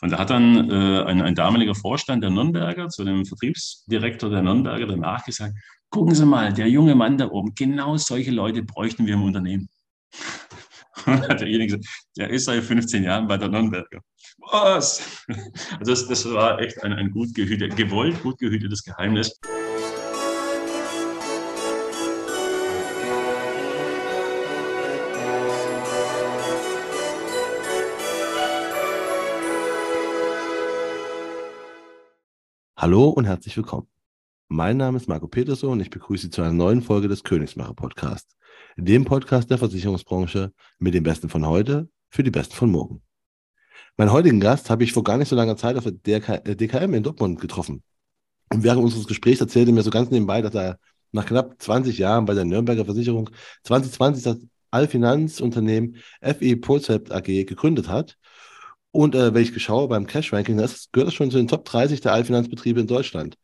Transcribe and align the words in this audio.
Und 0.00 0.10
da 0.10 0.18
hat 0.18 0.30
dann 0.30 0.70
äh, 0.70 1.04
ein, 1.04 1.22
ein 1.22 1.34
damaliger 1.34 1.74
Vorstand 1.74 2.22
der 2.22 2.30
Nürnberger 2.30 2.88
zu 2.88 3.04
dem 3.04 3.24
Vertriebsdirektor 3.24 4.30
der 4.30 4.42
Nürnberger 4.42 4.86
danach 4.86 5.24
gesagt, 5.24 5.54
gucken 5.90 6.14
Sie 6.14 6.26
mal, 6.26 6.52
der 6.52 6.68
junge 6.68 6.94
Mann 6.94 7.18
da 7.18 7.28
oben, 7.30 7.54
genau 7.54 7.96
solche 7.96 8.30
Leute 8.30 8.62
bräuchten 8.62 9.06
wir 9.06 9.14
im 9.14 9.22
Unternehmen. 9.22 9.68
Und 11.06 11.28
hat 11.28 11.40
derjenige 11.40 11.78
gesagt, 11.78 12.06
der 12.16 12.30
ist 12.30 12.44
seit 12.44 12.62
15 12.62 13.04
Jahren 13.04 13.26
bei 13.26 13.36
der 13.36 13.48
Nürnberger. 13.48 14.00
Was? 14.50 15.02
Also 15.78 15.92
das, 15.92 16.08
das 16.08 16.32
war 16.32 16.60
echt 16.60 16.82
ein, 16.82 16.92
ein 16.92 17.10
gut 17.10 17.34
gehütetes, 17.34 17.76
gewollt 17.76 18.22
gut 18.22 18.38
gehütetes 18.38 18.82
Geheimnis. 18.82 19.38
Hallo 32.84 33.08
und 33.08 33.24
herzlich 33.24 33.56
willkommen. 33.56 33.88
Mein 34.48 34.76
Name 34.76 34.98
ist 34.98 35.08
Marco 35.08 35.26
Peterson 35.26 35.70
und 35.70 35.80
ich 35.80 35.88
begrüße 35.88 36.24
Sie 36.24 36.30
zu 36.30 36.42
einer 36.42 36.52
neuen 36.52 36.82
Folge 36.82 37.08
des 37.08 37.24
Königsmacher 37.24 37.72
Podcasts, 37.72 38.36
dem 38.76 39.06
Podcast 39.06 39.50
der 39.50 39.56
Versicherungsbranche 39.56 40.52
mit 40.80 40.92
den 40.92 41.02
Besten 41.02 41.30
von 41.30 41.46
heute 41.46 41.88
für 42.10 42.22
die 42.22 42.30
Besten 42.30 42.54
von 42.54 42.70
morgen. 42.70 43.00
Meinen 43.96 44.12
heutigen 44.12 44.38
Gast 44.38 44.68
habe 44.68 44.84
ich 44.84 44.92
vor 44.92 45.02
gar 45.02 45.16
nicht 45.16 45.30
so 45.30 45.34
langer 45.34 45.56
Zeit 45.56 45.78
auf 45.78 45.84
der 45.84 45.94
DKM 45.94 46.92
äh, 46.92 46.96
in 46.98 47.02
Dortmund 47.02 47.40
getroffen. 47.40 47.82
Und 48.52 48.64
während 48.64 48.84
unseres 48.84 49.06
Gesprächs 49.06 49.40
erzählte 49.40 49.70
er 49.70 49.74
mir 49.76 49.82
so 49.82 49.88
ganz 49.88 50.10
nebenbei, 50.10 50.42
dass 50.42 50.54
er 50.54 50.78
nach 51.10 51.24
knapp 51.24 51.54
20 51.58 51.96
Jahren 51.96 52.26
bei 52.26 52.34
der 52.34 52.44
Nürnberger 52.44 52.84
Versicherung 52.84 53.30
2020 53.62 54.24
das 54.24 54.46
Allfinanzunternehmen 54.70 55.96
FE 56.20 56.56
Procept 56.58 57.12
AG 57.12 57.46
gegründet 57.46 57.88
hat 57.88 58.18
und 58.94 59.16
äh, 59.16 59.34
wenn 59.34 59.42
ich 59.42 59.60
schaue 59.60 59.88
beim 59.88 60.06
Cash-Ranking, 60.06 60.56
das 60.56 60.88
gehört 60.92 61.12
schon 61.12 61.32
zu 61.32 61.36
den 61.36 61.48
Top 61.48 61.64
30 61.64 62.00
der 62.00 62.12
Allfinanzbetriebe 62.12 62.80
in 62.80 62.86
Deutschland. 62.86 63.36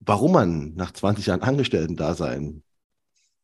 Warum 0.00 0.32
man 0.32 0.72
nach 0.74 0.90
20 0.90 1.26
Jahren 1.26 1.42
Angestellten-Dasein 1.42 2.62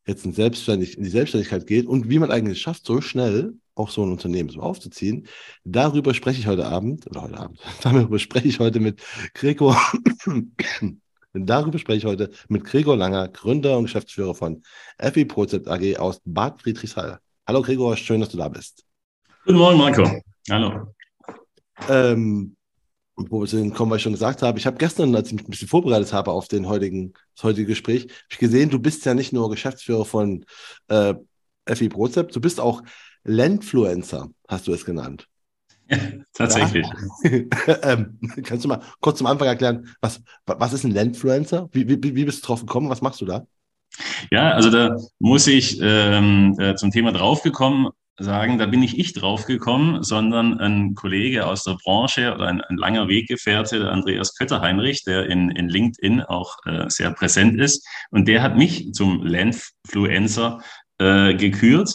jetzt 0.06 0.24
in, 0.24 0.32
Selbstständig, 0.32 0.96
in 0.96 1.04
die 1.04 1.10
Selbstständigkeit 1.10 1.66
geht 1.66 1.86
und 1.86 2.08
wie 2.08 2.18
man 2.18 2.30
eigentlich 2.30 2.62
schafft, 2.62 2.86
so 2.86 3.02
schnell 3.02 3.52
auch 3.74 3.90
so 3.90 4.02
ein 4.02 4.12
Unternehmen 4.12 4.48
so 4.48 4.60
aufzuziehen, 4.60 5.26
darüber 5.64 6.14
spreche 6.14 6.40
ich 6.40 6.46
heute 6.46 6.64
Abend, 6.64 7.06
oder 7.06 7.22
heute 7.22 7.38
Abend, 7.38 7.60
darüber 7.82 8.18
spreche 8.18 8.48
ich 8.48 8.58
heute 8.58 8.80
mit 8.80 9.02
Gregor, 9.34 9.76
darüber 11.34 11.78
spreche 11.78 11.98
ich 11.98 12.04
heute 12.06 12.30
mit 12.48 12.64
Gregor 12.64 12.96
Langer, 12.96 13.28
Gründer 13.28 13.76
und 13.76 13.84
Geschäftsführer 13.84 14.34
von 14.34 14.62
FI 14.98 15.26
Prozept 15.26 15.68
AG 15.68 15.98
aus 15.98 16.22
Bad 16.24 16.62
Friedrichshall. 16.62 17.18
Hallo 17.46 17.60
Gregor, 17.60 17.94
schön, 17.94 18.20
dass 18.20 18.30
du 18.30 18.38
da 18.38 18.48
bist. 18.48 18.86
Guten 19.44 19.58
Morgen, 19.58 19.76
Marco. 19.76 20.22
Hallo. 20.50 20.94
Ähm, 21.88 22.56
wo 23.16 23.42
wir 23.42 23.70
kommen, 23.70 23.90
was 23.90 23.98
ich 23.98 24.02
schon 24.02 24.12
gesagt 24.12 24.42
habe. 24.42 24.58
Ich 24.58 24.66
habe 24.66 24.76
gestern, 24.76 25.14
als 25.14 25.28
ich 25.28 25.34
mich 25.34 25.44
ein 25.44 25.50
bisschen 25.50 25.68
vorbereitet 25.68 26.12
habe 26.12 26.32
auf 26.32 26.48
den 26.48 26.68
heutigen, 26.68 27.14
das 27.34 27.44
heutige 27.44 27.66
Gespräch, 27.66 28.02
habe 28.02 28.12
ich 28.30 28.38
gesehen, 28.38 28.70
du 28.70 28.78
bist 28.78 29.04
ja 29.06 29.14
nicht 29.14 29.32
nur 29.32 29.50
Geschäftsführer 29.50 30.04
von 30.04 30.44
äh, 30.88 31.14
FI 31.66 31.88
Prozept, 31.88 32.36
du 32.36 32.40
bist 32.40 32.60
auch 32.60 32.82
Landfluencer, 33.22 34.28
hast 34.48 34.66
du 34.66 34.74
es 34.74 34.84
genannt. 34.84 35.28
Ja, 35.88 35.98
tatsächlich. 36.32 36.86
Ja? 37.24 37.76
ähm, 37.82 38.18
kannst 38.42 38.64
du 38.64 38.68
mal 38.68 38.82
kurz 39.00 39.18
zum 39.18 39.26
Anfang 39.26 39.48
erklären, 39.48 39.88
was, 40.00 40.22
was 40.44 40.72
ist 40.72 40.84
ein 40.84 40.92
Landfluencer? 40.92 41.68
Wie, 41.72 41.88
wie, 41.88 42.16
wie 42.16 42.24
bist 42.24 42.42
du 42.42 42.46
drauf 42.46 42.60
gekommen? 42.60 42.90
Was 42.90 43.02
machst 43.02 43.20
du 43.20 43.26
da? 43.26 43.46
Ja, 44.30 44.50
also 44.50 44.70
da 44.70 44.96
muss 45.18 45.46
ich 45.46 45.78
ähm, 45.80 46.56
äh, 46.58 46.74
zum 46.74 46.90
Thema 46.90 47.12
draufgekommen 47.12 47.90
sagen, 48.18 48.58
da 48.58 48.66
bin 48.66 48.80
nicht 48.80 48.96
ich 48.98 49.12
draufgekommen, 49.12 50.02
sondern 50.02 50.60
ein 50.60 50.94
Kollege 50.94 51.46
aus 51.46 51.64
der 51.64 51.76
Branche 51.82 52.32
oder 52.34 52.46
ein, 52.46 52.60
ein 52.60 52.76
langer 52.76 53.08
Weggefährte, 53.08 53.80
der 53.80 53.90
Andreas 53.90 54.36
Kötterheinrich, 54.36 55.04
der 55.04 55.26
in, 55.26 55.50
in 55.50 55.68
LinkedIn 55.68 56.22
auch 56.22 56.56
äh, 56.64 56.88
sehr 56.88 57.10
präsent 57.10 57.60
ist. 57.60 57.86
Und 58.10 58.28
der 58.28 58.42
hat 58.42 58.56
mich 58.56 58.92
zum 58.92 59.24
Landfluencer 59.24 60.60
äh, 60.98 61.34
gekürt. 61.34 61.92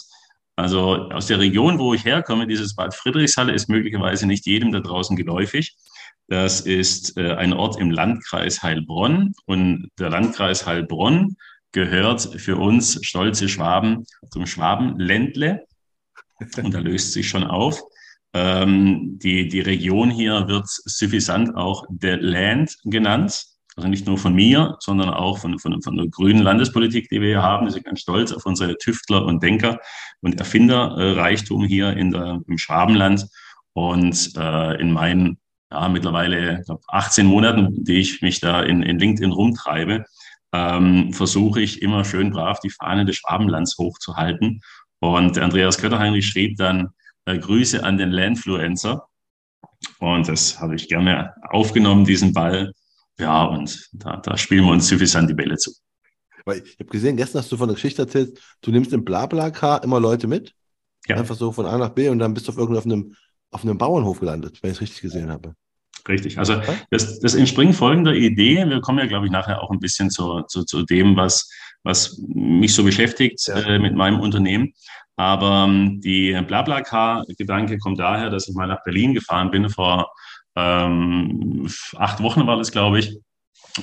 Also 0.56 1.08
aus 1.10 1.26
der 1.26 1.38
Region, 1.38 1.78
wo 1.78 1.94
ich 1.94 2.04
herkomme, 2.04 2.46
dieses 2.46 2.74
Bad 2.74 2.94
Friedrichshalle, 2.94 3.52
ist 3.52 3.70
möglicherweise 3.70 4.26
nicht 4.26 4.44
jedem 4.44 4.72
da 4.72 4.80
draußen 4.80 5.16
geläufig. 5.16 5.74
Das 6.28 6.60
ist 6.60 7.16
äh, 7.16 7.32
ein 7.32 7.54
Ort 7.54 7.80
im 7.80 7.90
Landkreis 7.90 8.62
Heilbronn 8.62 9.32
und 9.46 9.88
der 9.98 10.10
Landkreis 10.10 10.66
Heilbronn 10.66 11.36
gehört 11.72 12.22
für 12.36 12.56
uns 12.56 12.98
stolze 13.02 13.48
Schwaben 13.48 14.04
zum 14.30 14.46
Schwabenländle. 14.46 15.64
Und 16.62 16.74
da 16.74 16.78
löst 16.78 17.12
sich 17.12 17.28
schon 17.28 17.44
auf. 17.44 17.82
Ähm, 18.32 19.18
die, 19.18 19.48
die 19.48 19.60
Region 19.60 20.10
hier 20.10 20.46
wird 20.46 20.66
suffisant 20.66 21.54
auch 21.56 21.84
The 22.00 22.16
Land 22.20 22.76
genannt. 22.84 23.44
Also 23.76 23.88
nicht 23.88 24.06
nur 24.06 24.18
von 24.18 24.34
mir, 24.34 24.76
sondern 24.80 25.10
auch 25.10 25.38
von, 25.38 25.58
von, 25.58 25.80
von 25.80 25.96
der 25.96 26.08
grünen 26.08 26.42
Landespolitik, 26.42 27.08
die 27.08 27.20
wir 27.20 27.28
hier 27.28 27.42
haben. 27.42 27.66
Wir 27.66 27.72
sind 27.72 27.84
ganz 27.84 28.00
stolz 28.00 28.32
auf 28.32 28.44
unsere 28.46 28.76
Tüftler 28.76 29.24
und 29.24 29.42
Denker 29.42 29.80
und 30.20 30.38
Erfinderreichtum 30.38 31.64
hier 31.64 31.96
in 31.96 32.10
der, 32.10 32.40
im 32.46 32.58
Schwabenland. 32.58 33.26
Und 33.72 34.32
äh, 34.36 34.80
in 34.80 34.92
meinen 34.92 35.38
ja, 35.72 35.88
mittlerweile 35.88 36.62
glaub, 36.66 36.82
18 36.88 37.26
Monaten, 37.26 37.84
die 37.84 38.00
ich 38.00 38.22
mich 38.22 38.40
da 38.40 38.62
in, 38.62 38.82
in 38.82 38.98
LinkedIn 38.98 39.30
rumtreibe, 39.30 40.04
ähm, 40.52 41.12
versuche 41.12 41.60
ich 41.60 41.80
immer 41.80 42.04
schön 42.04 42.30
brav 42.30 42.58
die 42.60 42.70
Fahne 42.70 43.04
des 43.04 43.16
Schwabenlands 43.16 43.78
hochzuhalten 43.78 44.62
und 45.00 45.38
Andreas 45.38 45.78
Kötterheinrich 45.78 46.26
schrieb 46.26 46.56
dann 46.56 46.90
äh, 47.24 47.38
Grüße 47.38 47.82
an 47.82 47.98
den 47.98 48.10
Landfluencer. 48.10 49.06
Und 49.98 50.28
das 50.28 50.60
habe 50.60 50.76
ich 50.76 50.88
gerne 50.88 51.34
aufgenommen, 51.50 52.04
diesen 52.04 52.32
Ball. 52.32 52.72
Ja, 53.18 53.44
und 53.44 53.88
da, 53.92 54.16
da 54.16 54.36
spielen 54.36 54.64
wir 54.64 54.72
uns 54.72 54.88
suffisant 54.88 55.28
die 55.28 55.34
Bälle 55.34 55.56
zu. 55.56 55.72
Weil 56.44 56.62
ich 56.64 56.78
habe 56.78 56.90
gesehen, 56.90 57.16
gestern 57.16 57.40
hast 57.42 57.52
du 57.52 57.56
von 57.56 57.68
der 57.68 57.74
Geschichte 57.74 58.02
erzählt, 58.02 58.40
du 58.62 58.70
nimmst 58.70 58.92
im 58.92 59.04
Blabla-Car 59.04 59.82
immer 59.84 60.00
Leute 60.00 60.26
mit. 60.26 60.54
Ja. 61.06 61.16
Einfach 61.16 61.34
so 61.34 61.52
von 61.52 61.66
A 61.66 61.76
nach 61.78 61.90
B 61.90 62.08
und 62.08 62.18
dann 62.18 62.34
bist 62.34 62.46
du 62.46 62.52
auf 62.52 62.58
irgendeinem 62.58 63.14
auf 63.50 63.64
einem 63.64 63.78
Bauernhof 63.78 64.20
gelandet, 64.20 64.62
wenn 64.62 64.70
ich 64.70 64.76
es 64.76 64.80
richtig 64.80 65.00
gesehen 65.00 65.30
habe. 65.30 65.54
Richtig. 66.08 66.38
Also 66.38 66.60
das, 66.90 67.20
das 67.20 67.34
entspringt 67.34 67.74
folgender 67.74 68.14
Idee. 68.14 68.66
Wir 68.68 68.80
kommen 68.80 68.98
ja, 68.98 69.06
glaube 69.06 69.26
ich, 69.26 69.32
nachher 69.32 69.62
auch 69.62 69.70
ein 69.70 69.80
bisschen 69.80 70.10
zu, 70.10 70.42
zu, 70.42 70.64
zu 70.64 70.84
dem, 70.84 71.16
was, 71.16 71.50
was 71.82 72.22
mich 72.28 72.74
so 72.74 72.84
beschäftigt 72.84 73.46
ja. 73.46 73.58
äh, 73.60 73.78
mit 73.78 73.94
meinem 73.94 74.20
Unternehmen. 74.20 74.72
Aber 75.16 75.66
ähm, 75.68 76.00
die 76.00 76.32
Blablacar-Gedanke 76.32 77.78
kommt 77.78 78.00
daher, 78.00 78.30
dass 78.30 78.48
ich 78.48 78.54
mal 78.54 78.66
nach 78.66 78.82
Berlin 78.84 79.12
gefahren 79.14 79.50
bin. 79.50 79.68
Vor 79.68 80.10
ähm, 80.56 81.68
acht 81.96 82.22
Wochen 82.22 82.46
war 82.46 82.56
das, 82.56 82.72
glaube 82.72 83.00
ich. 83.00 83.18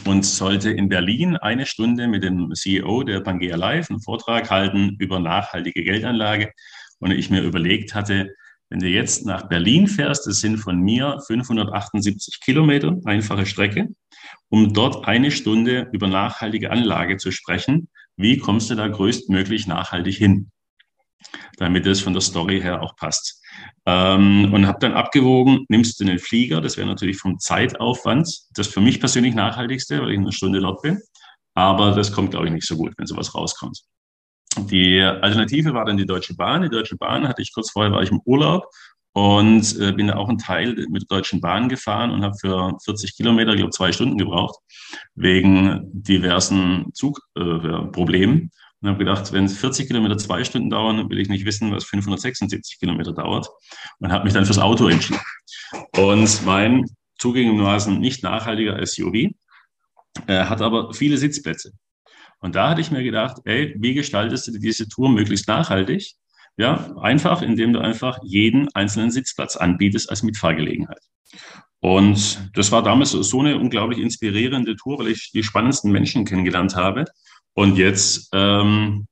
Und 0.04 0.26
sollte 0.26 0.72
in 0.72 0.90
Berlin 0.90 1.38
eine 1.38 1.66
Stunde 1.66 2.08
mit 2.08 2.24
dem 2.24 2.54
CEO 2.54 3.04
der 3.04 3.22
Pangea 3.22 3.56
Live 3.56 3.90
einen 3.90 4.02
Vortrag 4.02 4.50
halten 4.50 4.98
über 5.00 5.20
nachhaltige 5.20 5.84
Geldanlage. 5.84 6.52
Und 7.00 7.12
ich 7.12 7.30
mir 7.30 7.42
überlegt 7.42 7.94
hatte, 7.94 8.34
wenn 8.70 8.80
du 8.80 8.88
jetzt 8.88 9.26
nach 9.26 9.48
Berlin 9.48 9.88
fährst, 9.88 10.28
das 10.28 10.40
sind 10.40 10.58
von 10.58 10.80
mir 10.80 11.20
578 11.26 12.42
Kilometer, 12.42 12.98
einfache 13.06 13.46
Strecke, 13.46 13.88
um 14.50 14.74
dort 14.74 15.08
eine 15.08 15.32
Stunde 15.32 15.90
über 15.94 16.08
nachhaltige 16.08 16.72
Anlage 16.72 17.18
zu 17.18 17.32
sprechen. 17.32 17.88
Wie 18.18 18.38
kommst 18.38 18.70
du 18.70 18.76
da 18.76 18.88
größtmöglich 18.88 19.68
nachhaltig 19.68 20.18
hin? 20.18 20.52
Damit 21.58 21.86
es 21.86 22.02
von 22.02 22.14
der 22.14 22.22
Story 22.22 22.62
her 22.62 22.82
auch 22.82 22.96
passt. 22.96 23.42
Ähm, 23.86 24.54
und 24.54 24.68
habe 24.68 24.80
dann 24.80 24.94
abgewogen, 24.94 25.66
nimmst 25.70 26.00
du 26.00 26.06
den 26.06 26.20
Flieger, 26.20 26.62
das 26.62 26.78
wäre 26.78 26.88
natürlich 26.88 27.18
vom 27.18 27.40
Zeitaufwand 27.40 28.30
das 28.54 28.68
für 28.68 28.82
mich 28.82 29.00
persönlich 29.00 29.34
nachhaltigste, 29.34 30.02
weil 30.02 30.12
ich 30.12 30.20
eine 30.20 30.32
Stunde 30.32 30.60
dort 30.60 30.82
bin. 30.82 31.00
Aber 31.56 31.92
das 31.92 32.12
kommt, 32.12 32.32
glaube 32.32 32.48
ich, 32.48 32.54
nicht 32.54 32.68
so 32.68 32.78
gut, 32.78 32.94
wenn 32.98 33.08
sowas 33.08 33.34
rauskommt. 33.34 33.82
Die 34.58 35.02
Alternative 35.02 35.74
war 35.74 35.86
dann 35.86 35.98
die 35.98 36.06
Deutsche 36.06 36.36
Bahn. 36.36 36.64
Die 36.64 36.70
Deutsche 36.70 36.98
Bahn 36.98 37.28
hatte 37.28 37.42
ich 37.42 37.54
kurz 37.54 37.72
vorher, 37.72 37.92
war 37.92 38.02
ich 38.02 38.12
im 38.12 38.22
Urlaub 38.26 38.66
und 39.14 39.80
äh, 39.80 39.94
bin 39.94 40.08
da 40.08 40.16
auch 40.16 40.30
einen 40.30 40.38
Teil 40.38 40.76
mit 40.90 41.04
der 41.04 41.18
Deutschen 41.18 41.42
Bahn 41.42 41.70
gefahren 41.70 42.12
und 42.12 42.24
habe 42.24 42.36
für 42.40 42.78
40 42.84 43.16
Kilometer, 43.16 43.52
ich 43.52 43.58
glaube, 43.58 43.72
zwei 43.72 43.92
Stunden 43.92 44.18
gebraucht, 44.18 44.60
wegen 45.16 45.82
diversen 45.92 46.94
Zugproblemen. 46.94 48.38
Äh, 48.38 48.50
und 48.80 48.90
habe 48.90 49.00
gedacht, 49.00 49.34
wenn 49.34 49.50
40 49.50 49.88
Kilometer 49.88 50.20
zwei 50.20 50.44
Stunden 50.44 50.70
dauern, 50.70 51.10
will 51.10 51.18
ich 51.18 51.30
nicht 51.30 51.46
wissen, 51.46 51.72
was 51.72 51.86
576 51.86 52.80
Kilometer 52.80 53.12
dauert. 53.12 53.50
Und 54.00 54.12
habe 54.12 54.26
mich 54.26 54.34
dann 54.34 54.46
fürs 54.46 54.60
Auto 54.60 54.88
entschieden. 54.88 55.20
Und 55.98 56.46
mein 56.46 56.86
zugegebenermaßen 57.18 58.00
nicht 58.00 58.22
nachhaltiger 58.22 58.86
SUV 58.86 59.32
äh, 60.28 60.46
hat 60.46 60.62
aber 60.62 60.94
viele 60.94 61.18
Sitzplätze. 61.18 61.72
Und 62.40 62.56
da 62.56 62.70
hatte 62.70 62.82
ich 62.82 62.92
mir 62.92 63.04
gedacht, 63.04 63.38
ey, 63.46 63.76
wie 63.78 63.94
gestaltest 63.94 64.48
du 64.48 64.60
diese 64.60 64.88
Tour 64.88 65.10
möglichst 65.10 65.48
nachhaltig? 65.48 66.14
Ja, 66.58 66.96
einfach, 67.02 67.42
indem 67.42 67.74
du 67.74 67.80
einfach 67.80 68.20
jeden 68.24 68.68
einzelnen 68.74 69.12
Sitzplatz 69.12 69.56
anbietest 69.56 70.10
als 70.10 70.24
Mitfahrgelegenheit. 70.24 71.02
Und 71.80 72.50
das 72.56 72.72
war 72.72 72.82
damals 72.82 73.12
so 73.12 73.40
eine 73.40 73.58
unglaublich 73.58 74.00
inspirierende 74.00 74.76
Tour, 74.76 75.00
weil 75.00 75.10
ich 75.10 75.32
die 75.32 75.44
spannendsten 75.44 75.92
Menschen 75.92 76.26
kennengelernt 76.26 76.76
habe. 76.76 77.06
Und 77.54 77.78
jetzt 77.78 78.30
ähm, 78.34 79.08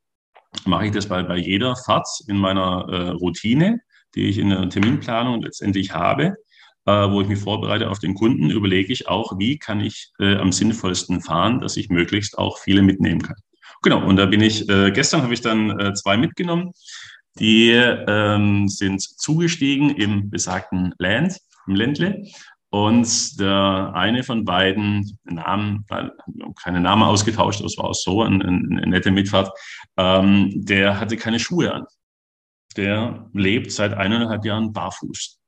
mache 0.66 0.88
ich 0.88 0.92
das 0.92 1.08
bei, 1.08 1.22
bei 1.24 1.38
jeder 1.38 1.76
Fahrt 1.76 2.08
in 2.28 2.38
meiner 2.38 2.88
äh, 2.90 3.10
Routine, 3.10 3.80
die 4.16 4.30
ich 4.30 4.38
in 4.40 4.50
der 4.50 4.70
Terminplanung 4.70 5.42
letztendlich 5.42 5.94
habe. 5.94 6.36
Äh, 6.86 7.10
wo 7.10 7.22
ich 7.22 7.28
mich 7.28 7.40
vorbereite 7.40 7.90
auf 7.90 8.00
den 8.00 8.14
Kunden, 8.14 8.50
überlege 8.50 8.94
ich 8.94 9.08
auch, 9.08 9.38
wie 9.38 9.58
kann 9.58 9.80
ich 9.80 10.12
äh, 10.20 10.36
am 10.36 10.52
sinnvollsten 10.52 11.22
fahren, 11.22 11.62
dass 11.62 11.78
ich 11.78 11.90
möglichst 11.90 12.38
auch 12.38 12.60
viele 12.60 12.82
mitnehmen 12.82 13.22
kann. 13.22 13.38
Genau, 13.82 14.06
und 14.06 14.16
da 14.16 14.26
bin 14.26 14.42
ich, 14.42 14.70
äh, 14.70 14.92
gestern 14.92 15.22
habe 15.22 15.34
ich 15.34 15.42
dann 15.42 15.80
äh, 15.80 15.94
zwei 15.94 16.18
mitgenommen. 16.18 16.72
Die 17.40 17.72
ähm, 17.72 18.70
sind 18.70 19.02
zugestiegen 19.02 19.90
im 19.90 20.30
besagten 20.30 20.94
Land, 20.98 21.38
im 21.68 21.76
Ländle. 21.76 22.24
Und 22.70 23.40
der 23.40 23.92
eine 23.94 24.24
von 24.24 24.44
beiden, 24.44 25.18
Namen, 25.24 25.86
keine 26.62 26.82
Namen 26.82 27.04
ausgetauscht, 27.04 27.64
das 27.64 27.78
war 27.78 27.86
auch 27.86 27.94
so 27.94 28.22
eine, 28.22 28.44
eine 28.44 28.88
nette 28.88 29.12
Mitfahrt, 29.12 29.50
ähm, 29.98 30.52
der 30.54 31.00
hatte 31.00 31.16
keine 31.16 31.40
Schuhe 31.40 31.74
an. 31.74 31.86
Der 32.76 33.30
lebt 33.34 33.72
seit 33.72 33.94
eineinhalb 33.94 34.44
Jahren 34.44 34.74
barfuß. 34.74 35.40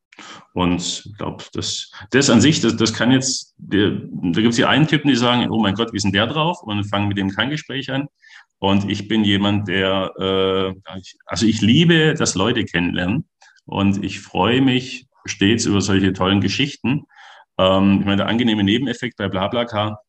Und 0.54 0.82
ich 1.06 1.18
glaube, 1.18 1.44
das, 1.54 1.92
das 2.12 2.30
an 2.30 2.42
sich, 2.42 2.62
das, 2.62 2.76
das 2.76 2.94
kann 2.94 3.12
jetzt, 3.12 3.54
da 3.58 3.78
gibt 3.88 4.50
es 4.50 4.56
hier 4.56 4.70
einen 4.70 4.88
Typen, 4.88 5.10
die 5.10 5.16
sagen, 5.16 5.50
oh 5.50 5.60
mein 5.60 5.76
Gott, 5.76 5.94
wie 5.94 5.98
ist 5.98 6.04
denn 6.04 6.12
der 6.12 6.28
drauf? 6.28 6.62
Und 6.64 6.84
fangen 6.86 7.08
mit 7.08 7.18
dem 7.18 7.30
kein 7.30 7.50
Gespräch 7.50 7.92
an. 7.92 8.08
Und 8.60 8.90
ich 8.90 9.08
bin 9.08 9.24
jemand, 9.24 9.68
der, 9.68 10.12
äh, 10.20 10.92
also 11.26 11.46
ich 11.46 11.62
liebe, 11.62 12.16
dass 12.16 12.36
Leute 12.36 12.66
kennenlernen. 12.66 13.28
Und 13.66 14.04
ich 14.04 14.20
freue 14.20 14.62
mich 14.62 15.08
stets 15.26 15.66
über 15.66 15.82
solche 15.82 16.14
tollen 16.14 16.42
Geschichten. 16.42 17.04
Ähm, 17.58 18.00
ich 18.00 18.06
meine, 18.06 18.18
der 18.18 18.28
angenehme 18.28 18.64
Nebeneffekt 18.64 19.18
bei 19.18 19.28
BlaBlaCar, 19.28 20.02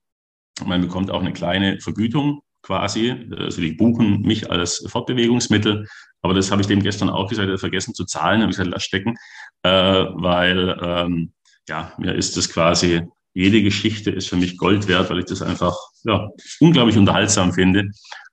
man 0.65 0.81
bekommt 0.81 1.11
auch 1.11 1.21
eine 1.21 1.33
kleine 1.33 1.81
Vergütung 1.81 2.41
quasi. 2.63 3.15
Also 3.37 3.61
die 3.61 3.73
buchen 3.73 4.23
mich 4.23 4.51
als 4.51 4.85
Fortbewegungsmittel. 4.89 5.87
Aber 6.23 6.35
das 6.35 6.51
habe 6.51 6.61
ich 6.61 6.67
dem 6.67 6.83
gestern 6.83 7.11
auch 7.11 7.29
gesagt, 7.29 7.49
er 7.49 7.55
hat 7.55 7.61
vergessen 7.61 7.95
zu 7.95 8.05
zahlen, 8.05 8.41
habe 8.41 8.51
ich 8.51 8.57
gesagt, 8.57 8.73
lass 8.73 8.83
stecken, 8.83 9.17
äh, 9.63 9.71
weil 9.71 10.77
ähm, 10.83 11.33
ja, 11.69 11.93
mir 11.99 12.15
ist 12.15 12.37
das 12.37 12.49
quasi, 12.49 13.03
jede 13.35 13.63
Geschichte 13.63 14.11
ist 14.11 14.29
für 14.29 14.37
mich 14.37 14.57
Gold 14.57 14.89
wert, 14.89 15.11
weil 15.11 15.21
ich 15.21 15.27
das 15.27 15.43
einfach 15.43 15.77
ja, 16.05 16.29
unglaublich 16.61 16.97
unterhaltsam 16.97 17.53
finde, 17.53 17.91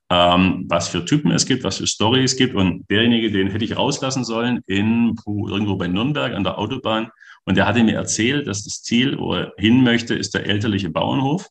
ähm, 0.10 0.66
was 0.68 0.88
für 0.88 1.06
Typen 1.06 1.32
es 1.32 1.46
gibt, 1.46 1.64
was 1.64 1.78
für 1.78 1.88
Story 1.88 2.24
es 2.24 2.38
gibt. 2.38 2.56
Und 2.56 2.90
derjenige, 2.90 3.32
den 3.32 3.50
hätte 3.50 3.66
ich 3.66 3.78
rauslassen 3.78 4.24
sollen 4.24 4.62
in 4.66 5.16
irgendwo 5.26 5.76
bei 5.76 5.88
Nürnberg 5.88 6.34
an 6.34 6.44
der 6.44 6.58
Autobahn. 6.58 7.12
Und 7.46 7.58
der 7.58 7.68
hatte 7.68 7.84
mir 7.84 7.96
erzählt, 7.96 8.48
dass 8.48 8.64
das 8.64 8.82
Ziel, 8.82 9.20
wo 9.20 9.36
er 9.36 9.54
hin 9.58 9.84
möchte, 9.84 10.16
ist 10.16 10.34
der 10.34 10.48
elterliche 10.48 10.90
Bauernhof, 10.90 11.48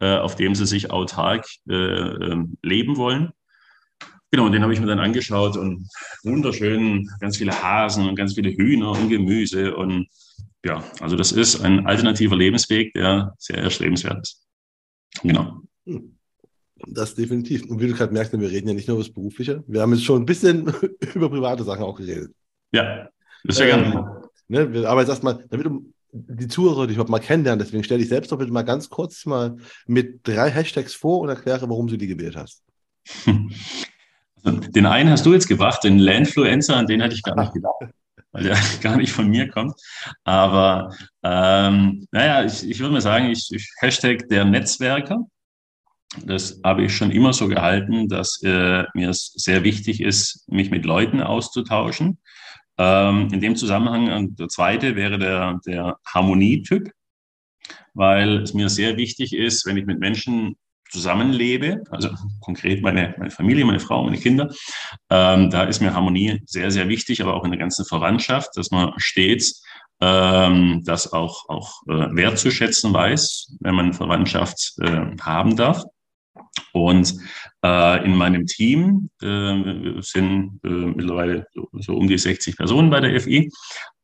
äh, 0.00 0.16
auf 0.16 0.34
dem 0.36 0.54
sie 0.54 0.66
sich 0.66 0.90
autark 0.90 1.46
äh, 1.68 1.74
ähm, 1.74 2.56
leben 2.62 2.96
wollen. 2.96 3.32
Genau, 4.30 4.46
und 4.46 4.52
den 4.52 4.62
habe 4.62 4.72
ich 4.72 4.80
mir 4.80 4.86
dann 4.86 5.00
angeschaut 5.00 5.56
und 5.56 5.88
wunderschön, 6.22 7.08
ganz 7.20 7.36
viele 7.36 7.62
Hasen 7.62 8.08
und 8.08 8.14
ganz 8.14 8.34
viele 8.34 8.50
Hühner 8.50 8.92
und 8.92 9.08
Gemüse. 9.08 9.74
Und 9.74 10.06
ja, 10.64 10.84
also 11.00 11.16
das 11.16 11.32
ist 11.32 11.60
ein 11.60 11.86
alternativer 11.86 12.36
Lebensweg, 12.36 12.92
der 12.94 13.34
sehr 13.38 13.58
erstrebenswert 13.58 14.20
ist. 14.22 14.46
Genau. 15.22 15.62
Das 16.86 17.14
definitiv. 17.14 17.64
Und 17.66 17.80
wie 17.80 17.88
du 17.88 17.94
gerade 17.94 18.12
merkst, 18.12 18.32
wir 18.38 18.50
reden 18.50 18.68
ja 18.68 18.74
nicht 18.74 18.86
nur 18.86 18.96
über 18.96 19.04
das 19.04 19.12
Berufliche. 19.12 19.64
Wir 19.66 19.82
haben 19.82 19.92
jetzt 19.92 20.04
schon 20.04 20.22
ein 20.22 20.26
bisschen 20.26 20.72
über 21.14 21.28
private 21.28 21.64
Sachen 21.64 21.82
auch 21.82 21.96
geredet. 21.96 22.32
Ja, 22.72 23.08
das 23.44 23.56
ist 23.56 23.60
ja 23.60 23.66
ähm, 23.76 23.92
gerne. 23.92 24.22
Ne, 24.48 24.88
aber 24.88 25.00
jetzt 25.00 25.10
erstmal, 25.10 25.44
damit 25.48 25.66
du 25.66 25.92
die 26.12 26.48
Zuhörer 26.48 26.86
dich 26.86 26.96
überhaupt 26.96 27.10
mal 27.10 27.20
kennenlernen, 27.20 27.64
deswegen 27.64 27.84
stelle 27.84 28.02
ich 28.02 28.08
selbst 28.08 28.32
doch 28.32 28.38
bitte 28.38 28.52
mal 28.52 28.62
ganz 28.62 28.88
kurz 28.88 29.26
mal 29.26 29.56
mit 29.86 30.26
drei 30.26 30.50
Hashtags 30.50 30.94
vor 30.94 31.20
und 31.20 31.28
erkläre, 31.28 31.68
warum 31.68 31.86
du 31.86 31.96
die 31.96 32.06
gewählt 32.06 32.36
hast. 32.36 32.62
Den 34.44 34.86
einen 34.86 35.10
hast 35.10 35.26
du 35.26 35.34
jetzt 35.34 35.48
gebracht, 35.48 35.84
den 35.84 35.98
Landfluencer, 35.98 36.74
an 36.74 36.86
den 36.86 37.02
hätte 37.02 37.14
ich 37.14 37.22
gar 37.22 37.38
nicht 37.38 37.52
gedacht, 37.52 37.74
weil 38.32 38.44
der 38.44 38.56
gar 38.80 38.96
nicht 38.96 39.12
von 39.12 39.28
mir 39.28 39.48
kommt. 39.48 39.74
Aber 40.24 40.94
ähm, 41.22 42.06
naja, 42.10 42.44
ich, 42.44 42.66
ich 42.66 42.80
würde 42.80 42.94
mal 42.94 43.02
sagen, 43.02 43.30
ich, 43.30 43.50
ich 43.52 43.70
Hashtag 43.80 44.28
der 44.30 44.46
Netzwerker. 44.46 45.26
Das 46.24 46.60
habe 46.64 46.84
ich 46.84 46.96
schon 46.96 47.10
immer 47.10 47.32
so 47.32 47.48
gehalten, 47.48 48.08
dass 48.08 48.40
äh, 48.42 48.84
mir 48.94 49.10
es 49.10 49.32
sehr 49.36 49.62
wichtig 49.62 50.00
ist, 50.00 50.48
mich 50.48 50.70
mit 50.70 50.84
Leuten 50.84 51.20
auszutauschen. 51.20 52.18
Ähm, 52.80 53.28
in 53.30 53.42
dem 53.42 53.56
Zusammenhang, 53.56 54.34
der 54.36 54.48
zweite 54.48 54.96
wäre 54.96 55.18
der, 55.18 55.60
der 55.66 55.98
Harmonietyp, 56.06 56.90
weil 57.92 58.38
es 58.38 58.54
mir 58.54 58.70
sehr 58.70 58.96
wichtig 58.96 59.34
ist, 59.34 59.66
wenn 59.66 59.76
ich 59.76 59.84
mit 59.84 60.00
Menschen 60.00 60.56
zusammenlebe, 60.90 61.84
also 61.90 62.08
konkret 62.40 62.82
meine, 62.82 63.14
meine 63.18 63.30
Familie, 63.30 63.66
meine 63.66 63.80
Frau, 63.80 64.02
meine 64.02 64.16
Kinder, 64.16 64.48
ähm, 65.10 65.50
da 65.50 65.64
ist 65.64 65.82
mir 65.82 65.92
Harmonie 65.92 66.40
sehr, 66.46 66.70
sehr 66.70 66.88
wichtig, 66.88 67.20
aber 67.20 67.34
auch 67.34 67.44
in 67.44 67.50
der 67.50 67.60
ganzen 67.60 67.84
Verwandtschaft, 67.84 68.48
dass 68.54 68.70
man 68.70 68.94
stets 68.96 69.62
ähm, 70.00 70.82
das 70.86 71.12
auch, 71.12 71.50
auch 71.50 71.82
äh, 71.86 72.16
wertzuschätzen 72.16 72.94
weiß, 72.94 73.58
wenn 73.60 73.74
man 73.74 73.92
Verwandtschaft 73.92 74.72
äh, 74.80 75.04
haben 75.20 75.54
darf. 75.54 75.84
Und 76.72 77.14
äh, 77.64 78.04
in 78.04 78.16
meinem 78.16 78.46
Team 78.46 79.10
äh, 79.22 80.00
sind 80.00 80.60
äh, 80.64 80.68
mittlerweile 80.68 81.46
so, 81.54 81.68
so, 81.72 81.96
um 81.96 82.08
die 82.08 82.18
60 82.18 82.56
Personen 82.56 82.90
bei 82.90 83.00
der 83.00 83.20
FI. 83.20 83.50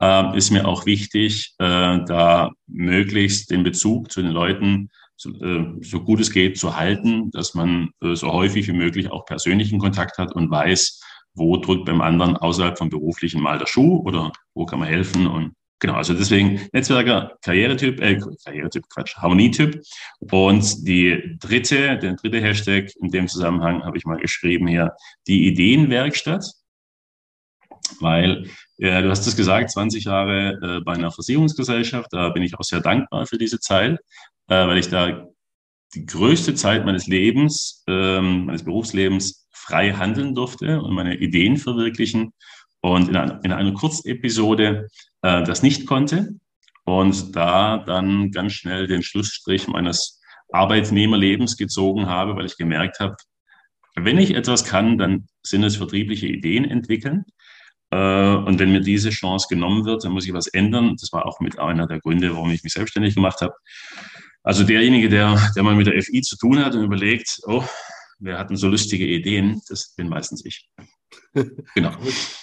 Äh, 0.00 0.36
ist 0.36 0.50
mir 0.50 0.66
auch 0.66 0.86
wichtig, 0.86 1.54
äh, 1.58 1.98
da 2.06 2.50
möglichst 2.66 3.50
den 3.50 3.62
Bezug 3.62 4.10
zu 4.10 4.22
den 4.22 4.32
Leuten 4.32 4.90
so, 5.16 5.30
äh, 5.30 5.74
so 5.80 6.00
gut 6.00 6.20
es 6.20 6.30
geht 6.30 6.58
zu 6.58 6.76
halten, 6.76 7.30
dass 7.30 7.54
man 7.54 7.90
äh, 8.02 8.14
so 8.14 8.32
häufig 8.32 8.68
wie 8.68 8.72
möglich 8.72 9.10
auch 9.10 9.24
persönlichen 9.24 9.78
Kontakt 9.78 10.18
hat 10.18 10.34
und 10.34 10.50
weiß, 10.50 11.00
wo 11.34 11.56
drückt 11.56 11.86
beim 11.86 12.00
anderen 12.00 12.36
außerhalb 12.36 12.76
vom 12.76 12.90
beruflichen 12.90 13.40
mal 13.40 13.58
der 13.58 13.66
Schuh 13.66 14.02
oder 14.04 14.32
wo 14.54 14.66
kann 14.66 14.78
man 14.78 14.88
helfen 14.88 15.26
und 15.26 15.54
Genau, 15.78 15.94
also 15.94 16.14
deswegen 16.14 16.68
Netzwerker, 16.72 17.36
Karrieretyp, 17.42 18.00
äh, 18.00 18.18
Karrieretyp, 18.44 18.88
Quatsch, 18.88 19.16
Harmonietyp. 19.16 19.82
Und 20.20 20.86
die 20.86 21.36
dritte, 21.38 21.98
der 21.98 22.14
dritte 22.14 22.40
Hashtag 22.40 22.90
in 23.00 23.10
dem 23.10 23.28
Zusammenhang 23.28 23.84
habe 23.84 23.98
ich 23.98 24.06
mal 24.06 24.18
geschrieben 24.18 24.66
hier, 24.68 24.94
die 25.26 25.46
Ideenwerkstatt. 25.48 26.46
Weil, 28.00 28.48
äh, 28.78 29.02
du 29.02 29.10
hast 29.10 29.26
es 29.26 29.36
gesagt, 29.36 29.70
20 29.70 30.04
Jahre 30.04 30.58
äh, 30.62 30.80
bei 30.80 30.94
einer 30.94 31.12
Versicherungsgesellschaft, 31.12 32.08
da 32.10 32.30
bin 32.30 32.42
ich 32.42 32.58
auch 32.58 32.64
sehr 32.64 32.80
dankbar 32.80 33.26
für 33.26 33.38
diese 33.38 33.60
Zeit, 33.60 33.98
äh, 34.48 34.66
weil 34.66 34.78
ich 34.78 34.88
da 34.88 35.26
die 35.94 36.06
größte 36.06 36.54
Zeit 36.54 36.84
meines 36.84 37.06
Lebens, 37.06 37.84
ähm, 37.86 38.46
meines 38.46 38.64
Berufslebens 38.64 39.46
frei 39.52 39.92
handeln 39.92 40.34
durfte 40.34 40.80
und 40.80 40.94
meine 40.94 41.16
Ideen 41.16 41.56
verwirklichen 41.58 42.32
und 42.80 43.08
in, 43.08 43.16
einer, 43.16 43.44
in 43.44 43.52
einer 43.52 43.72
Kurzepisode 43.72 44.88
äh, 45.26 45.42
das 45.42 45.62
nicht 45.62 45.86
konnte 45.86 46.36
und 46.84 47.34
da 47.34 47.78
dann 47.78 48.30
ganz 48.30 48.52
schnell 48.52 48.86
den 48.86 49.02
Schlussstrich 49.02 49.66
meines 49.66 50.20
Arbeitnehmerlebens 50.52 51.56
gezogen 51.56 52.06
habe, 52.06 52.36
weil 52.36 52.46
ich 52.46 52.56
gemerkt 52.56 53.00
habe, 53.00 53.16
wenn 53.96 54.18
ich 54.18 54.34
etwas 54.34 54.64
kann, 54.64 54.98
dann 54.98 55.26
sind 55.42 55.64
es 55.64 55.76
vertriebliche 55.76 56.28
Ideen 56.28 56.64
entwickeln. 56.64 57.24
Äh, 57.90 57.96
und 57.96 58.60
wenn 58.60 58.70
mir 58.70 58.82
diese 58.82 59.10
Chance 59.10 59.48
genommen 59.50 59.84
wird, 59.84 60.04
dann 60.04 60.12
muss 60.12 60.26
ich 60.26 60.32
was 60.32 60.46
ändern. 60.46 60.96
Das 61.00 61.12
war 61.12 61.26
auch 61.26 61.40
mit 61.40 61.58
einer 61.58 61.88
der 61.88 61.98
Gründe, 61.98 62.32
warum 62.32 62.50
ich 62.50 62.62
mich 62.62 62.74
selbstständig 62.74 63.16
gemacht 63.16 63.40
habe. 63.40 63.54
Also 64.44 64.62
derjenige, 64.62 65.08
der, 65.08 65.50
der 65.56 65.62
mal 65.64 65.74
mit 65.74 65.88
der 65.88 66.00
FI 66.00 66.22
zu 66.22 66.36
tun 66.36 66.64
hat 66.64 66.76
und 66.76 66.84
überlegt, 66.84 67.40
oh, 67.46 67.64
wir 68.18 68.38
hatten 68.38 68.56
so 68.56 68.68
lustige 68.68 69.06
Ideen, 69.06 69.60
das 69.68 69.94
bin 69.94 70.08
meistens 70.08 70.44
ich. 70.44 70.68
Genau. 71.74 71.92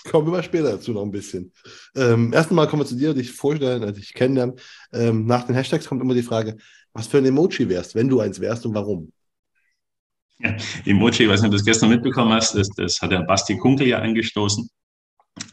kommen 0.10 0.28
wir 0.28 0.32
mal 0.32 0.44
später 0.44 0.72
dazu 0.72 0.94
noch 0.94 1.02
ein 1.02 1.12
bisschen. 1.12 1.52
Ähm, 1.96 2.32
erstmal 2.32 2.68
kommen 2.68 2.84
wir 2.84 2.88
zu 2.88 2.96
dir, 2.96 3.14
dich 3.14 3.32
vorstellen, 3.32 3.84
also 3.84 3.96
dich 3.96 4.14
kennenlernen. 4.14 4.56
Ähm, 4.94 5.26
nach 5.26 5.44
den 5.44 5.56
Hashtags 5.56 5.88
kommt 5.88 6.02
immer 6.02 6.14
die 6.14 6.24
Frage, 6.24 6.58
was 6.94 7.08
für 7.08 7.18
ein 7.18 7.26
Emoji 7.26 7.68
wärst, 7.70 7.96
wenn 7.96 8.08
du 8.08 8.20
eins 8.20 8.40
wärst 8.40 8.66
und 8.66 8.74
warum? 8.74 9.12
Ja, 10.40 10.56
Emoji, 10.86 11.24
ich 11.24 11.30
weiß 11.30 11.42
nicht, 11.42 11.48
ob 11.48 11.52
du 11.52 11.58
das 11.58 11.66
gestern 11.66 11.90
mitbekommen 11.90 12.32
hast, 12.34 12.56
das, 12.56 12.70
das 12.70 13.02
hat 13.02 13.12
der 13.12 13.24
Basti 13.24 13.58
Kunkel 13.58 13.88
ja 13.88 14.00
angestoßen 14.00 14.70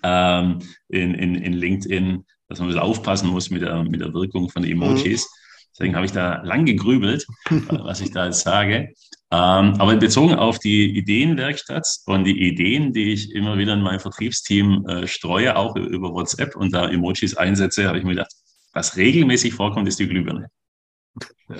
ähm, 0.03 0.59
in, 0.89 1.15
in, 1.15 1.35
in 1.35 1.53
LinkedIn, 1.53 2.25
dass 2.49 2.59
man 2.59 2.69
ein 2.69 2.73
bisschen 2.73 2.89
aufpassen 2.89 3.29
muss 3.29 3.51
mit 3.51 3.63
der, 3.63 3.83
mit 3.85 4.01
der 4.01 4.13
Wirkung 4.13 4.51
von 4.51 4.65
Emojis. 4.65 5.23
Mhm. 5.23 5.41
Deswegen 5.73 5.97
habe 5.97 6.07
ich 6.07 6.13
da 6.13 6.43
lang 6.43 6.67
gegrübelt, 6.67 7.27
was 7.71 8.01
ich 8.01 8.11
da 8.11 8.27
jetzt 8.27 8.43
sage. 8.43 8.93
Ähm, 9.33 9.75
aber 9.79 9.95
bezogen 9.97 10.35
auf 10.35 10.59
die 10.59 10.97
Ideenwerkstatt 10.97 11.87
und 12.07 12.25
die 12.25 12.49
Ideen, 12.49 12.93
die 12.93 13.13
ich 13.13 13.33
immer 13.33 13.57
wieder 13.59 13.75
in 13.75 13.83
meinem 13.83 14.01
Vertriebsteam 14.01 14.85
äh, 14.87 15.07
streue, 15.07 15.57
auch 15.57 15.77
über 15.77 16.13
WhatsApp 16.13 16.57
und 16.57 16.73
da 16.75 16.91
Emojis 16.91 17.37
einsetze, 17.37 17.87
habe 17.87 17.99
ich 17.99 18.05
mir 18.05 18.11
gedacht, 18.11 18.33
was 18.73 18.97
regelmäßig 18.97 19.55
vorkommt, 19.55 19.87
ist 19.87 20.01
die 20.01 20.09
Glühbirne. 20.09 20.51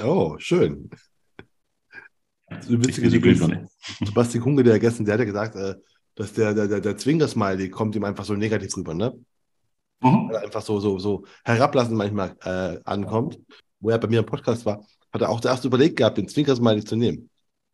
Oh, 0.03 0.37
schön. 0.39 0.91
Witzige 2.67 3.09
die 3.09 3.21
Glühbirne. 3.21 3.69
Sebastian 4.01 4.43
Kunge, 4.43 4.65
der 4.65 4.81
gestern, 4.81 5.05
der 5.05 5.15
hat 5.15 5.21
ja 5.21 5.27
gesagt, 5.27 5.55
äh, 5.55 5.77
dass 6.17 6.33
der, 6.33 6.53
der, 6.55 6.67
der, 6.67 6.81
der 6.81 6.97
Zwinker-Smiley 6.97 7.71
kommt 7.71 7.95
ihm 7.95 8.05
einfach 8.05 8.25
so 8.25 8.35
negativ 8.35 8.77
rüber, 8.77 8.95
ne? 8.95 9.15
Mhm. 10.01 10.35
Einfach 10.35 10.63
so, 10.63 10.81
so, 10.81 10.99
so 10.99 11.25
herablassend 11.45 11.97
manchmal 11.97 12.37
äh, 12.43 12.81
ankommt. 12.85 13.39
Wo 13.79 13.91
er 13.91 13.99
bei 13.99 14.09
mir 14.09 14.19
im 14.19 14.27
Podcast 14.27 14.67
war, 14.67 14.85
hat 15.13 15.23
er 15.23 15.31
auch 15.31 15.41
zuerst 15.41 15.65
überlegt 15.65 15.97
gehabt, 15.97 16.19
den 16.19 16.29
Zwinker-Smiley 16.29 16.85
zu 16.85 16.97
nehmen. 16.97 17.31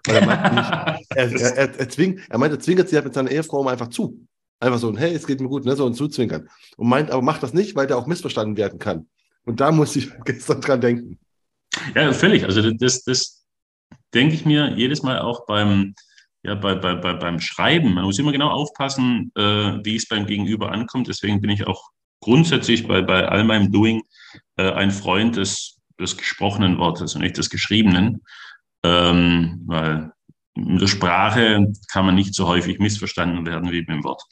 Er, 0.07 0.25
meinte 0.25 1.05
er, 1.11 1.33
er, 1.33 1.79
er, 1.79 1.89
zwing, 1.89 2.21
er 2.29 2.39
meinte, 2.39 2.57
er 2.57 2.61
zwinkert 2.61 2.89
sie 2.89 2.97
halt 2.97 3.05
mit 3.05 3.15
seiner 3.15 3.31
Ehefrau 3.31 3.67
einfach 3.67 3.89
zu. 3.89 4.27
Einfach 4.59 4.79
so 4.79 4.97
hey, 4.97 5.15
es 5.15 5.27
geht 5.27 5.41
mir 5.41 5.49
gut, 5.49 5.65
ne, 5.65 5.77
so 5.77 5.87
ein 5.87 5.95
Zuzwinkern. 5.95 6.49
Und 6.77 6.89
meint, 6.89 7.11
aber 7.11 7.23
macht 7.23 7.43
das 7.43 7.53
nicht, 7.53 7.77
weil 7.77 7.87
der 7.87 7.99
auch 7.99 8.07
missverstanden 8.07 8.57
werden 8.57 8.79
kann. 8.79 9.09
Und 9.45 9.61
da 9.61 9.71
musste 9.71 9.99
ich 9.99 10.11
gestern 10.25 10.61
dran 10.61 10.81
denken. 10.81 11.19
Ja, 11.95 12.13
völlig. 12.13 12.45
Also 12.45 12.71
das, 12.73 13.05
das 13.05 13.45
denke 14.15 14.35
ich 14.35 14.47
mir 14.47 14.75
jedes 14.77 15.03
Mal 15.03 15.21
auch 15.21 15.47
beim, 15.47 15.95
ja, 16.43 16.55
bei, 16.55 16.75
bei, 16.75 16.95
bei, 16.95 17.15
beim 17.15 17.41
Schreiben. 17.41 17.95
Man 17.95 18.05
muss 18.05 18.19
immer 18.19 18.33
genau 18.33 18.49
aufpassen, 18.49 19.31
äh, 19.35 19.79
wie 19.85 19.97
es 19.97 20.09
beim 20.09 20.27
Gegenüber 20.27 20.73
ankommt. 20.73 21.09
Deswegen 21.09 21.41
bin 21.41 21.51
ich 21.51 21.67
auch 21.67 21.91
grundsätzlich 22.21 22.89
bei, 22.89 23.03
bei 23.03 23.29
all 23.29 23.45
meinem 23.45 23.71
Doing 23.71 24.03
äh, 24.57 24.71
ein 24.73 24.91
Freund 24.91 25.37
des, 25.37 25.79
des 26.01 26.17
gesprochenen 26.17 26.79
Wortes 26.79 27.15
und 27.15 27.23
nicht 27.23 27.37
des 27.37 27.51
geschriebenen. 27.51 28.23
Ähm, 28.87 29.63
weil 29.67 30.13
mit 30.55 30.81
der 30.81 30.87
Sprache 30.87 31.73
kann 31.91 32.07
man 32.07 32.15
nicht 32.15 32.35
so 32.35 32.47
häufig 32.47 32.79
missverstanden 32.79 33.45
werden 33.45 33.71
wie 33.71 33.81
mit 33.81 33.89
dem 33.89 34.05
Wort. 34.05 34.23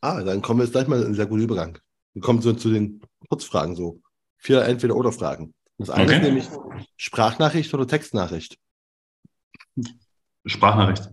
Ah, 0.00 0.22
dann 0.22 0.40
kommen 0.40 0.60
wir 0.60 0.64
jetzt 0.64 0.72
gleich 0.72 0.88
mal 0.88 0.98
in 0.98 1.06
einen 1.06 1.14
sehr 1.14 1.26
guten 1.26 1.42
Übergang. 1.42 1.78
Wir 2.14 2.22
kommen 2.22 2.40
so 2.40 2.52
zu 2.54 2.70
den 2.70 3.00
Kurzfragen 3.28 3.76
so. 3.76 4.00
Vier 4.38 4.62
Entweder-Oder-Fragen. 4.62 5.54
Das 5.76 5.90
eine 5.90 6.04
okay. 6.04 6.16
ist 6.16 6.22
nämlich 6.22 6.48
Sprachnachricht 6.96 7.72
oder 7.74 7.86
Textnachricht. 7.86 8.58
Sprachnachricht. 10.46 11.10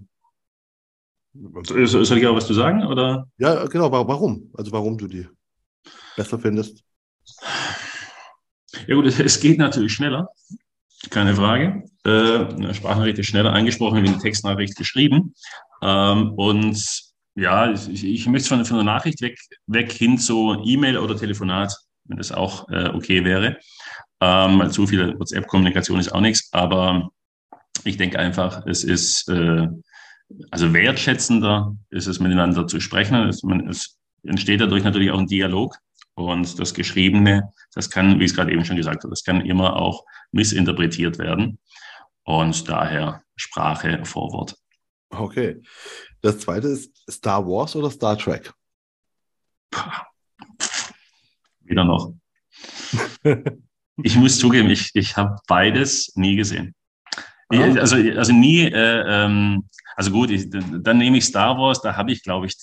Soll 1.63 2.17
ich 2.17 2.27
auch 2.27 2.35
was 2.35 2.47
zu 2.47 2.53
sagen? 2.53 2.85
Oder? 2.85 3.29
Ja, 3.37 3.65
genau. 3.65 3.91
Warum? 3.91 4.49
Also 4.53 4.71
warum 4.71 4.97
du 4.97 5.07
die 5.07 5.27
besser 6.15 6.39
findest? 6.39 6.83
Ja 8.87 8.95
gut, 8.95 9.05
es 9.05 9.39
geht 9.39 9.57
natürlich 9.57 9.93
schneller. 9.93 10.29
Keine 11.09 11.35
Frage. 11.35 11.83
Äh, 12.05 12.73
Sprachnachricht 12.73 13.19
ist 13.19 13.27
schneller 13.27 13.53
eingesprochen 13.53 14.03
wie 14.03 14.07
eine 14.07 14.17
Textnachricht 14.17 14.75
geschrieben. 14.75 15.33
Ähm, 15.81 16.33
und 16.33 16.77
ja, 17.35 17.71
ich, 17.71 18.03
ich 18.03 18.27
möchte 18.27 18.49
von, 18.49 18.65
von 18.65 18.77
der 18.77 18.83
Nachricht 18.83 19.21
weg, 19.21 19.37
weg 19.67 19.91
hin 19.91 20.17
zu 20.17 20.61
E-Mail 20.63 20.97
oder 20.97 21.15
Telefonat, 21.15 21.75
wenn 22.05 22.17
das 22.17 22.31
auch 22.31 22.67
äh, 22.69 22.89
okay 22.89 23.23
wäre. 23.23 23.57
Ähm, 24.19 24.59
weil 24.59 24.71
zu 24.71 24.87
viel 24.87 25.17
WhatsApp-Kommunikation 25.19 25.99
ist 25.99 26.11
auch 26.11 26.21
nichts. 26.21 26.49
Aber 26.51 27.09
ich 27.83 27.97
denke 27.97 28.17
einfach, 28.17 28.65
es 28.65 28.83
ist 28.83 29.29
äh, 29.29 29.67
also 30.51 30.73
wertschätzender 30.73 31.75
ist 31.89 32.07
es 32.07 32.19
miteinander 32.19 32.67
zu 32.67 32.79
sprechen. 32.79 33.15
Es, 33.27 33.43
man, 33.43 33.67
es 33.67 33.97
entsteht 34.23 34.61
dadurch 34.61 34.83
natürlich 34.83 35.11
auch 35.11 35.19
ein 35.19 35.27
Dialog. 35.27 35.75
Und 36.17 36.59
das 36.59 36.73
Geschriebene, 36.73 37.53
das 37.75 37.91
kann, 37.91 38.19
wie 38.19 38.23
ich 38.23 38.31
es 38.31 38.35
gerade 38.35 38.51
eben 38.51 38.65
schon 38.65 38.75
gesagt 38.75 39.03
habe, 39.03 39.11
das 39.11 39.23
kann 39.23 39.41
immer 39.41 39.75
auch 39.75 40.03
missinterpretiert 40.31 41.19
werden. 41.19 41.59
Und 42.23 42.67
daher 42.67 43.21
Sprache 43.35 44.03
vor 44.03 44.33
Wort. 44.33 44.57
Okay. 45.11 45.61
Das 46.21 46.39
zweite 46.39 46.69
ist 46.69 46.91
Star 47.07 47.45
Wars 47.45 47.75
oder 47.75 47.91
Star 47.91 48.17
Trek? 48.17 48.51
Wieder 51.61 51.85
noch. 51.85 52.15
ich 54.01 54.15
muss 54.15 54.39
zugeben, 54.39 54.71
ich, 54.71 54.89
ich 54.95 55.15
habe 55.15 55.37
beides 55.47 56.15
nie 56.15 56.35
gesehen. 56.35 56.73
Ah. 57.49 57.61
Also, 57.75 57.95
also 57.95 58.33
nie, 58.33 58.63
äh, 58.63 59.03
ähm, 59.05 59.69
also 59.95 60.09
gut, 60.09 60.31
ich, 60.31 60.49
dann 60.49 60.97
nehme 60.97 61.17
ich 61.17 61.25
Star 61.25 61.59
Wars, 61.59 61.79
da 61.79 61.95
habe 61.95 62.11
ich, 62.11 62.23
glaube 62.23 62.47
ich, 62.47 62.55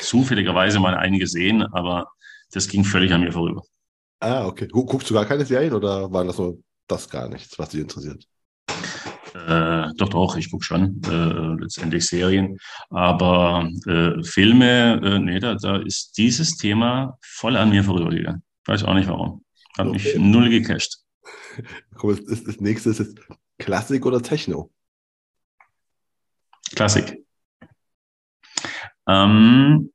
zufälligerweise 0.00 0.80
mal 0.80 0.96
einen 0.96 1.20
gesehen, 1.20 1.62
aber 1.62 2.08
das 2.54 2.68
ging 2.68 2.84
völlig 2.84 3.12
an 3.12 3.20
mir 3.20 3.32
vorüber. 3.32 3.62
Ah, 4.20 4.46
okay. 4.46 4.68
Guckst 4.68 5.10
du 5.10 5.14
gar 5.14 5.26
keine 5.26 5.44
Serien 5.44 5.74
oder 5.74 6.10
war 6.10 6.24
das 6.24 6.36
so 6.36 6.62
das 6.86 7.08
gar 7.08 7.28
nichts, 7.28 7.58
was 7.58 7.70
dich 7.70 7.80
interessiert? 7.80 8.26
Äh, 9.34 9.88
doch, 9.96 10.08
doch, 10.08 10.36
ich 10.36 10.50
gucke 10.50 10.64
schon 10.64 11.02
äh, 11.04 11.60
letztendlich 11.60 12.06
Serien. 12.06 12.58
Aber 12.90 13.68
äh, 13.86 14.22
Filme, 14.22 15.00
äh, 15.02 15.18
nee, 15.18 15.40
da, 15.40 15.56
da 15.56 15.76
ist 15.78 16.16
dieses 16.16 16.56
Thema 16.56 17.18
voll 17.20 17.56
an 17.56 17.70
mir 17.70 17.82
vorübergegangen. 17.82 18.42
Weiß 18.64 18.84
auch 18.84 18.94
nicht 18.94 19.08
warum. 19.08 19.44
Hat 19.76 19.88
okay. 19.88 19.92
mich 19.92 20.16
null 20.16 20.50
gecasht. 20.50 20.98
Komm, 21.96 22.16
das, 22.26 22.44
das 22.44 22.60
nächste 22.60 22.90
ist 22.90 23.00
jetzt 23.00 23.18
Klassik 23.58 24.06
oder 24.06 24.22
Techno? 24.22 24.70
Klassik. 26.74 27.18
Ähm, 29.06 29.92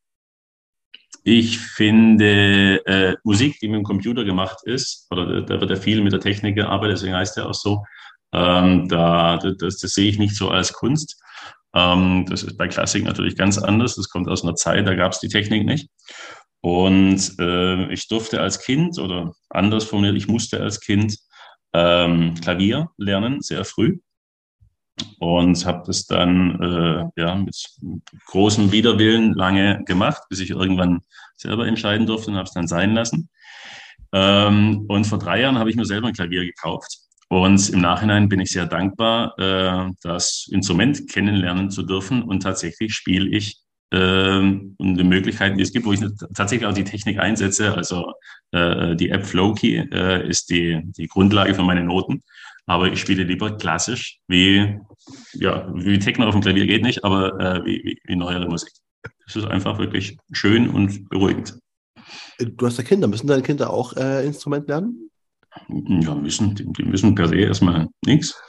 ich 1.23 1.59
finde 1.59 2.85
äh, 2.85 3.15
Musik, 3.23 3.59
die 3.59 3.67
mit 3.67 3.77
dem 3.77 3.83
Computer 3.83 4.23
gemacht 4.23 4.59
ist, 4.63 5.07
oder 5.11 5.41
da 5.41 5.59
wird 5.61 5.69
ja 5.69 5.75
viel 5.75 6.01
mit 6.01 6.13
der 6.13 6.19
Technik 6.19 6.55
gearbeitet, 6.55 6.97
deswegen 6.97 7.15
heißt 7.15 7.37
der 7.37 7.47
auch 7.47 7.53
so, 7.53 7.83
ähm, 8.33 8.87
da, 8.87 9.37
das, 9.37 9.77
das 9.77 9.91
sehe 9.91 10.09
ich 10.09 10.19
nicht 10.19 10.35
so 10.35 10.49
als 10.49 10.73
Kunst. 10.73 11.21
Ähm, 11.73 12.25
das 12.27 12.43
ist 12.43 12.57
bei 12.57 12.67
Klassik 12.67 13.03
natürlich 13.03 13.35
ganz 13.35 13.57
anders. 13.57 13.95
Das 13.95 14.09
kommt 14.09 14.27
aus 14.27 14.43
einer 14.43 14.55
Zeit, 14.55 14.87
da 14.87 14.95
gab 14.95 15.11
es 15.11 15.19
die 15.19 15.29
Technik 15.29 15.65
nicht. 15.65 15.89
Und 16.61 17.35
äh, 17.39 17.91
ich 17.91 18.07
durfte 18.07 18.41
als 18.41 18.59
Kind, 18.59 18.99
oder 18.99 19.33
anders 19.49 19.85
formuliert, 19.85 20.17
ich 20.17 20.27
musste 20.27 20.61
als 20.61 20.79
Kind 20.79 21.17
ähm, 21.73 22.33
Klavier 22.41 22.89
lernen, 22.97 23.41
sehr 23.41 23.63
früh. 23.65 23.99
Und 25.19 25.65
habe 25.65 25.83
das 25.85 26.05
dann 26.05 26.61
äh, 26.61 27.21
ja, 27.21 27.35
mit 27.35 27.55
großem 28.27 28.71
Widerwillen 28.71 29.33
lange 29.33 29.83
gemacht, 29.85 30.23
bis 30.29 30.39
ich 30.39 30.51
irgendwann 30.51 31.01
selber 31.35 31.67
entscheiden 31.67 32.07
durfte 32.07 32.31
und 32.31 32.37
habe 32.37 32.47
es 32.47 32.53
dann 32.53 32.67
sein 32.67 32.93
lassen. 32.93 33.29
Ähm, 34.11 34.85
und 34.87 35.05
vor 35.05 35.19
drei 35.19 35.41
Jahren 35.41 35.59
habe 35.59 35.69
ich 35.69 35.75
mir 35.75 35.85
selber 35.85 36.07
ein 36.07 36.13
Klavier 36.13 36.45
gekauft. 36.45 36.97
Und 37.27 37.69
im 37.69 37.81
Nachhinein 37.81 38.27
bin 38.27 38.39
ich 38.39 38.51
sehr 38.51 38.65
dankbar, 38.65 39.37
äh, 39.37 39.91
das 40.01 40.47
Instrument 40.51 41.07
kennenlernen 41.09 41.69
zu 41.69 41.83
dürfen. 41.83 42.23
Und 42.23 42.41
tatsächlich 42.41 42.93
spiele 42.93 43.29
ich 43.29 43.59
ähm, 43.91 44.75
und 44.77 44.95
die 44.97 45.03
Möglichkeiten, 45.03 45.57
die 45.57 45.63
es 45.63 45.71
gibt, 45.71 45.85
wo 45.85 45.93
ich 45.93 46.01
tatsächlich 46.35 46.67
auch 46.67 46.73
die 46.73 46.83
Technik 46.83 47.19
einsetze. 47.19 47.75
Also 47.75 48.13
äh, 48.51 48.95
die 48.95 49.09
App 49.09 49.25
Flowkey 49.25 49.77
äh, 49.91 50.27
ist 50.27 50.49
die, 50.49 50.81
die 50.97 51.07
Grundlage 51.07 51.53
für 51.53 51.63
meine 51.63 51.83
Noten. 51.83 52.23
Aber 52.69 52.91
ich 52.91 53.01
spiele 53.01 53.23
lieber 53.23 53.57
klassisch, 53.57 54.19
wie, 54.27 54.79
ja, 55.33 55.67
wie 55.73 55.97
Techno 55.97 56.27
auf 56.27 56.35
dem 56.35 56.41
Klavier 56.41 56.67
geht 56.67 56.83
nicht, 56.83 57.03
aber 57.03 57.39
äh, 57.39 57.65
wie, 57.65 57.81
wie, 57.83 57.99
wie 58.03 58.15
neuere 58.15 58.47
Musik. 58.47 58.71
Das 59.25 59.35
ist 59.35 59.45
einfach 59.45 59.79
wirklich 59.79 60.17
schön 60.31 60.69
und 60.69 61.09
beruhigend. 61.09 61.57
Du 62.37 62.67
hast 62.67 62.77
ja 62.77 62.83
Kinder. 62.83 63.07
Müssen 63.07 63.25
deine 63.25 63.41
Kinder 63.41 63.71
auch 63.71 63.97
äh, 63.97 64.23
Instrument 64.23 64.67
lernen? 64.67 65.09
Ja, 65.67 66.13
müssen, 66.13 66.53
die, 66.53 66.71
die 66.71 66.83
müssen 66.83 67.15
per 67.15 67.27
se 67.27 67.37
erstmal 67.37 67.87
nichts. 68.05 68.39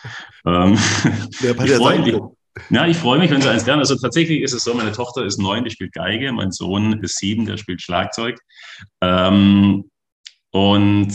Ähm, 0.44 0.76
ja, 1.40 1.64
ich 1.64 1.70
freue 1.72 2.00
mich, 2.00 2.20
ja, 2.68 2.86
ich 2.86 2.98
freue 2.98 3.20
mich, 3.20 3.30
wenn 3.30 3.40
sie 3.40 3.48
eins 3.48 3.64
lernen. 3.64 3.80
Also 3.80 3.96
tatsächlich 3.96 4.42
ist 4.42 4.52
es 4.52 4.64
so, 4.64 4.74
meine 4.74 4.92
Tochter 4.92 5.24
ist 5.24 5.38
neun, 5.38 5.64
die 5.64 5.70
spielt 5.70 5.94
Geige, 5.94 6.30
mein 6.32 6.52
Sohn 6.52 7.02
ist 7.02 7.16
sieben, 7.16 7.46
der 7.46 7.56
spielt 7.56 7.80
Schlagzeug. 7.80 8.38
Ähm, 9.00 9.88
und 10.50 11.10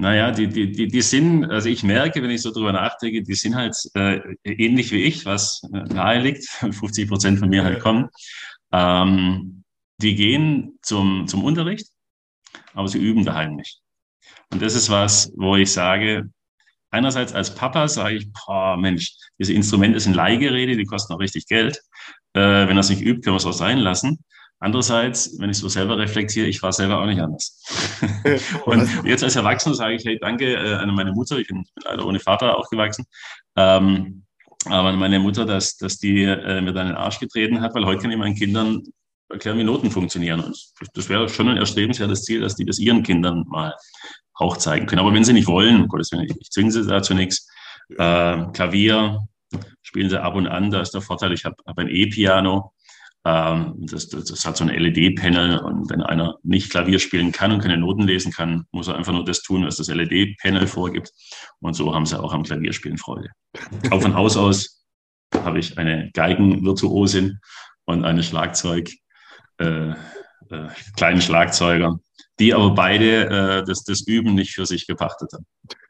naja, 0.00 0.30
die, 0.30 0.46
die, 0.46 0.70
die, 0.70 0.86
die 0.86 1.02
sind, 1.02 1.50
also 1.50 1.68
ich 1.68 1.82
merke, 1.82 2.22
wenn 2.22 2.30
ich 2.30 2.42
so 2.42 2.52
drüber 2.52 2.72
nachdenke, 2.72 3.22
die 3.22 3.34
sind 3.34 3.56
halt 3.56 3.76
äh, 3.94 4.20
ähnlich 4.44 4.92
wie 4.92 5.02
ich, 5.02 5.26
was 5.26 5.60
äh, 5.72 5.92
nahe 5.92 6.20
liegt, 6.20 6.44
50 6.48 7.08
Prozent 7.08 7.38
von 7.40 7.48
mir 7.48 7.64
halt 7.64 7.80
kommen. 7.80 8.08
Ähm, 8.72 9.64
die 10.00 10.14
gehen 10.14 10.78
zum, 10.82 11.26
zum 11.26 11.42
Unterricht, 11.42 11.88
aber 12.74 12.86
sie 12.86 12.98
üben 12.98 13.24
daheim 13.24 13.56
nicht. 13.56 13.80
Und 14.52 14.62
das 14.62 14.76
ist 14.76 14.88
was, 14.88 15.32
wo 15.36 15.56
ich 15.56 15.72
sage, 15.72 16.30
einerseits 16.90 17.32
als 17.32 17.52
Papa 17.54 17.88
sage 17.88 18.16
ich, 18.16 18.28
boah, 18.32 18.76
Mensch, 18.76 19.16
diese 19.36 19.52
Instrumente 19.52 19.98
sind 19.98 20.14
Leihgeräte, 20.14 20.76
die 20.76 20.84
kosten 20.84 21.12
auch 21.12 21.20
richtig 21.20 21.46
Geld. 21.46 21.80
Äh, 22.34 22.68
wenn 22.68 22.76
er 22.76 22.80
es 22.80 22.90
nicht 22.90 23.02
übt, 23.02 23.22
können 23.22 23.34
wir 23.34 23.38
es 23.38 23.46
auch 23.46 23.52
sein 23.52 23.78
lassen. 23.78 24.24
Andererseits, 24.60 25.38
wenn 25.38 25.50
ich 25.50 25.58
so 25.58 25.68
selber 25.68 25.98
reflektiere, 25.98 26.48
ich 26.48 26.62
war 26.62 26.72
selber 26.72 27.00
auch 27.00 27.06
nicht 27.06 27.20
anders. 27.20 27.62
und 28.64 28.88
jetzt 29.04 29.22
als 29.22 29.36
Erwachsener 29.36 29.74
sage 29.74 29.94
ich, 29.94 30.04
hey, 30.04 30.18
danke 30.20 30.54
äh, 30.54 30.74
an 30.74 30.94
meine 30.94 31.12
Mutter, 31.12 31.38
ich 31.38 31.46
bin 31.46 31.64
leider 31.84 32.04
ohne 32.04 32.18
Vater 32.18 32.58
aufgewachsen, 32.58 33.04
ähm, 33.56 34.24
aber 34.64 34.92
meine 34.92 35.20
Mutter, 35.20 35.44
dass, 35.44 35.76
dass 35.76 35.98
die 35.98 36.24
äh, 36.24 36.60
mir 36.60 36.72
dann 36.72 36.88
den 36.88 36.96
Arsch 36.96 37.20
getreten 37.20 37.60
hat, 37.60 37.74
weil 37.74 37.84
heute 37.84 38.02
kann 38.02 38.10
ich 38.10 38.18
meinen 38.18 38.34
Kindern 38.34 38.82
erklären, 39.28 39.58
wie 39.58 39.64
Noten 39.64 39.90
funktionieren. 39.90 40.40
Und 40.40 40.58
das 40.94 41.08
wäre 41.08 41.28
schon 41.28 41.48
ein 41.48 41.56
erstrebenswertes 41.56 42.24
Ziel, 42.24 42.40
dass 42.40 42.56
die 42.56 42.64
das 42.64 42.78
ihren 42.78 43.02
Kindern 43.02 43.44
mal 43.46 43.74
auch 44.34 44.56
zeigen 44.56 44.86
können. 44.86 45.00
Aber 45.00 45.14
wenn 45.14 45.24
sie 45.24 45.32
nicht 45.32 45.46
wollen, 45.46 45.82
um 45.82 45.88
Gottes 45.88 46.10
Willen, 46.12 46.26
ich 46.28 46.50
zwinge 46.50 46.72
sie 46.72 46.86
dazu 46.86 47.14
nichts. 47.14 47.48
Äh, 47.96 48.46
Klavier 48.52 49.20
spielen 49.82 50.10
sie 50.10 50.20
ab 50.20 50.34
und 50.34 50.46
an, 50.46 50.70
da 50.70 50.80
ist 50.80 50.92
der 50.92 51.00
Vorteil, 51.00 51.32
ich 51.32 51.44
habe 51.44 51.56
hab 51.66 51.78
ein 51.78 51.88
E-Piano, 51.88 52.72
das, 53.80 54.08
das, 54.08 54.24
das, 54.24 54.44
hat 54.44 54.56
so 54.56 54.64
ein 54.64 54.70
LED-Panel 54.70 55.58
und 55.58 55.90
wenn 55.90 56.02
einer 56.02 56.38
nicht 56.42 56.70
Klavier 56.70 56.98
spielen 56.98 57.32
kann 57.32 57.52
und 57.52 57.60
keine 57.60 57.76
Noten 57.76 58.02
lesen 58.02 58.32
kann, 58.32 58.64
muss 58.70 58.88
er 58.88 58.96
einfach 58.96 59.12
nur 59.12 59.24
das 59.24 59.42
tun, 59.42 59.66
was 59.66 59.76
das 59.76 59.88
LED-Panel 59.88 60.66
vorgibt. 60.66 61.12
Und 61.60 61.74
so 61.74 61.94
haben 61.94 62.06
sie 62.06 62.18
auch 62.18 62.32
am 62.32 62.44
Klavierspielen 62.44 62.96
Freude. 62.96 63.30
Auch 63.90 64.00
von 64.00 64.14
Haus 64.14 64.36
aus 64.36 64.84
habe 65.34 65.58
ich 65.58 65.76
eine 65.78 66.10
Geigenvirtuosin 66.12 67.40
und 67.84 68.04
eine 68.04 68.22
Schlagzeug, 68.22 68.90
äh, 69.58 69.90
äh, 69.90 69.94
kleinen 70.96 71.20
Schlagzeuger, 71.20 71.98
die 72.38 72.54
aber 72.54 72.74
beide 72.74 73.26
äh, 73.26 73.64
das, 73.64 73.84
das 73.84 74.06
Üben 74.06 74.34
nicht 74.34 74.54
für 74.54 74.64
sich 74.64 74.86
gepachtet 74.86 75.32
haben. 75.32 75.46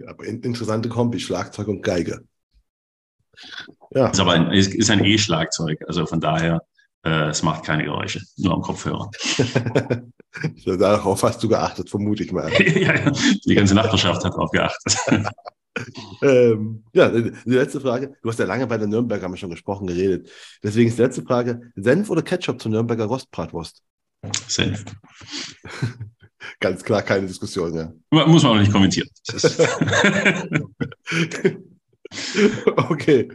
Aber 0.08 0.24
interessante 0.24 0.88
Kombi, 0.88 1.20
Schlagzeug 1.20 1.68
und 1.68 1.82
Geige. 1.82 2.20
Ja. 3.90 4.08
Ist 4.08 4.18
aber 4.18 4.32
ein, 4.32 4.50
ist 4.50 4.90
ein 4.90 5.04
E-Schlagzeug, 5.04 5.84
also 5.86 6.06
von 6.06 6.20
daher 6.20 6.62
Äh, 7.04 7.28
es 7.28 7.42
macht 7.42 7.64
keine 7.64 7.84
Geräusche, 7.84 8.20
nur 8.36 8.54
am 8.54 8.62
Kopfhörer. 8.62 9.10
Darauf 10.66 11.22
hast 11.22 11.42
du 11.42 11.48
geachtet, 11.48 11.90
vermute 11.90 12.22
ich 12.24 12.32
mal. 12.32 12.50
ja, 12.62 12.94
ja, 12.94 13.12
die 13.46 13.54
ganze 13.54 13.74
Nachbarschaft 13.74 14.24
hat 14.24 14.32
darauf 14.32 14.50
geachtet. 14.50 14.98
ähm, 16.22 16.84
ja, 16.92 17.08
die 17.08 17.32
letzte 17.44 17.80
Frage. 17.80 18.14
Du 18.22 18.28
hast 18.28 18.38
ja 18.38 18.46
lange 18.46 18.66
bei 18.66 18.78
der 18.78 18.88
Nürnberger, 18.88 19.24
haben 19.24 19.32
wir 19.32 19.38
schon 19.38 19.50
gesprochen, 19.50 19.86
geredet. 19.86 20.30
Deswegen 20.62 20.88
ist 20.88 20.98
die 20.98 21.02
letzte 21.02 21.22
Frage: 21.22 21.72
Senf 21.76 22.10
oder 22.10 22.22
Ketchup 22.22 22.60
zur 22.60 22.72
Nürnberger 22.72 23.04
Rostbratwurst? 23.04 23.82
Senf. 24.48 24.84
Ganz 26.60 26.82
klar, 26.82 27.02
keine 27.02 27.26
Diskussion, 27.26 27.74
ja. 27.74 27.92
Muss 28.26 28.42
man 28.42 28.52
auch 28.52 28.60
nicht 28.60 28.72
kommentieren. 28.72 29.08
okay. 32.76 33.28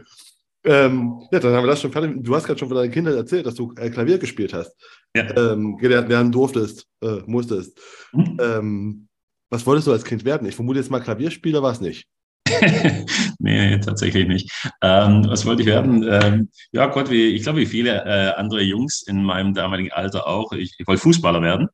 Ähm, 0.66 1.20
ja, 1.30 1.40
dann 1.40 1.52
haben 1.52 1.64
wir 1.64 1.70
das 1.70 1.80
schon 1.80 1.92
fertig. 1.92 2.12
Du 2.22 2.34
hast 2.34 2.44
gerade 2.44 2.58
schon 2.58 2.68
von 2.68 2.76
deinen 2.78 2.90
Kindern 2.90 3.14
erzählt, 3.14 3.44
dass 3.44 3.54
du 3.54 3.74
äh, 3.76 3.90
Klavier 3.90 4.18
gespielt 4.18 4.54
hast. 4.54 4.74
Ja. 5.14 5.52
Ähm, 5.52 5.76
gelernt 5.76 6.08
werden 6.08 6.32
durftest, 6.32 6.86
äh, 7.02 7.20
musstest. 7.26 7.78
Mhm. 8.12 8.38
Ähm, 8.40 9.08
was 9.50 9.66
wolltest 9.66 9.86
du 9.86 9.92
als 9.92 10.04
Kind 10.04 10.24
werden? 10.24 10.48
Ich 10.48 10.56
vermute 10.56 10.78
jetzt 10.78 10.90
mal 10.90 11.00
Klavierspieler 11.00 11.62
war 11.62 11.72
es 11.72 11.80
nicht. 11.80 12.06
nee, 13.38 13.78
tatsächlich 13.78 14.26
nicht. 14.26 14.50
Ähm, 14.80 15.24
was 15.28 15.44
wollte 15.44 15.62
ich 15.62 15.68
werden? 15.68 16.02
Ähm, 16.08 16.48
ja, 16.72 16.86
Gott, 16.86 17.10
wie, 17.10 17.28
ich 17.28 17.42
glaube, 17.42 17.60
wie 17.60 17.66
viele 17.66 18.04
äh, 18.04 18.34
andere 18.34 18.62
Jungs 18.62 19.02
in 19.02 19.22
meinem 19.22 19.54
damaligen 19.54 19.92
Alter 19.92 20.26
auch. 20.26 20.52
Ich, 20.52 20.74
ich 20.78 20.86
wollte 20.86 21.02
Fußballer 21.02 21.42
werden. 21.42 21.68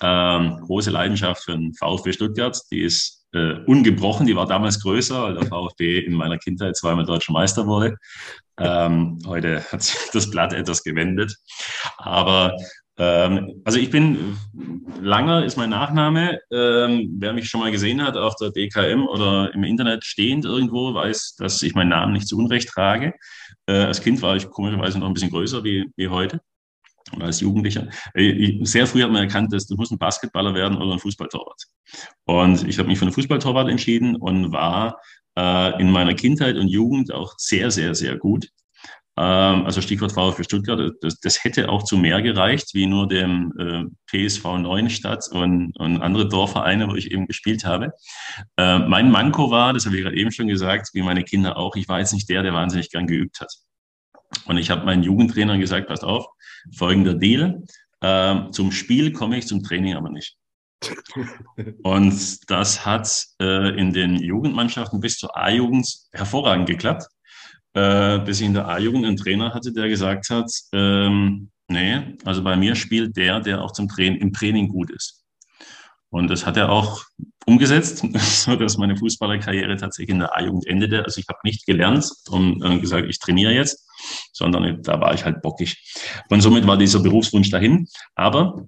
Ähm, 0.00 0.58
große 0.62 0.90
Leidenschaft 0.90 1.44
für 1.44 1.52
den 1.52 1.74
VfB 1.74 2.12
Stuttgart. 2.12 2.60
Die 2.70 2.82
ist 2.82 3.25
äh, 3.36 3.60
ungebrochen. 3.66 4.26
Die 4.26 4.36
war 4.36 4.46
damals 4.46 4.82
größer, 4.82 5.22
weil 5.22 5.34
der 5.34 5.46
VfB 5.46 5.98
in 6.00 6.14
meiner 6.14 6.38
Kindheit 6.38 6.76
zweimal 6.76 7.04
deutscher 7.04 7.32
Meister 7.32 7.66
wurde. 7.66 7.96
Ähm, 8.58 9.18
heute 9.26 9.62
hat 9.70 9.82
sich 9.82 9.96
das 10.12 10.30
Blatt 10.30 10.52
etwas 10.52 10.82
gewendet. 10.82 11.36
Aber 11.98 12.56
ähm, 12.98 13.60
also 13.64 13.78
ich 13.78 13.90
bin, 13.90 14.38
Langer 15.00 15.44
ist 15.44 15.56
mein 15.56 15.70
Nachname. 15.70 16.38
Ähm, 16.50 17.16
wer 17.18 17.34
mich 17.34 17.48
schon 17.48 17.60
mal 17.60 17.70
gesehen 17.70 18.02
hat 18.02 18.16
auf 18.16 18.36
der 18.36 18.50
DKM 18.50 19.06
oder 19.06 19.52
im 19.54 19.64
Internet 19.64 20.04
stehend 20.04 20.44
irgendwo, 20.44 20.94
weiß, 20.94 21.36
dass 21.38 21.62
ich 21.62 21.74
meinen 21.74 21.90
Namen 21.90 22.14
nicht 22.14 22.28
zu 22.28 22.38
Unrecht 22.38 22.70
trage. 22.70 23.12
Äh, 23.66 23.72
als 23.72 24.00
Kind 24.00 24.22
war 24.22 24.36
ich 24.36 24.48
komischerweise 24.48 24.98
noch 24.98 25.08
ein 25.08 25.14
bisschen 25.14 25.30
größer 25.30 25.62
wie, 25.62 25.90
wie 25.96 26.08
heute 26.08 26.40
als 27.20 27.40
Jugendlicher. 27.40 27.88
Äh, 28.14 28.64
sehr 28.64 28.86
früh 28.86 29.02
hat 29.02 29.10
man 29.10 29.22
erkannt, 29.22 29.52
dass 29.52 29.66
du 29.66 29.76
musst 29.76 29.92
ein 29.92 29.98
Basketballer 29.98 30.54
werden 30.54 30.78
oder 30.78 30.92
ein 30.92 30.98
Fußballtorwart. 30.98 31.62
Und 32.24 32.66
ich 32.66 32.78
habe 32.78 32.88
mich 32.88 32.98
für 32.98 33.04
einen 33.04 33.14
Fußballtorwart 33.14 33.68
entschieden 33.68 34.16
und 34.16 34.52
war 34.52 35.00
äh, 35.36 35.80
in 35.80 35.90
meiner 35.90 36.14
Kindheit 36.14 36.56
und 36.56 36.68
Jugend 36.68 37.12
auch 37.12 37.34
sehr, 37.38 37.70
sehr, 37.70 37.94
sehr 37.94 38.16
gut. 38.16 38.48
Ähm, 39.18 39.64
also 39.64 39.80
Stichwort 39.80 40.12
VfB 40.12 40.44
Stuttgart, 40.44 40.92
das, 41.00 41.20
das, 41.20 41.42
hätte 41.42 41.70
auch 41.70 41.84
zu 41.84 41.96
mehr 41.96 42.20
gereicht, 42.20 42.74
wie 42.74 42.86
nur 42.86 43.08
dem 43.08 43.52
äh, 43.58 43.84
PSV 44.06 44.58
Neuenstadt 44.58 45.28
und, 45.30 45.74
und 45.78 46.02
andere 46.02 46.28
Dorfvereine, 46.28 46.88
wo 46.88 46.94
ich 46.94 47.10
eben 47.12 47.26
gespielt 47.26 47.64
habe. 47.64 47.92
Äh, 48.58 48.80
mein 48.80 49.10
Manko 49.10 49.50
war, 49.50 49.72
das 49.72 49.86
habe 49.86 49.96
ich 49.96 50.02
gerade 50.02 50.16
eben 50.16 50.32
schon 50.32 50.48
gesagt, 50.48 50.90
wie 50.92 51.02
meine 51.02 51.24
Kinder 51.24 51.56
auch, 51.56 51.76
ich 51.76 51.88
war 51.88 51.98
jetzt 51.98 52.12
nicht 52.12 52.28
der, 52.28 52.42
der 52.42 52.52
wahnsinnig 52.52 52.90
gern 52.90 53.06
geübt 53.06 53.40
hat. 53.40 53.50
Und 54.46 54.58
ich 54.58 54.70
habe 54.70 54.84
meinen 54.84 55.02
Jugendtrainern 55.02 55.60
gesagt, 55.60 55.88
passt 55.88 56.04
auf, 56.04 56.26
folgender 56.76 57.14
Deal, 57.14 57.62
äh, 58.00 58.50
zum 58.50 58.72
Spiel 58.72 59.12
komme 59.12 59.38
ich, 59.38 59.46
zum 59.46 59.62
Training 59.62 59.94
aber 59.94 60.10
nicht. 60.10 60.36
Und 61.82 62.50
das 62.50 62.84
hat 62.84 63.24
äh, 63.40 63.78
in 63.78 63.92
den 63.92 64.16
Jugendmannschaften 64.16 65.00
bis 65.00 65.16
zur 65.16 65.36
A-Jugend 65.36 65.88
hervorragend 66.12 66.68
geklappt 66.68 67.06
äh, 67.76 68.20
bis 68.20 68.40
ich 68.40 68.46
in 68.46 68.54
der 68.54 68.66
A-Jugend 68.68 69.04
einen 69.04 69.18
Trainer 69.18 69.52
hatte, 69.52 69.70
der 69.70 69.88
gesagt 69.88 70.30
hat, 70.30 70.50
ähm, 70.72 71.50
nee, 71.68 72.16
also 72.24 72.42
bei 72.42 72.56
mir 72.56 72.74
spielt 72.74 73.16
der, 73.16 73.40
der 73.40 73.62
auch 73.62 73.72
zum 73.72 73.86
Training, 73.86 74.20
im 74.20 74.32
Training 74.32 74.68
gut 74.68 74.90
ist. 74.90 75.25
Und 76.16 76.28
das 76.28 76.46
hat 76.46 76.56
er 76.56 76.70
auch 76.70 77.04
umgesetzt, 77.44 78.02
so 78.18 78.56
dass 78.56 78.78
meine 78.78 78.96
Fußballerkarriere 78.96 79.76
tatsächlich 79.76 80.14
in 80.14 80.20
der 80.20 80.34
A-Jugend 80.34 80.66
endete. 80.66 81.04
Also 81.04 81.20
ich 81.20 81.28
habe 81.28 81.40
nicht 81.44 81.66
gelernt 81.66 82.10
und 82.30 82.64
äh, 82.64 82.78
gesagt, 82.78 83.06
ich 83.06 83.18
trainiere 83.18 83.52
jetzt, 83.52 83.86
sondern 84.32 84.82
da 84.82 84.98
war 84.98 85.12
ich 85.12 85.26
halt 85.26 85.42
bockig. 85.42 85.76
Und 86.30 86.40
somit 86.40 86.66
war 86.66 86.78
dieser 86.78 87.00
Berufswunsch 87.00 87.50
dahin. 87.50 87.86
Aber 88.14 88.66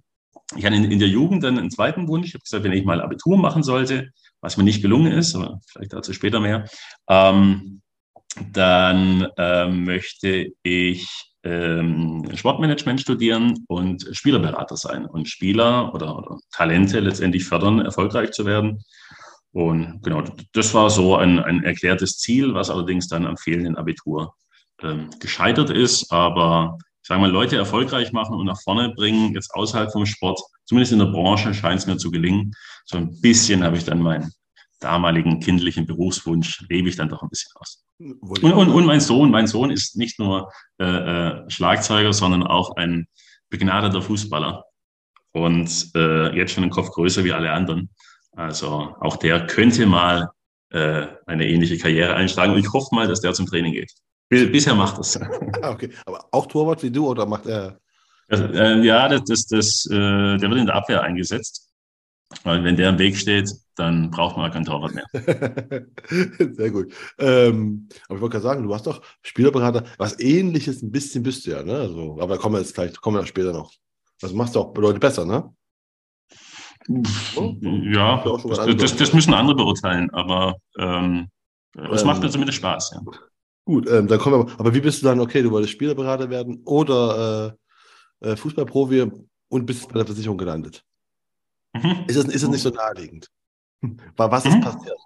ich 0.57 0.67
hatte 0.67 0.77
in, 0.77 0.99
der 0.99 1.09
Jugend 1.09 1.43
dann 1.43 1.59
einen 1.59 1.71
zweiten 1.71 2.07
Wunsch. 2.07 2.29
Ich 2.29 2.35
habe 2.35 2.43
gesagt, 2.43 2.65
wenn 2.65 2.73
ich 2.73 2.85
mal 2.85 3.01
Abitur 3.01 3.39
machen 3.39 3.63
sollte, 3.63 4.11
was 4.43 4.59
mir 4.59 4.65
nicht 4.65 4.83
gelungen 4.83 5.13
ist, 5.13 5.35
aber 5.35 5.61
vielleicht 5.67 5.95
dazu 5.95 6.13
später 6.13 6.41
mehr, 6.41 6.69
ähm, 7.09 7.81
dann 8.53 9.27
ähm, 9.39 9.85
möchte 9.85 10.49
ich 10.63 11.09
ähm, 11.49 12.29
Sportmanagement 12.35 13.01
studieren 13.01 13.65
und 13.69 14.07
Spielerberater 14.13 14.77
sein 14.77 15.07
und 15.07 15.29
Spieler 15.29 15.95
oder, 15.95 16.17
oder, 16.17 16.39
Talente 16.53 17.01
letztendlich 17.01 17.45
fördern, 17.45 17.81
erfolgreich 17.81 18.33
zu 18.33 18.45
werden. 18.45 18.85
Und 19.53 20.03
genau, 20.03 20.23
das 20.53 20.75
war 20.75 20.91
so 20.91 21.17
ein, 21.17 21.39
ein 21.39 21.65
erklärtes 21.65 22.19
Ziel, 22.19 22.53
was 22.53 22.69
allerdings 22.69 23.09
dann 23.09 23.25
am 23.25 23.39
fehlenden 23.39 23.77
Abitur 23.77 24.35
ähm, 24.83 25.09
gescheitert 25.21 25.71
ist. 25.71 26.13
Aber 26.13 26.77
ich 27.03 27.09
sage 27.09 27.21
mal, 27.21 27.31
Leute 27.31 27.57
erfolgreich 27.57 28.13
machen 28.13 28.35
und 28.35 28.45
nach 28.45 28.61
vorne 28.63 28.93
bringen, 28.95 29.33
jetzt 29.33 29.55
außerhalb 29.55 29.91
vom 29.91 30.05
Sport, 30.05 30.41
zumindest 30.67 30.93
in 30.93 30.99
der 30.99 31.07
Branche 31.07 31.55
scheint 31.55 31.81
es 31.81 31.87
mir 31.87 31.97
zu 31.97 32.11
gelingen. 32.11 32.53
So 32.85 32.99
ein 32.99 33.19
bisschen 33.23 33.65
habe 33.65 33.79
ich 33.79 33.85
dann 33.85 34.03
mein 34.03 34.31
damaligen 34.81 35.41
kindlichen 35.41 35.87
Berufswunsch 35.87 36.65
lebe 36.69 36.89
ich 36.89 36.97
dann 36.97 37.09
doch 37.09 37.23
ein 37.23 37.29
bisschen 37.29 37.53
aus. 37.57 37.85
Und, 37.99 38.43
und, 38.45 38.69
und 38.69 38.87
mein 38.87 39.01
Sohn, 39.01 39.31
mein 39.31 39.47
Sohn 39.47 39.71
ist 39.71 39.97
nicht 39.97 40.19
nur 40.19 40.53
äh, 40.79 40.85
äh, 40.85 41.51
Schlagzeuger, 41.51 42.13
sondern 42.13 42.45
auch 42.45 42.77
ein 42.77 43.09
begnadeter 43.51 44.03
Fußballer 44.03 44.65
und 45.33 45.91
äh, 45.95 46.37
jetzt 46.37 46.53
schon 46.53 46.65
einen 46.65 46.71
Kopf 46.71 46.91
größer 46.91 47.25
wie 47.25 47.33
alle 47.33 47.51
anderen. 47.51 47.91
Also 48.33 48.95
auch 49.01 49.17
der 49.17 49.47
könnte 49.47 49.87
mal 49.87 50.31
äh, 50.71 51.07
eine 51.27 51.49
ähnliche 51.49 51.79
Karriere 51.79 52.15
einschlagen. 52.15 52.53
Und 52.53 52.61
ich 52.61 52.73
hoffe 52.73 52.95
mal, 52.95 53.09
dass 53.09 53.21
der 53.21 53.33
zum 53.33 53.47
Training 53.47 53.73
geht. 53.73 53.93
Bisher 54.29 54.75
macht 54.75 54.99
das. 54.99 55.19
okay, 55.63 55.91
aber 56.05 56.29
auch 56.31 56.47
Torwart 56.47 56.83
wie 56.83 56.91
du 56.91 57.09
oder 57.09 57.27
macht 57.27 57.47
er? 57.47 57.79
Also, 58.29 58.45
äh, 58.45 58.85
ja, 58.85 59.09
das, 59.09 59.25
das, 59.25 59.47
das, 59.47 59.87
äh, 59.87 60.37
der 60.37 60.51
wird 60.51 60.61
in 60.61 60.67
der 60.67 60.75
Abwehr 60.75 61.03
eingesetzt. 61.03 61.71
Weil 62.45 62.63
wenn 62.63 62.77
der 62.77 62.91
im 62.91 62.99
Weg 62.99 63.17
steht, 63.17 63.51
dann 63.79 64.11
braucht 64.11 64.37
man 64.37 64.51
kein 64.51 64.65
Torwart 64.65 64.95
mehr. 64.95 65.07
Sehr 66.55 66.71
gut. 66.71 66.93
Ähm, 67.19 67.89
aber 68.09 68.17
ich 68.17 68.21
wollte 68.21 68.33
gerade 68.33 68.43
sagen, 68.43 68.63
du 68.65 68.75
hast 68.75 68.87
doch 68.87 69.01
Spielerberater, 69.23 69.85
was 69.99 70.19
ähnliches 70.19 70.83
ein 70.83 70.91
bisschen 70.91 71.23
bist 71.23 71.47
du 71.47 71.53
ja, 71.53 71.63
ne? 71.63 71.77
Also, 71.77 72.19
aber 72.21 72.35
da 72.35 72.41
kommen 72.41 72.57
wir 72.57 72.61
jetzt 72.61 72.75
gleich, 72.75 72.95
kommen 73.01 73.17
wir 73.17 73.27
später 73.27 73.53
noch. 73.53 73.73
Das 74.21 74.33
machst 74.33 74.57
du 74.57 74.61
auch 74.61 74.77
Leute 74.77 74.99
besser, 74.99 75.25
ne? 75.25 75.55
Ja, 76.89 78.25
das, 78.25 78.77
das, 78.77 78.97
das, 78.97 79.13
müssen 79.13 79.35
andere 79.35 79.57
beurteilen, 79.57 80.11
aber 80.11 80.57
ähm, 80.79 81.29
es 81.93 82.01
ähm, 82.01 82.07
macht 82.07 82.23
mir 82.23 82.31
zumindest 82.31 82.59
Spaß, 82.59 82.93
ja. 82.95 83.03
Gut, 83.65 83.89
ähm, 83.91 84.09
dann 84.09 84.19
kommen 84.19 84.47
wir, 84.47 84.59
aber 84.59 84.75
wie 84.75 84.81
bist 84.81 85.03
du 85.03 85.07
dann, 85.07 85.21
okay, 85.21 85.43
du 85.43 85.51
wolltest 85.51 85.75
Spielerberater 85.75 86.31
werden 86.31 86.63
oder 86.65 87.57
äh, 88.23 88.31
äh 88.31 88.37
Fußballprofi 88.37 89.11
und 89.49 89.67
bist 89.67 89.89
bei 89.89 89.99
der 89.99 90.07
Versicherung 90.07 90.39
gelandet? 90.39 90.83
Mhm. 91.75 92.05
Ist, 92.09 92.17
es, 92.17 92.25
ist 92.25 92.43
es 92.43 92.49
nicht 92.49 92.63
so 92.63 92.71
naheliegend? 92.71 93.29
Was 94.17 94.45
ist 94.45 94.55
mhm. 94.55 94.61
passiert? 94.61 94.99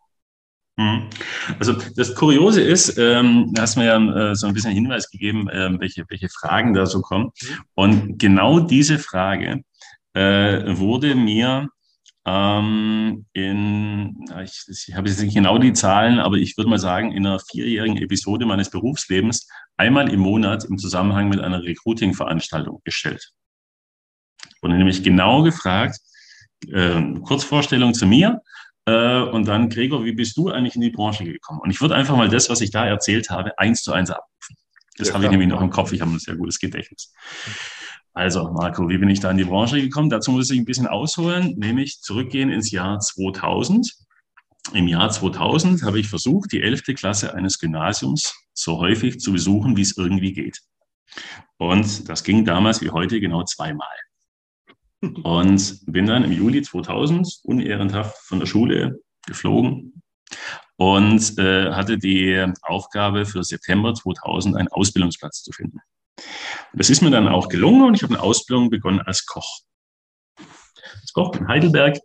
Mhm. 0.77 1.11
Also 1.59 1.75
das 1.97 2.15
Kuriose 2.15 2.63
ist, 2.63 2.97
ähm, 2.99 3.53
hast 3.59 3.77
mir 3.77 3.85
ja 3.85 4.31
äh, 4.31 4.35
so 4.35 4.47
ein 4.47 4.55
bisschen 4.55 4.73
Hinweis 4.73 5.11
gegeben, 5.11 5.49
äh, 5.49 5.79
welche, 5.79 6.05
welche 6.09 6.29
Fragen 6.29 6.73
da 6.73 6.87
so 6.87 7.03
kommen. 7.03 7.27
Mhm. 7.27 7.49
Und 7.75 8.19
genau 8.19 8.61
diese 8.61 8.99
Frage 8.99 9.63
äh, 10.15 10.77
wurde 10.77 11.15
mir 11.15 11.69
ähm, 12.25 13.27
in, 13.33 14.15
ich, 14.43 14.65
ich 14.69 14.95
habe 14.95 15.09
jetzt 15.09 15.21
nicht 15.21 15.35
genau 15.35 15.59
die 15.59 15.73
Zahlen, 15.73 16.21
aber 16.21 16.37
ich 16.37 16.57
würde 16.57 16.71
mal 16.71 16.79
sagen, 16.79 17.13
in 17.13 17.27
einer 17.27 17.41
vierjährigen 17.41 17.97
Episode 17.97 18.47
meines 18.47 18.71
Berufslebens 18.71 19.49
einmal 19.77 20.09
im 20.09 20.21
Monat 20.21 20.65
im 20.65 20.79
Zusammenhang 20.79 21.29
mit 21.29 21.41
einer 21.41 21.63
Recruiting-Veranstaltung 21.63 22.81
gestellt. 22.85 23.33
Und 24.61 24.77
nämlich 24.77 25.03
genau 25.03 25.43
gefragt, 25.43 25.99
äh, 26.69 27.03
Kurzvorstellung 27.25 27.93
zu 27.93 28.07
mir 28.07 28.41
und 28.85 29.47
dann, 29.47 29.69
Gregor, 29.69 30.05
wie 30.05 30.13
bist 30.13 30.37
du 30.37 30.51
eigentlich 30.51 30.75
in 30.75 30.81
die 30.81 30.91
Branche 30.91 31.25
gekommen? 31.25 31.61
Und 31.61 31.71
ich 31.71 31.81
würde 31.81 31.95
einfach 31.95 32.17
mal 32.17 32.29
das, 32.29 32.51
was 32.51 32.61
ich 32.61 32.71
da 32.71 32.85
erzählt 32.85 33.31
habe, 33.31 33.57
eins 33.59 33.83
zu 33.83 33.93
eins 33.93 34.11
abrufen. 34.11 34.57
Das 34.99 35.09
ja, 35.09 35.15
habe 35.15 35.25
ich 35.25 35.31
nämlich 35.31 35.49
noch 35.49 35.61
im 35.61 35.71
Kopf. 35.71 35.93
Ich 35.93 36.01
habe 36.01 36.11
ein 36.11 36.19
sehr 36.19 36.37
gutes 36.37 36.59
Gedächtnis. 36.59 37.13
Also, 38.15 38.51
Marco, 38.53 38.89
wie 38.89 38.99
bin 38.99 39.09
ich 39.09 39.21
da 39.21 39.31
in 39.31 39.39
die 39.39 39.45
Branche 39.45 39.81
gekommen? 39.81 40.11
Dazu 40.11 40.33
muss 40.33 40.51
ich 40.51 40.59
ein 40.59 40.65
bisschen 40.65 40.87
ausholen, 40.87 41.55
nämlich 41.57 42.01
zurückgehen 42.01 42.51
ins 42.51 42.71
Jahr 42.71 42.99
2000. 42.99 43.91
Im 44.75 44.87
Jahr 44.87 45.11
2000 45.11 45.83
habe 45.83 45.99
ich 45.99 46.09
versucht, 46.09 46.53
die 46.53 46.63
11. 46.63 46.83
Klasse 46.95 47.35
eines 47.35 47.59
Gymnasiums 47.59 48.35
so 48.53 48.79
häufig 48.79 49.19
zu 49.19 49.33
besuchen, 49.33 49.77
wie 49.77 49.83
es 49.83 49.97
irgendwie 49.97 50.33
geht. 50.33 50.61
Und 51.57 52.09
das 52.09 52.23
ging 52.23 52.45
damals 52.45 52.81
wie 52.83 52.91
heute 52.91 53.21
genau 53.21 53.45
zweimal. 53.45 53.89
Und 55.03 55.81
bin 55.87 56.07
dann 56.07 56.25
im 56.25 56.33
Juli 56.33 56.63
2000 56.63 57.41
unehrenhaft 57.43 58.17
von 58.19 58.39
der 58.39 58.47
Schule 58.47 59.01
geflogen 59.27 60.03
und 60.77 61.39
äh, 61.39 61.73
hatte 61.73 61.99
die 61.99 62.47
Aufgabe 62.63 63.27
für 63.27 63.43
September 63.43 63.95
2000 63.95 64.57
einen 64.57 64.69
Ausbildungsplatz 64.69 65.43
zu 65.43 65.53
finden. 65.53 65.79
Das 66.73 66.89
ist 66.89 67.03
mir 67.03 67.11
dann 67.11 67.29
auch 67.29 67.49
gelungen 67.49 67.83
und 67.83 67.95
ich 67.95 68.03
habe 68.03 68.15
eine 68.15 68.23
Ausbildung 68.23 68.71
begonnen 68.71 69.01
als 69.01 69.27
Koch. 69.27 69.61
Als 70.39 71.13
Koch 71.13 71.35
in 71.37 71.49
Heidelberg. 71.49 71.99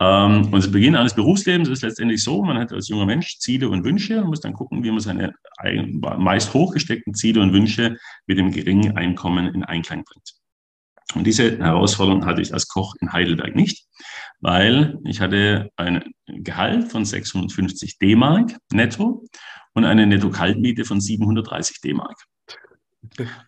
Ähm, 0.00 0.52
und 0.52 0.62
zu 0.62 0.72
Beginn 0.72 0.96
eines 0.96 1.14
Berufslebens 1.14 1.68
ist 1.68 1.82
letztendlich 1.82 2.22
so, 2.22 2.42
man 2.42 2.58
hat 2.58 2.72
als 2.72 2.88
junger 2.88 3.06
Mensch 3.06 3.38
Ziele 3.38 3.68
und 3.68 3.84
Wünsche 3.84 4.20
und 4.20 4.28
muss 4.28 4.40
dann 4.40 4.54
gucken, 4.54 4.82
wie 4.82 4.90
man 4.90 5.00
seine 5.00 5.34
meist 6.18 6.52
hochgesteckten 6.52 7.14
Ziele 7.14 7.40
und 7.40 7.52
Wünsche 7.52 7.96
mit 8.26 8.38
dem 8.38 8.50
geringen 8.50 8.96
Einkommen 8.96 9.54
in 9.54 9.62
Einklang 9.62 10.04
bringt. 10.04 10.41
Und 11.14 11.26
diese 11.26 11.58
Herausforderung 11.58 12.24
hatte 12.26 12.42
ich 12.42 12.52
als 12.52 12.68
Koch 12.68 12.94
in 13.00 13.12
Heidelberg 13.12 13.54
nicht, 13.54 13.86
weil 14.40 14.98
ich 15.04 15.20
hatte 15.20 15.70
ein 15.76 16.02
Gehalt 16.26 16.90
von 16.90 17.04
650 17.04 17.98
D-Mark 17.98 18.56
netto 18.72 19.24
und 19.74 19.84
eine 19.84 20.06
Netto-Kaltmiete 20.06 20.84
von 20.84 21.00
730 21.00 21.80
D-Mark. 21.80 22.16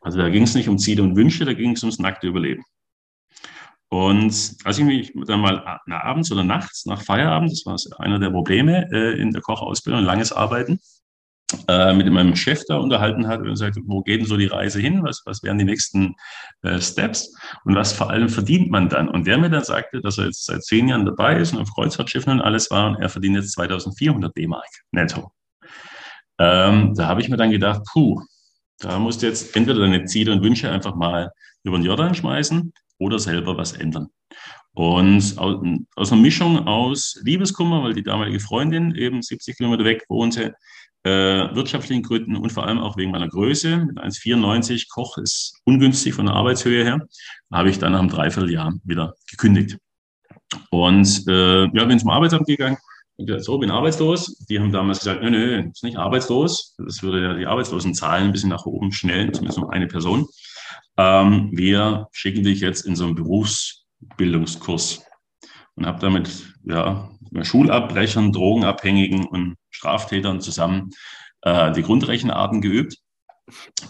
Also 0.00 0.18
da 0.18 0.28
ging 0.28 0.42
es 0.42 0.54
nicht 0.54 0.68
um 0.68 0.78
Ziele 0.78 1.02
und 1.02 1.16
Wünsche, 1.16 1.44
da 1.44 1.54
ging 1.54 1.72
es 1.72 1.82
ums 1.82 1.98
nackte 1.98 2.26
Überleben. 2.26 2.64
Und 3.88 4.56
als 4.64 4.78
ich 4.78 4.84
mich 4.84 5.12
dann 5.26 5.40
mal 5.40 5.80
abends 5.86 6.32
oder 6.32 6.42
nachts 6.42 6.84
nach 6.84 7.02
Feierabend, 7.02 7.52
das 7.52 7.64
war 7.64 8.00
einer 8.00 8.18
der 8.18 8.30
Probleme 8.30 8.88
äh, 8.92 9.20
in 9.20 9.30
der 9.30 9.40
Kochausbildung, 9.40 10.02
langes 10.02 10.32
Arbeiten, 10.32 10.80
mit 11.94 12.10
meinem 12.12 12.36
Chef 12.36 12.62
da 12.68 12.76
unterhalten 12.76 13.26
hat 13.26 13.40
und 13.40 13.48
gesagt, 13.48 13.78
wo 13.84 14.02
geht 14.02 14.20
denn 14.20 14.26
so 14.26 14.36
die 14.36 14.46
Reise 14.46 14.80
hin? 14.80 15.02
Was, 15.02 15.22
was 15.24 15.42
wären 15.42 15.58
die 15.58 15.64
nächsten 15.64 16.14
äh, 16.62 16.80
Steps? 16.80 17.34
Und 17.64 17.74
was 17.74 17.92
vor 17.92 18.10
allem 18.10 18.28
verdient 18.28 18.70
man 18.70 18.88
dann? 18.88 19.08
Und 19.08 19.26
der 19.26 19.38
mir 19.38 19.50
dann 19.50 19.64
sagte, 19.64 20.00
dass 20.00 20.18
er 20.18 20.26
jetzt 20.26 20.44
seit 20.44 20.62
zehn 20.64 20.88
Jahren 20.88 21.06
dabei 21.06 21.36
ist 21.38 21.52
und 21.52 21.60
auf 21.60 21.72
Kreuzfahrtschiffen 21.74 22.32
und 22.32 22.40
alles 22.40 22.70
war 22.70 22.88
und 22.88 23.02
er 23.02 23.08
verdient 23.08 23.36
jetzt 23.36 23.52
2400 23.52 24.36
D-Mark 24.36 24.68
netto. 24.92 25.32
Ähm, 26.38 26.94
da 26.94 27.06
habe 27.06 27.20
ich 27.20 27.28
mir 27.28 27.36
dann 27.36 27.50
gedacht, 27.50 27.82
puh, 27.92 28.20
da 28.78 28.98
musst 28.98 29.22
du 29.22 29.26
jetzt 29.26 29.56
entweder 29.56 29.80
deine 29.80 30.04
Ziele 30.04 30.32
und 30.32 30.42
Wünsche 30.42 30.70
einfach 30.70 30.94
mal 30.94 31.30
über 31.62 31.78
den 31.78 31.84
Jordan 31.84 32.14
schmeißen 32.14 32.72
oder 32.98 33.18
selber 33.18 33.56
was 33.56 33.72
ändern. 33.72 34.08
Und 34.74 35.38
aus 35.38 36.12
einer 36.12 36.20
Mischung 36.20 36.66
aus 36.66 37.20
Liebeskummer, 37.22 37.84
weil 37.84 37.94
die 37.94 38.02
damalige 38.02 38.40
Freundin 38.40 38.94
eben 38.96 39.22
70 39.22 39.56
Kilometer 39.56 39.84
weg 39.84 40.04
wohnte, 40.08 40.54
äh, 41.04 41.54
wirtschaftlichen 41.54 42.02
Gründen 42.02 42.36
und 42.36 42.52
vor 42.52 42.66
allem 42.66 42.78
auch 42.78 42.96
wegen 42.96 43.10
meiner 43.10 43.28
Größe. 43.28 43.76
Mit 43.86 43.98
1,94 43.98 44.88
Koch 44.90 45.18
ist 45.18 45.60
ungünstig 45.64 46.14
von 46.14 46.26
der 46.26 46.34
Arbeitshöhe 46.34 46.84
her. 46.84 47.06
habe 47.52 47.70
ich 47.70 47.78
dann 47.78 47.92
nach 47.92 48.00
einem 48.00 48.08
Dreivierteljahr 48.08 48.74
wieder 48.84 49.14
gekündigt. 49.30 49.78
Und 50.70 51.24
äh, 51.28 51.64
ja, 51.66 51.84
bin 51.84 51.98
zum 51.98 52.10
Arbeitsamt 52.10 52.46
gegangen 52.46 52.78
und 53.16 53.26
gesagt, 53.26 53.44
so, 53.44 53.58
bin 53.58 53.70
arbeitslos. 53.70 54.38
Die 54.48 54.58
haben 54.58 54.72
damals 54.72 55.00
gesagt, 55.00 55.22
nö, 55.22 55.30
nö, 55.30 55.70
ist 55.70 55.84
nicht 55.84 55.98
arbeitslos. 55.98 56.74
Das 56.78 57.02
würde 57.02 57.22
ja 57.22 57.34
die 57.34 57.46
Arbeitslosenzahlen 57.46 58.26
ein 58.26 58.32
bisschen 58.32 58.50
nach 58.50 58.66
oben 58.66 58.92
schnellen, 58.92 59.32
zumindest 59.32 59.58
um 59.58 59.68
eine 59.68 59.86
Person. 59.86 60.26
Ähm, 60.96 61.50
wir 61.52 62.08
schicken 62.12 62.44
dich 62.44 62.60
jetzt 62.60 62.86
in 62.86 62.96
so 62.96 63.04
einen 63.04 63.14
Berufsbildungskurs 63.14 65.04
und 65.74 65.86
habe 65.86 66.00
damit 66.00 66.30
ja, 66.64 67.10
Schulabbrechern, 67.42 68.32
Drogenabhängigen 68.32 69.26
und 69.26 69.56
Straftätern 69.74 70.40
zusammen 70.40 70.90
äh, 71.42 71.72
die 71.72 71.82
Grundrechenarten 71.82 72.60
geübt 72.60 72.96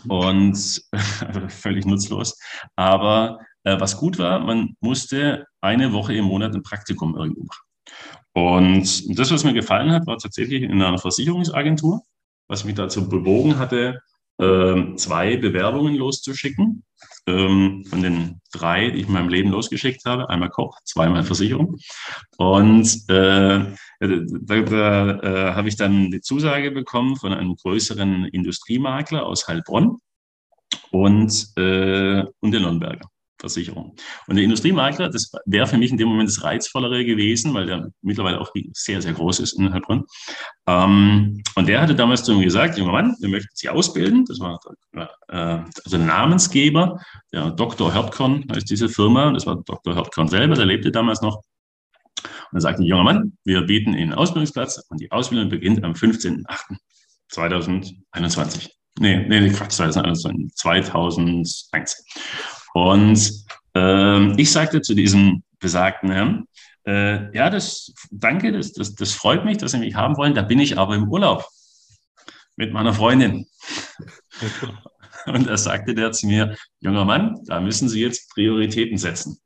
und 0.08 0.82
völlig 1.48 1.86
nutzlos. 1.86 2.38
Aber 2.74 3.38
äh, 3.64 3.78
was 3.78 3.96
gut 3.96 4.18
war, 4.18 4.40
man 4.40 4.76
musste 4.80 5.46
eine 5.60 5.92
Woche 5.92 6.14
im 6.14 6.24
Monat 6.24 6.54
ein 6.54 6.62
Praktikum 6.62 7.16
irgendwo 7.16 7.44
machen. 7.44 7.64
Und 8.32 9.18
das, 9.18 9.30
was 9.30 9.44
mir 9.44 9.52
gefallen 9.52 9.92
hat, 9.92 10.06
war 10.06 10.18
tatsächlich 10.18 10.62
in 10.62 10.82
einer 10.82 10.98
Versicherungsagentur, 10.98 12.02
was 12.48 12.64
mich 12.64 12.74
dazu 12.74 13.08
bewogen 13.08 13.58
hatte, 13.58 14.00
zwei 14.36 15.36
Bewerbungen 15.36 15.94
loszuschicken. 15.94 16.84
Ähm, 17.26 17.84
von 17.88 18.02
den 18.02 18.40
drei, 18.52 18.90
die 18.90 19.00
ich 19.00 19.06
in 19.06 19.14
meinem 19.14 19.30
Leben 19.30 19.50
losgeschickt 19.50 20.04
habe. 20.04 20.28
Einmal 20.28 20.50
Koch, 20.50 20.78
zweimal 20.84 21.24
Versicherung. 21.24 21.78
Und 22.36 22.86
äh, 23.08 23.72
da, 23.98 24.60
da 24.60 25.20
äh, 25.20 25.54
habe 25.54 25.68
ich 25.68 25.76
dann 25.76 26.10
die 26.10 26.20
Zusage 26.20 26.70
bekommen 26.70 27.16
von 27.16 27.32
einem 27.32 27.56
größeren 27.56 28.26
Industriemakler 28.26 29.24
aus 29.24 29.48
Heilbronn 29.48 29.98
und, 30.90 31.48
äh, 31.56 32.24
und 32.40 32.50
der 32.52 32.60
Nürnberger. 32.60 33.08
Versicherung. 33.44 33.94
Und 34.26 34.36
der 34.36 34.44
Industriemakler, 34.44 35.10
das 35.10 35.30
wäre 35.44 35.66
für 35.66 35.76
mich 35.76 35.90
in 35.90 35.98
dem 35.98 36.08
Moment 36.08 36.30
das 36.30 36.42
Reizvollere 36.42 37.04
gewesen, 37.04 37.52
weil 37.54 37.66
der 37.66 37.90
mittlerweile 38.00 38.40
auch 38.40 38.50
sehr, 38.72 39.02
sehr 39.02 39.12
groß 39.12 39.40
ist 39.40 39.52
in 39.54 39.70
Heilbronn. 39.72 40.04
Ähm, 40.66 41.42
und 41.54 41.68
der 41.68 41.82
hatte 41.82 41.94
damals 41.94 42.24
zu 42.24 42.34
mir 42.34 42.44
gesagt, 42.44 42.78
junger 42.78 42.92
Mann, 42.92 43.14
wir 43.20 43.28
möchten 43.28 43.54
Sie 43.54 43.68
ausbilden. 43.68 44.24
Das 44.24 44.40
war 44.40 44.58
äh, 44.92 45.06
also 45.84 45.98
Namensgeber, 45.98 46.98
der 47.32 47.50
Dr. 47.50 47.92
Hörtkorn 47.92 48.46
heißt 48.50 48.70
diese 48.70 48.88
Firma. 48.88 49.30
Das 49.32 49.44
war 49.46 49.62
Dr. 49.62 49.94
Hörtkorn 49.94 50.28
selber, 50.28 50.54
der 50.54 50.64
lebte 50.66 50.90
damals 50.90 51.20
noch. 51.20 51.42
Und 52.50 52.58
er 52.58 52.62
sagte, 52.62 52.82
junger 52.82 53.04
Mann, 53.04 53.36
wir 53.44 53.60
bieten 53.62 53.90
Ihnen 53.90 54.12
einen 54.12 54.14
Ausbildungsplatz 54.14 54.82
und 54.88 55.00
die 55.00 55.10
Ausbildung 55.10 55.50
beginnt 55.50 55.84
am 55.84 55.92
15.08.2021. 55.92 58.70
Nee, 59.00 59.26
nee, 59.28 59.50
Quatsch, 59.50 59.72
2001. 59.72 61.68
2001. 62.74 63.46
Und 63.74 63.74
äh, 63.74 64.40
ich 64.40 64.52
sagte 64.52 64.82
zu 64.82 64.94
diesem 64.94 65.42
besagten 65.58 66.10
Herrn, 66.10 66.46
äh, 66.86 67.34
ja, 67.34 67.48
das, 67.48 67.92
danke, 68.10 68.52
das, 68.52 68.72
das, 68.72 68.94
das 68.94 69.12
freut 69.12 69.44
mich, 69.44 69.56
dass 69.58 69.72
Sie 69.72 69.78
mich 69.78 69.94
haben 69.94 70.16
wollen. 70.16 70.34
Da 70.34 70.42
bin 70.42 70.58
ich 70.58 70.76
aber 70.76 70.94
im 70.94 71.08
Urlaub 71.08 71.46
mit 72.56 72.72
meiner 72.72 72.92
Freundin. 72.92 73.46
Und 75.26 75.46
er 75.46 75.56
sagte 75.56 75.94
der 75.94 76.12
zu 76.12 76.26
mir, 76.26 76.56
junger 76.80 77.04
Mann, 77.04 77.40
da 77.46 77.60
müssen 77.60 77.88
Sie 77.88 78.00
jetzt 78.00 78.30
Prioritäten 78.34 78.98
setzen. 78.98 79.38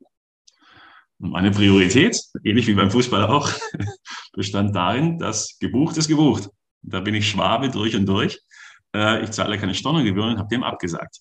Und 1.19 1.31
meine 1.31 1.51
Priorität, 1.51 2.19
ähnlich 2.43 2.67
wie 2.67 2.73
beim 2.73 2.91
Fußball 2.91 3.25
auch, 3.25 3.49
bestand 4.33 4.75
darin, 4.75 5.19
dass 5.19 5.57
gebucht 5.59 5.97
ist 5.97 6.07
gebucht. 6.07 6.49
Da 6.81 6.99
bin 7.01 7.15
ich 7.15 7.29
Schwabe 7.29 7.69
durch 7.69 7.95
und 7.95 8.05
durch. 8.05 8.41
Äh, 8.93 9.23
ich 9.23 9.31
zahle 9.31 9.57
keine 9.57 9.73
Stornogebühren 9.73 10.31
und 10.31 10.39
habe 10.39 10.49
dem 10.49 10.63
abgesagt. 10.63 11.19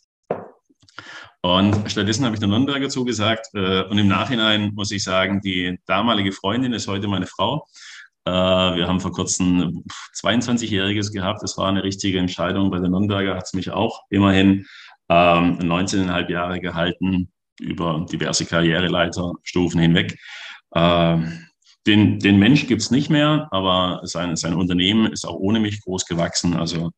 Und 1.42 1.90
stattdessen 1.90 2.24
habe 2.24 2.34
ich 2.34 2.40
der 2.40 2.48
Nürnberger 2.48 2.88
zugesagt. 2.88 3.46
Äh, 3.54 3.82
und 3.84 3.98
im 3.98 4.08
Nachhinein 4.08 4.72
muss 4.74 4.90
ich 4.90 5.04
sagen, 5.04 5.40
die 5.40 5.78
damalige 5.86 6.32
Freundin 6.32 6.72
ist 6.72 6.88
heute 6.88 7.08
meine 7.08 7.26
Frau. 7.26 7.66
Äh, 8.24 8.30
wir 8.30 8.88
haben 8.88 9.00
vor 9.00 9.12
kurzem 9.12 9.84
22-Jähriges 10.20 11.12
gehabt. 11.12 11.42
Das 11.42 11.56
war 11.56 11.68
eine 11.68 11.84
richtige 11.84 12.18
Entscheidung. 12.18 12.70
Bei 12.70 12.78
der 12.78 12.88
Nürnberger 12.88 13.36
hat 13.36 13.44
es 13.44 13.54
mich 13.54 13.70
auch 13.70 14.02
immerhin 14.10 14.66
19,5 15.10 16.18
ähm, 16.20 16.28
Jahre 16.28 16.60
gehalten 16.60 17.32
über 17.60 18.04
diverse 18.10 18.44
Karriereleiterstufen 18.44 19.80
hinweg. 19.80 20.18
Ähm, 20.74 21.46
den, 21.86 22.18
den 22.18 22.38
Mensch 22.38 22.70
es 22.70 22.90
nicht 22.90 23.08
mehr, 23.08 23.48
aber 23.50 24.00
sein, 24.02 24.36
sein 24.36 24.54
Unternehmen 24.54 25.10
ist 25.10 25.26
auch 25.26 25.36
ohne 25.36 25.60
mich 25.60 25.82
groß 25.82 26.04
gewachsen. 26.04 26.54
Also 26.56 26.90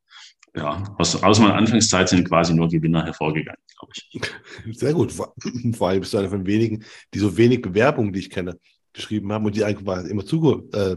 ja, 0.57 0.83
aus, 0.99 1.23
aus 1.23 1.39
meiner 1.39 1.55
Anfangszeit 1.55 2.09
sind 2.09 2.29
quasi 2.29 2.55
nur 2.55 2.69
Gewinner 2.69 3.05
hervorgegangen, 3.05 3.61
glaube 3.79 3.93
ich. 3.95 4.21
Sehr 4.79 4.95
gut. 4.95 5.13
Vor 5.13 5.89
allem 5.89 6.01
bist 6.01 6.13
du 6.13 6.19
einer 6.19 6.29
von 6.29 6.47
wenigen, 6.47 6.85
die 7.15 7.19
so 7.19 7.37
wenig 7.37 7.63
Bewerbungen, 7.63 8.13
die 8.13 8.21
ich 8.21 8.31
kenne, 8.31 8.59
geschrieben 8.93 9.33
haben 9.33 9.45
und 9.45 9.55
die 9.55 9.65
einfach 9.65 10.05
immer 10.05 10.25
zu, 10.25 10.69
äh, 10.73 10.97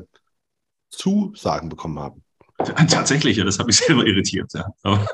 Zusagen 0.90 1.70
bekommen 1.70 2.00
haben. 2.00 2.24
Tatsächlich, 2.58 3.38
ja, 3.38 3.44
das 3.44 3.60
habe 3.60 3.70
ich 3.70 3.78
selber 3.78 4.06
irritiert. 4.06 4.52
Ja. 4.54 4.68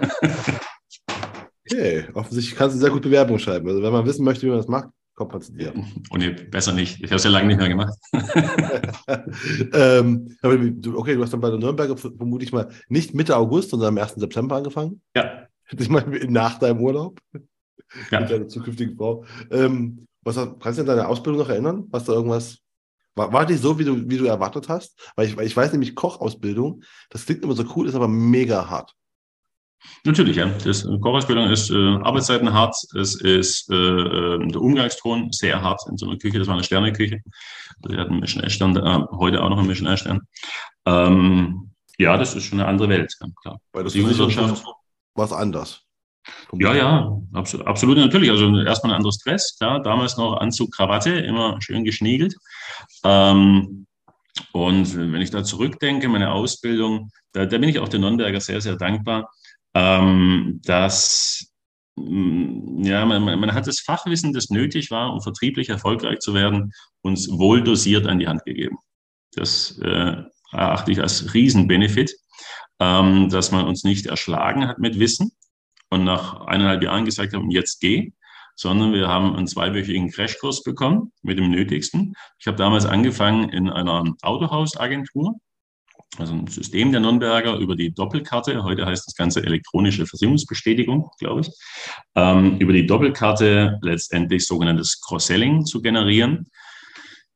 okay, 1.66 2.08
offensichtlich 2.14 2.58
kannst 2.58 2.76
du 2.76 2.80
sehr 2.80 2.92
gut 2.92 3.02
Bewerbungen 3.02 3.40
schreiben. 3.40 3.68
Also 3.68 3.82
wenn 3.82 3.94
man 3.94 4.06
wissen 4.06 4.24
möchte, 4.24 4.46
wie 4.46 4.50
man 4.50 4.58
das 4.58 4.68
macht, 4.68 4.90
kompensiert. 5.20 5.76
Und 6.10 6.20
nee, 6.20 6.32
besser 6.32 6.72
nicht. 6.72 7.04
Ich 7.04 7.12
habe 7.12 7.18
es 7.18 7.24
ja 7.26 7.30
lange 7.30 7.48
nicht 7.48 7.60
mehr 7.60 7.68
gemacht. 7.68 7.94
ähm, 9.74 10.38
okay, 10.42 11.16
du 11.16 11.22
hast 11.22 11.34
dann 11.34 11.42
bei 11.42 11.50
der 11.50 11.60
Nürnberger 11.60 11.98
vermute 11.98 12.46
ich 12.46 12.54
mal 12.54 12.70
nicht 12.88 13.14
Mitte 13.14 13.36
August, 13.36 13.72
sondern 13.72 13.90
am 13.90 13.98
1. 13.98 14.16
September 14.16 14.56
angefangen. 14.56 15.02
Ja. 15.16 15.48
Ich 15.78 15.90
meine, 15.90 16.26
nach 16.32 16.58
deinem 16.58 16.80
Urlaub. 16.80 17.20
Ja. 18.12 18.22
Mit 18.22 18.32
deiner 18.32 18.48
zukünftigen 18.48 18.96
Frau. 18.96 19.26
Ähm, 19.52 20.08
was, 20.24 20.36
kannst 20.36 20.80
du 20.80 20.84
an 20.84 20.88
deine 20.88 21.08
Ausbildung 21.08 21.42
noch 21.42 21.50
erinnern? 21.50 21.86
Was 21.90 22.06
da 22.06 22.14
irgendwas 22.14 22.60
war, 23.16 23.34
war 23.34 23.46
die 23.46 23.56
so, 23.56 23.78
wie 23.78 23.84
du, 23.84 24.10
wie 24.10 24.18
du 24.18 24.26
erwartet 24.26 24.70
hast? 24.70 25.12
Weil 25.16 25.28
ich, 25.28 25.36
weil 25.36 25.46
ich 25.46 25.58
weiß 25.58 25.74
nämlich, 25.74 25.96
Kochausbildung, 25.96 26.84
das 27.10 27.26
klingt 27.26 27.44
immer 27.44 27.56
so 27.56 27.66
cool, 27.76 27.88
ist 27.88 27.96
aber 27.96 28.08
mega 28.08 28.70
hart. 28.70 28.96
Natürlich, 30.06 30.38
ja. 30.38 30.48
Das 30.64 30.84
Kochausbildung 30.84 31.50
ist 31.50 31.70
äh, 31.70 31.76
Arbeitszeiten 31.76 32.54
hart, 32.54 32.76
es 32.98 33.16
ist 33.16 33.70
äh, 33.70 33.76
äh, 33.76 34.48
der 34.48 34.62
Umgangston 34.62 35.32
sehr 35.32 35.62
hart 35.62 35.82
in 35.90 35.98
so 35.98 36.08
einer 36.08 36.18
Küche. 36.18 36.40
Das 36.40 36.48
war 36.48 36.56
eine 36.56 36.64
Sterneküche. 36.64 37.22
Also 37.82 37.96
wir 37.96 38.00
hatten 38.00 38.14
einen 38.14 38.22
Michelin-Stern, 38.22 38.76
äh, 38.78 39.06
heute 39.18 39.44
auch 39.44 39.50
noch 39.50 39.58
einen 39.58 39.68
Michelin-Stern. 39.68 40.22
Ähm, 40.86 41.72
ja, 41.98 42.18
das 42.18 42.36
ist 42.36 42.46
schon 42.46 42.60
eine 42.60 42.70
andere 42.70 42.90
Welt, 42.90 43.14
ja, 43.20 43.28
klar. 43.42 43.60
Bei 43.72 43.84
der 43.84 43.94
Wirtschaft 43.94 44.64
was 45.16 45.34
anders. 45.34 45.82
Ja, 46.54 46.74
ja, 46.74 47.18
absolut, 47.34 47.68
absolut 47.68 47.98
natürlich. 47.98 48.30
Also 48.30 48.58
erstmal 48.62 48.94
ein 48.94 48.98
anderes 48.98 49.16
Stress, 49.16 49.58
klar. 49.58 49.82
Damals 49.82 50.18
noch 50.18 50.38
Anzug, 50.38 50.72
Krawatte, 50.74 51.12
immer 51.12 51.62
schön 51.62 51.84
geschniegelt. 51.84 52.36
Ähm, 53.04 53.86
und 54.54 54.96
wenn 54.96 55.22
ich 55.22 55.32
da 55.32 55.44
zurückdenke, 55.44 56.08
meine 56.08 56.32
Ausbildung, 56.32 57.10
da, 57.34 57.46
da 57.46 57.58
bin 57.58 57.70
ich 57.70 57.80
auch 57.80 57.90
der 57.90 58.00
Nürnberger 58.00 58.40
sehr, 58.40 58.62
sehr 58.62 58.76
dankbar 58.76 59.30
ähm, 59.80 60.60
dass 60.64 61.54
ja, 61.98 63.06
man, 63.06 63.24
man, 63.24 63.54
hat 63.54 63.68
das 63.68 63.80
Fachwissen, 63.82 64.34
das 64.34 64.50
nötig 64.50 64.90
war, 64.90 65.14
um 65.14 65.22
vertrieblich 65.22 65.70
erfolgreich 65.70 66.20
zu 66.20 66.34
werden, 66.34 66.72
uns 67.02 67.30
wohl 67.30 67.62
dosiert 67.62 68.08
an 68.08 68.20
die 68.20 68.28
Hand 68.28 68.46
gegeben. 68.46 68.78
Das 69.34 69.78
äh, 69.84 70.24
erachte 70.52 70.92
ich 70.92 71.02
als 71.02 71.34
Riesenbenefit, 71.34 72.16
ähm, 72.80 73.30
dass 73.30 73.52
man 73.52 73.66
uns 73.66 73.84
nicht 73.84 74.06
erschlagen 74.06 74.68
hat 74.68 74.80
mit 74.80 74.98
Wissen 74.98 75.32
und 75.90 76.06
nach 76.06 76.42
eineinhalb 76.48 76.84
Jahren 76.84 77.06
gesagt 77.06 77.34
hat, 77.34 77.42
jetzt 77.50 77.82
geh, 77.82 78.14
sondern 78.56 78.94
wir 78.94 79.08
haben 79.08 79.36
einen 79.36 79.48
zweiwöchigen 79.48 80.10
Crashkurs 80.10 80.64
bekommen 80.64 81.12
mit 81.22 81.38
dem 81.38 81.52
Nötigsten. 81.52 82.16
Ich 82.40 82.48
habe 82.48 82.58
damals 82.58 82.86
angefangen 82.86 83.50
in 83.50 83.70
einer 83.70 84.04
Autohausagentur 84.22 85.36
also 86.18 86.34
ein 86.34 86.48
System 86.48 86.92
der 86.92 87.02
Nürnberger 87.02 87.58
über 87.58 87.76
die 87.76 87.94
Doppelkarte, 87.94 88.64
heute 88.64 88.86
heißt 88.86 89.06
das 89.08 89.16
Ganze 89.16 89.44
elektronische 89.44 90.06
Versicherungsbestätigung, 90.06 91.10
glaube 91.20 91.42
ich, 91.42 91.52
ähm, 92.16 92.58
über 92.58 92.74
die 92.74 92.86
Doppelkarte 92.86 93.78
letztendlich 93.82 94.46
sogenanntes 94.46 95.00
Cross-Selling 95.02 95.66
zu 95.66 95.82
generieren. 95.82 96.50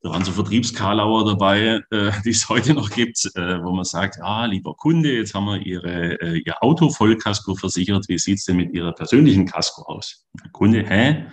Da 0.04 0.10
waren 0.10 0.26
so 0.26 0.34
Vertriebskarlauer 0.34 1.24
dabei, 1.24 1.80
äh, 1.90 2.12
die 2.26 2.32
es 2.32 2.50
heute 2.50 2.74
noch 2.74 2.90
gibt, 2.90 3.26
äh, 3.36 3.64
wo 3.64 3.72
man 3.72 3.86
sagt, 3.86 4.20
ah, 4.22 4.46
lieber 4.46 4.76
Kunde, 4.76 5.14
jetzt 5.14 5.34
haben 5.34 5.46
wir 5.46 5.66
Ihre, 5.66 6.20
äh, 6.22 6.42
Ihr 6.46 6.62
Auto 6.62 6.90
Vollkasko 6.90 7.56
versichert, 7.56 8.10
wie 8.10 8.18
sieht's 8.18 8.44
denn 8.44 8.58
mit 8.58 8.74
Ihrer 8.74 8.92
persönlichen 8.92 9.46
Kasko 9.46 9.84
aus? 9.84 10.26
Kunde, 10.52 10.84
hä? 10.86 11.28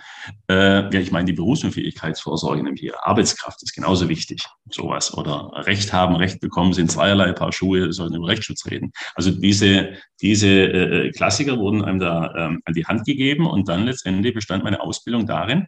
Äh, 0.49 0.83
ja, 0.95 1.01
ich 1.01 1.11
meine 1.11 1.25
die 1.25 1.33
Berufsunfähigkeitsvorsorge, 1.33 2.63
nämlich 2.63 2.85
Ihre 2.85 3.05
Arbeitskraft 3.05 3.61
ist 3.65 3.75
genauso 3.75 4.09
wichtig. 4.09 4.47
Sowas. 4.71 5.13
Oder 5.19 5.51
Recht 5.67 5.93
haben, 5.93 6.15
Recht 6.15 6.39
bekommen 6.39 6.73
sind 6.73 6.93
zweierlei 6.93 7.33
Paar 7.33 7.53
Schuhe, 7.53 7.93
sollten 7.93 8.15
über 8.15 8.29
Rechtsschutz 8.29 8.67
reden. 8.67 8.93
Also 9.17 9.33
diese, 9.33 9.95
diese 10.21 10.47
äh, 10.47 11.09
äh, 11.09 11.11
Klassiker 11.11 11.59
wurden 11.59 11.83
einem 11.83 11.99
da 11.99 12.33
ähm, 12.37 12.63
an 12.65 12.75
die 12.75 12.87
Hand 12.87 13.05
gegeben 13.05 13.47
und 13.47 13.69
dann 13.69 13.87
letztendlich 13.87 14.33
bestand 14.33 14.63
meine 14.63 14.81
Ausbildung 14.81 15.27
darin, 15.27 15.67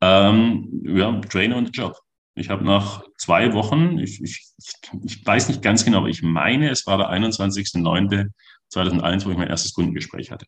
ähm, 0.00 0.82
ja, 0.86 1.12
Trainer 1.28 1.56
und 1.56 1.76
Job. 1.76 1.98
Ich 2.38 2.50
habe 2.50 2.64
nach 2.64 3.02
zwei 3.16 3.52
Wochen, 3.52 3.98
ich, 3.98 4.22
ich, 4.22 4.46
ich 5.04 5.26
weiß 5.26 5.48
nicht 5.48 5.62
ganz 5.62 5.84
genau, 5.84 5.98
aber 5.98 6.08
ich 6.08 6.22
meine, 6.22 6.70
es 6.70 6.86
war 6.86 6.98
der 6.98 7.10
21.09.2001, 7.10 9.24
wo 9.24 9.30
ich 9.30 9.36
mein 9.36 9.48
erstes 9.48 9.72
Kundengespräch 9.72 10.30
hatte. 10.30 10.46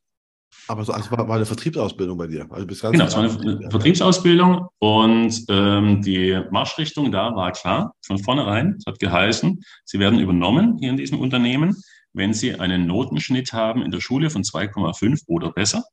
Aber 0.68 0.84
so, 0.84 0.92
also 0.92 1.10
war, 1.10 1.26
war 1.26 1.36
eine 1.36 1.46
Vertriebsausbildung 1.46 2.16
bei 2.16 2.28
dir? 2.28 2.46
Also 2.50 2.66
bis 2.66 2.80
ganz 2.80 2.92
genau, 2.92 3.06
es 3.06 3.16
war 3.16 3.24
eine 3.24 3.70
Vertriebsausbildung 3.70 4.68
und 4.78 5.44
ähm, 5.48 6.02
die 6.02 6.40
Marschrichtung 6.50 7.10
da 7.10 7.34
war 7.34 7.52
klar, 7.52 7.94
von 8.02 8.18
vornherein. 8.18 8.76
Es 8.78 8.86
hat 8.86 8.98
geheißen, 8.98 9.62
Sie 9.84 9.98
werden 9.98 10.20
übernommen 10.20 10.78
hier 10.78 10.90
in 10.90 10.96
diesem 10.96 11.18
Unternehmen, 11.18 11.76
wenn 12.12 12.34
Sie 12.34 12.54
einen 12.54 12.86
Notenschnitt 12.86 13.52
haben 13.52 13.82
in 13.82 13.90
der 13.90 14.00
Schule 14.00 14.30
von 14.30 14.42
2,5 14.42 15.22
oder 15.26 15.50
besser 15.50 15.84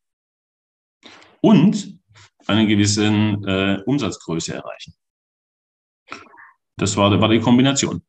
und 1.42 2.00
eine 2.46 2.68
gewisse 2.68 3.06
äh, 3.06 3.82
Umsatzgröße 3.86 4.54
erreichen. 4.54 4.94
Das 6.78 6.96
war, 6.96 7.20
war 7.20 7.30
die 7.30 7.40
Kombination. 7.40 8.02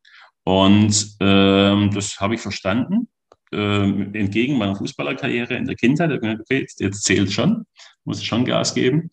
Und 0.44 1.16
ähm, 1.20 1.90
das 1.92 2.20
habe 2.20 2.34
ich 2.34 2.40
verstanden. 2.40 3.08
Ähm, 3.50 4.14
entgegen 4.14 4.58
meiner 4.58 4.76
Fußballerkarriere 4.76 5.54
in 5.54 5.66
der 5.66 5.74
Kindheit, 5.74 6.10
okay, 6.12 6.66
jetzt 6.78 7.02
zählt 7.02 7.32
schon, 7.32 7.64
muss 8.04 8.22
schon 8.22 8.44
Gas 8.44 8.74
geben. 8.74 9.10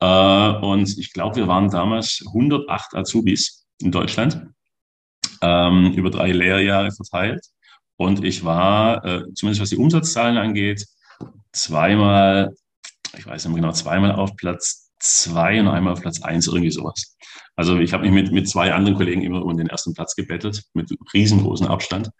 Äh, 0.00 0.50
und 0.60 0.96
ich 0.98 1.12
glaube, 1.12 1.36
wir 1.36 1.48
waren 1.48 1.70
damals 1.70 2.22
108 2.28 2.94
Azubis 2.94 3.66
in 3.80 3.90
Deutschland, 3.90 4.46
ähm, 5.42 5.92
über 5.94 6.10
drei 6.10 6.32
Lehrjahre 6.32 6.92
verteilt. 6.92 7.46
Und 7.96 8.24
ich 8.24 8.44
war, 8.44 9.04
äh, 9.04 9.22
zumindest 9.34 9.62
was 9.62 9.70
die 9.70 9.76
Umsatzzahlen 9.76 10.36
angeht, 10.36 10.86
zweimal, 11.52 12.54
ich 13.16 13.26
weiß 13.26 13.44
nicht 13.44 13.54
mehr 13.54 13.62
genau, 13.62 13.72
zweimal 13.72 14.12
auf 14.12 14.36
Platz 14.36 14.87
zwei 15.00 15.60
und 15.60 15.68
einmal 15.68 15.92
auf 15.92 16.00
Platz 16.00 16.22
eins, 16.22 16.46
irgendwie 16.46 16.70
sowas. 16.70 17.16
Also 17.56 17.78
ich 17.78 17.92
habe 17.92 18.04
mich 18.04 18.12
mit, 18.12 18.32
mit 18.32 18.48
zwei 18.48 18.72
anderen 18.72 18.96
Kollegen 18.96 19.22
immer 19.22 19.44
um 19.44 19.56
den 19.56 19.68
ersten 19.68 19.92
Platz 19.92 20.14
gebettelt, 20.14 20.62
mit 20.74 20.90
riesengroßem 21.12 21.66
Abstand, 21.66 22.10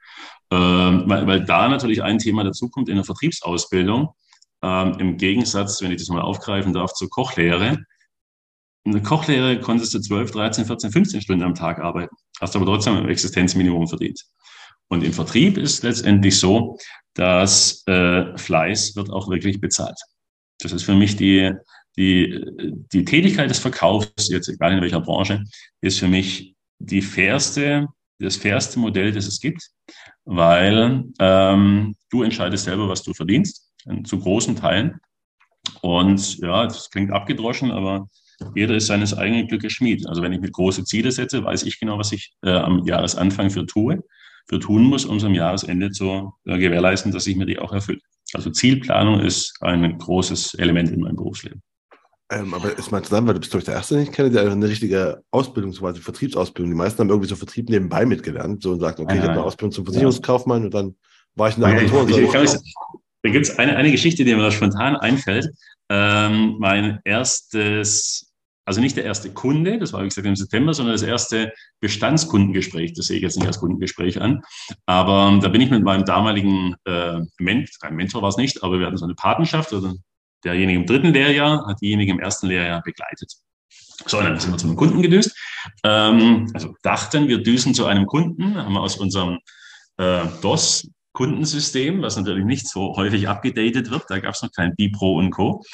ähm, 0.51 1.05
weil, 1.07 1.27
weil 1.27 1.45
da 1.45 1.69
natürlich 1.69 2.03
ein 2.03 2.19
Thema 2.19 2.45
dazukommt 2.45 2.89
in 2.89 2.97
der 2.97 3.05
Vertriebsausbildung. 3.05 4.09
Ähm, 4.63 4.97
Im 4.99 5.17
Gegensatz, 5.17 5.81
wenn 5.81 5.93
ich 5.93 5.99
das 5.99 6.09
mal 6.09 6.23
aufgreifen 6.23 6.73
darf, 6.73 6.93
zur 6.95 7.09
Kochlehre. 7.09 7.85
In 8.85 8.93
der 8.93 9.03
Kochlehre 9.03 9.61
konntest 9.61 9.95
du 9.95 10.01
12, 10.01 10.33
13, 10.33 10.65
14, 10.65 10.91
15 10.91 11.21
Stunden 11.21 11.45
am 11.45 11.55
Tag 11.55 11.79
arbeiten, 11.79 12.17
hast 12.41 12.57
aber 12.57 12.67
trotzdem 12.67 12.97
ein 12.97 13.09
Existenzminimum 13.09 13.87
verdient. 13.87 14.25
Und 14.89 15.05
im 15.05 15.13
Vertrieb 15.13 15.59
ist 15.59 15.83
letztendlich 15.83 16.39
so, 16.39 16.79
dass 17.15 17.87
äh, 17.87 18.37
Fleiß 18.37 18.97
wird 18.97 19.11
auch 19.11 19.29
wirklich 19.29 19.61
bezahlt. 19.61 20.01
Das 20.59 20.73
ist 20.73 20.83
für 20.83 20.95
mich 20.95 21.17
die, 21.17 21.53
die, 21.99 22.41
die 22.93 23.05
Tätigkeit 23.05 23.51
des 23.51 23.59
Verkaufs, 23.59 24.29
jetzt 24.29 24.49
egal 24.49 24.73
in 24.73 24.81
welcher 24.81 25.01
Branche, 25.01 25.43
ist 25.81 25.99
für 25.99 26.07
mich 26.07 26.55
die 26.79 27.03
fairste, 27.03 27.89
das 28.21 28.37
fairste 28.37 28.79
Modell, 28.79 29.11
das 29.11 29.27
es 29.27 29.41
gibt, 29.41 29.69
weil 30.25 31.05
ähm, 31.19 31.97
du 32.11 32.23
entscheidest 32.23 32.65
selber, 32.65 32.89
was 32.89 33.03
du 33.03 33.13
verdienst, 33.15 33.73
zu 34.05 34.21
großen 34.21 34.55
Teilen. 34.55 35.01
Und 35.83 36.39
ja, 36.39 36.65
das 36.65 36.89
klingt 36.91 37.13
abgedroschen, 37.13 37.73
aber 37.73 38.09
jeder 38.55 38.77
ist 38.77 38.87
seines 38.87 39.17
eigenen 39.17 39.49
Glückes 39.49 39.73
Schmied. 39.73 40.07
Also 40.07 40.23
wenn 40.23 40.33
ich 40.33 40.41
mir 40.41 40.51
große 40.51 40.85
Ziele 40.85 41.11
setze, 41.11 41.43
weiß 41.43 41.65
ich 41.65 41.81
genau, 41.81 41.99
was 41.99 42.13
ich 42.13 42.33
äh, 42.43 42.51
am 42.51 42.87
Jahresanfang 42.87 43.51
für 43.51 43.67
tue, 43.67 44.05
für 44.47 44.61
tun 44.61 44.85
muss, 44.85 45.05
um 45.05 45.17
es 45.17 45.25
am 45.25 45.35
Jahresende 45.35 45.91
zu 45.91 46.33
äh, 46.45 46.59
gewährleisten, 46.59 47.11
dass 47.11 47.27
ich 47.27 47.37
mir 47.37 47.47
die 47.47 47.59
auch 47.59 47.73
erfülle. 47.73 48.01
Also 48.35 48.51
Zielplanung 48.51 49.21
ist 49.21 49.57
ein 49.63 49.99
großes 49.99 50.55
Element 50.55 50.91
in 50.91 51.01
meinem 51.01 51.17
Berufsleben. 51.17 51.63
Ähm, 52.31 52.53
aber 52.53 52.77
ist 52.77 52.93
mal 52.93 53.03
zusammen, 53.03 53.27
weil 53.27 53.35
du 53.35 53.41
bist, 53.41 53.51
glaube 53.51 53.63
ich, 53.63 53.67
der 53.67 53.75
Erste, 53.75 53.95
den 53.95 54.05
ich 54.05 54.13
kenne, 54.13 54.31
der 54.31 54.51
eine 54.51 54.69
richtige 54.69 55.23
Ausbildung, 55.31 55.73
so 55.73 55.81
quasi 55.81 56.01
Vertriebsausbildung. 56.01 56.71
Die 56.71 56.77
meisten 56.77 57.01
haben 57.01 57.09
irgendwie 57.09 57.29
so 57.29 57.37
Vertrieb 57.37 57.71
nebenbei 57.71 58.05
mitgelernt 58.05 58.63
so 58.63 58.73
und 58.73 58.81
sagen, 58.81 59.03
okay, 59.03 59.17
ich 59.17 59.23
habe 59.23 59.33
eine 59.33 59.43
Ausbildung 59.43 59.73
zum 59.73 59.85
Versicherungskaufmann 59.87 60.65
und 60.65 60.75
dann 60.75 60.95
war 61.37 61.49
ich 61.49 61.57
in 61.57 61.63
der 61.63 61.71
Agentur. 61.71 62.07
Ich, 62.09 62.19
ich, 62.19 62.35
ich, 62.35 62.75
da 63.23 63.31
gibt 63.31 63.47
es 63.47 63.59
eine, 63.59 63.77
eine 63.77 63.91
Geschichte, 63.91 64.25
die 64.25 64.35
mir 64.35 64.43
da 64.43 64.51
spontan 64.51 64.97
einfällt. 64.97 65.51
Ähm, 65.89 66.57
mein 66.59 67.01
erstes, 67.05 68.31
also 68.67 68.83
nicht 68.83 68.99
der 68.99 69.05
erste 69.05 69.31
Kunde, 69.31 69.79
das 69.79 69.95
war 69.95 70.03
wie 70.03 70.09
gesagt 70.09 70.27
im 70.27 70.37
September, 70.37 70.75
sondern 70.75 70.95
das 70.95 71.03
erste 71.03 71.53
Bestandskundengespräch, 71.81 72.93
das 72.93 73.07
sehe 73.07 73.17
ich 73.17 73.23
jetzt 73.23 73.39
nicht 73.39 73.47
als 73.47 73.59
Kundengespräch 73.59 74.21
an. 74.21 74.43
Aber 74.85 75.39
da 75.41 75.49
bin 75.49 75.63
ich 75.63 75.71
mit 75.71 75.83
meinem 75.83 76.05
damaligen 76.05 76.75
äh, 76.85 77.21
Mentor, 77.39 77.89
ein 77.89 77.97
Mentor 77.97 78.21
war 78.21 78.29
es 78.29 78.37
nicht, 78.37 78.63
aber 78.63 78.79
wir 78.79 78.87
hatten 78.87 78.99
so 78.99 79.07
eine 79.07 79.15
Patenschaft, 79.15 79.73
also 79.73 79.95
derjenige 80.45 80.79
im 80.81 80.87
dritten 80.87 81.13
Lehrjahr 81.13 81.67
hat 81.67 81.81
diejenige 81.81 82.13
im 82.13 82.21
ersten 82.21 82.47
Lehrjahr 82.47 82.83
begleitet. 82.83 83.33
So, 84.07 84.21
dann 84.21 84.39
sind 84.39 84.53
wir 84.53 84.59
zu 84.59 84.67
einem 84.67 84.77
Kunden 84.77 85.03
gedüst. 85.03 85.37
Ähm, 85.85 86.51
also 86.55 86.75
dachten, 86.83 87.29
wir 87.29 87.43
düsen 87.43 87.75
zu 87.75 87.87
einem 87.87 88.07
Kunden, 88.07 88.57
haben 88.57 88.73
wir 88.73 88.81
aus 88.81 88.97
unserem 88.97 89.39
äh, 89.97 90.25
DOS 90.41 90.89
Kundensystem, 91.13 92.01
was 92.01 92.17
natürlich 92.17 92.45
nicht 92.45 92.69
so 92.69 92.95
häufig 92.95 93.29
abgedatet 93.29 93.91
wird. 93.91 94.05
Da 94.09 94.21
gab 94.21 94.35
es 94.35 94.43
noch 94.43 94.53
kein 94.53 94.77
Bipro 94.77 95.19
und 95.19 95.31
Co. 95.31 95.65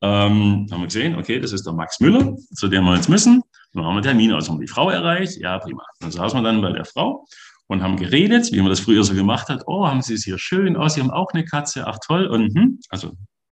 Ähm, 0.00 0.68
haben 0.70 0.80
wir 0.82 0.86
gesehen, 0.86 1.16
okay, 1.16 1.40
das 1.40 1.52
ist 1.52 1.66
der 1.66 1.72
Max 1.72 1.98
Müller, 1.98 2.36
zu 2.54 2.68
dem 2.68 2.84
wir 2.84 2.94
jetzt 2.94 3.08
müssen. 3.08 3.42
Dann 3.72 3.84
haben 3.84 3.96
wir 3.96 4.02
Termin 4.02 4.32
aus, 4.32 4.48
haben 4.48 4.60
die 4.60 4.68
Frau 4.68 4.90
erreicht. 4.90 5.36
Ja, 5.40 5.58
prima. 5.58 5.82
Dann 5.98 6.12
saßen 6.12 6.38
wir 6.38 6.44
dann 6.44 6.62
bei 6.62 6.70
der 6.70 6.84
Frau 6.84 7.26
und 7.66 7.82
haben 7.82 7.96
geredet, 7.96 8.52
wie 8.52 8.60
man 8.60 8.68
das 8.68 8.78
früher 8.78 9.02
so 9.02 9.14
gemacht 9.14 9.48
hat. 9.48 9.64
Oh, 9.66 9.84
haben 9.84 10.00
Sie 10.00 10.14
es 10.14 10.22
hier 10.22 10.38
schön 10.38 10.76
aus? 10.76 10.94
Sie 10.94 11.00
haben 11.00 11.10
auch 11.10 11.32
eine 11.32 11.44
Katze. 11.44 11.88
Ach 11.88 11.98
toll. 12.06 12.26
Und 12.26 12.54
hm, 12.54 12.78
also 12.90 13.14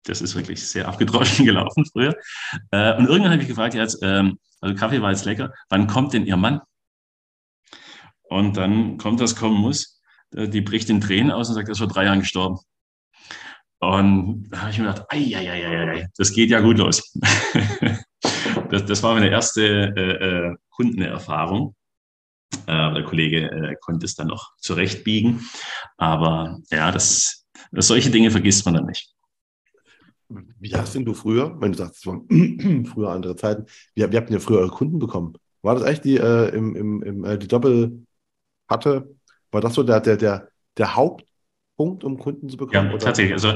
das 0.09 0.21
ist 0.21 0.35
wirklich 0.35 0.66
sehr 0.66 0.88
abgedroschen 0.88 1.45
gelaufen 1.47 1.85
früher. 1.87 2.14
Äh, 2.71 2.97
und 2.97 3.07
irgendwann 3.07 3.33
habe 3.33 3.42
ich 3.42 3.49
gefragt, 3.49 3.75
jetzt, 3.75 3.99
ähm, 4.03 4.38
also 4.61 4.75
Kaffee 4.75 5.03
war 5.03 5.11
jetzt 5.11 5.25
lecker, 5.25 5.53
wann 5.69 5.87
kommt 5.87 6.12
denn 6.12 6.27
Ihr 6.27 6.37
Mann? 6.37 6.61
Und 8.29 8.57
dann 8.57 8.99
kommt, 8.99 9.21
was 9.21 9.37
kommen 9.37 9.61
muss. 9.61 10.01
Äh, 10.35 10.49
die 10.49 10.61
bricht 10.61 10.90
in 10.90 11.01
Tränen 11.01 11.31
aus 11.31 11.49
und 11.49 11.55
sagt, 11.55 11.69
er 11.69 11.73
ist 11.73 11.79
vor 11.79 11.88
drei 11.88 12.05
Jahren 12.05 12.21
gestorben. 12.21 12.59
Und 13.79 14.49
da 14.51 14.62
habe 14.62 14.71
ich 14.71 14.79
mir 14.79 14.87
gedacht, 14.87 15.07
ei, 15.11 15.37
ei, 15.37 15.51
ei, 15.51 15.90
ei, 15.90 16.09
das 16.16 16.33
geht 16.33 16.51
ja 16.51 16.61
gut 16.61 16.79
los. 16.79 17.12
das, 18.71 18.87
das 18.87 19.03
war 19.03 19.14
meine 19.14 19.29
erste 19.29 19.92
äh, 19.97 20.51
äh, 20.51 20.57
Kundenerfahrung. 20.71 21.77
Äh, 22.66 22.95
der 22.95 23.05
Kollege 23.05 23.51
äh, 23.51 23.77
konnte 23.81 24.07
es 24.07 24.14
dann 24.14 24.29
noch 24.29 24.57
zurechtbiegen. 24.59 25.47
Aber 25.99 26.59
ja, 26.71 26.90
das, 26.90 27.47
solche 27.73 28.11
Dinge 28.11 28.31
vergisst 28.31 28.64
man 28.64 28.75
dann 28.75 28.87
nicht. 28.87 29.12
Wie 30.29 30.75
hast 30.75 30.95
denn 30.95 31.05
du 31.05 31.15
früher, 31.15 31.61
wenn 31.61 31.73
du 31.73 31.79
sagst, 31.79 31.99
es 31.99 32.07
waren 32.07 32.87
früher 32.93 33.11
andere 33.11 33.37
Zeiten, 33.37 33.67
wie, 33.95 34.11
wie 34.11 34.17
habt 34.17 34.31
ihr 34.31 34.41
früher 34.41 34.61
eure 34.61 34.71
Kunden 34.71 34.99
bekommen? 34.99 35.35
War 35.62 35.75
das 35.75 35.85
echt 35.85 36.05
die, 36.05 36.17
äh, 36.17 36.49
im, 36.55 36.75
im, 36.75 37.03
im, 37.03 37.25
äh, 37.25 37.39
die 37.39 37.49
Doppel 37.49 38.05
hatte? 38.69 39.15
War 39.51 39.61
das 39.61 39.75
so 39.75 39.83
der, 39.83 40.01
der, 40.01 40.17
der, 40.17 40.49
der 40.77 40.97
Hauptpunkt, 40.97 42.05
um 42.05 42.19
Kunden 42.19 42.49
zu 42.49 42.57
bekommen? 42.57 42.89
Ja, 42.89 42.95
oder? 42.95 43.05
tatsächlich. 43.05 43.35
Also 43.35 43.49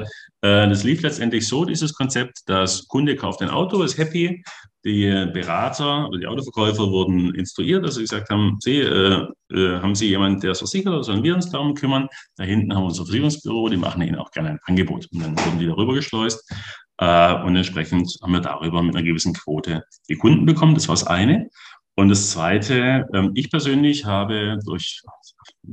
äh, 0.42 0.68
das 0.68 0.84
lief 0.84 1.02
letztendlich 1.02 1.46
so, 1.46 1.64
dieses 1.64 1.94
Konzept, 1.94 2.48
dass 2.48 2.86
Kunde 2.86 3.16
kauft 3.16 3.42
ein 3.42 3.50
Auto, 3.50 3.82
ist 3.82 3.98
happy, 3.98 4.42
die 4.84 5.26
Berater 5.32 6.08
oder 6.08 6.18
die 6.18 6.26
Autoverkäufer 6.26 6.90
wurden 6.90 7.34
instruiert, 7.34 7.84
dass 7.84 7.96
sie 7.96 8.02
gesagt 8.02 8.30
haben, 8.30 8.56
Sie, 8.60 8.78
äh, 8.78 9.26
äh, 9.52 9.80
haben 9.80 9.94
Sie 9.94 10.08
jemanden, 10.08 10.40
der 10.40 10.52
es 10.52 10.58
versichert, 10.58 10.94
oder 10.94 11.04
sollen 11.04 11.22
wir 11.22 11.34
uns 11.34 11.50
darum 11.50 11.74
kümmern? 11.74 12.08
Da 12.36 12.44
hinten 12.44 12.74
haben 12.74 12.82
wir 12.82 12.88
unser 12.88 13.04
Versicherungsbüro, 13.04 13.68
die 13.68 13.76
machen 13.76 14.02
Ihnen 14.02 14.16
auch 14.16 14.30
gerne 14.30 14.50
ein 14.50 14.60
Angebot. 14.64 15.06
Und 15.12 15.22
dann 15.22 15.38
wurden 15.38 15.58
die 15.58 15.66
darüber 15.66 15.94
geschleust. 15.94 16.50
Äh, 16.98 17.34
und 17.42 17.56
entsprechend 17.56 18.16
haben 18.22 18.32
wir 18.32 18.40
darüber 18.40 18.82
mit 18.82 18.94
einer 18.96 19.04
gewissen 19.04 19.34
Quote 19.34 19.84
die 20.08 20.16
Kunden 20.16 20.46
bekommen. 20.46 20.74
Das 20.74 20.88
war 20.88 20.94
das 20.94 21.06
eine. 21.06 21.48
Und 21.94 22.08
das 22.08 22.30
zweite, 22.30 23.06
ähm, 23.12 23.32
ich 23.34 23.50
persönlich 23.50 24.06
habe 24.06 24.58
durch, 24.64 25.02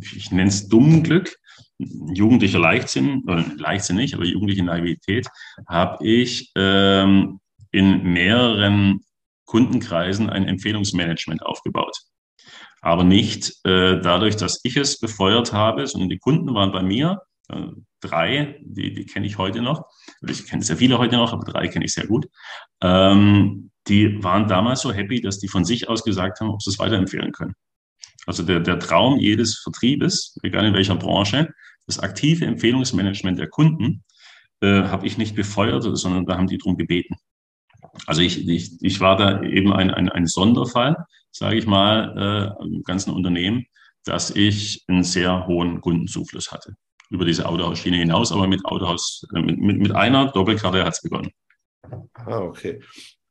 ich 0.02 0.32
nenne 0.32 0.50
es 0.50 0.67
dummen 0.67 1.04
Glück, 1.04 1.38
jugendlicher 1.78 2.60
Leichtsinn, 2.60 3.24
oder 3.28 3.46
Leichtsinn 3.58 3.96
nicht, 3.96 4.13
aber 4.13 4.26
jugendliche 4.26 4.63
Naivität, 4.63 5.28
habe 5.67 6.06
ich 6.06 6.52
ähm, 6.56 7.39
in 7.78 8.02
mehreren 8.02 9.02
Kundenkreisen 9.46 10.30
ein 10.30 10.48
Empfehlungsmanagement 10.48 11.46
aufgebaut. 11.46 11.96
Aber 12.82 13.04
nicht 13.04 13.54
äh, 13.66 14.02
dadurch, 14.02 14.36
dass 14.36 14.60
ich 14.63 14.78
es 14.78 15.00
befeuert 15.00 15.54
habe, 15.54 15.86
sondern 15.86 16.10
die 16.10 16.18
Kunden 16.18 16.54
waren 16.54 16.72
bei 16.72 16.82
mir, 16.82 17.22
äh, 17.50 17.68
drei, 18.02 18.60
die, 18.62 18.94
die 18.94 19.06
kenne 19.06 19.28
ich 19.28 19.38
heute 19.38 19.62
noch. 19.62 19.86
Ich 20.28 20.46
kenne 20.48 20.63
sehr 20.63 20.78
viele 20.78 20.98
heute 20.98 21.18
noch, 21.18 21.34
aber 21.34 21.46
drei 21.46 21.68
kenne 21.68 21.86
ich 21.86 21.94
sehr 21.94 22.08
gut. 22.08 22.28
Ähm, 22.82 23.72
die 23.88 24.24
waren 24.24 24.48
damals 24.48 24.82
so 24.82 24.92
happy, 24.92 25.22
dass 25.22 25.40
die 25.40 25.48
von 25.48 25.63
sich 25.63 25.88
aus 25.88 26.04
gesagt 26.04 26.40
haben, 26.40 26.50
ob 26.50 26.62
sie 26.62 26.72
es 26.72 26.80
weiterempfehlen 26.80 27.32
können. 27.32 27.54
Also 28.26 28.44
der, 28.44 28.60
der 28.60 28.80
Traum 28.80 29.20
jedes 29.20 29.60
Vertriebes, 29.60 30.38
egal 30.44 30.66
in 30.66 30.74
welcher 30.74 30.96
Branche, 30.96 31.50
das 31.86 32.00
aktive 32.00 32.46
Empfehlungsmanagement 32.46 33.40
der 33.40 33.48
Kunden, 33.48 34.04
äh, 34.62 34.84
habe 34.84 35.08
ich 35.08 35.18
nicht 35.18 35.36
befeuert, 35.36 35.84
sondern 35.98 36.26
da 36.26 36.36
haben 36.36 36.48
die 36.48 36.58
drum 36.58 36.76
gebeten. 36.76 37.16
Also 38.06 38.22
ich, 38.22 38.48
ich, 38.48 38.82
ich 38.82 39.00
war 39.00 39.18
da 39.18 39.42
eben 39.44 39.74
ein, 39.74 39.92
ein, 39.92 40.10
ein 40.10 40.28
Sonderfall, 40.28 40.96
sage 41.32 41.58
ich 41.58 41.66
mal, 41.66 42.56
äh, 42.62 42.64
im 42.64 42.84
ganzen 42.84 43.14
Unternehmen, 43.14 43.66
dass 44.04 44.32
ich 44.32 44.84
einen 44.88 45.04
sehr 45.04 45.48
hohen 45.48 45.82
Kundenzufluss 45.82 46.52
hatte. 46.52 46.76
Über 47.10 47.26
diese 47.26 47.48
Autohausschiene 47.48 47.98
hinaus, 47.98 48.32
aber 48.32 48.48
mit 48.48 48.66
Autohaus, 48.66 49.26
äh, 49.36 49.42
mit, 49.42 49.60
mit, 49.60 49.80
mit 49.80 49.92
einer 49.94 50.32
Doppelkarte 50.32 50.84
hat 50.84 50.94
es 50.94 51.02
begonnen. 51.02 51.32
Ah, 52.14 52.40
okay. 52.40 52.82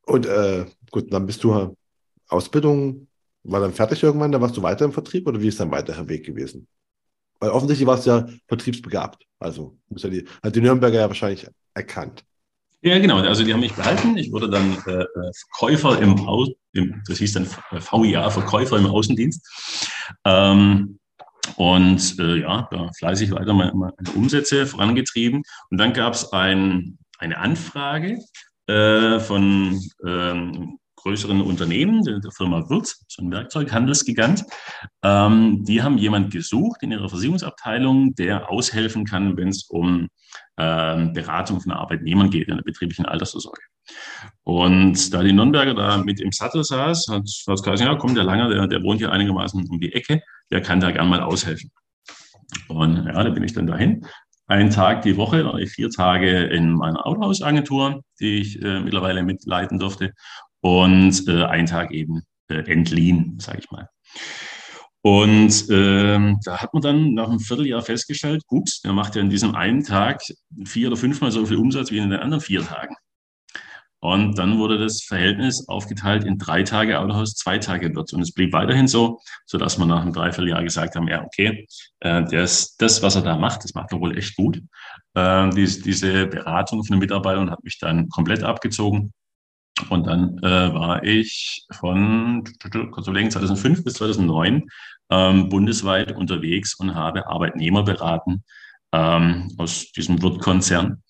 Und 0.06 0.26
äh, 0.26 0.66
gut, 0.90 1.12
dann 1.12 1.26
bist 1.26 1.42
du 1.44 1.76
Ausbildung, 2.28 3.08
war 3.42 3.60
dann 3.60 3.72
fertig 3.72 4.02
irgendwann, 4.02 4.32
dann 4.32 4.40
warst 4.40 4.56
du 4.56 4.62
weiter 4.62 4.84
im 4.84 4.92
Vertrieb 4.92 5.26
oder 5.26 5.40
wie 5.40 5.48
ist 5.48 5.60
dein 5.60 5.70
weiterer 5.70 6.08
Weg 6.08 6.24
gewesen? 6.24 6.66
Weil 7.38 7.50
offensichtlich 7.50 7.86
warst 7.86 8.06
du 8.06 8.10
ja 8.10 8.26
vertriebsbegabt. 8.48 9.26
Also 9.38 9.78
muss 9.88 10.02
ja 10.02 10.10
die, 10.10 10.24
hat 10.42 10.56
die 10.56 10.60
Nürnberger 10.60 11.00
ja 11.00 11.08
wahrscheinlich 11.08 11.46
erkannt. 11.74 12.24
Ja, 12.86 13.00
genau. 13.00 13.16
Also 13.16 13.42
die 13.42 13.52
haben 13.52 13.58
mich 13.58 13.74
behalten. 13.74 14.16
Ich 14.16 14.30
wurde 14.30 14.48
dann 14.48 14.78
äh, 14.86 15.02
äh 15.02 15.32
Verkäufer 15.50 16.00
im, 16.00 16.20
Au 16.28 16.46
im, 16.72 17.02
das 17.08 17.18
hieß 17.18 17.32
dann 17.32 17.48
VIA, 17.72 18.30
Verkäufer 18.30 18.78
im 18.78 18.86
Außendienst. 18.86 19.44
Ähm, 20.24 21.00
und 21.56 22.16
äh, 22.20 22.36
ja, 22.36 22.68
da 22.70 22.92
fleißig 22.96 23.32
weiter 23.32 23.54
meine, 23.54 23.72
meine 23.74 23.92
Umsätze 24.14 24.66
vorangetrieben. 24.66 25.42
Und 25.70 25.78
dann 25.78 25.94
gab 25.94 26.14
es 26.14 26.32
ein, 26.32 26.96
eine 27.18 27.38
Anfrage 27.38 28.20
äh, 28.68 29.18
von 29.18 29.80
ähm, 30.06 30.78
größeren 30.94 31.40
Unternehmen, 31.40 32.04
der, 32.04 32.20
der 32.20 32.30
Firma 32.30 32.70
Wirtz, 32.70 33.04
so 33.08 33.20
ein 33.20 33.32
Werkzeughandelsgigant. 33.32 34.44
Ähm, 35.02 35.64
die 35.64 35.82
haben 35.82 35.98
jemand 35.98 36.32
gesucht 36.32 36.84
in 36.84 36.92
ihrer 36.92 37.08
Versicherungsabteilung, 37.08 38.14
der 38.14 38.48
aushelfen 38.48 39.04
kann, 39.04 39.36
wenn 39.36 39.48
es 39.48 39.64
um 39.64 40.06
ähm, 40.58 41.12
Beratung 41.12 41.60
von 41.60 41.72
Arbeitnehmern 41.72 42.30
geht 42.30 42.48
in 42.48 42.56
der 42.56 42.62
betrieblichen 42.62 43.06
Altersvorsorge. 43.06 43.60
Und 44.42 45.12
da 45.12 45.22
die 45.22 45.32
Nürnberger 45.32 45.74
da 45.74 45.98
mit 45.98 46.20
im 46.20 46.32
Sattel 46.32 46.64
saß, 46.64 47.06
hat 47.10 47.28
Frau 47.44 47.54
gesagt, 47.54 47.80
ja, 47.80 47.94
komm, 47.94 48.14
der 48.14 48.24
Langer, 48.24 48.48
der, 48.48 48.66
der 48.66 48.82
wohnt 48.82 48.98
hier 48.98 49.12
einigermaßen 49.12 49.68
um 49.68 49.80
die 49.80 49.92
Ecke, 49.92 50.22
der 50.50 50.62
kann 50.62 50.80
da 50.80 50.90
gern 50.90 51.08
mal 51.08 51.20
aushelfen. 51.20 51.70
Und 52.68 53.06
ja, 53.06 53.24
da 53.24 53.30
bin 53.30 53.42
ich 53.42 53.52
dann 53.52 53.66
dahin. 53.66 54.06
Ein 54.48 54.70
Tag 54.70 55.02
die 55.02 55.16
Woche 55.16 55.66
vier 55.66 55.90
Tage 55.90 56.44
in 56.44 56.72
meiner 56.72 57.04
Autohausagentur, 57.04 58.02
die 58.20 58.38
ich 58.40 58.62
äh, 58.62 58.78
mittlerweile 58.80 59.24
mitleiten 59.24 59.80
durfte 59.80 60.12
und 60.60 61.26
äh, 61.26 61.44
ein 61.44 61.66
Tag 61.66 61.90
eben 61.90 62.22
äh, 62.48 62.58
entliehen, 62.70 63.38
sage 63.40 63.58
ich 63.58 63.70
mal. 63.70 63.88
Und 65.06 65.66
ähm, 65.70 66.40
da 66.42 66.60
hat 66.60 66.74
man 66.74 66.82
dann 66.82 67.14
nach 67.14 67.28
einem 67.28 67.38
Vierteljahr 67.38 67.80
festgestellt, 67.80 68.44
gut, 68.48 68.80
der 68.82 68.92
macht 68.92 69.14
ja 69.14 69.20
in 69.20 69.30
diesem 69.30 69.54
einen 69.54 69.84
Tag 69.84 70.20
vier 70.64 70.88
oder 70.88 70.96
fünfmal 70.96 71.30
so 71.30 71.46
viel 71.46 71.58
Umsatz 71.58 71.92
wie 71.92 71.98
in 71.98 72.10
den 72.10 72.18
anderen 72.18 72.40
vier 72.40 72.66
Tagen. 72.66 72.96
Und 74.00 74.36
dann 74.36 74.58
wurde 74.58 74.78
das 74.78 75.04
Verhältnis 75.04 75.68
aufgeteilt 75.68 76.24
in 76.24 76.38
drei 76.38 76.64
Tage 76.64 76.98
Autohaus, 76.98 77.36
zwei 77.36 77.58
Tage 77.58 77.94
Wirt. 77.94 78.12
Und 78.14 78.20
es 78.20 78.32
blieb 78.32 78.52
weiterhin 78.52 78.88
so, 78.88 79.20
sodass 79.46 79.78
man 79.78 79.86
nach 79.86 80.02
einem 80.02 80.12
Dreivierteljahr 80.12 80.64
gesagt 80.64 80.96
haben, 80.96 81.06
ja, 81.06 81.24
okay, 81.24 81.68
äh, 82.00 82.24
das, 82.24 82.76
das, 82.76 83.00
was 83.00 83.14
er 83.14 83.22
da 83.22 83.36
macht, 83.36 83.62
das 83.62 83.74
macht 83.74 83.92
er 83.92 84.00
wohl 84.00 84.18
echt 84.18 84.34
gut. 84.34 84.60
Äh, 85.14 85.50
diese, 85.50 85.82
diese 85.82 86.26
Beratung 86.26 86.82
von 86.82 86.96
den 86.96 87.00
Mitarbeitern 87.00 87.52
hat 87.52 87.62
mich 87.62 87.78
dann 87.78 88.08
komplett 88.08 88.42
abgezogen. 88.42 89.12
Und 89.90 90.06
dann 90.06 90.38
äh, 90.38 90.74
war 90.74 91.04
ich 91.04 91.66
von 91.72 92.44
kurz 92.90 93.06
überlegen, 93.06 93.30
2005 93.30 93.84
bis 93.84 93.94
2009 93.94 94.64
ähm, 95.10 95.48
bundesweit 95.48 96.16
unterwegs 96.16 96.74
und 96.74 96.94
habe 96.94 97.26
Arbeitnehmer 97.28 97.82
beraten 97.82 98.42
ähm, 98.92 99.52
aus 99.58 99.92
diesem 99.92 100.20
Wirtkonzern 100.22 101.02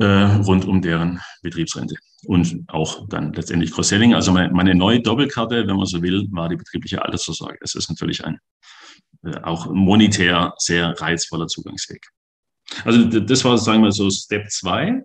äh, 0.00 0.04
rund 0.04 0.64
um 0.64 0.82
deren 0.82 1.20
Betriebsrente. 1.42 1.94
Und 2.24 2.64
auch 2.66 3.08
dann 3.08 3.32
letztendlich 3.32 3.70
Cross-Selling. 3.70 4.14
Also 4.14 4.32
meine, 4.32 4.52
meine, 4.52 4.74
neue 4.74 5.00
Doppelkarte, 5.00 5.66
wenn 5.66 5.76
man 5.76 5.86
so 5.86 6.02
will, 6.02 6.26
war 6.32 6.48
die 6.48 6.56
betriebliche 6.56 7.02
Altersvorsorge. 7.02 7.58
Es 7.60 7.74
ist 7.76 7.88
natürlich 7.88 8.24
ein 8.24 8.38
äh, 9.24 9.38
auch 9.42 9.72
monetär 9.72 10.52
sehr 10.58 11.00
reizvoller 11.00 11.46
Zugangsweg. 11.46 12.06
Also 12.84 13.04
das 13.04 13.44
war, 13.44 13.56
sagen 13.56 13.82
wir 13.82 13.92
so, 13.92 14.10
Step 14.10 14.50
2 14.50 15.00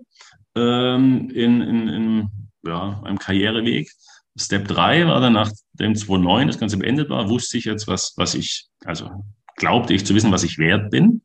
ähm, 0.55 1.29
in, 1.29 1.61
in, 1.61 1.87
in 1.87 2.29
ja, 2.65 3.01
einem 3.03 3.19
Karriereweg. 3.19 3.91
Step 4.35 4.67
3 4.67 5.07
war 5.07 5.21
dann, 5.21 5.33
nachdem 5.33 5.95
2009 5.95 6.47
das 6.47 6.59
Ganze 6.59 6.77
beendet 6.77 7.09
war, 7.09 7.29
wusste 7.29 7.57
ich 7.57 7.65
jetzt, 7.65 7.87
was, 7.87 8.13
was 8.17 8.33
ich, 8.33 8.67
also 8.85 9.09
glaubte 9.55 9.93
ich 9.93 10.05
zu 10.05 10.15
wissen, 10.15 10.31
was 10.31 10.43
ich 10.43 10.57
wert 10.57 10.89
bin. 10.89 11.21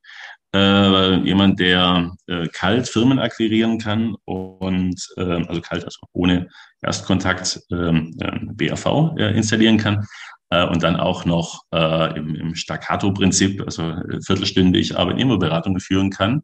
Äh, 0.55 1.16
jemand, 1.24 1.61
der 1.61 2.12
äh, 2.27 2.48
kalt 2.48 2.88
Firmen 2.88 3.18
akquirieren 3.18 3.79
kann 3.79 4.14
und 4.24 4.96
äh, 5.16 5.44
also 5.46 5.61
kalt, 5.61 5.85
also 5.85 5.98
ohne 6.12 6.48
Erstkontakt 6.83 7.61
ähm, 7.70 8.16
äh, 8.20 8.68
BAV 8.68 9.14
äh, 9.18 9.37
installieren 9.37 9.77
kann 9.77 10.07
äh, 10.48 10.66
und 10.66 10.83
dann 10.83 10.96
auch 10.96 11.27
noch 11.27 11.64
äh, 11.72 12.16
im, 12.18 12.35
im 12.35 12.55
Staccato-Prinzip, 12.55 13.62
also 13.62 13.94
viertelstündig 14.24 14.96
Arbeitnehmerberatungen 14.96 15.81
führen 15.81 16.11
kann 16.11 16.42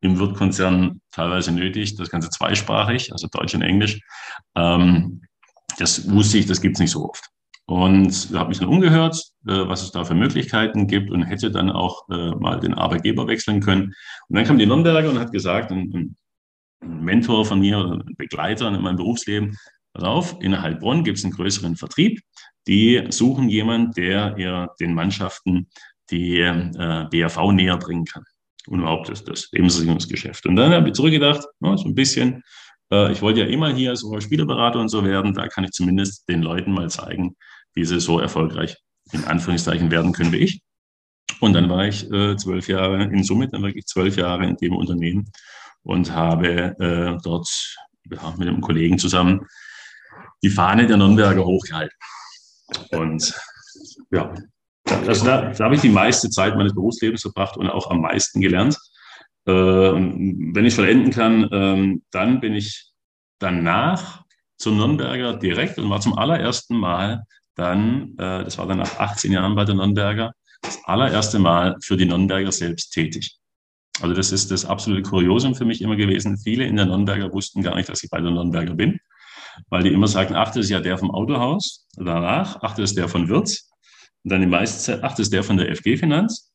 im 0.00 0.18
Wirtkonzern 0.18 1.00
teilweise 1.12 1.52
nötig, 1.52 1.96
das 1.96 2.10
Ganze 2.10 2.30
zweisprachig, 2.30 3.12
also 3.12 3.28
Deutsch 3.30 3.54
und 3.54 3.62
Englisch. 3.62 4.00
Ähm, 4.54 5.22
das 5.78 6.10
wusste 6.10 6.38
ich, 6.38 6.46
das 6.46 6.60
gibt 6.60 6.76
es 6.76 6.80
nicht 6.80 6.90
so 6.90 7.08
oft. 7.08 7.24
Und 7.66 8.30
habe 8.34 8.50
mich 8.50 8.58
dann 8.58 8.68
umgehört, 8.68 9.16
äh, 9.46 9.66
was 9.66 9.82
es 9.82 9.90
da 9.90 10.04
für 10.04 10.14
Möglichkeiten 10.14 10.86
gibt 10.86 11.10
und 11.10 11.22
hätte 11.24 11.50
dann 11.50 11.70
auch 11.70 12.08
äh, 12.10 12.30
mal 12.36 12.60
den 12.60 12.74
Arbeitgeber 12.74 13.26
wechseln 13.26 13.60
können. 13.60 13.94
Und 14.28 14.36
dann 14.36 14.44
kam 14.44 14.58
die 14.58 14.66
Nürnberger 14.66 15.10
und 15.10 15.18
hat 15.18 15.32
gesagt, 15.32 15.72
ein, 15.72 16.16
ein 16.80 17.04
Mentor 17.04 17.44
von 17.44 17.60
mir 17.60 17.78
oder 17.78 17.92
ein 17.94 18.14
Begleiter 18.16 18.68
in 18.68 18.80
meinem 18.80 18.96
Berufsleben, 18.96 19.56
pass 19.94 20.04
auf, 20.04 20.36
in 20.40 20.60
Heilbronn 20.60 21.02
gibt 21.02 21.18
es 21.18 21.24
einen 21.24 21.32
größeren 21.32 21.76
Vertrieb. 21.76 22.20
Die 22.68 23.04
suchen 23.08 23.48
jemanden, 23.48 23.92
der 23.92 24.36
ihr 24.36 24.68
den 24.78 24.94
Mannschaften 24.94 25.68
die 26.10 26.38
äh, 26.38 27.06
BAV 27.10 27.50
näher 27.50 27.78
bringen 27.78 28.04
kann 28.04 28.22
und 28.68 28.80
überhaupt 28.80 29.08
das, 29.08 29.24
das 29.24 29.48
Lebensversicherungsgeschäft. 29.52 30.46
Und 30.46 30.56
dann 30.56 30.72
habe 30.72 30.88
ich 30.88 30.94
zurückgedacht, 30.94 31.44
no, 31.60 31.76
so 31.76 31.88
ein 31.88 31.94
bisschen, 31.94 32.42
äh, 32.90 33.12
ich 33.12 33.22
wollte 33.22 33.40
ja 33.40 33.46
immer 33.46 33.72
hier 33.74 33.96
so 33.96 34.20
Spielerberater 34.20 34.80
und 34.80 34.88
so 34.88 35.04
werden, 35.04 35.34
da 35.34 35.48
kann 35.48 35.64
ich 35.64 35.70
zumindest 35.70 36.28
den 36.28 36.42
Leuten 36.42 36.72
mal 36.72 36.90
zeigen, 36.90 37.36
wie 37.74 37.84
sie 37.84 38.00
so 38.00 38.18
erfolgreich 38.18 38.76
in 39.12 39.24
Anführungszeichen 39.24 39.90
werden 39.90 40.12
können 40.12 40.32
wie 40.32 40.38
ich. 40.38 40.60
Und 41.40 41.52
dann 41.52 41.68
war 41.68 41.86
ich 41.86 42.10
äh, 42.10 42.36
zwölf 42.36 42.68
Jahre 42.68 43.04
in 43.04 43.22
Summe, 43.22 43.48
dann 43.48 43.62
wirklich 43.62 43.86
zwölf 43.86 44.16
Jahre 44.16 44.46
in 44.46 44.56
dem 44.56 44.74
Unternehmen 44.74 45.30
und 45.82 46.12
habe 46.12 46.76
äh, 46.80 47.18
dort 47.22 47.48
mit 48.08 48.20
einem 48.20 48.60
Kollegen 48.60 48.98
zusammen 48.98 49.46
die 50.42 50.50
Fahne 50.50 50.86
der 50.86 50.96
Nürnberger 50.96 51.44
hochgehalten. 51.44 51.96
Und 52.90 53.34
ja, 54.10 54.34
also 54.86 55.24
da, 55.24 55.50
da 55.50 55.64
habe 55.64 55.74
ich 55.74 55.80
die 55.80 55.88
meiste 55.88 56.30
Zeit 56.30 56.56
meines 56.56 56.74
Berufslebens 56.74 57.22
verbracht 57.22 57.56
und 57.56 57.68
auch 57.68 57.90
am 57.90 58.00
meisten 58.00 58.40
gelernt. 58.40 58.76
Äh, 59.46 59.52
wenn 59.52 60.64
ich 60.64 60.74
vollenden 60.74 61.12
kann, 61.12 61.48
ähm, 61.52 62.02
dann 62.10 62.40
bin 62.40 62.54
ich 62.54 62.90
danach 63.38 64.22
zu 64.58 64.70
Nürnberger 64.72 65.36
direkt 65.36 65.78
und 65.78 65.90
war 65.90 66.00
zum 66.00 66.16
allerersten 66.16 66.76
Mal 66.76 67.24
dann, 67.54 68.14
äh, 68.18 68.44
das 68.44 68.58
war 68.58 68.66
dann 68.66 68.78
nach 68.78 68.98
18 68.98 69.32
Jahren 69.32 69.54
bei 69.54 69.64
der 69.64 69.74
Nürnberger, 69.74 70.32
das 70.62 70.78
allererste 70.84 71.38
Mal 71.38 71.76
für 71.82 71.96
die 71.96 72.06
Nürnberger 72.06 72.52
selbst 72.52 72.90
tätig. 72.90 73.36
Also 74.00 74.14
das 74.14 74.32
ist 74.32 74.50
das 74.50 74.64
absolute 74.64 75.02
Kuriosum 75.02 75.54
für 75.54 75.64
mich 75.64 75.80
immer 75.80 75.96
gewesen. 75.96 76.36
Viele 76.38 76.64
in 76.64 76.76
der 76.76 76.86
Nürnberger 76.86 77.32
wussten 77.32 77.62
gar 77.62 77.76
nicht, 77.76 77.88
dass 77.88 78.02
ich 78.02 78.10
bei 78.10 78.20
der 78.20 78.30
Nürnberger 78.30 78.74
bin, 78.74 78.98
weil 79.70 79.82
die 79.82 79.92
immer 79.92 80.06
sagten, 80.06 80.34
ach, 80.34 80.48
das 80.48 80.64
ist 80.64 80.70
ja 80.70 80.80
der 80.80 80.98
vom 80.98 81.10
Autohaus. 81.10 81.86
Danach, 81.96 82.58
ach, 82.60 82.74
das 82.74 82.90
ist 82.90 82.98
der 82.98 83.08
von 83.08 83.28
Wirtz. 83.28 83.65
Und 84.26 84.32
dann 84.32 84.40
die 84.40 84.48
meiste 84.48 84.82
Zeit, 84.82 85.04
ach, 85.04 85.12
das 85.12 85.20
ist 85.20 85.32
der 85.32 85.44
von 85.44 85.56
der 85.56 85.70
FG 85.76 85.98
Finanz. 85.98 86.52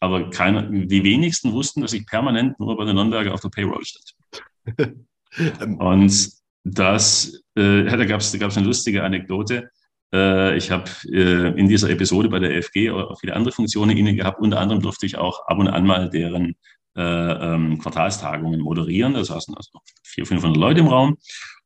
Aber 0.00 0.30
keiner, 0.30 0.62
die 0.62 1.04
wenigsten 1.04 1.52
wussten, 1.52 1.82
dass 1.82 1.92
ich 1.92 2.06
permanent 2.06 2.58
nur 2.58 2.74
bei 2.78 2.86
der 2.86 2.94
Nürnberger 2.94 3.34
auf 3.34 3.42
der 3.42 3.50
Payroll 3.50 3.84
stand. 3.84 4.96
Und 5.78 6.30
das, 6.64 7.42
äh, 7.56 7.84
da 7.84 8.04
gab 8.06 8.20
es 8.22 8.56
eine 8.56 8.66
lustige 8.66 9.02
Anekdote. 9.02 9.68
Äh, 10.14 10.56
ich 10.56 10.70
habe 10.70 10.90
äh, 11.12 11.60
in 11.60 11.68
dieser 11.68 11.90
Episode 11.90 12.30
bei 12.30 12.38
der 12.38 12.62
FG 12.62 12.88
auch 12.88 13.20
viele 13.20 13.36
andere 13.36 13.52
Funktionen 13.52 13.94
inne 13.98 14.14
gehabt. 14.14 14.40
Unter 14.40 14.58
anderem 14.58 14.80
durfte 14.80 15.04
ich 15.04 15.18
auch 15.18 15.46
ab 15.46 15.58
und 15.58 15.68
an 15.68 15.84
mal 15.84 16.08
deren 16.08 16.56
äh, 16.96 17.02
ähm, 17.02 17.80
Quartalstagungen 17.80 18.60
moderieren. 18.60 19.12
Da 19.12 19.22
saßen 19.22 19.54
also 19.54 19.78
400, 20.04 20.40
500 20.42 20.56
Leute 20.56 20.80
im 20.80 20.86
Raum. 20.86 21.18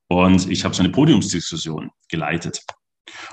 Und 0.09 0.51
ich 0.51 0.65
habe 0.65 0.75
so 0.75 0.83
eine 0.83 0.91
Podiumsdiskussion 0.91 1.91
geleitet. 2.09 2.65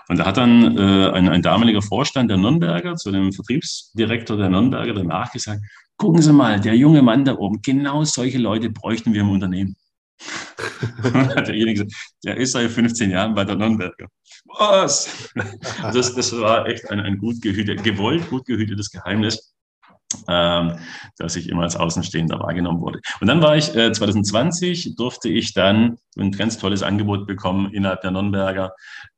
Und 0.07 0.17
da 0.17 0.25
hat 0.25 0.37
dann 0.37 0.77
äh, 0.77 1.09
ein, 1.11 1.29
ein 1.29 1.41
damaliger 1.41 1.81
Vorstand 1.81 2.29
der 2.29 2.37
Nürnberger 2.37 2.95
zu 2.95 3.11
dem 3.11 3.31
Vertriebsdirektor 3.31 4.37
der 4.37 4.49
Nürnberger 4.49 4.93
danach 4.93 5.31
gesagt, 5.31 5.61
gucken 5.97 6.21
Sie 6.21 6.33
mal, 6.33 6.59
der 6.59 6.75
junge 6.75 7.01
Mann 7.01 7.25
da 7.25 7.35
oben, 7.35 7.61
genau 7.61 8.03
solche 8.03 8.37
Leute 8.37 8.69
bräuchten 8.69 9.13
wir 9.13 9.21
im 9.21 9.29
Unternehmen. 9.29 9.75
hat 11.03 11.47
derjenige 11.47 11.85
gesagt, 11.85 12.13
der 12.23 12.37
ist 12.37 12.53
seit 12.53 12.71
15 12.71 13.11
Jahren 13.11 13.33
bei 13.35 13.43
der 13.43 13.55
Nürnberger. 13.55 14.07
Was? 14.45 15.29
Das, 15.93 16.13
das 16.15 16.39
war 16.39 16.67
echt 16.67 16.89
ein, 16.89 16.99
ein 16.99 17.17
gut 17.17 17.41
gehütet, 17.41 17.83
gewollt 17.83 18.29
gut 18.29 18.45
gehütetes 18.45 18.89
Geheimnis 18.91 19.54
ähm, 20.27 20.77
dass 21.17 21.35
ich 21.35 21.49
immer 21.49 21.63
als 21.63 21.75
Außenstehender 21.75 22.39
wahrgenommen 22.39 22.81
wurde. 22.81 22.99
Und 23.19 23.27
dann 23.27 23.41
war 23.41 23.55
ich 23.55 23.75
äh, 23.75 23.91
2020, 23.91 24.95
durfte 24.95 25.29
ich 25.29 25.53
dann 25.53 25.97
ein 26.17 26.31
ganz 26.31 26.57
tolles 26.57 26.83
Angebot 26.83 27.27
bekommen, 27.27 27.71
innerhalb 27.73 28.01
der 28.01 28.11
Nürnberger 28.11 28.73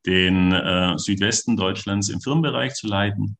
den 0.06 0.52
äh, 0.52 0.98
Südwesten 0.98 1.56
Deutschlands 1.56 2.08
im 2.08 2.20
Firmenbereich 2.20 2.74
zu 2.74 2.86
leiten. 2.86 3.36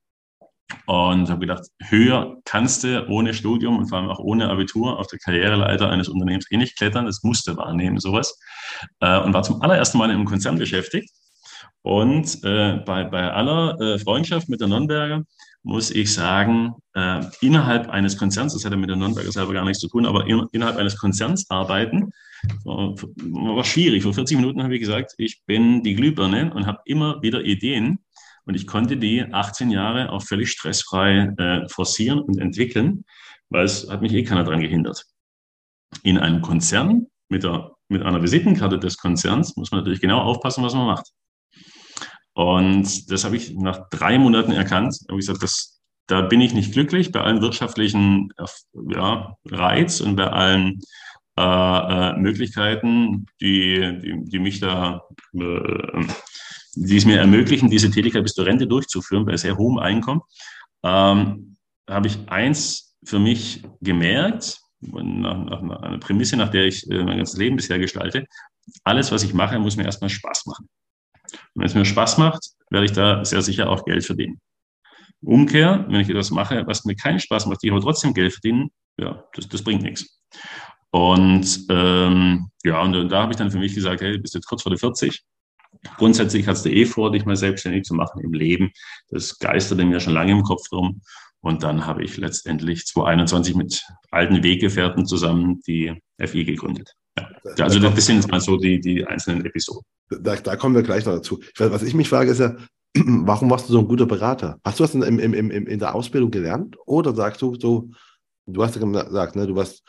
Und 0.85 1.31
habe 1.31 1.41
gedacht, 1.41 1.65
höher 1.83 2.37
kannst 2.45 2.85
du 2.85 3.07
ohne 3.09 3.33
Studium 3.33 3.79
und 3.79 3.89
vor 3.89 3.99
allem 3.99 4.11
auch 4.11 4.19
ohne 4.19 4.51
Abitur 4.51 4.99
auf 4.99 5.07
der 5.07 5.19
Karriereleiter 5.19 5.89
eines 5.89 6.09
Unternehmens 6.09 6.51
eh 6.51 6.59
nicht 6.59 6.77
klettern. 6.77 7.07
Das 7.07 7.23
musste 7.23 7.57
wahrnehmen, 7.57 7.99
sowas. 7.99 8.39
Äh, 9.01 9.19
und 9.21 9.33
war 9.33 9.43
zum 9.43 9.63
allerersten 9.63 9.97
Mal 9.97 10.07
in 10.07 10.17
einem 10.17 10.25
Konzern 10.27 10.59
beschäftigt. 10.59 11.11
Und 11.83 12.45
äh, 12.45 12.83
bei, 12.85 13.05
bei 13.05 13.33
aller 13.33 13.81
äh, 13.81 13.99
Freundschaft 13.99 14.49
mit 14.49 14.61
der 14.61 14.69
Nürnberger 14.69 15.25
muss 15.69 15.91
ich 15.91 16.15
sagen, 16.15 16.73
äh, 16.95 17.21
innerhalb 17.43 17.91
eines 17.91 18.17
Konzerns, 18.17 18.55
das 18.55 18.65
hat 18.65 18.73
ja 18.73 18.79
mit 18.79 18.89
der 18.89 18.97
Nürnberger 18.97 19.31
selber 19.31 19.53
gar 19.53 19.67
nichts 19.67 19.81
zu 19.81 19.89
tun, 19.89 20.07
aber 20.07 20.27
in, 20.27 20.47
innerhalb 20.53 20.79
eines 20.79 20.97
Konzerns 20.97 21.45
arbeiten, 21.51 22.11
war, 22.65 22.95
war 22.97 23.65
schwierig. 23.65 24.03
Vor 24.03 24.15
40 24.15 24.39
Minuten 24.39 24.63
habe 24.63 24.75
ich 24.75 24.81
gesagt, 24.81 25.13
ich 25.19 25.43
bin 25.45 25.83
die 25.83 25.95
Glühbirne 25.95 26.55
und 26.55 26.67
habe 26.67 26.79
immer 26.87 27.21
wieder 27.21 27.45
Ideen 27.45 27.99
und 28.47 28.55
ich 28.55 28.67
konnte 28.67 28.97
die 28.97 29.23
18 29.23 29.71
Jahre 29.71 30.11
auch 30.11 30.23
völlig 30.23 30.51
stressfrei 30.53 31.35
äh, 31.37 31.69
forcieren 31.69 32.21
und 32.21 32.41
entwickeln, 32.41 33.05
weil 33.51 33.67
es 33.67 33.91
hat 33.91 34.01
mich 34.01 34.15
eh 34.15 34.23
keiner 34.23 34.45
daran 34.45 34.63
gehindert. 34.63 35.05
In 36.03 36.17
einem 36.17 36.41
Konzern 36.41 37.09
mit, 37.29 37.45
der, 37.45 37.73
mit 37.91 38.03
einer 38.03 38.23
Visitenkarte 38.23 38.79
des 38.79 38.97
Konzerns 38.97 39.55
muss 39.57 39.71
man 39.71 39.81
natürlich 39.81 40.01
genau 40.01 40.21
aufpassen, 40.23 40.65
was 40.65 40.73
man 40.73 40.87
macht. 40.87 41.13
Und 42.39 43.11
das 43.11 43.25
habe 43.25 43.37
ich 43.37 43.57
nach 43.57 43.89
drei 43.91 44.17
Monaten 44.17 44.53
erkannt. 44.53 44.97
Da 45.01 45.09
habe 45.09 45.19
ich 45.19 45.27
gesagt, 45.27 45.43
das, 45.43 45.81
da 46.07 46.21
bin 46.21 46.41
ich 46.41 46.55
nicht 46.55 46.73
glücklich 46.73 47.11
bei 47.11 47.21
allen 47.21 47.41
wirtschaftlichen 47.41 48.33
ja, 48.91 49.35
Reiz 49.45 50.01
und 50.01 50.15
bei 50.15 50.29
allen 50.29 50.81
äh, 51.37 51.43
äh, 51.43 52.17
Möglichkeiten, 52.17 53.27
die, 53.41 53.99
die, 54.01 54.23
die, 54.23 54.39
mich 54.39 54.61
da, 54.61 55.03
äh, 55.33 56.07
die 56.77 56.97
es 56.97 57.05
mir 57.05 57.19
ermöglichen, 57.19 57.71
diese 57.71 57.91
Tätigkeit 57.91 58.23
bis 58.23 58.35
zur 58.35 58.47
Rente 58.47 58.69
durchzuführen, 58.69 59.25
bei 59.25 59.37
sehr 59.37 59.57
hohem 59.57 59.79
Einkommen, 59.79 60.21
ähm, 60.85 61.57
habe 61.91 62.07
ich 62.07 62.19
eins 62.29 62.97
für 63.05 63.19
mich 63.19 63.65
gemerkt, 63.81 64.61
nach, 64.81 65.61
nach 65.61 65.83
einer 65.83 65.99
Prämisse, 65.99 66.37
nach 66.37 66.51
der 66.51 66.67
ich 66.67 66.89
äh, 66.89 67.03
mein 67.03 67.17
ganzes 67.17 67.37
Leben 67.37 67.57
bisher 67.57 67.81
gestalte. 67.81 68.29
Alles, 68.85 69.11
was 69.11 69.25
ich 69.25 69.35
mache, 69.35 69.59
muss 69.59 69.77
mir 69.77 69.87
erstmal 69.87 70.11
Spaß 70.11 70.47
machen. 70.47 70.69
Wenn 71.59 71.67
es 71.67 71.75
mir 71.75 71.85
Spaß 71.85 72.19
macht, 72.19 72.51
werde 72.71 72.87
ich 72.87 72.93
da 72.93 73.25
sehr 73.25 73.43
sicher 73.43 73.69
auch 73.69 73.85
Geld 73.85 74.05
verdienen. 74.05 74.41
Umkehr, 75.21 75.85
wenn 75.89 76.01
ich 76.01 76.09
etwas 76.09 76.31
mache, 76.31 76.65
was 76.67 76.85
mir 76.85 76.95
keinen 76.95 77.19
Spaß 77.19 77.47
macht, 77.47 77.59
ich 77.63 77.71
aber 77.73 77.81
trotzdem 77.81 78.15
Geld 78.15 78.33
verdienen, 78.33 78.71
ja, 78.97 79.25
das, 79.35 79.49
das 79.49 79.63
bringt 79.63 79.83
nichts. 79.83 80.21
Und 80.91 81.67
ähm, 81.69 82.51
ja, 82.65 82.81
und 82.81 83.09
da 83.09 83.23
habe 83.23 83.33
ich 83.33 83.37
dann 83.37 83.51
für 83.51 83.59
mich 83.59 83.75
gesagt, 83.75 84.01
hey, 84.01 84.13
du 84.13 84.21
bist 84.21 84.35
jetzt 84.35 84.47
kurz 84.47 84.63
vor 84.63 84.71
der 84.71 84.79
40. 84.79 85.23
Grundsätzlich 85.97 86.47
hast 86.47 86.65
du 86.65 86.71
eh 86.71 86.87
vor, 86.87 87.11
dich 87.11 87.25
mal 87.25 87.37
selbstständig 87.37 87.85
zu 87.85 87.95
machen 87.95 88.23
im 88.23 88.33
Leben. 88.33 88.71
Das 89.11 89.39
geisterte 89.39 89.85
mir 89.85 90.01
schon 90.01 90.15
lange 90.15 90.33
im 90.33 90.43
Kopf 90.43 90.71
rum. 90.73 91.03
Und 91.41 91.63
dann 91.63 91.87
habe 91.87 92.05
ich 92.05 92.17
letztendlich 92.17 92.87
2021 92.87 93.55
mit 93.55 93.85
alten 94.11 94.43
Weggefährten 94.43 95.07
zusammen 95.07 95.61
die 95.67 96.01
FI 96.19 96.45
gegründet. 96.45 96.95
Ja. 97.57 97.65
Also 97.65 97.79
das 97.79 98.07
sind 98.07 98.17
jetzt 98.17 98.31
mal 98.31 98.41
so 98.41 98.57
die, 98.57 98.81
die 98.81 99.07
einzelnen 99.07 99.45
Episoden. 99.45 99.85
Da, 100.09 100.37
da 100.37 100.57
kommen 100.57 100.75
wir 100.75 100.83
gleich 100.83 101.05
noch 101.05 101.15
dazu. 101.15 101.41
Was 101.59 101.83
ich 101.83 101.95
mich 101.95 102.09
frage, 102.09 102.31
ist 102.31 102.41
ja, 102.41 102.57
warum 102.95 103.51
warst 103.51 103.69
du 103.69 103.73
so 103.73 103.81
ein 103.81 103.89
guter 103.89 104.07
Berater? 104.07 104.59
Hast 104.65 104.79
du 104.79 104.85
das 104.85 104.95
in, 104.95 105.03
im, 105.03 105.35
im, 105.35 105.51
in 105.51 105.79
der 105.79 105.95
Ausbildung 105.95 106.31
gelernt? 106.31 106.77
Oder 106.87 107.15
sagst 107.15 107.43
du 107.43 107.55
so, 107.55 107.91
du 108.47 108.63
hast 108.63 108.77
ja 108.77 108.85
gesagt, 108.85 109.37
ne, 109.37 109.47
du 109.47 109.59
hast, 109.59 109.83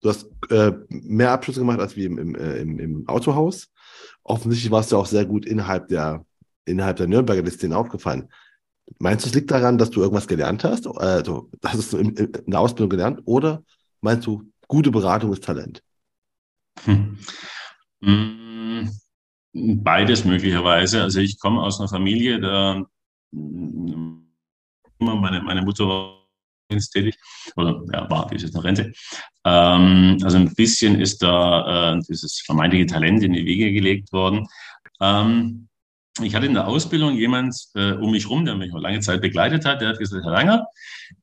du 0.00 0.08
hast 0.08 0.28
äh, 0.50 0.72
mehr 0.88 1.32
Abschlüsse 1.32 1.60
gemacht 1.60 1.80
als 1.80 1.96
wie 1.96 2.04
im, 2.04 2.18
im, 2.18 2.34
äh, 2.34 2.58
im, 2.58 2.78
im 2.78 3.08
Autohaus. 3.08 3.68
Offensichtlich 4.22 4.70
warst 4.70 4.92
du 4.92 4.96
auch 4.96 5.06
sehr 5.06 5.24
gut 5.24 5.46
innerhalb 5.46 5.88
der, 5.88 6.24
innerhalb 6.64 6.96
der 6.96 7.06
Nürnberger 7.06 7.42
Disziplin 7.42 7.72
aufgefallen. 7.72 8.28
Meinst 8.98 9.24
du, 9.24 9.28
es 9.28 9.34
liegt 9.34 9.50
daran, 9.50 9.76
dass 9.76 9.90
du 9.90 10.00
irgendwas 10.00 10.26
gelernt 10.26 10.64
hast? 10.64 10.86
Also, 10.86 11.50
hast 11.64 11.92
du 11.92 11.98
in, 11.98 12.16
in 12.16 12.50
der 12.50 12.60
Ausbildung 12.60 12.88
gelernt? 12.88 13.20
Oder 13.26 13.62
meinst 14.00 14.26
du, 14.26 14.44
gute 14.66 14.90
Beratung 14.90 15.32
ist 15.32 15.44
Talent? 15.44 15.82
Hm. 16.84 17.18
hm. 18.02 18.90
Beides 19.52 20.24
möglicherweise. 20.24 21.02
Also 21.02 21.20
ich 21.20 21.38
komme 21.38 21.62
aus 21.62 21.80
einer 21.80 21.88
Familie, 21.88 22.40
da 22.40 22.84
hm, 23.32 24.28
meine, 24.98 25.42
meine 25.42 25.62
Mutter 25.62 25.86
war 25.86 26.18
tätig 26.92 27.16
oder 27.56 27.82
ja, 27.92 28.08
war, 28.10 28.28
die 28.28 28.36
ist 28.36 28.42
jetzt 28.42 28.54
in 28.54 28.60
Rente. 28.60 28.92
Ähm, 29.44 30.18
also 30.22 30.36
ein 30.36 30.54
bisschen 30.54 31.00
ist 31.00 31.22
da 31.22 31.94
äh, 31.94 32.00
dieses 32.08 32.40
vermeintliche 32.40 32.86
Talent 32.86 33.22
in 33.22 33.32
die 33.32 33.46
Wege 33.46 33.72
gelegt 33.72 34.12
worden. 34.12 34.46
Ähm, 35.00 35.68
ich 36.20 36.34
hatte 36.34 36.46
in 36.46 36.54
der 36.54 36.66
Ausbildung 36.66 37.14
jemand 37.14 37.56
äh, 37.74 37.92
um 37.92 38.10
mich 38.10 38.28
rum, 38.28 38.44
der 38.44 38.56
mich 38.56 38.72
noch 38.72 38.80
lange 38.80 39.00
Zeit 39.00 39.20
begleitet 39.20 39.64
hat, 39.64 39.80
der 39.80 39.90
hat 39.90 39.98
gesagt, 39.98 40.24
Herr 40.24 40.32
Langer, 40.32 40.66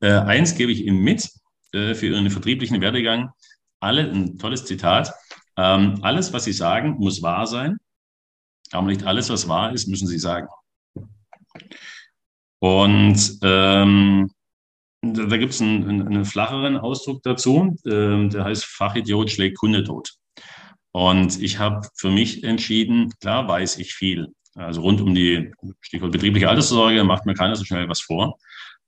äh, 0.00 0.12
eins 0.12 0.54
gebe 0.54 0.72
ich 0.72 0.84
Ihnen 0.84 0.98
mit 0.98 1.30
äh, 1.72 1.94
für 1.94 2.06
Ihren 2.06 2.28
vertrieblichen 2.30 2.80
Werdegang. 2.80 3.30
Alle, 3.78 4.10
ein 4.10 4.38
tolles 4.38 4.64
Zitat, 4.64 5.12
ähm, 5.56 5.98
alles, 6.02 6.32
was 6.32 6.44
Sie 6.44 6.52
sagen, 6.52 6.96
muss 6.98 7.22
wahr 7.22 7.46
sein, 7.46 7.78
aber 8.72 8.88
nicht 8.88 9.04
alles, 9.04 9.30
was 9.30 9.48
wahr 9.48 9.72
ist, 9.72 9.88
müssen 9.88 10.06
Sie 10.06 10.18
sagen. 10.18 10.48
Und 12.58 13.38
ähm, 13.42 14.30
da, 15.02 15.26
da 15.26 15.36
gibt 15.36 15.52
es 15.52 15.60
einen, 15.60 15.88
einen, 15.88 16.06
einen, 16.06 16.24
flacheren 16.24 16.76
Ausdruck 16.76 17.22
dazu, 17.22 17.76
äh, 17.84 18.28
der 18.28 18.44
heißt 18.44 18.64
Fachidiot 18.64 19.30
schlägt 19.30 19.58
Kunde 19.58 19.84
tot. 19.84 20.14
Und 20.92 21.40
ich 21.42 21.58
habe 21.58 21.86
für 21.96 22.10
mich 22.10 22.42
entschieden, 22.42 23.12
klar 23.20 23.46
weiß 23.46 23.78
ich 23.78 23.94
viel. 23.94 24.32
Also 24.54 24.80
rund 24.80 25.00
um 25.02 25.14
die 25.14 25.52
Stichwort 25.80 26.12
betriebliche 26.12 26.48
Alterssorge 26.48 27.04
macht 27.04 27.26
mir 27.26 27.34
keiner 27.34 27.56
so 27.56 27.64
schnell 27.64 27.88
was 27.88 28.00
vor. 28.00 28.38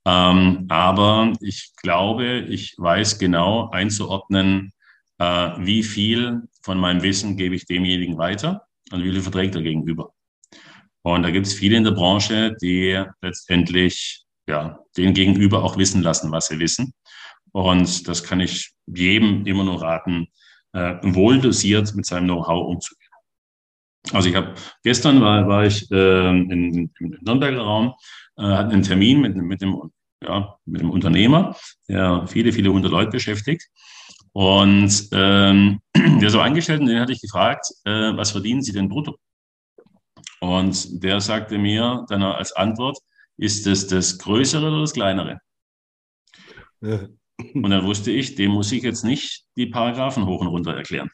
Ähm, 0.06 0.64
aber 0.70 1.34
ich 1.40 1.72
glaube, 1.76 2.46
ich 2.48 2.74
weiß 2.78 3.18
genau 3.18 3.68
einzuordnen, 3.70 4.72
wie 5.18 5.82
viel 5.82 6.42
von 6.62 6.78
meinem 6.78 7.02
Wissen 7.02 7.36
gebe 7.36 7.54
ich 7.54 7.66
demjenigen 7.66 8.18
weiter 8.18 8.66
und 8.92 9.02
wie 9.02 9.10
viel 9.10 9.22
verträgt 9.22 9.54
er 9.56 9.62
gegenüber. 9.62 10.12
Und 11.02 11.22
da 11.22 11.30
gibt 11.30 11.46
es 11.46 11.54
viele 11.54 11.76
in 11.76 11.84
der 11.84 11.92
Branche, 11.92 12.54
die 12.60 13.02
letztendlich 13.20 14.24
ja, 14.48 14.78
den 14.96 15.14
Gegenüber 15.14 15.62
auch 15.62 15.76
wissen 15.76 16.02
lassen, 16.02 16.32
was 16.32 16.48
sie 16.48 16.58
wissen. 16.58 16.92
Und 17.52 18.08
das 18.08 18.24
kann 18.24 18.40
ich 18.40 18.72
jedem 18.86 19.46
immer 19.46 19.64
nur 19.64 19.80
raten, 19.80 20.28
äh, 20.72 20.94
wohl 21.02 21.40
dosiert 21.40 21.94
mit 21.94 22.06
seinem 22.06 22.24
Know-how 22.24 22.68
umzugehen. 22.68 23.08
Also 24.12 24.28
ich 24.28 24.36
habe 24.36 24.54
gestern 24.82 25.20
war, 25.20 25.46
war 25.48 25.66
ich 25.66 25.90
äh, 25.90 26.28
in, 26.28 26.90
im 26.98 27.18
Nürnberger 27.20 27.60
Raum, 27.60 27.94
äh, 28.36 28.42
hatte 28.42 28.72
einen 28.72 28.82
Termin 28.82 29.20
mit, 29.20 29.36
mit, 29.36 29.60
dem, 29.60 29.90
ja, 30.22 30.56
mit 30.64 30.80
dem 30.80 30.90
Unternehmer, 30.90 31.56
der 31.88 32.26
viele, 32.26 32.52
viele 32.52 32.72
hundert 32.72 32.92
Leute 32.92 33.10
beschäftigt. 33.10 33.68
Und 34.38 35.08
ähm, 35.10 35.80
der 36.20 36.30
so 36.30 36.40
Angestellten, 36.40 36.86
den 36.86 37.00
hatte 37.00 37.10
ich 37.10 37.20
gefragt, 37.20 37.66
äh, 37.84 38.16
was 38.16 38.30
verdienen 38.30 38.62
Sie 38.62 38.70
denn 38.70 38.88
brutto? 38.88 39.18
Und 40.38 41.02
der 41.02 41.20
sagte 41.20 41.58
mir 41.58 42.06
dann 42.08 42.22
als 42.22 42.52
Antwort, 42.52 42.98
ist 43.36 43.66
es 43.66 43.88
das 43.88 44.16
Größere 44.16 44.68
oder 44.68 44.82
das 44.82 44.92
Kleinere? 44.92 45.40
Ja. 46.80 47.08
Und 47.52 47.70
dann 47.70 47.84
wusste 47.84 48.12
ich, 48.12 48.36
dem 48.36 48.52
muss 48.52 48.70
ich 48.70 48.84
jetzt 48.84 49.02
nicht 49.02 49.44
die 49.56 49.66
Paragraphen 49.66 50.24
hoch 50.24 50.40
und 50.40 50.46
runter 50.46 50.76
erklären, 50.76 51.10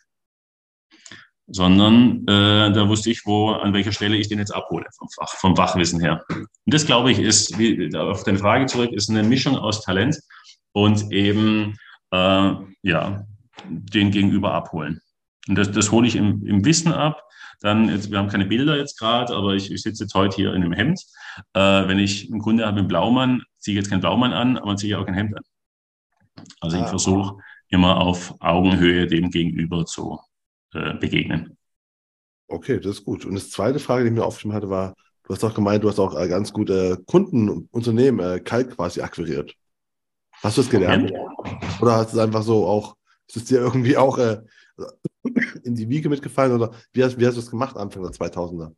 sondern 1.46 2.28
äh, 2.28 2.72
da 2.72 2.88
wusste 2.90 3.10
ich, 3.10 3.22
wo, 3.24 3.52
an 3.52 3.72
welcher 3.72 3.92
Stelle 3.92 4.18
ich 4.18 4.28
den 4.28 4.38
jetzt 4.38 4.54
abhole 4.54 4.84
vom, 4.98 5.08
Fach, 5.08 5.34
vom 5.36 5.56
Fachwissen 5.56 5.98
her. 5.98 6.22
Und 6.28 6.46
das, 6.66 6.84
glaube 6.84 7.10
ich, 7.10 7.18
ist, 7.18 7.58
wie, 7.58 7.96
auf 7.96 8.24
deine 8.24 8.38
Frage 8.38 8.66
zurück, 8.66 8.92
ist 8.92 9.08
eine 9.08 9.22
Mischung 9.22 9.56
aus 9.56 9.80
Talent 9.80 10.20
und 10.72 11.10
eben 11.10 11.78
äh, 12.10 12.54
ja, 12.82 13.26
den 13.68 14.10
Gegenüber 14.10 14.52
abholen. 14.52 15.00
Und 15.48 15.56
das, 15.56 15.70
das 15.70 15.90
hole 15.90 16.06
ich 16.06 16.16
im, 16.16 16.44
im 16.46 16.64
Wissen 16.64 16.92
ab. 16.92 17.22
Dann, 17.60 17.88
jetzt, 17.88 18.10
wir 18.10 18.18
haben 18.18 18.28
keine 18.28 18.46
Bilder 18.46 18.76
jetzt 18.76 18.98
gerade, 18.98 19.34
aber 19.34 19.54
ich, 19.54 19.70
ich 19.70 19.82
sitze 19.82 20.04
jetzt 20.04 20.14
heute 20.14 20.36
hier 20.36 20.54
in 20.54 20.62
einem 20.62 20.72
Hemd. 20.72 21.00
Äh, 21.52 21.88
wenn 21.88 21.98
ich 21.98 22.30
einen 22.30 22.40
Kunde 22.40 22.66
habe 22.66 22.80
mit 22.80 22.88
Blaumann, 22.88 23.42
ziehe 23.58 23.76
ich 23.76 23.82
jetzt 23.82 23.90
keinen 23.90 24.00
Blaumann 24.00 24.32
an, 24.32 24.56
aber 24.58 24.76
ziehe 24.76 24.94
ich 24.94 24.96
auch 24.96 25.06
kein 25.06 25.14
Hemd 25.14 25.36
an. 25.36 25.42
Also 26.60 26.76
ah, 26.76 26.82
ich 26.82 26.88
versuche 26.88 27.36
immer 27.68 28.00
auf 28.00 28.34
Augenhöhe 28.40 29.06
dem 29.06 29.30
Gegenüber 29.30 29.84
zu 29.86 30.18
äh, 30.72 30.94
begegnen. 30.94 31.56
Okay, 32.48 32.78
das 32.78 32.98
ist 32.98 33.04
gut. 33.04 33.24
Und 33.24 33.34
das 33.34 33.50
zweite 33.50 33.78
Frage, 33.78 34.04
die 34.04 34.10
ich 34.10 34.14
mir 34.14 34.24
aufgeschrieben 34.24 34.54
hatte, 34.54 34.70
war, 34.70 34.94
du 35.24 35.34
hast 35.34 35.44
auch 35.44 35.54
gemeint, 35.54 35.82
du 35.82 35.88
hast 35.88 35.98
auch 35.98 36.18
äh, 36.18 36.28
ganz 36.28 36.52
gute 36.52 37.02
Kunden, 37.06 37.68
Unternehmen, 37.70 38.20
äh, 38.20 38.40
kalt 38.40 38.76
quasi 38.76 39.00
akquiriert. 39.00 39.54
Hast 40.44 40.58
du 40.58 40.60
es 40.60 40.68
gelernt? 40.68 41.10
Oder 41.80 41.96
hast 41.96 42.12
du 42.12 42.18
es 42.18 42.22
einfach 42.22 42.42
so 42.42 42.66
auch, 42.66 42.96
ist 43.26 43.36
es 43.36 43.44
dir 43.46 43.60
irgendwie 43.60 43.96
auch 43.96 44.18
äh, 44.18 44.42
in 45.64 45.74
die 45.74 45.88
Wiege 45.88 46.10
mitgefallen 46.10 46.52
oder 46.52 46.70
wie 46.92 47.02
hast, 47.02 47.18
wie 47.18 47.26
hast 47.26 47.36
du 47.36 47.40
es 47.40 47.50
gemacht 47.50 47.78
Anfang 47.78 48.02
der 48.02 48.12
2000er? 48.12 48.74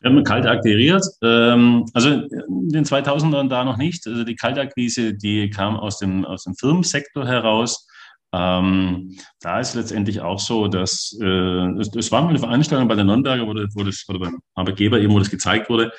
Wir 0.00 0.10
haben 0.10 0.22
kalt 0.22 0.44
akquiriert. 0.44 1.02
Ähm, 1.22 1.86
also 1.94 2.10
in 2.10 2.68
den 2.68 2.84
2000ern 2.84 3.48
da 3.48 3.64
noch 3.64 3.78
nicht. 3.78 4.06
Also 4.06 4.22
die 4.22 4.34
Kaltakquise, 4.34 5.14
die 5.14 5.48
kam 5.48 5.76
aus 5.76 5.98
dem, 5.98 6.26
aus 6.26 6.44
dem 6.44 6.54
Firmensektor 6.54 7.26
heraus. 7.26 7.88
Ähm, 8.34 9.16
da 9.40 9.60
ist 9.60 9.74
letztendlich 9.74 10.20
auch 10.20 10.38
so, 10.38 10.68
dass 10.68 11.16
äh, 11.22 11.80
es, 11.80 11.88
es 11.96 12.12
war 12.12 12.20
mal 12.20 12.28
eine 12.28 12.38
Veranstaltung 12.38 12.86
bei 12.86 12.96
der 12.96 13.04
Nürnberger, 13.04 13.46
wo, 13.46 13.54
wo 13.54 13.82
das, 13.82 14.04
oder 14.08 14.18
beim 14.18 14.40
Arbeitgeber 14.54 15.00
eben, 15.00 15.14
wo 15.14 15.20
das 15.20 15.30
gezeigt 15.30 15.70
wurde, 15.70 15.90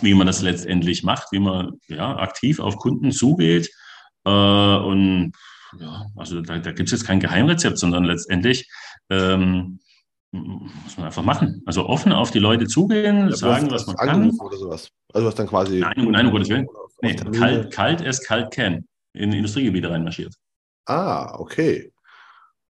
wie 0.00 0.14
man 0.14 0.26
das 0.26 0.42
letztendlich 0.42 1.02
macht, 1.02 1.28
wie 1.32 1.38
man 1.38 1.78
ja, 1.88 2.16
aktiv 2.16 2.60
auf 2.60 2.76
Kunden 2.76 3.12
zugeht. 3.12 3.70
Äh, 4.24 4.30
und 4.30 5.32
ja, 5.78 6.06
also 6.16 6.40
da, 6.40 6.58
da 6.58 6.72
gibt 6.72 6.88
es 6.88 6.92
jetzt 6.92 7.06
kein 7.06 7.20
Geheimrezept, 7.20 7.78
sondern 7.78 8.04
letztendlich 8.04 8.68
ähm, 9.10 9.80
muss 10.32 10.96
man 10.96 11.06
einfach 11.06 11.22
machen. 11.22 11.62
Also 11.66 11.86
offen 11.86 12.12
auf 12.12 12.30
die 12.30 12.38
Leute 12.38 12.66
zugehen, 12.66 13.28
ja, 13.28 13.36
sagen, 13.36 13.70
was 13.70 13.86
man 13.86 13.96
kann. 13.96 14.30
Oder 14.38 14.56
sowas. 14.56 14.90
Also 15.12 15.26
was 15.26 15.34
dann 15.34 15.46
quasi. 15.46 15.80
Nein, 15.80 16.08
nein, 16.10 16.26
um 16.26 16.32
Gottes 16.32 16.48
Willen. 16.48 16.66
Nee, 17.02 17.14
kalt, 17.14 17.72
kalt 17.72 18.00
es 18.00 18.22
kalt 18.22 18.52
kennen. 18.52 18.88
In 19.12 19.32
Industriegebiete 19.32 19.90
reinmarschiert. 19.90 20.34
Ah, 20.86 21.34
okay. 21.38 21.92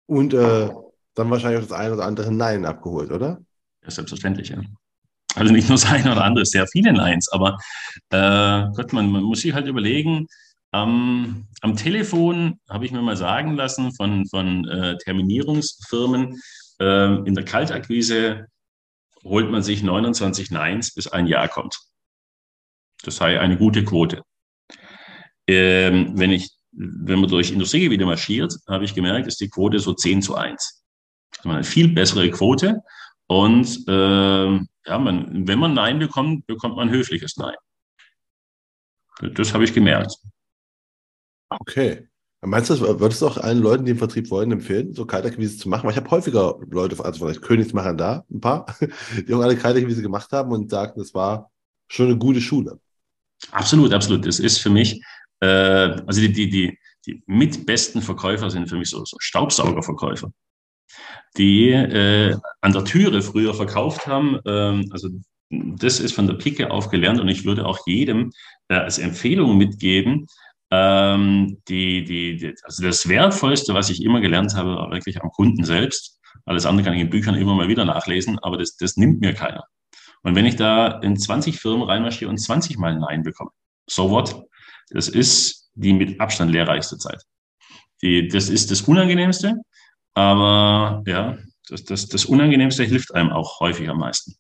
Und 0.07 0.35
äh, 0.35 0.71
dann 1.15 1.31
wahrscheinlich 1.31 1.63
auch 1.63 1.69
das 1.69 1.79
eine 1.79 1.95
oder 1.95 2.05
andere 2.05 2.33
Nein 2.33 2.65
abgeholt, 2.65 3.11
oder? 3.11 3.41
Ja, 3.83 3.91
selbstverständlich, 3.91 4.51
ja. 4.51 4.59
Also 5.35 5.53
nicht 5.53 5.68
nur 5.68 5.78
das 5.78 5.91
eine 5.91 6.12
oder 6.12 6.24
andere, 6.24 6.45
sehr 6.45 6.66
viele 6.66 6.93
Neins, 6.93 7.28
aber 7.33 7.59
äh, 8.11 8.66
Gott, 8.74 8.93
man, 8.93 9.11
man 9.11 9.22
muss 9.22 9.41
sich 9.41 9.55
halt 9.55 9.66
überlegen, 9.66 10.26
am, 10.72 11.47
am 11.61 11.76
Telefon 11.76 12.59
habe 12.68 12.87
ich 12.87 12.93
mir 12.93 13.03
mal 13.03 13.16
sagen 13.16 13.55
lassen 13.57 13.95
von, 13.95 14.26
von 14.26 14.66
äh, 14.68 14.97
Terminierungsfirmen, 14.99 16.41
äh, 16.80 17.14
in 17.26 17.35
der 17.35 17.45
Kaltakquise 17.45 18.47
holt 19.22 19.51
man 19.51 19.62
sich 19.62 19.83
29 19.83 20.51
Neins, 20.51 20.95
bis 20.95 21.07
ein 21.07 21.26
Ja 21.26 21.47
kommt. 21.47 21.78
Das 23.05 23.16
sei 23.16 23.39
eine 23.39 23.57
gute 23.57 23.85
Quote. 23.85 24.22
Ähm, 25.47 26.12
wenn, 26.18 26.30
ich, 26.30 26.51
wenn 26.72 27.20
man 27.20 27.30
durch 27.30 27.51
Industriegebiete 27.51 28.07
marschiert, 28.07 28.55
habe 28.68 28.85
ich 28.85 28.95
gemerkt, 28.95 29.26
ist 29.26 29.41
die 29.41 29.51
Quote 29.51 29.78
so 29.78 29.93
10 29.93 30.22
zu 30.22 30.37
1. 30.37 30.85
Also 31.39 31.51
eine 31.51 31.64
viel 31.64 31.89
bessere 31.89 32.30
Quote. 32.30 32.80
Und 33.33 33.89
äh, 33.89 34.59
ja, 34.87 34.99
man, 34.99 35.49
wenn 35.49 35.59
man 35.59 35.72
Nein 35.72 35.99
bekommt, 35.99 36.47
bekommt 36.47 36.76
man 36.76 36.91
höfliches 36.91 37.39
Nein. 37.39 37.55
Das 39.35 39.55
habe 39.55 39.64
ich 39.64 39.72
gemerkt. 39.72 40.16
Okay. 41.49 42.09
Meinst 42.45 42.68
du, 42.68 43.01
würdest 43.01 43.22
du 43.22 43.28
auch 43.28 43.39
allen 43.39 43.62
Leuten, 43.62 43.87
die 43.87 43.93
im 43.93 43.99
Vertrieb 43.99 44.28
wollen, 44.30 44.53
empfehlen, 44.53 44.93
so 44.93 45.07
Kaltakquise 45.07 45.57
zu 45.57 45.68
machen? 45.68 45.85
Weil 45.85 45.93
ich 45.93 45.97
habe 45.97 46.11
häufiger 46.11 46.59
Leute, 46.68 47.03
also 47.03 47.24
vielleicht 47.24 47.41
Königsmacher 47.41 47.95
da, 47.95 48.24
ein 48.30 48.41
paar, 48.41 48.66
die 49.26 49.33
auch 49.33 49.41
alle 49.41 49.57
Kaltakquise 49.57 50.03
gemacht 50.03 50.30
haben 50.33 50.51
und 50.53 50.68
sagten, 50.68 51.01
das 51.01 51.14
war 51.14 51.51
schon 51.89 52.07
eine 52.07 52.18
gute 52.18 52.41
Schule. 52.41 52.80
Absolut, 53.53 53.95
absolut. 53.95 54.26
Das 54.26 54.41
ist 54.41 54.59
für 54.59 54.70
mich, 54.70 55.01
äh, 55.41 55.47
also 55.47 56.20
die, 56.20 56.33
die, 56.33 56.51
die, 56.51 56.78
die 57.07 57.22
mitbesten 57.26 58.03
Verkäufer 58.03 58.51
sind 58.51 58.68
für 58.68 58.76
mich 58.76 58.91
so, 58.91 59.05
so 59.05 59.16
Staubsaugerverkäufer, 59.20 60.33
die 61.36 61.70
äh, 61.70 62.36
an 62.61 62.72
der 62.72 62.84
Türe 62.84 63.22
früher 63.22 63.55
verkauft 63.55 64.07
haben. 64.07 64.38
Ähm, 64.47 64.88
also 64.90 65.09
das 65.51 66.01
ist 66.01 66.14
von 66.14 66.26
der 66.26 66.34
Picke 66.34 66.70
auf 66.70 66.88
gelernt 66.88 67.20
und 67.20 67.28
ich 67.28 67.45
würde 67.45 67.66
auch 67.66 67.86
jedem 67.86 68.32
äh, 68.68 68.74
als 68.74 68.99
Empfehlung 68.99 69.57
mitgeben, 69.57 70.26
ähm, 70.70 71.59
die, 71.68 72.05
die, 72.05 72.36
die, 72.36 72.55
also 72.64 72.82
das 72.82 73.07
Wertvollste, 73.09 73.74
was 73.74 73.90
ich 73.90 74.03
immer 74.03 74.20
gelernt 74.20 74.55
habe, 74.55 74.76
war 74.76 74.90
wirklich 74.90 75.20
am 75.22 75.30
Kunden 75.30 75.64
selbst. 75.64 76.18
Alles 76.47 76.64
andere 76.64 76.86
kann 76.86 76.95
ich 76.95 77.03
in 77.03 77.11
Büchern 77.11 77.34
immer 77.34 77.55
mal 77.55 77.68
wieder 77.68 77.84
nachlesen, 77.84 78.38
aber 78.38 78.57
das, 78.57 78.76
das 78.76 78.97
nimmt 78.97 79.20
mir 79.20 79.34
keiner. 79.34 79.64
Und 80.22 80.34
wenn 80.34 80.47
ich 80.47 80.57
da 80.57 81.01
in 81.01 81.16
20 81.16 81.59
Firmen 81.59 81.82
reinmarschiere 81.82 82.30
und 82.30 82.38
20 82.38 82.78
Mal 82.78 82.99
Nein 82.99 83.22
bekomme, 83.22 83.51
so 83.86 84.11
what? 84.11 84.45
Das 84.90 85.09
ist 85.09 85.70
die 85.74 85.93
mit 85.93 86.20
Abstand 86.20 86.51
lehrreichste 86.51 86.97
Zeit. 86.97 87.22
Die, 88.03 88.28
das 88.28 88.49
ist 88.49 88.70
das 88.70 88.82
Unangenehmste, 88.82 89.57
aber 90.15 91.03
ja, 91.07 91.39
das, 91.69 91.85
das, 91.85 92.09
das 92.09 92.25
Unangenehmste 92.25 92.85
hilft 92.85 93.15
einem 93.15 93.31
auch 93.31 93.61
häufig 93.61 93.89
am 93.89 93.99
meisten 93.99 94.37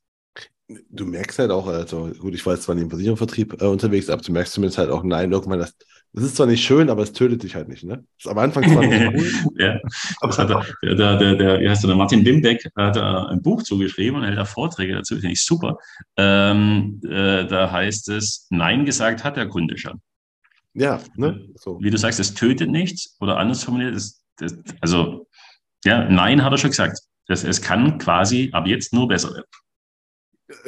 du 0.90 1.06
merkst 1.06 1.38
halt 1.38 1.50
auch, 1.50 1.66
also 1.66 2.10
gut, 2.18 2.34
ich 2.34 2.44
war 2.46 2.54
jetzt 2.54 2.64
zwar 2.64 2.74
nicht 2.74 2.84
im 2.84 2.90
Versicherungsvertrieb 2.90 3.60
äh, 3.60 3.66
unterwegs, 3.66 4.08
aber 4.08 4.22
du 4.22 4.32
merkst 4.32 4.54
zumindest 4.54 4.78
halt 4.78 4.90
auch, 4.90 5.02
nein, 5.02 5.32
irgendwann, 5.32 5.58
das, 5.58 5.76
das 6.12 6.24
ist 6.24 6.36
zwar 6.36 6.46
nicht 6.46 6.64
schön, 6.64 6.90
aber 6.90 7.02
es 7.02 7.12
tötet 7.12 7.42
dich 7.42 7.54
halt 7.54 7.68
nicht, 7.68 7.84
ne? 7.84 8.04
Das 8.18 8.26
ist 8.26 8.30
am 8.30 8.38
Anfang 8.38 8.64
zwar 8.64 8.86
nicht 8.86 9.12
cool. 9.44 9.52
ja, 9.58 9.78
das 10.20 10.38
hat 10.38 10.50
der, 10.50 10.64
der, 10.94 11.16
der, 11.16 11.34
der, 11.34 11.60
wie 11.60 11.68
heißt 11.68 11.84
der, 11.84 11.94
Martin 11.94 12.24
Bimbeck 12.24 12.70
hat 12.76 12.96
da 12.96 13.26
ein 13.26 13.42
Buch 13.42 13.62
zugeschrieben 13.62 14.20
und 14.20 14.26
hält 14.26 14.38
da 14.38 14.44
Vorträge 14.44 14.94
dazu, 14.94 15.14
finde 15.14 15.32
ich 15.32 15.44
super. 15.44 15.78
Ähm, 16.16 17.00
äh, 17.04 17.46
da 17.46 17.70
heißt 17.70 18.08
es, 18.10 18.46
Nein 18.50 18.84
gesagt 18.84 19.24
hat 19.24 19.36
der 19.36 19.48
Kunde 19.48 19.78
schon. 19.78 20.00
Ja, 20.74 21.00
ne? 21.16 21.48
So. 21.56 21.78
Wie 21.80 21.90
du 21.90 21.98
sagst, 21.98 22.20
es 22.20 22.34
tötet 22.34 22.70
nichts 22.70 23.16
oder 23.20 23.38
anders 23.38 23.64
formuliert, 23.64 23.94
das, 23.94 24.22
das, 24.38 24.56
also, 24.80 25.26
ja, 25.84 26.08
Nein 26.08 26.44
hat 26.44 26.52
er 26.52 26.58
schon 26.58 26.70
gesagt. 26.70 26.98
Das, 27.26 27.44
es 27.44 27.62
kann 27.62 27.98
quasi 27.98 28.50
ab 28.52 28.66
jetzt 28.66 28.92
nur 28.92 29.08
besser 29.08 29.32
werden. 29.32 29.46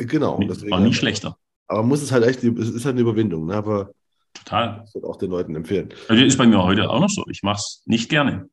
Genau. 0.08 0.38
Deswegen, 0.40 0.72
aber 0.72 0.82
nicht 0.82 0.96
schlechter. 0.96 1.36
Aber 1.66 1.82
muss 1.82 2.02
es 2.02 2.12
halt 2.12 2.24
echt, 2.24 2.42
es 2.42 2.70
ist 2.70 2.84
halt 2.84 2.94
eine 2.94 3.02
Überwindung, 3.02 3.46
ne? 3.46 3.54
aber 3.54 3.90
Total. 4.34 4.80
Das 4.80 4.94
würde 4.94 5.06
auch 5.06 5.16
den 5.16 5.30
Leuten 5.30 5.54
empfehlen. 5.54 5.90
Also 6.08 6.22
ist 6.22 6.36
bei 6.36 6.46
mir 6.46 6.62
heute 6.62 6.90
auch 6.90 7.00
noch 7.00 7.08
so. 7.08 7.24
Ich 7.30 7.42
mache 7.42 7.58
es 7.58 7.82
nicht 7.86 8.10
gerne. 8.10 8.48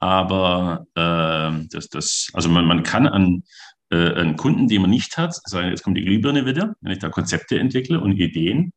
Aber 0.00 0.86
äh, 0.94 1.66
das, 1.70 1.88
das, 1.88 2.28
also 2.32 2.48
man, 2.48 2.64
man 2.64 2.82
kann 2.82 3.06
an, 3.06 3.44
äh, 3.90 4.14
an 4.14 4.36
Kunden, 4.36 4.66
die 4.66 4.78
man 4.78 4.90
nicht 4.90 5.16
hat, 5.16 5.34
sagen, 5.44 5.68
jetzt 5.68 5.84
kommt 5.84 5.96
die 5.96 6.04
Glühbirne 6.04 6.44
wieder, 6.44 6.74
wenn 6.80 6.92
ich 6.92 6.98
da 6.98 7.08
Konzepte 7.08 7.58
entwickle 7.58 8.00
und 8.00 8.12
Ideen, 8.12 8.72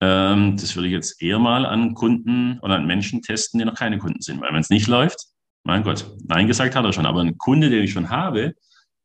ähm, 0.00 0.56
das 0.56 0.76
würde 0.76 0.86
ich 0.86 0.92
jetzt 0.92 1.20
eher 1.20 1.38
mal 1.38 1.66
an 1.66 1.94
Kunden 1.94 2.60
oder 2.60 2.76
an 2.76 2.86
Menschen 2.86 3.20
testen, 3.22 3.58
die 3.58 3.64
noch 3.64 3.74
keine 3.74 3.98
Kunden 3.98 4.20
sind. 4.20 4.40
Weil 4.40 4.52
wenn 4.52 4.60
es 4.60 4.70
nicht 4.70 4.86
läuft, 4.86 5.26
mein 5.64 5.82
Gott, 5.82 6.10
nein 6.26 6.46
gesagt 6.46 6.74
hat 6.74 6.84
er 6.84 6.92
schon. 6.92 7.06
Aber 7.06 7.20
ein 7.20 7.38
Kunde, 7.38 7.70
den 7.70 7.84
ich 7.84 7.92
schon 7.92 8.10
habe, 8.10 8.54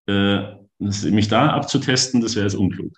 äh, 0.07 0.39
mich 0.79 1.27
da 1.27 1.51
abzutesten, 1.51 2.21
das 2.21 2.35
wäre 2.35 2.45
jetzt 2.45 2.55
unklug. 2.55 2.97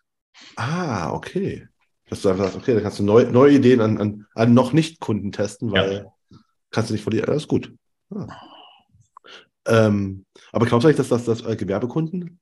Ah, 0.56 1.12
okay. 1.12 1.68
Dass 2.10 2.22
du 2.22 2.30
einfach 2.30 2.46
sagst, 2.46 2.58
okay, 2.58 2.74
da 2.74 2.82
kannst 2.82 3.00
du 3.00 3.04
neu, 3.04 3.26
neue 3.30 3.56
Ideen 3.56 3.82
an, 3.82 3.98
an, 4.00 4.26
an 4.34 4.54
noch 4.54 4.74
nicht 4.74 5.00
Kunden 5.00 5.32
testen, 5.32 5.72
weil 5.72 6.06
ja. 6.32 6.38
kannst 6.72 6.90
du 6.90 6.94
nicht 6.94 7.04
verlieren. 7.04 7.28
Das 7.28 7.44
ist 7.44 7.48
gut. 7.48 7.74
Ah. 8.14 8.28
Ähm, 9.68 10.26
aber 10.52 10.66
glaubst 10.66 10.86
du 10.86 10.88
eigentlich, 10.88 10.98
dass 10.98 11.10
das, 11.10 11.26
das 11.26 11.46
äh, 11.46 11.56
Gewerbekunden 11.56 12.40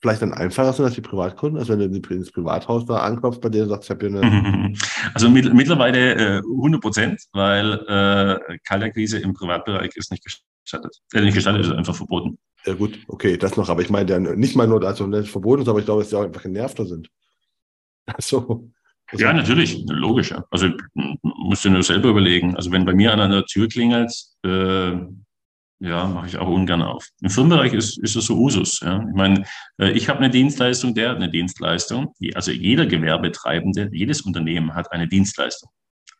vielleicht 0.00 0.22
dann 0.22 0.32
einfacher 0.32 0.72
sind 0.72 0.86
als 0.86 0.94
die 0.94 1.02
Privatkunden? 1.02 1.58
Also 1.58 1.78
wenn 1.78 1.92
du 1.92 2.14
ins 2.14 2.32
Privathaus 2.32 2.86
da 2.86 2.98
anklopfst, 2.98 3.40
bei 3.40 3.50
denen 3.50 3.68
sagst, 3.68 3.84
ich 3.84 3.90
habe 3.90 4.08
hier 4.08 4.22
eine. 4.22 4.72
Also 5.14 5.28
mit, 5.28 5.52
mittlerweile 5.52 6.38
äh, 6.38 6.38
100 6.38 6.80
Prozent, 6.80 7.22
weil 7.32 7.74
äh, 7.86 8.58
Kaltakquise 8.64 9.18
im 9.18 9.34
Privatbereich 9.34 9.94
ist 9.96 10.10
nicht 10.10 10.24
gestattet. 10.62 10.96
Äh, 11.12 11.22
nicht 11.22 11.34
gestattet, 11.34 11.66
ist 11.66 11.72
einfach 11.72 11.94
verboten. 11.94 12.38
Ja 12.64 12.74
gut, 12.74 12.98
okay, 13.08 13.36
das 13.36 13.56
noch. 13.56 13.68
Aber 13.68 13.82
ich 13.82 13.90
meine, 13.90 14.36
nicht 14.36 14.56
mal 14.56 14.68
nur, 14.68 14.82
also 14.84 15.06
nicht 15.06 15.30
verboten 15.30 15.62
ist, 15.62 15.68
aber 15.68 15.80
ich 15.80 15.84
glaube, 15.84 16.02
dass 16.02 16.10
die 16.10 16.16
auch 16.16 16.24
einfach 16.24 16.42
genervter 16.42 16.86
sind. 16.86 17.08
Also, 18.04 18.68
also, 19.12 19.24
ja, 19.24 19.32
natürlich, 19.32 19.84
logisch. 19.86 20.30
Ja. 20.30 20.44
Also 20.50 20.70
musst 21.22 21.64
du 21.64 21.70
nur 21.70 21.82
selber 21.82 22.08
überlegen. 22.08 22.56
Also 22.56 22.72
wenn 22.72 22.84
bei 22.84 22.94
mir 22.94 23.12
einer 23.12 23.24
an 23.24 23.30
der 23.30 23.44
Tür 23.44 23.68
klingelt, 23.68 24.12
äh, 24.44 24.92
ja, 25.80 26.06
mache 26.06 26.28
ich 26.28 26.38
auch 26.38 26.48
ungern 26.48 26.80
auf. 26.80 27.08
Im 27.20 27.30
Firmenbereich 27.30 27.74
ist, 27.74 27.98
ist 27.98 28.16
das 28.16 28.26
so 28.26 28.36
Usus. 28.36 28.80
Ja. 28.80 29.04
Ich 29.06 29.14
meine, 29.14 29.44
äh, 29.78 29.90
ich 29.90 30.08
habe 30.08 30.20
eine 30.20 30.30
Dienstleistung, 30.30 30.94
der 30.94 31.10
hat 31.10 31.16
eine 31.16 31.30
Dienstleistung. 31.30 32.14
Die, 32.20 32.34
also 32.34 32.52
jeder 32.52 32.86
Gewerbetreibende, 32.86 33.90
jedes 33.92 34.22
Unternehmen 34.22 34.74
hat 34.74 34.90
eine 34.92 35.08
Dienstleistung. 35.08 35.70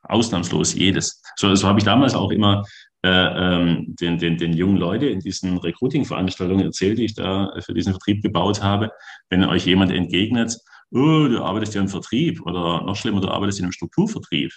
Ausnahmslos 0.02 0.74
jedes. 0.74 1.22
So, 1.36 1.54
so 1.54 1.68
habe 1.68 1.78
ich 1.78 1.84
damals 1.84 2.14
auch 2.14 2.30
immer 2.30 2.64
den, 3.04 4.18
den, 4.18 4.36
den 4.38 4.52
jungen 4.52 4.76
Leute 4.76 5.06
in 5.06 5.18
diesen 5.20 5.58
Recruiting-Veranstaltungen 5.58 6.64
erzählt, 6.64 6.98
die 6.98 7.06
ich 7.06 7.14
da 7.14 7.52
für 7.60 7.74
diesen 7.74 7.92
Vertrieb 7.92 8.22
gebaut 8.22 8.62
habe. 8.62 8.90
Wenn 9.28 9.44
euch 9.44 9.66
jemand 9.66 9.90
entgegnet, 9.90 10.56
oh, 10.92 11.26
du 11.26 11.42
arbeitest 11.42 11.74
ja 11.74 11.80
im 11.80 11.88
Vertrieb 11.88 12.40
oder 12.42 12.82
noch 12.84 12.94
schlimmer, 12.94 13.20
du 13.20 13.28
arbeitest 13.28 13.58
in 13.58 13.64
einem 13.64 13.72
Strukturvertrieb. 13.72 14.52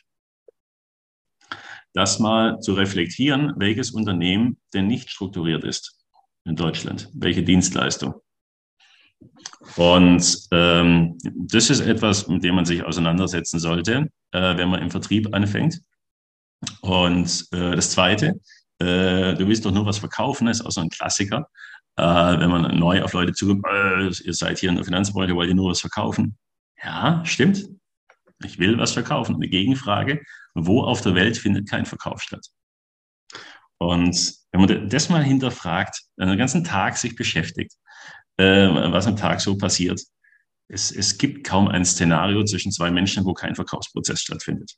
das 1.94 2.20
mal 2.20 2.60
zu 2.60 2.74
reflektieren, 2.74 3.54
welches 3.58 3.92
Unternehmen 3.92 4.58
denn 4.74 4.88
nicht 4.88 5.10
strukturiert 5.10 5.64
ist 5.64 5.98
in 6.44 6.56
Deutschland, 6.56 7.10
welche 7.14 7.42
Dienstleistung. 7.42 8.16
Und 9.78 10.48
ähm, 10.52 11.18
das 11.24 11.70
ist 11.70 11.80
etwas, 11.80 12.28
mit 12.28 12.44
dem 12.44 12.56
man 12.56 12.66
sich 12.66 12.84
auseinandersetzen 12.84 13.60
sollte, 13.60 14.10
äh, 14.32 14.58
wenn 14.58 14.70
man 14.70 14.82
im 14.82 14.92
Vertrieb 14.92 15.34
anfängt. 15.34 15.82
Und 16.82 17.48
äh, 17.52 17.76
das 17.76 17.92
Zweite, 17.92 18.40
äh, 18.80 19.34
du 19.34 19.48
willst 19.48 19.66
doch 19.66 19.72
nur 19.72 19.86
was 19.86 19.98
verkaufen, 19.98 20.48
ist 20.48 20.66
auch 20.66 20.72
so 20.72 20.82
ein 20.82 20.90
Klassiker. 20.90 21.48
Äh, 21.98 22.04
wenn 22.04 22.50
man 22.50 22.78
neu 22.78 23.04
auf 23.04 23.14
Leute 23.14 23.34
zukommt, 23.34 23.66
äh, 23.70 24.08
ihr 24.08 24.34
seid 24.34 24.60
hier 24.60 24.70
in 24.70 24.76
der 24.76 24.86
Finanzbranche, 24.86 25.36
wollt 25.36 25.50
ihr 25.50 25.56
nur 25.56 25.72
was 25.72 25.82
verkaufen. 25.82 26.38
Ja, 26.84 27.24
stimmt. 27.26 27.66
Ich 28.44 28.60
will 28.60 28.78
was 28.78 28.92
verkaufen. 28.92 29.36
Eine 29.36 29.48
Gegenfrage, 29.48 30.22
wo 30.54 30.84
auf 30.84 31.02
der 31.02 31.16
Welt 31.16 31.38
findet 31.38 31.70
kein 31.70 31.86
Verkauf 31.86 32.22
statt? 32.22 32.46
Und 33.78 34.34
wenn 34.52 34.62
man 34.62 34.90
das 34.90 35.10
mal 35.10 35.24
hinterfragt, 35.24 36.02
den 36.18 36.38
ganzen 36.38 36.64
Tag 36.64 36.98
sich 36.98 37.16
beschäftigt, 37.16 37.74
äh, 38.38 38.68
was 38.68 39.08
am 39.08 39.16
Tag 39.16 39.42
so 39.42 39.58
passiert, 39.58 40.02
es, 40.68 40.92
es 40.92 41.18
gibt 41.18 41.46
kaum 41.46 41.68
ein 41.68 41.86
Szenario 41.86 42.44
zwischen 42.44 42.72
zwei 42.72 42.92
Menschen, 42.92 43.26
wo 43.26 43.34
kein 43.34 43.56
Verkaufsprozess 43.56 44.22
stattfindet. 44.22 44.76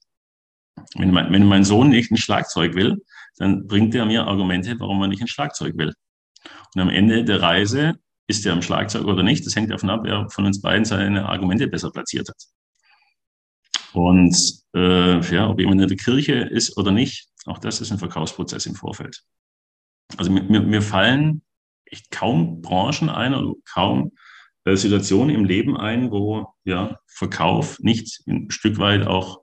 Wenn 0.96 1.12
mein, 1.12 1.32
wenn 1.32 1.46
mein 1.46 1.64
Sohn 1.64 1.90
nicht 1.90 2.12
ein 2.12 2.18
Schlagzeug 2.18 2.76
will, 2.76 3.04
dann 3.38 3.68
bringt 3.68 3.94
er 3.96 4.06
mir 4.06 4.26
Argumente, 4.26 4.80
warum 4.80 5.02
er 5.02 5.08
nicht 5.08 5.22
ein 5.22 5.28
Schlagzeug 5.28 5.78
will. 5.78 5.94
Und 6.76 6.82
am 6.82 6.90
Ende 6.90 7.24
der 7.24 7.42
Reise 7.42 8.00
ist 8.28 8.46
er 8.46 8.54
am 8.54 8.62
Schlagzeug 8.62 9.06
oder 9.06 9.24
nicht. 9.24 9.46
Das 9.46 9.56
hängt 9.56 9.72
davon 9.72 9.90
ab, 9.90 10.02
wer 10.04 10.30
von 10.30 10.46
uns 10.46 10.62
beiden 10.62 10.86
seine 10.86 11.28
Argumente 11.28 11.68
besser 11.68 11.92
platziert 11.92 12.30
hat. 12.30 12.44
Und 13.94 14.36
äh, 14.76 15.20
ja, 15.34 15.50
ob 15.50 15.60
jemand 15.60 15.82
in 15.82 15.88
der 15.88 15.98
Kirche 15.98 16.34
ist 16.34 16.78
oder 16.78 16.92
nicht, 16.92 17.30
auch 17.46 17.58
das 17.58 17.82
ist 17.82 17.92
ein 17.92 17.98
Verkaufsprozess 17.98 18.66
im 18.66 18.76
Vorfeld. 18.76 19.24
Also 20.18 20.32
mir, 20.32 20.44
mir 20.44 20.82
fallen 20.82 21.42
echt 21.86 22.12
kaum 22.12 22.62
Branchen 22.62 23.10
ein 23.10 23.34
oder 23.34 23.54
kaum 23.74 24.12
äh, 24.66 24.76
Situationen 24.76 25.34
im 25.34 25.46
Leben 25.46 25.78
ein, 25.78 26.12
wo 26.12 26.54
ja, 26.64 27.00
Verkauf 27.08 27.80
nicht 27.80 28.22
ein 28.28 28.52
Stück 28.52 28.78
weit 28.78 29.08
auch 29.08 29.42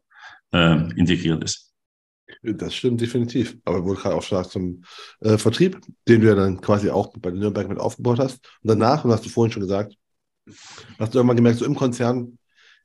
äh, 0.55 0.91
integriert 0.97 1.43
ist. 1.45 1.73
Das 2.43 2.75
stimmt 2.75 3.01
definitiv. 3.01 3.57
Aber 3.65 3.85
wo 3.85 3.95
du 3.95 4.01
gerade 4.01 4.15
auch 4.15 4.23
sagst 4.23 4.53
zum 4.53 4.85
äh, 5.21 5.37
Vertrieb, 5.37 5.81
den 6.09 6.21
du 6.21 6.29
ja 6.29 6.35
dann 6.35 6.61
quasi 6.61 6.91
auch 6.91 7.13
bei 7.19 7.31
Nürnberg 7.31 7.69
mit 7.69 7.79
aufgebaut 7.79 8.19
hast. 8.19 8.37
Und 8.63 8.69
danach, 8.71 9.05
und 9.05 9.11
hast 9.11 9.25
du 9.25 9.29
vorhin 9.29 9.53
schon 9.53 9.63
gesagt, 9.63 9.95
hast 10.99 11.15
du 11.15 11.19
irgendwann 11.19 11.37
gemerkt, 11.37 11.59
so 11.59 11.65
im 11.65 11.75
Konzern, 11.75 12.39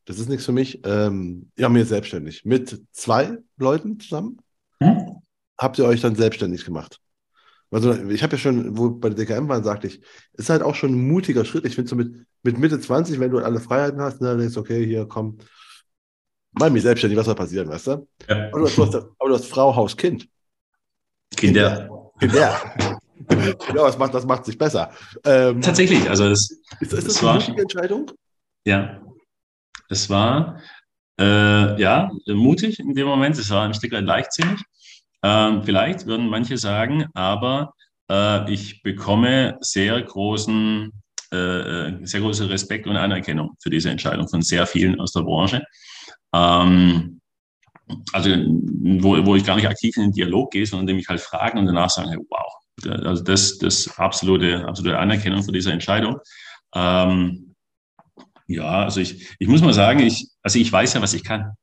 das 0.05 0.17
ist 0.19 0.29
nichts 0.29 0.45
für 0.45 0.51
mich. 0.51 0.81
Ähm, 0.85 1.51
ihr 1.55 1.65
habt 1.65 1.73
mir 1.73 1.85
selbstständig. 1.85 2.43
Mit 2.43 2.81
zwei 2.91 3.37
Leuten 3.57 3.99
zusammen 3.99 4.37
hm? 4.81 5.21
habt 5.57 5.77
ihr 5.77 5.85
euch 5.85 6.01
dann 6.01 6.15
selbstständig 6.15 6.65
gemacht. 6.65 6.99
Also 7.71 7.93
ich 7.93 8.23
habe 8.23 8.35
ja 8.35 8.39
schon, 8.39 8.77
wo 8.77 8.89
bei 8.89 9.09
der 9.09 9.25
DKM 9.25 9.47
waren, 9.47 9.63
sagte 9.63 9.87
ich, 9.87 10.01
ist 10.33 10.49
halt 10.49 10.63
auch 10.63 10.73
schon 10.73 10.93
ein 10.93 11.07
mutiger 11.07 11.45
Schritt. 11.45 11.65
Ich 11.65 11.75
finde 11.75 11.89
so 11.89 11.95
mit, 11.95 12.15
mit 12.41 12.57
Mitte 12.57 12.79
20, 12.79 13.19
wenn 13.19 13.29
du 13.29 13.39
alle 13.39 13.59
Freiheiten 13.59 14.01
hast, 14.01 14.21
ne, 14.21 14.29
dann 14.29 14.39
denkst 14.39 14.55
du, 14.55 14.61
okay, 14.61 14.83
hier 14.83 15.05
komm, 15.05 15.37
mal 16.51 16.69
mich 16.69 16.83
selbstständig, 16.83 17.17
was 17.17 17.25
soll 17.25 17.35
passieren, 17.35 17.69
weißt 17.69 17.87
du? 17.87 18.07
Ja. 18.27 18.47
Aber, 18.47 18.59
du 18.59 18.65
hast, 18.65 18.79
aber 18.79 19.29
du 19.29 19.33
hast 19.33 19.45
Frau, 19.45 19.75
Haus, 19.75 19.95
Kind. 19.95 20.27
Kinder. 21.35 22.11
Kinder. 22.19 22.55
genau, 23.27 23.85
das 23.85 23.97
macht, 23.97 24.13
das 24.13 24.25
macht 24.25 24.45
sich 24.45 24.57
besser. 24.57 24.91
Ähm, 25.25 25.61
Tatsächlich, 25.61 26.09
also 26.09 26.29
das, 26.29 26.49
ist, 26.79 26.93
ist 26.93 27.07
das, 27.07 27.23
eine 27.23 27.33
mutige 27.39 27.61
Entscheidung? 27.61 28.11
Ja, 28.65 29.01
es 29.89 30.09
war 30.09 30.59
äh, 31.19 31.79
ja 31.79 32.11
mutig 32.27 32.79
in 32.79 32.93
dem 32.93 33.07
Moment. 33.07 33.37
Es 33.37 33.49
war 33.49 33.65
ein 33.65 33.73
Stück 33.73 33.91
weit 33.91 34.05
leichtsinnig. 34.05 34.61
Ähm, 35.21 35.63
vielleicht 35.63 36.05
würden 36.05 36.29
manche 36.29 36.57
sagen, 36.57 37.07
aber 37.13 37.73
äh, 38.09 38.51
ich 38.51 38.81
bekomme 38.83 39.57
sehr 39.59 40.01
großen, 40.01 40.91
äh, 41.33 41.37
äh, 41.37 42.05
sehr 42.05 42.21
großen 42.21 42.47
Respekt 42.47 42.87
und 42.87 42.95
Anerkennung 42.95 43.55
für 43.61 43.69
diese 43.69 43.89
Entscheidung 43.89 44.27
von 44.29 44.41
sehr 44.41 44.65
vielen 44.65 44.99
aus 44.99 45.11
der 45.11 45.21
Branche. 45.21 45.63
Ähm, 46.33 47.19
also 48.13 48.29
wo, 48.29 49.25
wo 49.25 49.35
ich 49.35 49.43
gar 49.43 49.55
nicht 49.55 49.67
aktiv 49.67 49.95
in 49.97 50.03
den 50.03 50.11
Dialog 50.11 50.51
gehe, 50.51 50.65
sondern 50.65 50.87
die 50.87 50.93
mich 50.93 51.07
halt 51.09 51.21
fragen 51.21 51.57
und 51.57 51.65
danach 51.65 51.89
sagen, 51.89 52.09
hey, 52.09 52.19
wow, 52.29 52.53
also 53.05 53.23
das, 53.23 53.57
das 53.57 53.97
absolute, 53.97 54.65
absolute 54.65 54.97
Anerkennung 54.97 55.43
für 55.43 55.51
diese 55.51 55.71
Entscheidung. 55.71 56.17
Ähm, 56.73 57.55
ja, 58.47 58.83
also 58.83 58.99
ich, 58.99 59.27
ich 59.39 59.47
muss 59.47 59.61
mal 59.61 59.73
sagen, 59.73 59.99
ich, 59.99 60.27
also 60.41 60.59
ich 60.59 60.71
weiß 60.71 60.93
ja, 60.93 61.01
was 61.01 61.13
ich 61.13 61.23
kann. 61.23 61.53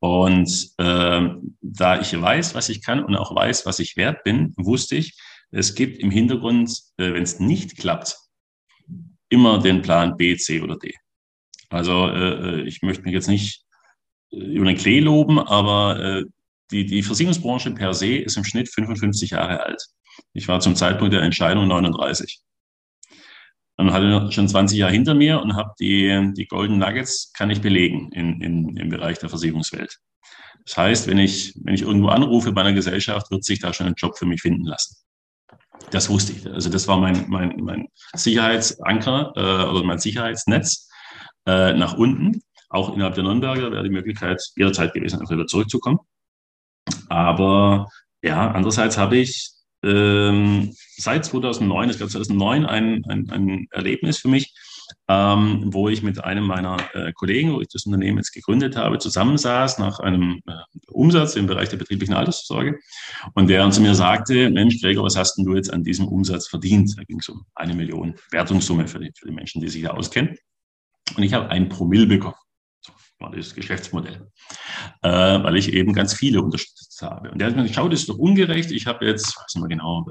Und 0.00 0.70
äh, 0.78 1.28
da 1.60 2.00
ich 2.00 2.20
weiß, 2.20 2.56
was 2.56 2.68
ich 2.68 2.82
kann 2.82 3.04
und 3.04 3.14
auch 3.14 3.34
weiß, 3.34 3.66
was 3.66 3.78
ich 3.78 3.96
wert 3.96 4.24
bin, 4.24 4.52
wusste 4.56 4.96
ich, 4.96 5.16
es 5.52 5.74
gibt 5.76 5.98
im 6.00 6.10
Hintergrund, 6.10 6.70
äh, 6.96 7.12
wenn 7.12 7.22
es 7.22 7.38
nicht 7.38 7.76
klappt, 7.76 8.18
immer 9.28 9.58
den 9.60 9.82
Plan 9.82 10.16
B, 10.16 10.36
C 10.36 10.60
oder 10.60 10.76
D. 10.76 10.96
Also 11.72 12.08
äh, 12.08 12.60
äh, 12.60 12.62
ich 12.62 12.82
möchte 12.82 13.02
mich 13.02 13.12
jetzt 13.12 13.28
nicht 13.28 13.64
äh, 14.30 14.36
über 14.36 14.66
den 14.66 14.76
Klee 14.76 15.00
loben, 15.00 15.38
aber 15.38 15.98
äh, 16.00 16.24
die, 16.70 16.84
die 16.86 17.02
Versicherungsbranche 17.02 17.72
per 17.72 17.94
se 17.94 18.16
ist 18.16 18.36
im 18.36 18.44
Schnitt 18.44 18.68
55 18.72 19.30
Jahre 19.30 19.60
alt. 19.60 19.82
Ich 20.32 20.48
war 20.48 20.60
zum 20.60 20.76
Zeitpunkt 20.76 21.12
der 21.12 21.22
Entscheidung 21.22 21.66
39. 21.68 22.40
Und 23.78 23.92
hatte 23.92 24.30
schon 24.30 24.48
20 24.48 24.78
Jahre 24.78 24.92
hinter 24.92 25.14
mir 25.14 25.40
und 25.40 25.56
habe 25.56 25.72
die, 25.80 26.32
die 26.36 26.46
Golden 26.46 26.78
Nuggets, 26.78 27.32
kann 27.32 27.50
ich 27.50 27.62
belegen 27.62 28.12
in, 28.12 28.40
in, 28.40 28.76
im 28.76 28.88
Bereich 28.90 29.18
der 29.18 29.30
Versicherungswelt. 29.30 29.98
Das 30.66 30.76
heißt, 30.76 31.08
wenn 31.08 31.18
ich, 31.18 31.54
wenn 31.64 31.74
ich 31.74 31.82
irgendwo 31.82 32.08
anrufe 32.08 32.52
bei 32.52 32.60
einer 32.60 32.74
Gesellschaft, 32.74 33.30
wird 33.30 33.44
sich 33.44 33.60
da 33.60 33.72
schon 33.72 33.86
ein 33.86 33.94
Job 33.96 34.16
für 34.16 34.26
mich 34.26 34.42
finden 34.42 34.66
lassen. 34.66 34.94
Das 35.90 36.08
wusste 36.08 36.32
ich. 36.32 36.46
Also 36.46 36.70
das 36.70 36.86
war 36.86 36.98
mein, 36.98 37.28
mein, 37.28 37.56
mein 37.60 37.88
Sicherheitsanker 38.14 39.32
äh, 39.34 39.70
oder 39.70 39.82
mein 39.82 39.98
Sicherheitsnetz 39.98 40.88
äh, 41.46 41.74
nach 41.74 41.94
unten. 41.94 42.42
Auch 42.68 42.94
innerhalb 42.94 43.14
der 43.14 43.24
Nürnberger 43.24 43.70
wäre 43.70 43.82
die 43.84 43.90
Möglichkeit 43.90 44.42
jederzeit 44.56 44.94
gewesen, 44.94 45.20
einfach 45.20 45.34
wieder 45.34 45.46
zurückzukommen. 45.46 45.98
Aber 47.08 47.88
ja, 48.22 48.50
andererseits 48.50 48.96
habe 48.96 49.18
ich 49.18 49.50
ähm, 49.84 50.72
seit 50.96 51.24
2009, 51.24 51.90
es 51.90 51.98
gab 51.98 52.10
2009 52.10 52.66
ein, 52.66 53.04
ein, 53.08 53.30
ein 53.30 53.66
Erlebnis 53.70 54.18
für 54.18 54.28
mich, 54.28 54.54
ähm, 55.08 55.64
wo 55.66 55.88
ich 55.88 56.02
mit 56.02 56.22
einem 56.22 56.44
meiner 56.44 56.76
äh, 56.94 57.12
Kollegen, 57.12 57.52
wo 57.52 57.60
ich 57.60 57.68
das 57.68 57.86
Unternehmen 57.86 58.18
jetzt 58.18 58.32
gegründet 58.32 58.76
habe, 58.76 58.98
zusammensaß 58.98 59.78
nach 59.78 59.98
einem 59.98 60.40
äh, 60.46 60.52
Umsatz 60.88 61.34
im 61.34 61.46
Bereich 61.46 61.68
der 61.68 61.78
betrieblichen 61.78 62.14
Altersvorsorge 62.14 62.78
und 63.34 63.48
der 63.48 63.68
zu 63.70 63.80
mir 63.80 63.94
sagte, 63.94 64.50
Mensch, 64.50 64.80
Gregor, 64.80 65.04
was 65.04 65.16
hast 65.16 65.36
denn 65.36 65.44
du 65.44 65.56
jetzt 65.56 65.72
an 65.72 65.82
diesem 65.82 66.06
Umsatz 66.06 66.46
verdient? 66.46 66.96
Da 66.96 67.02
ging 67.04 67.18
es 67.18 67.28
um 67.28 67.44
eine 67.54 67.74
Million 67.74 68.14
Wertungssumme 68.30 68.86
für 68.86 69.00
die, 69.00 69.12
für 69.18 69.26
die 69.26 69.34
Menschen, 69.34 69.60
die 69.60 69.68
sich 69.68 69.82
da 69.82 69.90
auskennen. 69.90 70.36
Und 71.16 71.22
ich 71.22 71.32
habe 71.34 71.48
ein 71.50 71.68
Promille 71.68 72.06
bekommen. 72.06 72.34
So 72.80 72.92
war 73.18 73.30
das 73.30 73.54
Geschäftsmodell. 73.54 74.28
Äh, 75.02 75.10
weil 75.10 75.56
ich 75.56 75.72
eben 75.72 75.92
ganz 75.92 76.14
viele 76.14 76.42
unterstützt 76.42 77.00
habe. 77.02 77.30
Und 77.30 77.38
der 77.38 77.48
hat 77.48 77.56
mir 77.56 77.62
gesagt, 77.62 77.76
schau, 77.76 77.88
das 77.88 78.00
ist 78.00 78.08
doch 78.08 78.18
ungerecht. 78.18 78.70
Ich 78.70 78.86
habe 78.86 79.06
jetzt, 79.06 79.36
weiß 79.36 79.54
nicht 79.54 79.62
mehr 79.62 79.76
genau, 79.76 80.06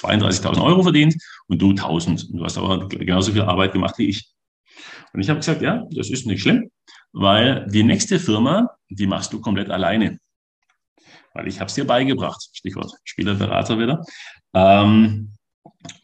32.000 0.00 0.56
äh, 0.56 0.60
Euro 0.60 0.82
verdient 0.82 1.16
und 1.46 1.60
du 1.60 1.70
1.000. 1.70 2.36
Du 2.36 2.44
hast 2.44 2.58
aber 2.58 2.88
genauso 2.88 3.32
viel 3.32 3.42
Arbeit 3.42 3.72
gemacht 3.72 3.98
wie 3.98 4.08
ich. 4.08 4.32
Und 5.12 5.20
ich 5.20 5.28
habe 5.28 5.40
gesagt, 5.40 5.62
ja, 5.62 5.84
das 5.90 6.10
ist 6.10 6.26
nicht 6.26 6.42
schlimm, 6.42 6.70
weil 7.12 7.66
die 7.68 7.82
nächste 7.82 8.18
Firma, 8.18 8.70
die 8.88 9.06
machst 9.06 9.32
du 9.32 9.40
komplett 9.40 9.70
alleine. 9.70 10.18
Weil 11.34 11.48
ich 11.48 11.60
habe 11.60 11.68
es 11.68 11.74
dir 11.74 11.86
beigebracht. 11.86 12.48
Stichwort 12.52 12.92
Spielerberater 13.04 13.78
wieder. 13.78 14.04
Ähm, 14.54 15.32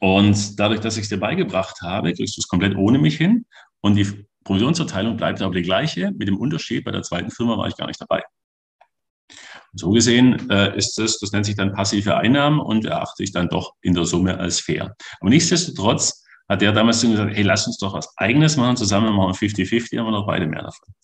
und 0.00 0.58
dadurch, 0.58 0.80
dass 0.80 0.96
ich 0.96 1.04
es 1.04 1.08
dir 1.08 1.18
beigebracht 1.18 1.80
habe, 1.82 2.12
kriegst 2.12 2.36
du 2.36 2.40
es 2.40 2.48
komplett 2.48 2.76
ohne 2.76 2.98
mich 2.98 3.16
hin. 3.16 3.46
Und 3.84 3.96
die 3.96 4.26
Provisionsverteilung 4.44 5.18
bleibt 5.18 5.42
aber 5.42 5.54
die 5.54 5.60
gleiche. 5.60 6.10
Mit 6.16 6.26
dem 6.26 6.38
Unterschied, 6.38 6.86
bei 6.86 6.90
der 6.90 7.02
zweiten 7.02 7.30
Firma 7.30 7.58
war 7.58 7.68
ich 7.68 7.76
gar 7.76 7.86
nicht 7.86 8.00
dabei. 8.00 8.22
Und 9.28 9.78
so 9.78 9.90
gesehen 9.90 10.48
äh, 10.48 10.74
ist 10.74 10.94
das, 10.96 11.18
das 11.18 11.32
nennt 11.32 11.44
sich 11.44 11.54
dann 11.54 11.74
passive 11.74 12.16
Einnahmen 12.16 12.60
und 12.60 12.86
erachte 12.86 13.22
ich 13.22 13.32
dann 13.32 13.50
doch 13.50 13.74
in 13.82 13.92
der 13.92 14.06
Summe 14.06 14.38
als 14.38 14.58
fair. 14.58 14.96
Aber 15.20 15.28
nichtsdestotrotz 15.28 16.24
hat 16.48 16.62
der 16.62 16.72
damals 16.72 17.02
gesagt, 17.02 17.36
hey, 17.36 17.42
lass 17.42 17.66
uns 17.66 17.76
doch 17.76 17.92
was 17.92 18.10
Eigenes 18.16 18.56
machen, 18.56 18.78
zusammen 18.78 19.14
machen 19.14 19.38
wir 19.38 19.48
50-50, 19.48 19.98
haben 19.98 20.06
wir 20.06 20.12
noch 20.12 20.26
beide 20.26 20.46
mehr 20.46 20.62
davon. 20.62 20.94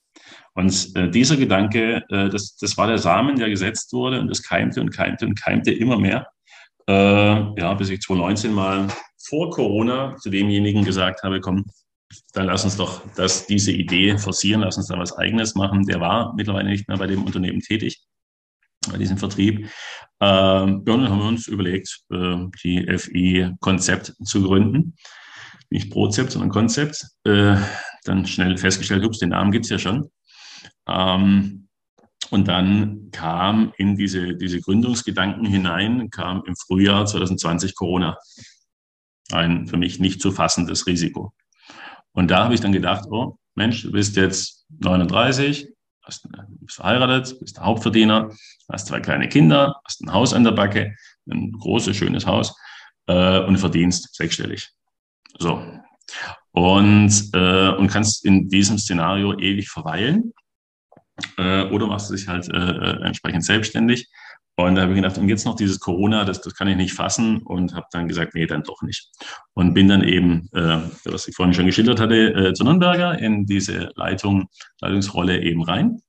Und 0.55 0.97
äh, 0.97 1.11
dieser 1.11 1.37
Gedanke, 1.37 2.03
äh, 2.09 2.31
das, 2.31 2.57
das 2.57 2.78
war 2.78 2.87
der 2.87 2.99
Samen, 2.99 3.37
der 3.37 3.51
gesetzt 3.51 3.93
wurde 3.93 4.20
und 4.20 4.28
das 4.28 4.43
keimte 4.43 4.81
und 4.81 4.91
keimte 4.91 5.26
und 5.26 5.39
keimte 5.39 5.70
immer 5.70 5.99
mehr. 5.99 6.28
Äh, 6.89 6.93
ja, 7.61 7.74
bis 7.74 7.91
ich 7.91 8.01
2019 8.01 8.55
mal 8.55 8.89
vor 9.22 9.51
Corona 9.51 10.16
zu 10.16 10.31
demjenigen 10.31 10.83
gesagt 10.83 11.22
habe, 11.22 11.43
komm, 11.43 11.66
dann 12.33 12.47
lass 12.47 12.65
uns 12.65 12.77
doch 12.77 13.03
das, 13.17 13.47
diese 13.47 13.73
Idee 13.73 14.19
forcieren, 14.19 14.63
lass 14.63 14.77
uns 14.77 14.89
da 14.89 14.99
was 14.99 15.17
Eigenes 15.17 15.55
machen. 15.55 15.87
Der 15.87 16.01
war 16.01 16.35
mittlerweile 16.35 16.69
nicht 16.69 16.89
mehr 16.89 16.99
bei 16.99 17.07
dem 17.07 17.25
Unternehmen 17.25 17.61
tätig, 17.61 18.01
bei 18.91 18.99
diesem 18.99 19.17
Vertrieb. 19.19 19.69
Ähm, 20.21 20.83
ja, 20.87 20.97
dann 20.97 21.09
haben 21.09 21.19
wir 21.19 21.29
uns 21.29 21.47
überlegt, 21.49 22.01
äh, 22.13 22.47
die 22.65 22.87
FI-Konzept 22.99 24.15
zu 24.25 24.43
gründen. 24.43 24.95
Nicht 25.71 25.91
Prozept, 25.91 26.33
sondern 26.33 26.51
Konzept. 26.51 27.07
Äh, 27.25 27.57
dann 28.05 28.27
schnell 28.27 28.57
festgestellt, 28.57 29.05
ups, 29.05 29.19
den 29.19 29.31
Namen 29.31 29.53
gibt's 29.53 29.69
ja 29.69 29.79
schon. 29.79 30.11
Ähm, 30.89 31.69
Und 32.31 32.47
dann 32.49 33.11
kam 33.11 33.73
in 33.77 33.97
diese, 33.97 34.37
diese 34.37 34.61
Gründungsgedanken 34.61 35.47
hinein, 35.47 36.11
kam 36.11 36.45
im 36.47 36.55
Frühjahr 36.57 37.07
2020 37.07 37.75
Corona. 37.75 38.17
Ein 39.33 39.67
für 39.67 39.77
mich 39.77 40.01
nicht 40.01 40.21
zu 40.21 40.33
fassendes 40.33 40.87
Risiko. 40.87 41.33
Und 42.13 42.31
da 42.31 42.45
habe 42.45 42.55
ich 42.55 42.61
dann 42.61 42.73
gedacht, 42.73 43.05
oh 43.11 43.39
Mensch, 43.55 43.83
du 43.83 43.93
bist 43.93 44.17
jetzt 44.17 44.67
39, 44.79 45.69
hast, 46.03 46.29
bist 46.61 46.77
verheiratet, 46.77 47.39
bist 47.41 47.57
der 47.57 47.65
Hauptverdiener, 47.65 48.31
hast 48.71 48.87
zwei 48.87 49.01
kleine 49.01 49.29
Kinder, 49.29 49.81
hast 49.85 50.03
ein 50.03 50.13
Haus 50.13 50.33
an 50.33 50.45
der 50.45 50.53
Backe, 50.53 50.95
ein 51.31 51.53
großes, 51.53 51.97
schönes 51.97 52.27
Haus 52.27 52.55
äh, 53.07 53.41
und 53.41 53.59
verdienst 53.59 54.15
sechsstellig. 54.15 54.71
So. 55.39 55.63
Und, 56.53 57.31
äh, 57.35 57.69
und 57.71 57.89
kannst 57.89 58.25
in 58.25 58.49
diesem 58.49 58.79
Szenario 58.79 59.39
ewig 59.39 59.69
verweilen 59.69 60.33
äh, 61.37 61.65
oder 61.65 61.87
machst 61.87 62.11
du 62.11 62.15
dich 62.15 62.27
halt 62.27 62.49
äh, 62.49 62.57
äh, 62.57 63.05
entsprechend 63.05 63.45
selbstständig. 63.45 64.09
Und 64.57 64.74
da 64.74 64.82
habe 64.82 64.92
ich 64.92 64.96
gedacht, 64.96 65.16
und 65.16 65.28
jetzt 65.28 65.46
noch 65.46 65.57
dieses 65.57 65.80
Corona, 65.80 66.24
das, 66.24 66.42
das 66.42 66.55
kann 66.55 66.68
ich 66.68 66.76
nicht 66.76 66.92
fassen 66.92 67.38
und 67.38 67.74
habe 67.74 67.86
dann 67.92 68.09
gesagt, 68.09 68.34
nee, 68.34 68.46
dann 68.46 68.62
doch 68.62 68.82
nicht. 68.82 69.09
Und 69.55 69.72
bin 69.72 69.88
dann 69.88 70.03
eben, 70.03 70.48
äh, 70.53 70.80
was 71.05 71.28
ich 71.28 71.34
vorhin 71.34 71.55
schon 71.55 71.66
geschildert 71.66 71.98
hatte, 71.98 72.34
äh, 72.34 72.53
zu 72.53 72.64
Nürnberger 72.64 73.18
in 73.18 73.46
diese 73.46 73.90
Leitung, 73.94 74.48
Leitungsrolle 74.80 75.42
eben 75.42 75.62
rein, 75.62 76.03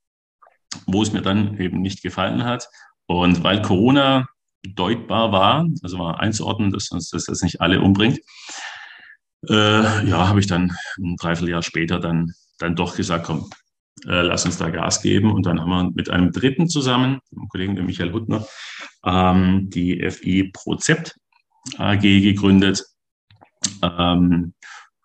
wo 0.86 1.02
es 1.02 1.14
mir 1.14 1.22
dann 1.22 1.58
eben 1.60 1.82
nicht 1.82 2.02
gefallen 2.02 2.44
hat. 2.44 2.68
Und 3.06 3.44
weil 3.44 3.62
Corona 3.62 4.28
deutbar 4.64 5.32
war, 5.32 5.68
also 5.82 6.00
war 6.00 6.20
einzuordnen, 6.20 6.72
dass 6.72 6.92
uns 6.92 7.10
das 7.10 7.28
jetzt 7.28 7.44
nicht 7.44 7.62
alle 7.62 7.82
umbringt, 7.82 8.20
äh, 9.50 10.08
ja, 10.08 10.28
habe 10.28 10.40
ich 10.40 10.48
dann 10.48 10.76
ein 11.00 11.16
Dreivierteljahr 11.16 11.64
später 11.64 12.00
dann, 12.00 12.34
dann 12.60 12.76
doch 12.76 12.96
gesagt, 12.96 13.26
komm, 13.26 13.50
äh, 14.08 14.22
lass 14.22 14.46
uns 14.46 14.58
da 14.58 14.70
Gas 14.70 15.02
geben. 15.02 15.32
Und 15.32 15.46
dann 15.46 15.60
haben 15.60 15.70
wir 15.70 15.92
mit 15.92 16.10
einem 16.10 16.32
Dritten 16.32 16.68
zusammen, 16.68 17.20
dem 17.32 17.48
Kollegen 17.50 17.74
Michael 17.86 18.14
Huttner, 18.14 18.46
ähm, 19.06 19.70
die 19.70 20.10
FI 20.10 20.52
Prozept 20.54 21.16
AG 21.78 22.02
gegründet. 22.02 22.84
Ähm, 23.84 24.54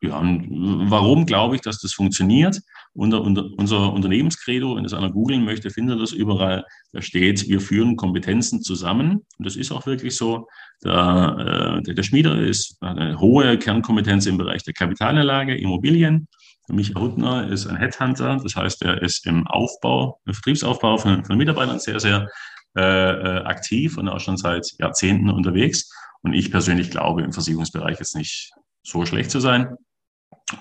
ja, 0.02 0.20
warum 0.20 1.26
glaube 1.26 1.56
ich, 1.56 1.62
dass 1.62 1.80
das 1.80 1.92
funktioniert? 1.92 2.60
Unter, 2.92 3.20
unser 3.22 3.92
Unternehmenskredo, 3.92 4.76
wenn 4.76 4.84
das 4.84 4.94
einer 4.94 5.10
googeln 5.10 5.44
möchte, 5.44 5.70
findet 5.70 6.00
das 6.00 6.12
überall. 6.12 6.64
Da 6.92 7.02
steht, 7.02 7.46
wir 7.46 7.60
führen 7.60 7.96
Kompetenzen 7.96 8.62
zusammen. 8.62 9.26
Und 9.36 9.46
das 9.46 9.56
ist 9.56 9.70
auch 9.70 9.84
wirklich 9.84 10.16
so. 10.16 10.46
Der, 10.82 11.82
äh, 11.86 11.94
der 11.94 12.02
Schmieder 12.02 12.38
ist 12.38 12.76
eine 12.80 13.20
hohe 13.20 13.58
Kernkompetenz 13.58 14.24
im 14.26 14.38
Bereich 14.38 14.62
der 14.62 14.72
Kapitalanlage, 14.72 15.56
Immobilien. 15.56 16.26
Michael 16.68 17.02
Huttner 17.02 17.48
ist 17.48 17.66
ein 17.66 17.76
Headhunter, 17.76 18.38
das 18.42 18.56
heißt, 18.56 18.82
er 18.82 19.02
ist 19.02 19.26
im 19.26 19.46
Aufbau, 19.46 20.20
im 20.26 20.34
Vertriebsaufbau 20.34 20.98
von, 20.98 21.24
von 21.24 21.36
Mitarbeitern 21.36 21.78
sehr, 21.78 22.00
sehr 22.00 22.28
äh, 22.76 22.82
äh, 22.82 23.44
aktiv 23.44 23.96
und 23.96 24.08
auch 24.08 24.20
schon 24.20 24.36
seit 24.36 24.70
Jahrzehnten 24.78 25.30
unterwegs. 25.30 25.90
Und 26.22 26.34
ich 26.34 26.50
persönlich 26.50 26.90
glaube, 26.90 27.22
im 27.22 27.32
Versicherungsbereich 27.32 27.98
jetzt 27.98 28.16
nicht 28.16 28.52
so 28.82 29.06
schlecht 29.06 29.30
zu 29.30 29.40
sein. 29.40 29.76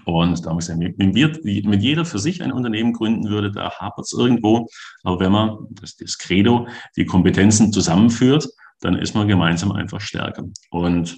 Und 0.06 0.46
da 0.46 0.54
muss 0.54 0.64
ich 0.64 0.68
sagen, 0.70 0.94
wenn, 0.98 1.14
wir, 1.14 1.36
wenn 1.44 1.82
jeder 1.82 2.06
für 2.06 2.20
sich 2.20 2.42
ein 2.42 2.52
Unternehmen 2.52 2.94
gründen 2.94 3.30
würde, 3.30 3.52
da 3.52 3.70
hapert 3.70 4.06
es 4.06 4.14
irgendwo. 4.14 4.68
Aber 5.04 5.20
wenn 5.20 5.32
man, 5.32 5.58
das, 5.72 5.96
das 5.98 6.18
Credo, 6.18 6.68
die 6.96 7.06
Kompetenzen 7.06 7.74
zusammenführt, 7.74 8.48
dann 8.80 8.96
ist 8.96 9.14
man 9.14 9.28
gemeinsam 9.28 9.72
einfach 9.72 10.00
stärker. 10.00 10.44
Und 10.70 11.18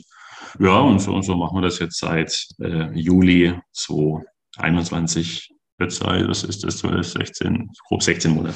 ja, 0.60 0.80
und 0.80 1.00
so, 1.00 1.22
so 1.22 1.36
machen 1.36 1.58
wir 1.58 1.62
das 1.62 1.80
jetzt 1.80 2.00
seit 2.00 2.48
äh, 2.60 2.92
Juli 2.94 3.54
2020. 3.74 4.37
21 4.60 5.54
Website, 5.80 6.28
das 6.28 6.44
ist 6.44 6.64
das 6.64 6.78
12, 6.78 7.08
16, 7.08 7.70
grob 7.88 8.02
16 8.02 8.32
Monate. 8.32 8.56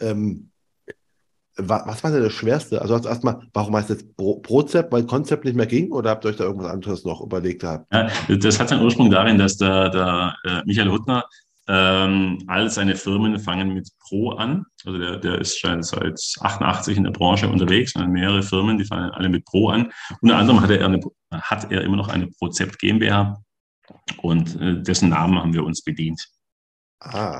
Ähm, 0.00 0.50
was 1.60 2.04
war 2.04 2.12
denn 2.12 2.22
das 2.22 2.32
Schwerste? 2.32 2.80
Also 2.80 2.96
erstmal, 2.96 3.40
warum 3.52 3.74
heißt 3.74 3.90
es 3.90 4.06
Prozep, 4.14 4.92
weil 4.92 5.04
Konzept 5.04 5.44
nicht 5.44 5.56
mehr 5.56 5.66
ging 5.66 5.90
oder 5.90 6.10
habt 6.10 6.24
ihr 6.24 6.28
euch 6.28 6.36
da 6.36 6.44
irgendwas 6.44 6.70
anderes 6.70 7.04
noch 7.04 7.20
überlegt 7.20 7.62
gehabt? 7.62 7.92
Ja, 7.92 8.08
das 8.28 8.60
hat 8.60 8.68
seinen 8.68 8.84
Ursprung 8.84 9.10
darin, 9.10 9.38
dass 9.38 9.56
der, 9.56 9.90
der 9.90 10.36
äh, 10.44 10.62
Michael 10.64 10.90
Huttner 10.90 11.24
ähm, 11.66 12.38
all 12.46 12.70
seine 12.70 12.94
Firmen 12.94 13.38
fangen 13.40 13.74
mit 13.74 13.88
Pro 14.00 14.30
an. 14.30 14.64
Also 14.86 14.98
der, 14.98 15.18
der 15.18 15.40
ist 15.40 15.58
schon 15.58 15.82
seit 15.82 16.18
88 16.40 16.96
in 16.96 17.04
der 17.04 17.10
Branche 17.10 17.48
unterwegs 17.48 17.94
und 17.96 18.10
mehrere 18.10 18.42
Firmen, 18.42 18.78
die 18.78 18.84
fangen 18.84 19.10
alle 19.10 19.28
mit 19.28 19.44
Pro 19.44 19.68
an. 19.68 19.92
Unter 20.20 20.36
anderem 20.36 20.60
hat 20.60 20.70
er, 20.70 20.84
eine, 20.84 21.00
hat 21.32 21.70
er 21.70 21.82
immer 21.82 21.96
noch 21.96 22.08
eine 22.08 22.28
Prozept 22.28 22.78
GmbH 22.78 23.36
und 24.22 24.60
äh, 24.60 24.82
dessen 24.82 25.08
Namen 25.10 25.38
haben 25.38 25.54
wir 25.54 25.64
uns 25.64 25.82
bedient. 25.82 26.28
Ah. 27.00 27.38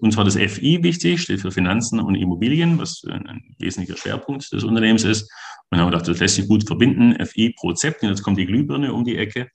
Uns 0.00 0.16
war 0.16 0.24
das 0.24 0.36
FI 0.36 0.82
wichtig, 0.82 1.20
steht 1.20 1.40
für 1.40 1.50
Finanzen 1.50 2.00
und 2.00 2.14
Immobilien, 2.14 2.78
was 2.78 3.02
ein 3.04 3.54
wesentlicher 3.58 3.98
Schwerpunkt 3.98 4.50
des 4.50 4.64
Unternehmens 4.64 5.04
ist. 5.04 5.30
Und 5.70 5.78
haben 5.78 5.90
gedacht, 5.90 6.08
das 6.08 6.20
lässt 6.20 6.36
sich 6.36 6.48
gut 6.48 6.66
verbinden. 6.66 7.14
FI 7.24 7.54
Prozept, 7.58 8.02
und 8.02 8.08
jetzt 8.08 8.22
kommt 8.22 8.38
die 8.38 8.46
Glühbirne 8.46 8.94
um 8.94 9.04
die 9.04 9.18
Ecke. 9.18 9.48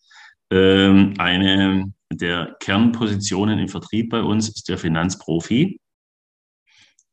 Ähm, 0.51 1.15
eine 1.17 1.91
der 2.11 2.55
Kernpositionen 2.59 3.57
im 3.57 3.67
Vertrieb 3.67 4.11
bei 4.11 4.21
uns 4.21 4.49
ist 4.49 4.69
der 4.69 4.77
Finanzprofi, 4.77 5.79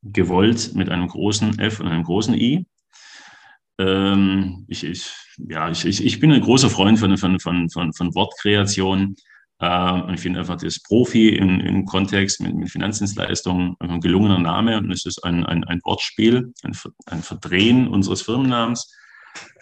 gewollt 0.03 0.75
mit 0.75 0.91
einem 0.91 1.09
großen 1.09 1.59
F 1.59 1.81
und 1.81 1.89
einem 1.89 2.05
großen 2.05 2.35
I. 2.35 2.67
Ähm, 3.79 4.65
ich, 4.69 4.85
ich, 4.85 5.11
ja, 5.49 5.71
ich, 5.71 5.85
ich, 5.85 6.21
bin 6.21 6.33
ein 6.33 6.41
großer 6.41 6.71
Freund 6.71 6.99
von, 6.99 7.17
von, 7.17 7.41
von, 7.41 7.71
von, 7.71 7.93
von 7.93 8.15
Wortkreation. 8.15 9.17
Äh, 9.61 10.15
ich 10.15 10.21
finde 10.21 10.41
einfach 10.41 10.57
das 10.57 10.81
Profi 10.81 11.31
im, 11.31 11.61
im 11.61 11.85
Kontext 11.87 12.41
mit, 12.41 12.55
mit 12.55 12.71
Finanzdienstleistungen 12.71 13.77
ein 13.79 14.01
gelungener 14.01 14.39
Name 14.39 14.79
und 14.79 14.91
es 14.91 15.07
ist 15.07 15.25
ein, 15.25 15.47
ein, 15.47 15.65
ein 15.65 15.81
Wortspiel, 15.85 16.53
ein, 16.65 16.77
ein 17.07 17.23
Verdrehen 17.23 17.89
unseres 17.89 18.23
Firmennamens. 18.23 18.95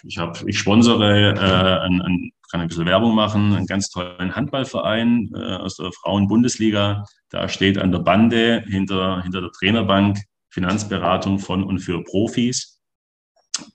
Ich, 0.03 0.19
hab, 0.19 0.43
ich 0.49 0.59
sponsere, 0.59 1.35
äh, 1.35 1.87
ein, 1.87 2.03
ein, 2.03 2.33
kann 2.51 2.61
ein 2.61 2.69
bisschen 2.69 2.87
Werbung 2.87 3.15
machen, 3.15 3.55
einen 3.55 3.67
ganz 3.67 3.91
tollen 3.91 4.35
Handballverein 4.35 5.31
äh, 5.35 5.55
aus 5.55 5.77
der 5.77 5.93
Frauenbundesliga. 5.93 7.05
Da 7.29 7.49
steht 7.49 7.79
an 7.79 7.93
der 7.93 8.01
Bande 8.01 8.65
hinter, 8.67 9.23
hinter 9.23 9.43
der 9.43 9.53
Trainerbank 9.53 10.19
Finanzberatung 10.51 11.39
von 11.39 11.63
und 11.63 11.79
für 11.79 12.03
Profis. 12.03 12.80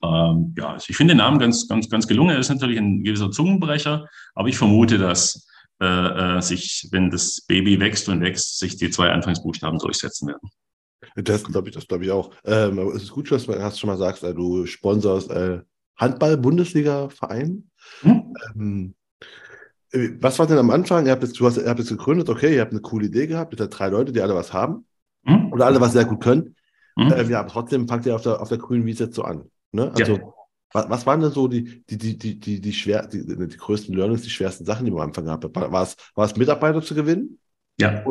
Ähm, 0.04 0.54
ja, 0.58 0.74
also 0.74 0.86
ich 0.90 0.98
finde 0.98 1.14
den 1.14 1.20
Namen 1.20 1.40
ganz, 1.40 1.68
ganz, 1.68 1.90
ganz 1.90 2.08
gelungen. 2.08 2.32
Er 2.32 2.40
ist 2.40 2.50
natürlich 2.50 2.78
ein 2.78 3.04
gewisser 3.04 3.32
Zungenbrecher, 3.32 4.08
aber 4.34 4.48
ich 4.48 4.58
vermute, 4.58 4.98
dass 4.98 5.48
äh, 5.82 6.38
äh, 6.38 6.42
sich, 6.42 6.88
wenn 6.92 7.10
das 7.10 7.42
Baby 7.48 7.80
wächst 7.80 8.08
und 8.08 8.22
wächst, 8.22 8.60
sich 8.60 8.78
die 8.78 8.90
zwei 8.90 9.10
Anfangsbuchstaben 9.12 9.80
durchsetzen 9.80 10.30
werden. 10.30 10.50
Das 11.16 11.44
glaube 11.44 11.70
ich, 11.70 11.76
das 11.76 11.88
glaube 11.88 12.06
ich 12.06 12.12
auch. 12.12 12.32
Ähm, 12.46 12.80
es 12.96 13.04
ist 13.04 13.12
gut, 13.12 13.32
dass 13.32 13.46
du 13.46 13.62
hast 13.62 13.80
schon 13.80 13.90
mal 13.90 13.98
sagst, 13.98 14.24
äh, 14.24 14.34
du 14.34 14.66
sponsorst 14.66 15.30
äh, 15.32 15.62
Handball-Bundesliga-Verein. 15.98 17.70
Hm? 18.02 18.36
Ähm, 18.56 18.96
äh, 19.92 20.10
was 20.20 20.40
war 20.40 20.48
denn 20.48 20.58
am 20.58 20.72
Anfang? 20.72 21.06
Ihr 21.06 21.12
habt 21.12 21.24
jetzt, 21.24 21.40
du 21.40 21.46
hast, 21.46 21.58
ihr 21.58 21.68
habt 21.68 21.80
jetzt 21.80 21.90
gegründet, 21.90 22.30
okay, 22.30 22.56
ihr 22.56 22.62
habt 22.62 22.72
eine 22.72 22.82
coole 22.82 23.08
Idee 23.08 23.28
gehabt, 23.28 23.54
ihr 23.54 23.58
seid 23.58 23.78
drei 23.78 23.90
Leute, 23.90 24.12
die 24.12 24.22
alle 24.22 24.36
was 24.36 24.54
haben 24.54 24.86
hm? 25.26 25.52
oder 25.52 25.66
alle 25.66 25.82
was 25.82 25.94
sehr 25.94 26.06
gut 26.06 26.22
können. 26.22 26.56
Hm? 26.98 27.14
Ähm, 27.16 27.30
ja, 27.30 27.42
aber 27.42 27.50
trotzdem 27.50 27.88
fangt 27.88 28.06
ihr 28.06 28.16
auf 28.16 28.22
der, 28.22 28.42
auf 28.42 28.50
der 28.50 28.58
grünen 28.58 28.86
Wiese 28.86 29.06
jetzt 29.06 29.16
so 29.16 29.24
an. 29.24 29.50
Ne? 29.76 29.92
Also, 29.98 30.18
ja. 30.18 30.24
was, 30.74 30.90
was 30.90 31.06
waren 31.06 31.22
denn 31.22 31.32
so 31.32 31.48
die, 31.48 31.84
die, 31.86 31.98
die, 31.98 32.18
die, 32.18 32.40
die, 32.40 32.62
die, 32.62 32.74
schwer, 32.74 33.08
die, 33.08 33.26
die 33.26 33.58
größten 33.58 33.96
Learnings, 33.96 34.24
die 34.24 34.30
schwersten 34.30 34.66
Sachen, 34.66 34.86
die 34.86 34.92
man 34.92 35.02
am 35.02 35.08
Anfang 35.10 35.26
gehabt 35.26 35.44
habt? 35.44 35.56
War 35.56 35.84
es, 35.84 35.96
war 36.16 36.26
es 36.26 36.36
Mitarbeiter 36.36 36.82
zu 36.82 36.96
gewinnen? 36.96 37.40
Ja, 37.78 38.06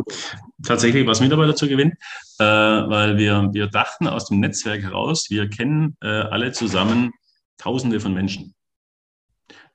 tatsächlich 0.62 1.06
war 1.06 1.12
es 1.12 1.20
Mitarbeiter 1.20 1.56
zu 1.56 1.66
gewinnen, 1.66 1.94
äh, 2.38 2.44
weil 2.44 3.16
wir, 3.16 3.48
wir 3.52 3.66
dachten 3.66 4.06
aus 4.06 4.26
dem 4.26 4.40
Netzwerk 4.40 4.82
heraus, 4.82 5.30
wir 5.30 5.48
kennen 5.48 5.96
äh, 6.02 6.06
alle 6.06 6.52
zusammen 6.52 7.12
Tausende 7.56 8.00
von 8.00 8.12
Menschen, 8.12 8.54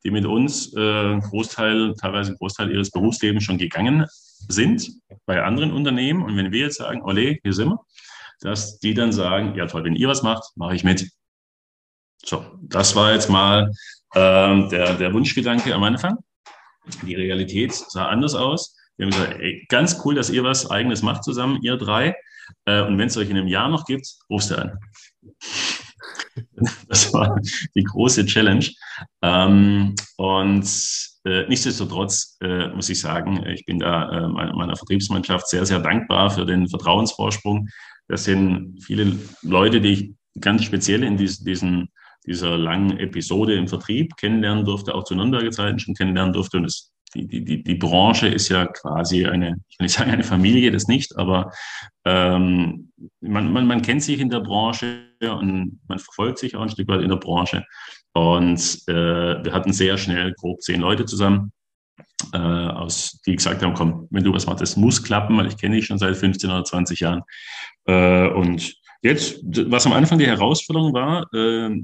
die 0.03 0.11
mit 0.11 0.25
uns 0.25 0.73
äh, 0.75 1.19
Großteil, 1.19 1.95
teilweise 1.95 2.35
Großteil 2.35 2.71
ihres 2.71 2.91
Berufslebens 2.91 3.43
schon 3.43 3.57
gegangen 3.57 4.05
sind 4.47 4.91
bei 5.25 5.41
anderen 5.41 5.71
Unternehmen. 5.71 6.23
Und 6.23 6.35
wenn 6.35 6.51
wir 6.51 6.59
jetzt 6.59 6.77
sagen, 6.77 7.01
Ole, 7.01 7.39
hier 7.41 7.53
sind 7.53 7.69
wir, 7.69 7.79
dass 8.41 8.79
die 8.79 8.93
dann 8.93 9.11
sagen, 9.11 9.55
ja 9.55 9.65
toll, 9.65 9.85
wenn 9.85 9.95
ihr 9.95 10.07
was 10.07 10.23
macht, 10.23 10.51
mache 10.55 10.75
ich 10.75 10.83
mit. 10.83 11.09
So, 12.23 12.45
das 12.61 12.95
war 12.95 13.13
jetzt 13.13 13.29
mal 13.29 13.71
ähm, 14.15 14.69
der, 14.69 14.95
der 14.95 15.13
Wunschgedanke 15.13 15.73
am 15.73 15.83
Anfang. 15.83 16.17
Die 17.03 17.15
Realität 17.15 17.73
sah 17.73 18.07
anders 18.07 18.35
aus. 18.35 18.75
Wir 18.97 19.05
haben 19.05 19.11
gesagt, 19.11 19.39
ey, 19.39 19.65
ganz 19.69 20.01
cool, 20.03 20.15
dass 20.15 20.29
ihr 20.29 20.43
was 20.43 20.69
Eigenes 20.69 21.01
macht 21.01 21.23
zusammen, 21.23 21.59
ihr 21.61 21.77
drei. 21.77 22.15
Äh, 22.65 22.81
und 22.81 22.97
wenn 22.97 23.07
es 23.07 23.17
euch 23.17 23.29
in 23.29 23.37
einem 23.37 23.47
Jahr 23.47 23.69
noch 23.69 23.85
gibt, 23.85 24.07
rufst 24.29 24.51
du 24.51 24.57
an. 24.57 24.77
Das 26.87 27.13
war 27.13 27.39
die 27.75 27.83
große 27.83 28.25
Challenge. 28.25 28.65
Ähm, 29.21 29.95
und 30.17 30.65
äh, 31.25 31.47
nichtsdestotrotz 31.47 32.37
äh, 32.41 32.69
muss 32.69 32.89
ich 32.89 32.99
sagen, 32.99 33.45
ich 33.47 33.65
bin 33.65 33.79
da 33.79 34.09
äh, 34.09 34.27
meiner 34.27 34.75
Vertriebsmannschaft 34.75 35.47
sehr, 35.47 35.65
sehr 35.65 35.79
dankbar 35.79 36.29
für 36.29 36.45
den 36.45 36.67
Vertrauensvorsprung. 36.67 37.67
Das 38.07 38.23
sind 38.23 38.81
viele 38.83 39.17
Leute, 39.41 39.81
die 39.81 39.89
ich 39.89 40.11
ganz 40.41 40.63
speziell 40.63 41.03
in 41.03 41.17
dies, 41.17 41.39
diesen 41.43 41.89
dieser 42.25 42.57
langen 42.57 42.97
Episode 42.99 43.55
im 43.55 43.67
Vertrieb 43.67 44.15
kennenlernen 44.17 44.65
durfte, 44.65 44.93
auch 44.93 45.03
zu 45.03 45.15
Nürnberger 45.15 45.51
Zeiten 45.51 45.79
schon 45.79 45.95
kennenlernen 45.95 46.33
durfte. 46.33 46.57
Und 46.57 46.65
es 46.65 46.91
die, 47.15 47.43
die, 47.43 47.63
die 47.63 47.75
Branche 47.75 48.27
ist 48.27 48.49
ja 48.49 48.65
quasi 48.67 49.25
eine, 49.25 49.57
ich 49.67 49.79
will 49.79 49.85
nicht 49.85 49.95
sagen 49.95 50.11
eine 50.11 50.23
Familie, 50.23 50.71
das 50.71 50.87
nicht, 50.87 51.17
aber 51.17 51.51
ähm, 52.05 52.91
man, 53.21 53.51
man, 53.51 53.65
man 53.65 53.81
kennt 53.81 54.03
sich 54.03 54.19
in 54.19 54.29
der 54.29 54.41
Branche 54.41 55.05
und 55.21 55.79
man 55.87 55.99
verfolgt 55.99 56.39
sich 56.39 56.55
auch 56.55 56.61
ein 56.61 56.69
Stück 56.69 56.87
weit 56.87 57.01
in 57.01 57.09
der 57.09 57.17
Branche. 57.17 57.65
Und 58.13 58.59
äh, 58.87 59.43
wir 59.43 59.53
hatten 59.53 59.73
sehr 59.73 59.97
schnell 59.97 60.33
grob 60.33 60.61
zehn 60.61 60.81
Leute 60.81 61.05
zusammen, 61.05 61.51
äh, 62.33 62.37
aus, 62.37 63.21
die 63.25 63.35
gesagt 63.35 63.61
haben, 63.61 63.73
komm, 63.73 64.07
wenn 64.11 64.23
du 64.23 64.33
was 64.33 64.45
machst, 64.45 64.61
das 64.61 64.77
muss 64.77 65.03
klappen, 65.03 65.37
weil 65.37 65.47
ich 65.47 65.57
kenne 65.57 65.75
dich 65.75 65.85
schon 65.85 65.97
seit 65.97 66.15
15 66.15 66.49
oder 66.49 66.63
20 66.63 66.99
Jahren. 66.99 67.21
Äh, 67.85 68.27
und 68.27 68.75
jetzt, 69.01 69.41
was 69.43 69.85
am 69.85 69.93
Anfang 69.93 70.19
die 70.19 70.27
Herausforderung 70.27 70.93
war, 70.93 71.27
äh, 71.33 71.83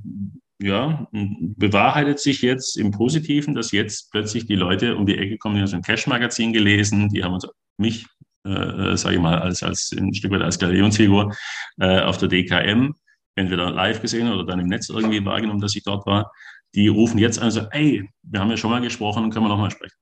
ja, 0.59 1.07
bewahrheitet 1.11 2.19
sich 2.19 2.41
jetzt 2.41 2.77
im 2.77 2.91
Positiven, 2.91 3.53
dass 3.53 3.71
jetzt 3.71 4.11
plötzlich 4.11 4.45
die 4.45 4.55
Leute 4.55 4.95
um 4.95 5.05
die 5.05 5.17
Ecke 5.17 5.37
kommen, 5.37 5.55
die 5.55 5.61
haben 5.61 5.67
so 5.67 5.75
ein 5.75 5.81
Cash-Magazin 5.81 6.53
gelesen, 6.53 7.09
die 7.09 7.23
haben 7.23 7.33
uns 7.33 7.47
mich, 7.77 8.05
äh, 8.45 8.51
äh 8.51 8.97
sage 8.97 9.15
ich 9.15 9.21
mal, 9.21 9.39
als, 9.39 9.63
als 9.63 9.91
ein 9.91 10.13
Stück 10.13 10.31
weit 10.31 10.41
als 10.41 10.57
Galionsfigur 10.57 11.35
äh, 11.79 11.99
auf 12.01 12.17
der 12.17 12.29
DKM 12.29 12.93
entweder 13.35 13.69
live 13.71 14.01
gesehen 14.01 14.31
oder 14.31 14.45
dann 14.45 14.59
im 14.59 14.67
Netz 14.67 14.89
irgendwie 14.89 15.23
wahrgenommen, 15.25 15.59
dass 15.59 15.75
ich 15.75 15.83
dort 15.83 16.05
war. 16.05 16.31
Die 16.73 16.87
rufen 16.87 17.17
jetzt 17.17 17.35
sagen, 17.35 17.67
ey, 17.71 18.09
wir 18.23 18.39
haben 18.39 18.49
ja 18.49 18.57
schon 18.57 18.71
mal 18.71 18.81
gesprochen, 18.81 19.29
können 19.29 19.45
wir 19.45 19.49
noch 19.49 19.57
mal 19.57 19.71
sprechen. 19.71 19.95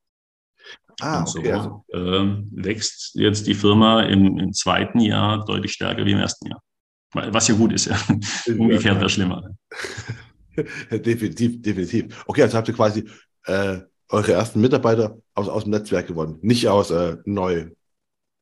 Ah, 1.01 1.19
und 1.19 1.29
so 1.29 1.39
okay. 1.39 1.51
Also 1.51 1.83
äh, 1.91 2.43
wächst 2.51 3.15
jetzt 3.15 3.47
die 3.47 3.55
Firma 3.55 4.03
im, 4.03 4.37
im, 4.37 4.53
zweiten 4.53 4.99
Jahr 4.99 5.43
deutlich 5.45 5.73
stärker 5.73 6.05
wie 6.05 6.11
im 6.11 6.19
ersten 6.19 6.47
Jahr. 6.47 6.61
Was 7.13 7.47
ja 7.47 7.55
gut 7.55 7.73
ist, 7.73 7.85
ja. 7.85 7.97
Umgekehrt 8.57 8.97
wäre 8.97 9.09
schlimmer. 9.09 9.49
definitiv, 10.91 11.61
definitiv. 11.61 12.23
Okay, 12.27 12.43
also 12.43 12.57
habt 12.57 12.67
ihr 12.67 12.73
quasi 12.73 13.07
äh, 13.45 13.79
eure 14.09 14.31
ersten 14.33 14.61
Mitarbeiter 14.61 15.17
aus, 15.33 15.47
aus 15.47 15.63
dem 15.63 15.71
Netzwerk 15.71 16.07
gewonnen, 16.07 16.39
nicht 16.41 16.67
aus 16.67 16.91
äh, 16.91 17.17
neu. 17.25 17.69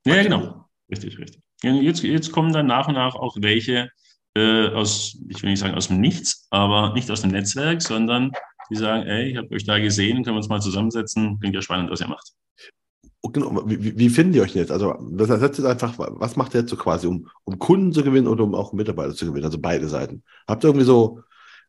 Ja, 0.06 0.22
genau. 0.24 0.66
Richtig, 0.90 1.18
richtig. 1.18 1.42
Jetzt, 1.64 2.04
jetzt 2.04 2.32
kommen 2.32 2.54
dann 2.54 2.66
nach 2.66 2.88
und 2.88 2.96
nach 2.96 3.16
auch 3.16 3.38
welche 3.40 3.90
äh, 4.36 4.70
aus, 4.70 5.18
ich 5.30 5.42
will 5.42 5.52
nicht 5.52 5.60
sagen 5.60 5.76
aus 5.76 5.88
dem 5.88 6.02
Nichts, 6.02 6.48
aber 6.50 6.94
nicht 6.94 7.10
aus 7.12 7.22
dem 7.22 7.32
Netzwerk, 7.32 7.82
sondern 7.82 8.32
die 8.70 8.76
sagen, 8.76 9.04
ey, 9.04 9.32
ich 9.32 9.38
habe 9.38 9.52
euch 9.52 9.66
da 9.66 9.80
gesehen, 9.80 10.24
können 10.24 10.36
wir 10.36 10.40
uns 10.40 10.50
mal 10.50 10.62
zusammensetzen, 10.62 11.40
klingt 11.40 11.56
ja 11.56 11.62
spannend, 11.62 11.92
was 11.92 12.02
ihr 12.02 12.08
macht. 12.08 12.32
Genau. 13.24 13.62
Wie, 13.68 13.98
wie 13.98 14.10
finden 14.10 14.34
die 14.34 14.42
euch 14.42 14.56
jetzt? 14.56 14.72
Also, 14.72 14.96
das 15.12 15.30
ersetzt 15.30 15.60
jetzt 15.60 15.68
einfach, 15.68 15.94
was 15.98 16.36
macht 16.36 16.56
ihr 16.56 16.62
jetzt 16.62 16.72
so 16.72 16.76
quasi, 16.76 17.06
um, 17.06 17.28
um 17.44 17.60
Kunden 17.60 17.94
zu 17.94 18.04
gewinnen 18.04 18.28
oder 18.28 18.44
um 18.44 18.56
auch 18.56 18.74
Mitarbeiter 18.74 19.14
zu 19.14 19.26
gewinnen? 19.26 19.46
Also 19.46 19.60
beide 19.60 19.88
Seiten. 19.88 20.24
Habt 20.48 20.64
ihr 20.64 20.70
irgendwie 20.70 20.86
so 20.86 21.20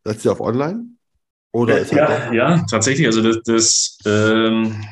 Setzt 0.05 0.25
ihr 0.25 0.33
auf 0.33 0.41
online? 0.41 0.87
Oder 1.53 1.81
äh, 1.81 1.95
ja, 1.95 2.09
halt 2.09 2.35
ja, 2.35 2.65
tatsächlich. 2.69 3.07
Also 3.07 3.23
das, 3.23 3.39
das, 3.45 3.99
ähm, 4.07 4.85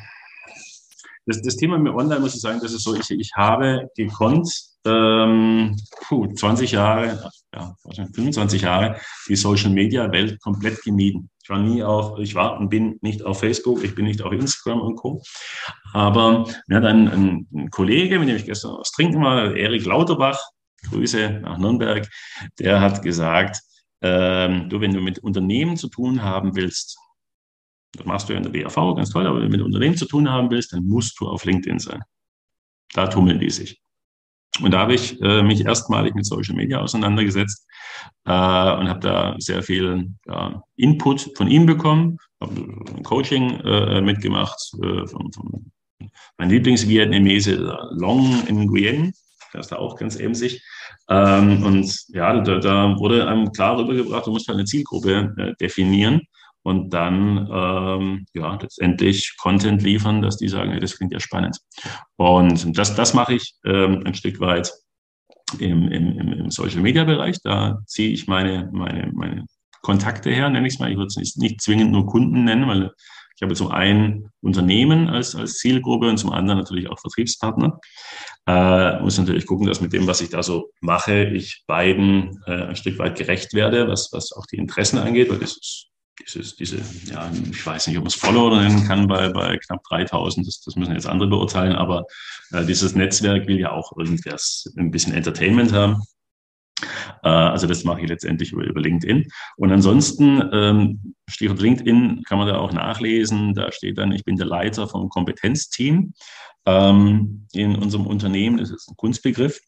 das, 1.25 1.41
das, 1.41 1.55
Thema 1.55 1.77
mit 1.77 1.93
Online 1.93 2.19
muss 2.19 2.35
ich 2.35 2.41
sagen, 2.41 2.59
das 2.61 2.73
ist 2.73 2.83
so, 2.83 2.95
ich, 2.95 3.09
ich 3.11 3.31
habe 3.35 3.89
gekonnt, 3.95 4.49
ähm, 4.85 5.75
puh, 6.07 6.27
20 6.33 6.71
Jahre, 6.71 7.31
ja, 7.53 7.75
25 8.13 8.61
Jahre, 8.61 8.99
die 9.27 9.35
Social 9.35 9.71
Media 9.71 10.09
Welt 10.11 10.39
komplett 10.41 10.81
gemieden. 10.83 11.29
War 11.51 11.59
nie 11.59 11.83
auf, 11.83 12.17
ich 12.17 12.33
war 12.33 12.57
und 12.57 12.69
bin 12.69 12.97
nicht 13.01 13.23
auf 13.23 13.39
Facebook, 13.39 13.83
ich 13.83 13.93
bin 13.93 14.05
nicht 14.05 14.21
auf 14.21 14.31
Instagram 14.31 14.79
und 14.79 14.95
Co. 14.95 15.21
Aber 15.91 16.45
mir 16.67 16.77
hat 16.77 16.85
ein, 16.85 17.09
ein, 17.51 17.69
Kollege, 17.69 18.19
mit 18.19 18.29
dem 18.29 18.37
ich 18.37 18.45
gestern 18.45 18.77
was 18.79 18.91
trinken 18.91 19.21
war, 19.21 19.53
Erik 19.53 19.85
Lauterbach, 19.85 20.39
Grüße 20.89 21.41
nach 21.43 21.57
Nürnberg, 21.57 22.07
der 22.57 22.79
hat 22.79 23.01
gesagt, 23.01 23.59
ähm, 24.01 24.69
du, 24.69 24.79
wenn 24.79 24.93
du 24.93 25.01
mit 25.01 25.19
Unternehmen 25.19 25.75
zu 25.75 25.89
tun 25.89 26.23
haben 26.23 26.55
willst, 26.55 26.97
das 27.91 28.05
machst 28.05 28.29
du 28.29 28.33
ja 28.33 28.39
in 28.39 28.49
der 28.49 28.63
BAV, 28.63 28.95
ganz 28.95 29.09
toll, 29.09 29.27
aber 29.27 29.41
wenn 29.41 29.51
du 29.51 29.57
mit 29.57 29.61
Unternehmen 29.61 29.97
zu 29.97 30.05
tun 30.05 30.29
haben 30.29 30.49
willst, 30.51 30.71
dann 30.71 30.85
musst 30.85 31.19
du 31.19 31.27
auf 31.27 31.43
LinkedIn 31.43 31.79
sein. 31.79 32.01
Da 32.93 33.07
tummeln 33.07 33.39
die 33.39 33.49
sich. 33.49 33.81
Und 34.59 34.71
da 34.71 34.79
habe 34.79 34.93
ich 34.93 35.19
äh, 35.21 35.43
mich 35.43 35.65
erstmalig 35.65 36.13
mit 36.13 36.25
Social 36.25 36.55
Media 36.55 36.79
auseinandergesetzt 36.79 37.65
äh, 38.25 38.31
und 38.31 38.89
habe 38.89 38.99
da 38.99 39.35
sehr 39.39 39.63
viel 39.63 40.13
ja, 40.27 40.61
Input 40.75 41.31
von 41.37 41.47
ihm 41.47 41.65
bekommen, 41.65 42.17
habe 42.41 42.55
ein 42.95 43.03
Coaching 43.03 43.59
äh, 43.61 44.01
mitgemacht 44.01 44.59
äh, 44.83 45.07
von, 45.07 45.31
von 45.31 45.71
mein 46.37 46.49
Lieblingsvietnamese 46.49 47.55
Long 47.91 48.43
Nguyen, 48.49 49.13
der 49.53 49.61
ist 49.61 49.71
da 49.71 49.77
auch 49.77 49.95
ganz 49.95 50.15
emsig. 50.17 50.61
Ähm, 51.09 51.63
und 51.63 51.95
ja, 52.09 52.41
da, 52.41 52.59
da, 52.59 52.97
wurde 52.97 53.27
einem 53.27 53.51
klar 53.51 53.77
rübergebracht, 53.77 54.27
du 54.27 54.31
musst 54.31 54.47
halt 54.47 54.57
eine 54.57 54.65
Zielgruppe 54.65 55.33
äh, 55.37 55.53
definieren 55.61 56.21
und 56.63 56.93
dann 56.93 57.49
ähm, 57.51 58.25
ja 58.33 58.57
letztendlich 58.61 59.35
Content 59.37 59.81
liefern, 59.81 60.21
dass 60.21 60.37
die 60.37 60.47
sagen, 60.47 60.71
hey, 60.71 60.79
das 60.79 60.97
klingt 60.97 61.13
ja 61.13 61.19
spannend. 61.19 61.57
Und 62.17 62.77
das, 62.77 62.95
das 62.95 63.13
mache 63.13 63.35
ich 63.35 63.55
ähm, 63.65 64.03
ein 64.05 64.13
Stück 64.13 64.39
weit 64.39 64.71
im, 65.59 65.91
im, 65.91 66.17
im 66.17 66.51
Social 66.51 66.81
Media 66.81 67.03
Bereich. 67.03 67.37
Da 67.43 67.79
ziehe 67.85 68.11
ich 68.11 68.27
meine, 68.27 68.69
meine, 68.71 69.11
meine 69.13 69.45
Kontakte 69.81 70.29
her, 70.29 70.49
nenne 70.49 70.67
ich 70.67 70.75
es 70.75 70.79
mal. 70.79 70.91
Ich 70.91 70.97
würde 70.97 71.07
es 71.07 71.17
nicht, 71.17 71.37
nicht 71.37 71.61
zwingend 71.61 71.91
nur 71.91 72.05
Kunden 72.05 72.43
nennen, 72.43 72.67
weil 72.67 72.91
ich 73.35 73.43
habe 73.43 73.55
zum 73.55 73.71
einen 73.71 74.29
Unternehmen 74.41 75.09
als, 75.09 75.35
als 75.35 75.57
Zielgruppe 75.57 76.07
und 76.07 76.17
zum 76.17 76.31
anderen 76.31 76.59
natürlich 76.59 76.87
auch 76.89 76.99
Vertriebspartner. 76.99 77.79
Äh, 78.45 78.99
muss 78.99 79.17
natürlich 79.17 79.47
gucken, 79.47 79.65
dass 79.65 79.81
mit 79.81 79.93
dem, 79.93 80.05
was 80.05 80.21
ich 80.21 80.29
da 80.29 80.43
so 80.43 80.69
mache, 80.79 81.23
ich 81.25 81.63
beiden 81.65 82.39
äh, 82.45 82.67
ein 82.67 82.75
Stück 82.75 82.99
weit 82.99 83.17
gerecht 83.17 83.55
werde, 83.55 83.87
was, 83.87 84.09
was 84.11 84.31
auch 84.31 84.45
die 84.45 84.57
Interessen 84.57 84.99
angeht, 84.99 85.31
weil 85.31 85.39
das 85.39 85.57
ist 85.57 85.90
dieses, 86.19 86.55
diese, 86.55 86.81
ja, 87.05 87.31
ich 87.51 87.65
weiß 87.65 87.87
nicht, 87.87 87.97
ob 87.97 88.03
man 88.03 88.09
es 88.09 88.15
Follower 88.15 88.61
nennen 88.61 88.87
kann 88.87 89.07
bei, 89.07 89.29
bei 89.29 89.57
knapp 89.57 89.83
3000, 89.89 90.47
das, 90.47 90.61
das 90.61 90.75
müssen 90.75 90.93
jetzt 90.93 91.07
andere 91.07 91.29
beurteilen, 91.29 91.75
aber 91.75 92.05
äh, 92.51 92.65
dieses 92.65 92.95
Netzwerk 92.95 93.47
will 93.47 93.59
ja 93.59 93.71
auch 93.71 93.95
irgendwas, 93.97 94.71
ein 94.77 94.91
bisschen 94.91 95.13
Entertainment 95.13 95.73
haben. 95.73 96.01
Äh, 97.23 97.29
also 97.29 97.67
das 97.67 97.83
mache 97.83 98.01
ich 98.01 98.09
letztendlich 98.09 98.51
über, 98.51 98.63
über 98.63 98.81
LinkedIn. 98.81 99.27
Und 99.57 99.71
ansonsten, 99.71 100.41
ähm, 100.51 101.15
Stichwort 101.29 101.61
LinkedIn, 101.61 102.23
kann 102.27 102.37
man 102.37 102.47
da 102.47 102.57
auch 102.57 102.71
nachlesen. 102.71 103.53
Da 103.53 103.71
steht 103.71 103.97
dann, 103.97 104.11
ich 104.11 104.23
bin 104.23 104.35
der 104.35 104.47
Leiter 104.47 104.87
vom 104.87 105.09
Kompetenzteam 105.09 106.13
ähm, 106.65 107.47
in 107.53 107.75
unserem 107.75 108.07
Unternehmen. 108.07 108.57
Das 108.57 108.69
ist 108.69 108.89
ein 108.89 108.97
Kunstbegriff. 108.97 109.59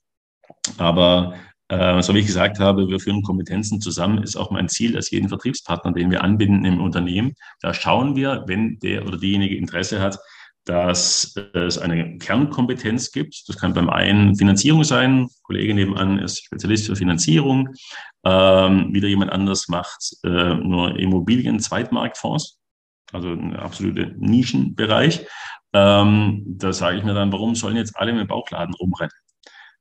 Aber 0.77 1.35
so 2.01 2.13
wie 2.13 2.19
ich 2.19 2.27
gesagt 2.27 2.59
habe, 2.59 2.87
wir 2.87 2.99
führen 2.99 3.21
Kompetenzen 3.21 3.79
zusammen, 3.79 4.21
ist 4.23 4.35
auch 4.35 4.51
mein 4.51 4.69
Ziel, 4.69 4.91
dass 4.93 5.11
jeden 5.11 5.29
Vertriebspartner, 5.29 5.93
den 5.93 6.11
wir 6.11 6.23
anbinden 6.23 6.65
im 6.65 6.81
Unternehmen, 6.81 7.33
da 7.61 7.73
schauen 7.73 8.15
wir, 8.15 8.43
wenn 8.47 8.79
der 8.79 9.05
oder 9.07 9.17
diejenige 9.17 9.55
Interesse 9.55 10.01
hat, 10.01 10.17
dass 10.65 11.35
es 11.53 11.77
eine 11.77 12.17
Kernkompetenz 12.17 13.11
gibt. 13.11 13.43
Das 13.47 13.57
kann 13.57 13.73
beim 13.73 13.89
einen 13.89 14.35
Finanzierung 14.35 14.83
sein. 14.83 15.23
Ein 15.23 15.29
Kollege 15.43 15.73
nebenan 15.73 16.19
ist 16.19 16.45
Spezialist 16.45 16.85
für 16.85 16.95
Finanzierung. 16.95 17.69
Ähm, 18.23 18.93
wieder 18.93 19.09
jemand 19.09 19.31
anders 19.31 19.67
macht 19.67 20.15
äh, 20.23 20.53
nur 20.55 20.97
Immobilien, 20.97 21.59
Zweitmarktfonds. 21.59 22.59
Also 23.11 23.29
ein 23.29 23.55
absoluter 23.55 24.11
Nischenbereich. 24.17 25.27
Ähm, 25.73 26.43
da 26.45 26.71
sage 26.71 26.97
ich 26.97 27.03
mir 27.03 27.13
dann, 27.13 27.31
warum 27.31 27.55
sollen 27.55 27.75
jetzt 27.75 27.97
alle 27.97 28.13
mit 28.13 28.29
Bauchladen 28.29 28.73
rumrennen? 28.75 29.11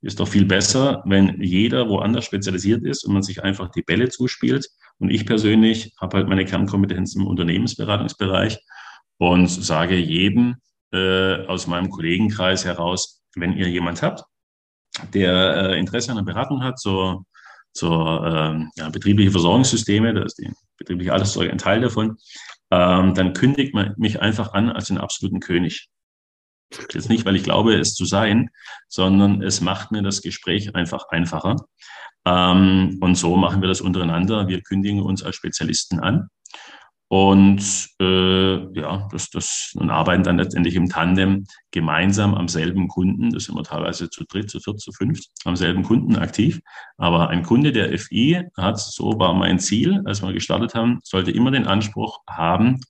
Ist 0.02 0.18
doch 0.18 0.28
viel 0.28 0.44
besser, 0.44 1.02
wenn 1.06 1.40
jeder 1.40 1.88
woanders 1.88 2.24
spezialisiert 2.24 2.84
ist 2.84 3.04
und 3.04 3.14
man 3.14 3.22
sich 3.22 3.42
einfach 3.42 3.70
die 3.70 3.82
Bälle 3.82 4.08
zuspielt. 4.08 4.68
Und 4.98 5.10
ich 5.10 5.26
persönlich 5.26 5.94
habe 6.00 6.18
halt 6.18 6.28
meine 6.28 6.44
Kernkompetenz 6.44 7.14
im 7.14 7.26
Unternehmensberatungsbereich 7.26 8.58
und 9.18 9.46
sage 9.46 9.96
jedem, 9.96 10.56
äh, 10.92 11.46
aus 11.46 11.68
meinem 11.68 11.88
Kollegenkreis 11.88 12.64
heraus, 12.64 13.22
wenn 13.36 13.56
ihr 13.56 13.68
jemand 13.68 14.02
habt, 14.02 14.24
der 15.14 15.70
äh, 15.70 15.78
Interesse 15.78 16.10
an 16.10 16.18
einer 16.18 16.26
Beratung 16.26 16.62
hat, 16.62 16.78
so 16.78 17.24
zur 17.72 18.26
ähm, 18.26 18.70
ja, 18.76 18.90
betriebliche 18.90 19.30
Versorgungssysteme, 19.30 20.12
da 20.12 20.24
ist 20.24 20.38
die 20.38 20.50
betriebliche 20.76 21.12
Alterssorge 21.12 21.50
ein 21.50 21.58
Teil 21.58 21.80
davon, 21.80 22.18
ähm, 22.70 23.14
dann 23.14 23.32
kündigt 23.32 23.74
man 23.74 23.94
mich 23.96 24.20
einfach 24.20 24.52
an 24.52 24.70
als 24.70 24.88
den 24.88 24.98
absoluten 24.98 25.40
König. 25.40 25.88
Jetzt 26.92 27.08
nicht, 27.08 27.24
weil 27.24 27.36
ich 27.36 27.44
glaube, 27.44 27.74
es 27.74 27.94
zu 27.94 28.04
sein, 28.04 28.50
sondern 28.88 29.42
es 29.42 29.60
macht 29.60 29.92
mir 29.92 30.02
das 30.02 30.22
Gespräch 30.22 30.74
einfach 30.74 31.08
einfacher. 31.10 31.56
Ähm, 32.24 32.98
und 33.00 33.16
so 33.16 33.36
machen 33.36 33.60
wir 33.60 33.68
das 33.68 33.80
untereinander. 33.80 34.48
Wir 34.48 34.62
kündigen 34.62 35.02
uns 35.02 35.22
als 35.22 35.36
Spezialisten 35.36 36.00
an 36.00 36.28
und 37.12 37.90
äh, 38.00 38.80
ja, 38.80 39.06
das, 39.12 39.28
das 39.28 39.74
und 39.76 39.90
arbeiten 39.90 40.22
dann 40.22 40.38
letztendlich 40.38 40.76
im 40.76 40.88
Tandem 40.88 41.44
gemeinsam 41.70 42.34
am 42.34 42.48
selben 42.48 42.88
Kunden. 42.88 43.28
Das 43.34 43.44
sind 43.44 43.54
wir 43.54 43.64
teilweise 43.64 44.08
zu 44.08 44.24
dritt, 44.24 44.48
zu 44.48 44.60
viert, 44.60 44.80
zu 44.80 44.92
fünft 44.92 45.28
am 45.44 45.54
selben 45.54 45.82
Kunden 45.82 46.16
aktiv. 46.16 46.60
Aber 46.96 47.28
ein 47.28 47.42
Kunde 47.42 47.70
der 47.70 47.98
FI 47.98 48.44
hat, 48.56 48.80
so 48.80 49.18
war 49.18 49.34
mein 49.34 49.58
Ziel, 49.58 50.00
als 50.06 50.22
wir 50.22 50.32
gestartet 50.32 50.74
haben, 50.74 51.00
sollte 51.04 51.32
immer 51.32 51.50
den 51.50 51.66
Anspruch 51.66 52.20
haben, 52.30 52.80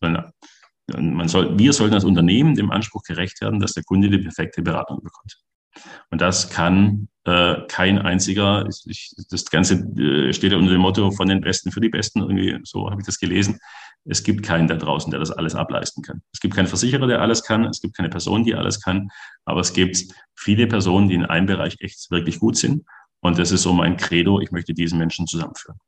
man 0.86 1.28
soll, 1.28 1.58
wir 1.58 1.72
sollten 1.72 1.94
als 1.94 2.04
Unternehmen 2.04 2.54
dem 2.54 2.70
Anspruch 2.70 3.02
gerecht 3.04 3.40
werden, 3.40 3.60
dass 3.60 3.72
der 3.72 3.84
Kunde 3.84 4.10
die 4.10 4.18
perfekte 4.18 4.62
Beratung 4.62 5.00
bekommt. 5.02 5.36
Und 6.10 6.20
das 6.20 6.50
kann 6.50 7.08
äh, 7.24 7.56
kein 7.68 7.98
einziger, 7.98 8.68
ich, 8.86 9.14
das 9.30 9.46
Ganze 9.46 9.74
äh, 9.98 10.32
steht 10.32 10.52
ja 10.52 10.58
unter 10.58 10.72
dem 10.72 10.80
Motto 10.80 11.10
von 11.12 11.28
den 11.28 11.40
Besten 11.40 11.70
für 11.70 11.80
die 11.80 11.88
Besten, 11.88 12.20
irgendwie 12.20 12.58
so 12.64 12.90
habe 12.90 13.00
ich 13.00 13.06
das 13.06 13.18
gelesen. 13.18 13.58
es 14.04 14.22
gibt 14.22 14.44
keinen 14.44 14.68
da 14.68 14.76
draußen, 14.76 15.10
der 15.10 15.20
das 15.20 15.30
alles 15.30 15.54
ableisten 15.54 16.02
kann. 16.02 16.20
Es 16.32 16.40
gibt 16.40 16.54
keinen 16.54 16.66
Versicherer, 16.66 17.06
der 17.06 17.22
alles 17.22 17.42
kann. 17.42 17.64
Es 17.64 17.80
gibt 17.80 17.96
keine 17.96 18.10
Person, 18.10 18.44
die 18.44 18.54
alles 18.54 18.80
kann. 18.80 19.08
Aber 19.44 19.60
es 19.60 19.72
gibt 19.72 20.04
viele 20.34 20.66
Personen, 20.66 21.08
die 21.08 21.14
in 21.14 21.24
einem 21.24 21.46
Bereich 21.46 21.76
echt 21.80 22.10
wirklich 22.10 22.40
gut 22.40 22.56
sind. 22.56 22.84
Und 23.20 23.38
das 23.38 23.52
ist 23.52 23.62
so 23.62 23.72
mein 23.72 23.96
Credo. 23.96 24.40
Ich 24.40 24.50
möchte 24.50 24.74
diesen 24.74 24.98
Menschen 24.98 25.26
zusammenführen. 25.26 25.78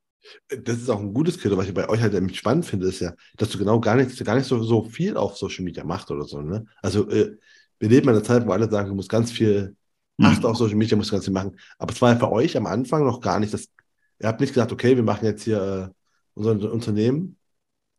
Das 0.48 0.78
ist 0.78 0.88
auch 0.88 1.00
ein 1.00 1.12
gutes 1.12 1.38
Credo, 1.38 1.56
was 1.56 1.68
ich 1.68 1.74
bei 1.74 1.88
euch 1.88 2.00
halt 2.00 2.14
nämlich 2.14 2.38
spannend 2.38 2.64
finde, 2.66 2.88
ist 2.88 3.00
ja, 3.00 3.12
dass 3.36 3.50
du 3.50 3.58
genau 3.58 3.80
gar 3.80 3.96
nicht, 3.96 4.24
gar 4.24 4.36
nicht 4.36 4.46
so, 4.46 4.62
so 4.62 4.84
viel 4.84 5.16
auf 5.16 5.36
Social 5.36 5.64
Media 5.64 5.84
machst 5.84 6.10
oder 6.10 6.24
so. 6.24 6.40
Ne? 6.40 6.64
Also 6.82 7.08
äh, 7.10 7.36
wir 7.78 7.88
leben 7.88 8.08
in 8.08 8.14
einer 8.14 8.24
Zeit, 8.24 8.46
wo 8.46 8.52
alle 8.52 8.70
sagen, 8.70 8.88
du 8.88 8.94
musst 8.94 9.10
ganz 9.10 9.30
viel 9.32 9.76
hm. 10.18 10.26
achten 10.26 10.46
auf 10.46 10.56
Social 10.56 10.76
Media, 10.76 10.96
musst 10.96 11.10
ganz 11.10 11.24
viel 11.24 11.34
machen. 11.34 11.58
Aber 11.78 11.92
es 11.92 12.00
war 12.00 12.12
ja 12.12 12.18
für 12.18 12.32
euch 12.32 12.56
am 12.56 12.66
Anfang 12.66 13.04
noch 13.04 13.20
gar 13.20 13.40
nicht 13.40 13.52
das. 13.52 13.68
Ihr 14.20 14.28
habt 14.28 14.40
nicht 14.40 14.54
gesagt, 14.54 14.72
okay, 14.72 14.96
wir 14.96 15.02
machen 15.02 15.26
jetzt 15.26 15.42
hier 15.42 15.90
äh, 15.90 15.94
unser 16.34 16.72
Unternehmen 16.72 17.36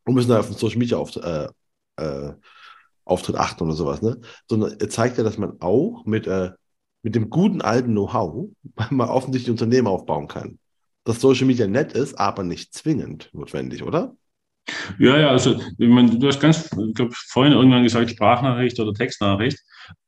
und 0.05 0.15
müssen 0.15 0.29
da 0.29 0.39
auf 0.39 0.47
den 0.47 0.57
Social 0.57 0.79
Media 0.79 0.97
auf, 0.97 1.15
äh, 1.17 1.47
äh, 1.97 2.33
Auftritt 3.03 3.35
achten 3.35 3.63
oder 3.63 3.73
sowas, 3.73 4.01
ne? 4.01 4.19
Sondern 4.49 4.79
er 4.79 4.89
zeigt 4.89 5.17
ja, 5.17 5.23
dass 5.23 5.37
man 5.37 5.61
auch 5.61 6.05
mit, 6.05 6.25
äh, 6.25 6.51
mit 7.03 7.15
dem 7.15 7.29
guten 7.29 7.61
alten 7.61 7.91
Know-how 7.91 8.49
mal 8.89 9.09
offensichtlich 9.09 9.51
Unternehmen 9.51 9.87
aufbauen 9.87 10.27
kann. 10.27 10.59
Dass 11.05 11.21
Social 11.21 11.45
Media 11.45 11.67
nett 11.67 11.93
ist, 11.93 12.19
aber 12.19 12.43
nicht 12.43 12.73
zwingend 12.73 13.29
notwendig, 13.33 13.83
oder? 13.83 14.15
Ja, 14.97 15.17
ja, 15.17 15.29
also 15.29 15.61
ich 15.77 15.89
meine, 15.89 16.17
du 16.17 16.27
hast 16.27 16.39
ganz, 16.39 16.65
ich 16.65 16.95
glaube, 16.95 17.13
vorhin 17.29 17.53
irgendwann 17.53 17.83
gesagt, 17.83 18.09
Sprachnachricht 18.09 18.79
oder 18.79 18.93
Textnachricht. 18.93 19.59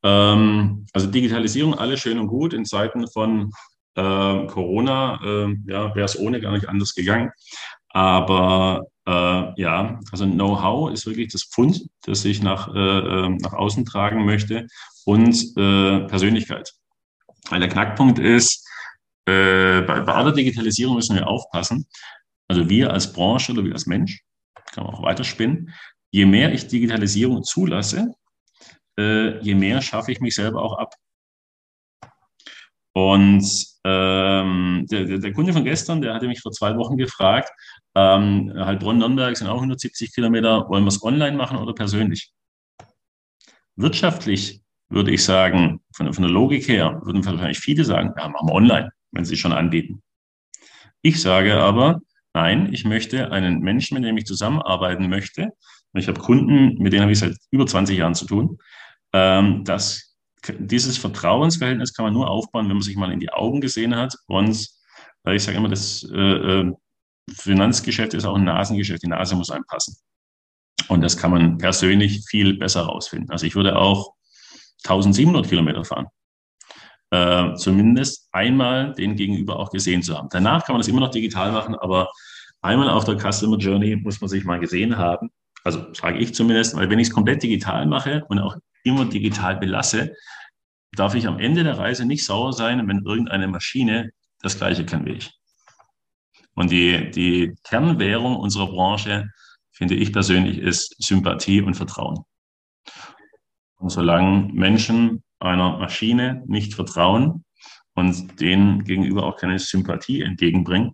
Ähm, 0.03 0.85
also 0.93 1.07
Digitalisierung, 1.07 1.75
alles 1.75 1.99
schön 1.99 2.17
und 2.17 2.27
gut. 2.27 2.53
In 2.53 2.65
Zeiten 2.65 3.07
von 3.07 3.51
äh, 3.95 4.45
Corona 4.47 5.19
äh, 5.23 5.55
ja, 5.67 5.95
wäre 5.95 6.05
es 6.05 6.17
ohne 6.17 6.41
gar 6.41 6.53
nicht 6.53 6.67
anders 6.67 6.95
gegangen. 6.95 7.31
Aber 7.89 8.87
äh, 9.05 9.61
ja, 9.61 9.99
also 10.11 10.25
Know-how 10.25 10.91
ist 10.91 11.05
wirklich 11.05 11.31
das 11.31 11.43
Pfund, 11.43 11.87
das 12.03 12.25
ich 12.25 12.41
nach, 12.41 12.73
äh, 12.73 12.79
ähm, 12.79 13.37
nach 13.37 13.53
außen 13.53 13.85
tragen 13.85 14.25
möchte 14.25 14.67
und 15.05 15.35
äh, 15.57 16.01
Persönlichkeit. 16.07 16.73
Weil 17.49 17.59
der 17.59 17.69
Knackpunkt 17.69 18.19
ist, 18.19 18.66
äh, 19.27 19.81
bei, 19.81 19.99
bei 20.01 20.13
aller 20.13 20.31
Digitalisierung 20.31 20.95
müssen 20.95 21.15
wir 21.15 21.27
aufpassen. 21.27 21.85
Also 22.47 22.69
wir 22.69 22.93
als 22.93 23.11
Branche 23.11 23.51
oder 23.51 23.63
wir 23.63 23.73
als 23.73 23.85
Mensch, 23.85 24.23
kann 24.73 24.85
man 24.85 24.93
auch 24.93 25.03
weiterspinnen, 25.03 25.73
je 26.11 26.25
mehr 26.25 26.53
ich 26.53 26.67
Digitalisierung 26.67 27.43
zulasse, 27.43 28.13
äh, 28.97 29.39
je 29.39 29.53
mehr 29.53 29.81
schaffe 29.81 30.11
ich 30.11 30.21
mich 30.21 30.35
selber 30.35 30.61
auch 30.61 30.77
ab. 30.77 30.93
Und 32.93 33.45
ähm, 33.83 34.85
der, 34.89 35.19
der, 35.19 35.33
Kunde 35.33 35.53
von 35.53 35.63
gestern, 35.63 36.01
der 36.01 36.15
hatte 36.15 36.27
mich 36.27 36.41
vor 36.41 36.51
zwei 36.51 36.75
Wochen 36.77 36.97
gefragt, 36.97 37.51
ähm, 37.95 38.51
Heilbronn-Nürnberg 38.55 39.37
sind 39.37 39.47
auch 39.47 39.55
170 39.55 40.15
Kilometer, 40.15 40.67
wollen 40.69 40.83
wir 40.83 40.89
es 40.89 41.03
online 41.03 41.37
machen 41.37 41.57
oder 41.57 41.73
persönlich? 41.73 42.31
Wirtschaftlich 43.75 44.63
würde 44.89 45.11
ich 45.11 45.23
sagen, 45.23 45.81
von, 45.93 46.11
von 46.11 46.23
der 46.23 46.31
Logik 46.31 46.67
her, 46.67 46.99
würden 47.03 47.23
wahrscheinlich 47.23 47.59
viele 47.59 47.83
sagen, 47.83 48.13
ja, 48.17 48.29
machen 48.29 48.47
wir 48.47 48.53
online, 48.53 48.89
wenn 49.11 49.25
sie 49.25 49.37
schon 49.37 49.51
anbieten. 49.51 50.01
Ich 51.01 51.21
sage 51.21 51.55
aber, 51.55 52.01
nein, 52.33 52.73
ich 52.73 52.85
möchte 52.85 53.31
einen 53.31 53.59
Menschen, 53.59 53.95
mit 53.95 54.03
dem 54.03 54.17
ich 54.17 54.25
zusammenarbeiten 54.25 55.09
möchte, 55.09 55.51
und 55.93 56.01
ich 56.01 56.07
habe 56.07 56.19
Kunden, 56.19 56.81
mit 56.81 56.93
denen 56.93 57.03
habe 57.03 57.11
ich 57.11 57.19
seit 57.19 57.35
über 57.49 57.65
20 57.65 57.97
Jahren 57.97 58.15
zu 58.15 58.25
tun, 58.25 58.57
ähm, 59.13 59.63
dass 59.63 60.15
dieses 60.59 60.97
Vertrauensverhältnis 60.97 61.93
kann 61.93 62.05
man 62.05 62.13
nur 62.13 62.29
aufbauen, 62.29 62.67
wenn 62.67 62.75
man 62.75 62.83
sich 62.83 62.95
mal 62.95 63.11
in 63.11 63.19
die 63.19 63.31
Augen 63.31 63.61
gesehen 63.61 63.95
hat. 63.95 64.15
Und 64.27 64.67
weil 65.23 65.35
ich 65.35 65.43
sage 65.43 65.57
immer, 65.57 65.69
das 65.69 66.07
äh, 66.13 66.17
äh, 66.17 66.73
Finanzgeschäft 67.31 68.13
ist 68.13 68.25
auch 68.25 68.35
ein 68.35 68.43
Nasengeschäft. 68.43 69.03
Die 69.03 69.07
Nase 69.07 69.35
muss 69.35 69.49
einpassen. 69.49 69.97
Und 70.87 71.01
das 71.01 71.17
kann 71.17 71.31
man 71.31 71.57
persönlich 71.57 72.23
viel 72.29 72.57
besser 72.57 72.83
rausfinden. 72.83 73.31
Also 73.31 73.45
ich 73.45 73.55
würde 73.55 73.77
auch 73.77 74.13
1700 74.83 75.47
Kilometer 75.49 75.83
fahren. 75.83 76.07
Äh, 77.09 77.53
zumindest 77.55 78.27
einmal 78.33 78.93
den 78.93 79.15
Gegenüber 79.15 79.57
auch 79.59 79.71
gesehen 79.71 80.03
zu 80.03 80.17
haben. 80.17 80.27
Danach 80.29 80.65
kann 80.65 80.73
man 80.73 80.81
das 80.81 80.89
immer 80.89 80.99
noch 80.99 81.11
digital 81.11 81.53
machen, 81.53 81.75
aber 81.75 82.11
einmal 82.61 82.89
auf 82.89 83.05
der 83.05 83.17
Customer 83.17 83.57
Journey 83.57 83.95
muss 83.95 84.19
man 84.19 84.29
sich 84.29 84.43
mal 84.43 84.59
gesehen 84.59 84.97
haben. 84.97 85.29
Also 85.63 85.93
sage 85.93 86.17
ich 86.19 86.33
zumindest, 86.33 86.75
weil 86.75 86.89
wenn 86.89 86.99
ich 86.99 87.07
es 87.07 87.13
komplett 87.13 87.43
digital 87.43 87.85
mache 87.85 88.25
und 88.27 88.39
auch 88.39 88.57
immer 88.83 89.05
digital 89.05 89.57
belasse, 89.57 90.13
darf 90.95 91.15
ich 91.15 91.27
am 91.27 91.39
Ende 91.39 91.63
der 91.63 91.77
Reise 91.77 92.05
nicht 92.05 92.25
sauer 92.25 92.51
sein, 92.51 92.85
wenn 92.87 93.05
irgendeine 93.05 93.47
Maschine 93.47 94.11
das 94.41 94.57
Gleiche 94.57 94.85
kann 94.85 95.05
wie 95.05 95.13
ich. 95.13 95.31
Und 96.55 96.71
die, 96.71 97.11
die 97.11 97.55
Kernwährung 97.63 98.35
unserer 98.35 98.67
Branche, 98.67 99.29
finde 99.71 99.95
ich 99.95 100.11
persönlich, 100.11 100.57
ist 100.57 100.95
Sympathie 100.97 101.61
und 101.61 101.75
Vertrauen. 101.75 102.23
Und 103.77 103.91
solange 103.91 104.51
Menschen 104.51 105.23
einer 105.39 105.77
Maschine 105.77 106.43
nicht 106.47 106.73
vertrauen 106.73 107.45
und 107.93 108.39
denen 108.39 108.83
gegenüber 108.83 109.23
auch 109.23 109.37
keine 109.37 109.59
Sympathie 109.59 110.21
entgegenbringen, 110.21 110.93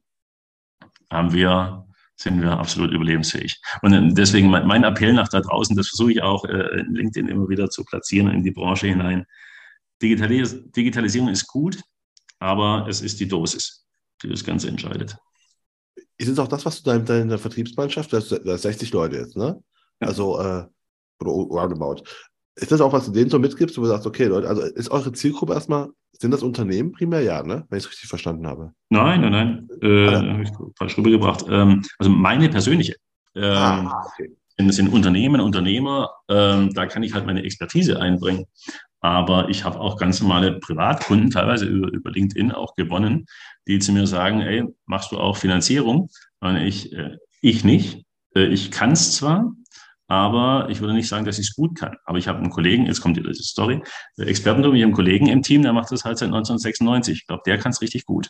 haben 1.11 1.33
wir 1.33 1.85
sind 2.15 2.41
wir 2.41 2.51
absolut 2.51 2.91
überlebensfähig. 2.91 3.59
Und 3.81 4.15
deswegen 4.15 4.49
mein 4.49 4.83
Appell 4.83 5.13
nach 5.13 5.29
da 5.29 5.41
draußen, 5.41 5.75
das 5.75 5.89
versuche 5.89 6.13
ich 6.13 6.21
auch 6.21 6.45
äh, 6.45 6.79
in 6.79 6.95
LinkedIn 6.95 7.27
immer 7.27 7.49
wieder 7.49 7.69
zu 7.69 7.83
platzieren 7.83 8.29
in 8.29 8.43
die 8.43 8.51
Branche 8.51 8.87
hinein. 8.87 9.25
Digitalis 10.01 10.55
Digitalisierung 10.71 11.29
ist 11.29 11.47
gut, 11.47 11.81
aber 12.39 12.87
es 12.87 13.01
ist 13.01 13.19
die 13.19 13.27
Dosis, 13.27 13.85
die 14.21 14.29
das 14.29 14.43
Ganze 14.43 14.67
entscheidet. 14.67 15.17
Ist 16.17 16.29
es 16.29 16.39
auch 16.39 16.47
das, 16.47 16.65
was 16.65 16.81
du 16.81 16.89
da 16.89 16.95
in 16.95 17.05
deiner 17.05 17.37
Vertriebsmannschaft, 17.37 18.13
das, 18.13 18.29
das 18.29 18.61
60 18.61 18.91
Leute 18.91 19.17
jetzt, 19.17 19.35
ne? 19.35 19.61
Ja. 20.01 20.07
Also, 20.07 20.39
äh, 20.39 20.65
roundabout. 21.21 22.03
Ist 22.55 22.71
das 22.71 22.81
auch, 22.81 22.93
was 22.93 23.05
du 23.05 23.11
denen 23.11 23.29
so 23.29 23.39
mitgibst, 23.39 23.77
wo 23.77 23.81
du 23.81 23.87
sagst, 23.87 24.05
okay, 24.05 24.25
Leute, 24.25 24.47
also 24.47 24.61
ist 24.61 24.91
eure 24.91 25.11
Zielgruppe 25.11 25.53
erstmal 25.53 25.89
sind 26.19 26.31
das 26.31 26.43
Unternehmen 26.43 26.91
primär? 26.91 27.21
Ja, 27.21 27.43
ne? 27.43 27.65
wenn 27.69 27.77
ich 27.77 27.85
es 27.85 27.91
richtig 27.91 28.09
verstanden 28.09 28.47
habe. 28.47 28.71
Nein, 28.89 29.21
nein, 29.21 29.31
nein. 29.31 29.69
Äh, 29.81 30.07
ah, 30.07 30.33
habe 30.33 30.43
ich 30.43 30.49
falsch 30.77 30.97
rübergebracht. 30.97 31.45
Ähm, 31.49 31.83
also 31.97 32.11
meine 32.11 32.49
persönliche. 32.49 32.95
Ähm, 33.35 33.43
ah, 33.43 34.05
okay. 34.05 34.31
sind, 34.57 34.71
sind 34.73 34.93
Unternehmen, 34.93 35.41
Unternehmer, 35.41 36.11
ähm, 36.29 36.71
da 36.73 36.85
kann 36.85 37.03
ich 37.03 37.13
halt 37.13 37.25
meine 37.25 37.43
Expertise 37.43 37.99
einbringen. 37.99 38.45
Aber 38.99 39.49
ich 39.49 39.65
habe 39.65 39.79
auch 39.79 39.97
ganz 39.97 40.21
normale 40.21 40.59
Privatkunden, 40.59 41.29
teilweise 41.29 41.65
über, 41.65 41.91
über 41.91 42.11
LinkedIn 42.11 42.51
auch 42.51 42.75
gewonnen, 42.75 43.25
die 43.67 43.79
zu 43.79 43.91
mir 43.91 44.07
sagen, 44.07 44.41
ey, 44.41 44.63
machst 44.85 45.11
du 45.11 45.17
auch 45.17 45.35
Finanzierung? 45.35 46.09
Und 46.39 46.57
ich, 46.57 46.93
äh, 46.93 47.17
ich 47.41 47.65
nicht. 47.65 48.05
Äh, 48.35 48.45
ich 48.45 48.71
kann 48.71 48.91
es 48.91 49.13
zwar, 49.15 49.51
aber 50.07 50.67
ich 50.69 50.81
würde 50.81 50.93
nicht 50.93 51.07
sagen, 51.07 51.25
dass 51.25 51.39
ich 51.39 51.47
es 51.49 51.55
gut 51.55 51.77
kann. 51.77 51.95
Aber 52.05 52.17
ich 52.17 52.27
habe 52.27 52.39
einen 52.39 52.49
Kollegen, 52.49 52.85
jetzt 52.85 53.01
kommt 53.01 53.17
die 53.17 53.33
Story, 53.33 53.81
Expertentum, 54.17 54.75
ich 54.75 54.81
habe 54.81 54.87
einen 54.87 54.93
Kollegen 54.93 55.27
im 55.27 55.41
Team, 55.41 55.61
der 55.61 55.73
macht 55.73 55.91
das 55.91 56.03
halt 56.03 56.17
seit 56.17 56.27
1996. 56.27 57.19
Ich 57.19 57.27
glaube, 57.27 57.43
der 57.45 57.57
kann 57.57 57.71
es 57.71 57.81
richtig 57.81 58.05
gut. 58.05 58.29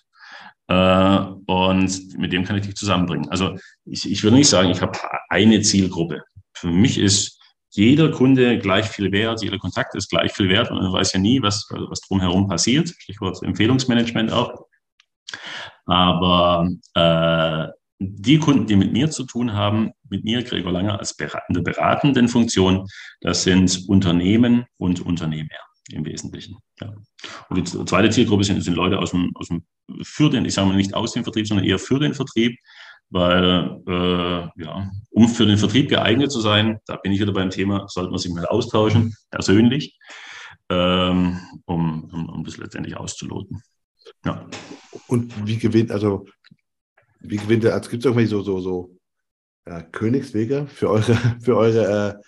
Äh, 0.67 1.17
und 1.47 2.17
mit 2.17 2.31
dem 2.31 2.45
kann 2.45 2.57
ich 2.57 2.65
dich 2.65 2.75
zusammenbringen. 2.75 3.29
Also 3.29 3.57
ich, 3.85 4.09
ich 4.09 4.23
würde 4.23 4.37
nicht 4.37 4.49
sagen, 4.49 4.69
ich 4.69 4.81
habe 4.81 4.97
eine 5.29 5.61
Zielgruppe. 5.61 6.23
Für 6.53 6.67
mich 6.67 6.97
ist 6.97 7.39
jeder 7.71 8.11
Kunde 8.11 8.59
gleich 8.59 8.85
viel 8.85 9.11
wert, 9.11 9.41
jeder 9.41 9.57
Kontakt 9.57 9.95
ist 9.95 10.09
gleich 10.09 10.31
viel 10.31 10.47
wert 10.49 10.69
und 10.69 10.77
man 10.77 10.93
weiß 10.93 11.13
ja 11.13 11.19
nie, 11.19 11.41
was, 11.41 11.67
was 11.71 12.01
drumherum 12.01 12.47
passiert. 12.47 12.89
Stichwort 12.99 13.41
Empfehlungsmanagement 13.41 14.31
auch. 14.31 14.67
Aber 15.85 16.69
äh, 16.93 17.67
die 18.11 18.39
Kunden, 18.39 18.67
die 18.67 18.75
mit 18.75 18.93
mir 18.93 19.09
zu 19.09 19.25
tun 19.25 19.53
haben, 19.53 19.91
mit 20.09 20.23
mir, 20.23 20.43
Gregor 20.43 20.71
Langer, 20.71 20.99
als 20.99 21.15
beratende, 21.15 21.61
beratenden 21.61 22.27
Funktion, 22.27 22.87
das 23.21 23.43
sind 23.43 23.85
Unternehmen 23.87 24.65
und 24.77 25.01
Unternehmer 25.01 25.49
im 25.91 26.05
Wesentlichen. 26.05 26.57
Ja. 26.79 26.93
Und 27.49 27.57
die 27.57 27.85
zweite 27.85 28.09
Zielgruppe 28.09 28.43
sind, 28.43 28.61
sind 28.63 28.75
Leute 28.75 28.99
aus 28.99 29.11
dem, 29.11 29.31
aus 29.35 29.49
dem, 29.49 29.65
für 30.01 30.29
den, 30.29 30.45
ich 30.45 30.53
sage 30.53 30.67
mal 30.67 30.75
nicht 30.75 30.93
aus 30.93 31.13
dem 31.13 31.23
Vertrieb, 31.23 31.47
sondern 31.47 31.65
eher 31.65 31.79
für 31.79 31.99
den 31.99 32.13
Vertrieb, 32.13 32.57
weil, 33.09 33.81
äh, 33.87 34.63
ja, 34.63 34.91
um 35.11 35.27
für 35.27 35.45
den 35.45 35.57
Vertrieb 35.57 35.89
geeignet 35.89 36.31
zu 36.31 36.41
sein, 36.41 36.79
da 36.87 36.95
bin 36.95 37.11
ich 37.11 37.19
wieder 37.19 37.33
beim 37.33 37.49
Thema, 37.49 37.85
sollte 37.87 38.09
man 38.09 38.19
sich 38.19 38.31
mal 38.33 38.45
austauschen, 38.45 39.15
persönlich, 39.29 39.97
ähm, 40.69 41.39
um, 41.65 42.05
um, 42.05 42.29
um 42.29 42.43
das 42.43 42.57
letztendlich 42.57 42.97
auszuloten. 42.97 43.61
Ja. 44.25 44.47
Und 45.07 45.45
wie 45.45 45.57
gewinnt, 45.57 45.91
also 45.91 46.25
wie 47.23 47.37
gewinnt 47.37 47.63
ihr, 47.63 47.73
also 47.73 47.89
gibt 47.89 48.03
es 48.03 48.05
irgendwie 48.05 48.27
so, 48.27 48.41
so, 48.41 48.59
so 48.59 48.95
ja, 49.67 49.81
Königswege 49.81 50.67
für 50.67 50.89
eure, 50.89 51.15
für 51.41 51.57
eure 51.57 52.21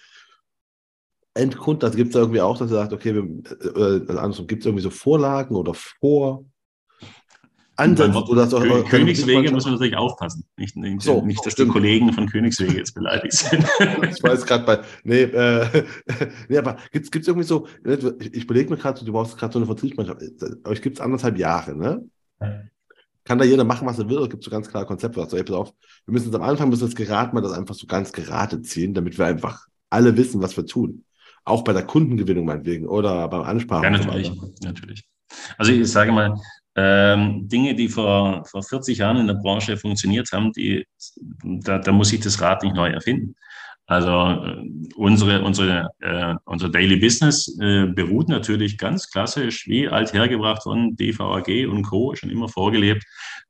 äh, 1.35 1.41
Endkunden? 1.41 1.85
Also 1.85 1.97
gibt 1.97 2.09
es 2.09 2.13
da 2.13 2.21
irgendwie 2.21 2.41
auch, 2.41 2.57
dass 2.57 2.71
ihr 2.71 2.75
sagt, 2.75 2.93
okay, 2.93 3.13
wir, 3.13 3.23
äh, 3.23 3.99
also 4.07 4.19
andersrum, 4.19 4.47
gibt 4.47 4.61
es 4.61 4.65
irgendwie 4.65 4.83
so 4.83 4.89
Vorlagen 4.89 5.55
oder 5.55 5.73
Vor 5.73 6.45
Ansätze? 7.77 8.17
Oder 8.17 8.47
Kö 8.47 8.83
Königswege 8.83 9.51
muss 9.51 9.65
man 9.65 9.73
natürlich 9.73 9.97
aufpassen. 9.97 10.45
Nicht, 10.55 10.77
nicht, 10.77 11.01
so, 11.01 11.21
nicht 11.21 11.45
dass 11.45 11.53
stimmt. 11.53 11.69
die 11.69 11.73
Kollegen 11.73 12.13
von 12.13 12.27
Königswege 12.27 12.77
jetzt 12.77 12.93
beleidigt 12.93 13.33
sind. 13.33 13.65
ich 13.79 14.23
weiß 14.23 14.45
gerade 14.45 14.63
bei, 14.63 14.79
nee, 15.03 15.23
äh, 15.23 15.83
nee 16.47 16.57
aber 16.57 16.77
gibt 16.91 17.13
es 17.13 17.27
irgendwie 17.27 17.45
so, 17.45 17.67
ich, 17.83 18.33
ich 18.33 18.43
überlege 18.45 18.69
mir 18.69 18.77
gerade, 18.77 19.03
du 19.03 19.11
brauchst 19.11 19.37
gerade 19.37 19.53
so 19.53 19.59
eine 19.59 19.65
Vertriebsmannschaft, 19.65 20.21
euch 20.65 20.81
gibt 20.81 20.97
es 20.97 21.01
anderthalb 21.01 21.37
Jahre, 21.37 21.75
ne? 21.75 22.09
Kann 23.25 23.37
da 23.37 23.43
jeder 23.43 23.63
machen, 23.63 23.87
was 23.87 23.99
er 23.99 24.07
will, 24.07 24.19
oder 24.19 24.29
gibt 24.29 24.43
es 24.43 24.45
so 24.45 24.51
ganz 24.51 24.69
klare 24.69 24.85
Konzepte, 24.85 25.19
was 25.19 25.31
so, 25.31 25.37
ey, 25.37 25.43
pass 25.43 25.55
auf, 25.55 25.73
wir 26.05 26.13
müssen 26.13 26.27
jetzt 26.27 26.35
am 26.35 26.43
Anfang 26.43 26.69
müssen 26.69 26.83
wir 26.83 26.87
das 26.87 26.95
geraten 26.95 27.35
mal 27.35 27.41
das 27.41 27.51
einfach 27.51 27.75
so 27.75 27.87
ganz 27.87 28.11
gerade 28.11 28.61
ziehen, 28.61 28.93
damit 28.93 29.17
wir 29.17 29.25
einfach 29.25 29.65
alle 29.89 30.15
wissen, 30.15 30.41
was 30.41 30.55
wir 30.55 30.65
tun. 30.65 31.03
Auch 31.43 31.63
bei 31.63 31.73
der 31.73 31.83
Kundengewinnung 31.83 32.45
meinetwegen 32.45 32.87
oder 32.87 33.27
beim 33.27 33.41
Ansprachen. 33.41 33.83
Ja, 33.83 33.89
natürlich, 33.89 34.31
natürlich. 34.61 35.03
Also 35.57 35.71
ich 35.71 35.91
sage 35.91 36.11
mal, 36.11 36.35
ähm, 36.75 37.47
Dinge, 37.47 37.73
die 37.73 37.87
vor, 37.87 38.43
vor 38.45 38.61
40 38.61 38.97
Jahren 38.97 39.17
in 39.17 39.27
der 39.27 39.35
Branche 39.35 39.77
funktioniert 39.77 40.31
haben, 40.31 40.51
die, 40.51 40.85
da, 41.43 41.79
da 41.79 41.91
muss 41.91 42.11
ich 42.13 42.19
das 42.19 42.41
Rad 42.41 42.63
nicht 42.63 42.75
neu 42.75 42.89
erfinden. 42.89 43.35
Also 43.87 44.09
äh, 44.11 44.67
unsere, 44.95 45.43
unsere, 45.43 45.89
äh, 45.99 46.35
unser 46.45 46.69
Daily 46.69 46.95
Business 46.97 47.55
äh, 47.61 47.85
beruht 47.85 48.29
natürlich 48.29 48.77
ganz 48.77 49.09
klassisch, 49.09 49.67
wie 49.67 49.87
althergebracht 49.87 50.63
von 50.63 50.95
DVAG 50.95 51.67
und 51.69 51.83
Co. 51.83 52.15
schon 52.15 52.31
immer 52.31 52.49
vorgelebt, 52.49 53.03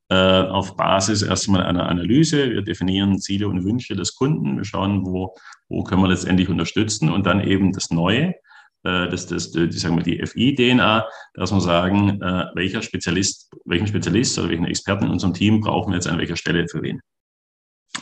äh, 0.10 0.16
auf 0.16 0.76
Basis 0.76 1.22
erstmal 1.22 1.64
einer 1.64 1.88
Analyse. 1.88 2.52
Wir 2.52 2.62
definieren 2.62 3.20
Ziele 3.20 3.48
und 3.48 3.64
Wünsche 3.64 3.96
des 3.96 4.16
Kunden. 4.16 4.58
Wir 4.58 4.66
schauen, 4.66 5.06
wo, 5.06 5.36
wo 5.70 5.84
können 5.84 6.02
wir 6.02 6.10
letztendlich 6.10 6.50
unterstützen 6.50 7.10
und 7.10 7.26
dann 7.26 7.42
eben 7.42 7.72
das 7.72 7.90
Neue, 7.90 8.36
äh, 8.84 9.08
das, 9.10 9.28
das, 9.28 9.52
die, 9.52 9.72
sagen 9.72 9.96
wir, 9.96 10.04
die 10.04 10.24
FI-DNA, 10.26 11.08
dass 11.36 11.54
wir 11.54 11.62
sagen, 11.62 12.22
äh, 12.22 12.46
welcher 12.56 12.82
Spezialist, 12.82 13.50
welchen 13.64 13.88
Spezialist 13.88 14.38
oder 14.38 14.50
welchen 14.50 14.66
Experten 14.66 15.06
in 15.06 15.12
unserem 15.12 15.34
Team 15.34 15.62
brauchen 15.62 15.92
wir 15.92 15.96
jetzt 15.96 16.08
an 16.08 16.18
welcher 16.18 16.36
Stelle 16.36 16.68
für 16.68 16.82
wen. 16.82 17.00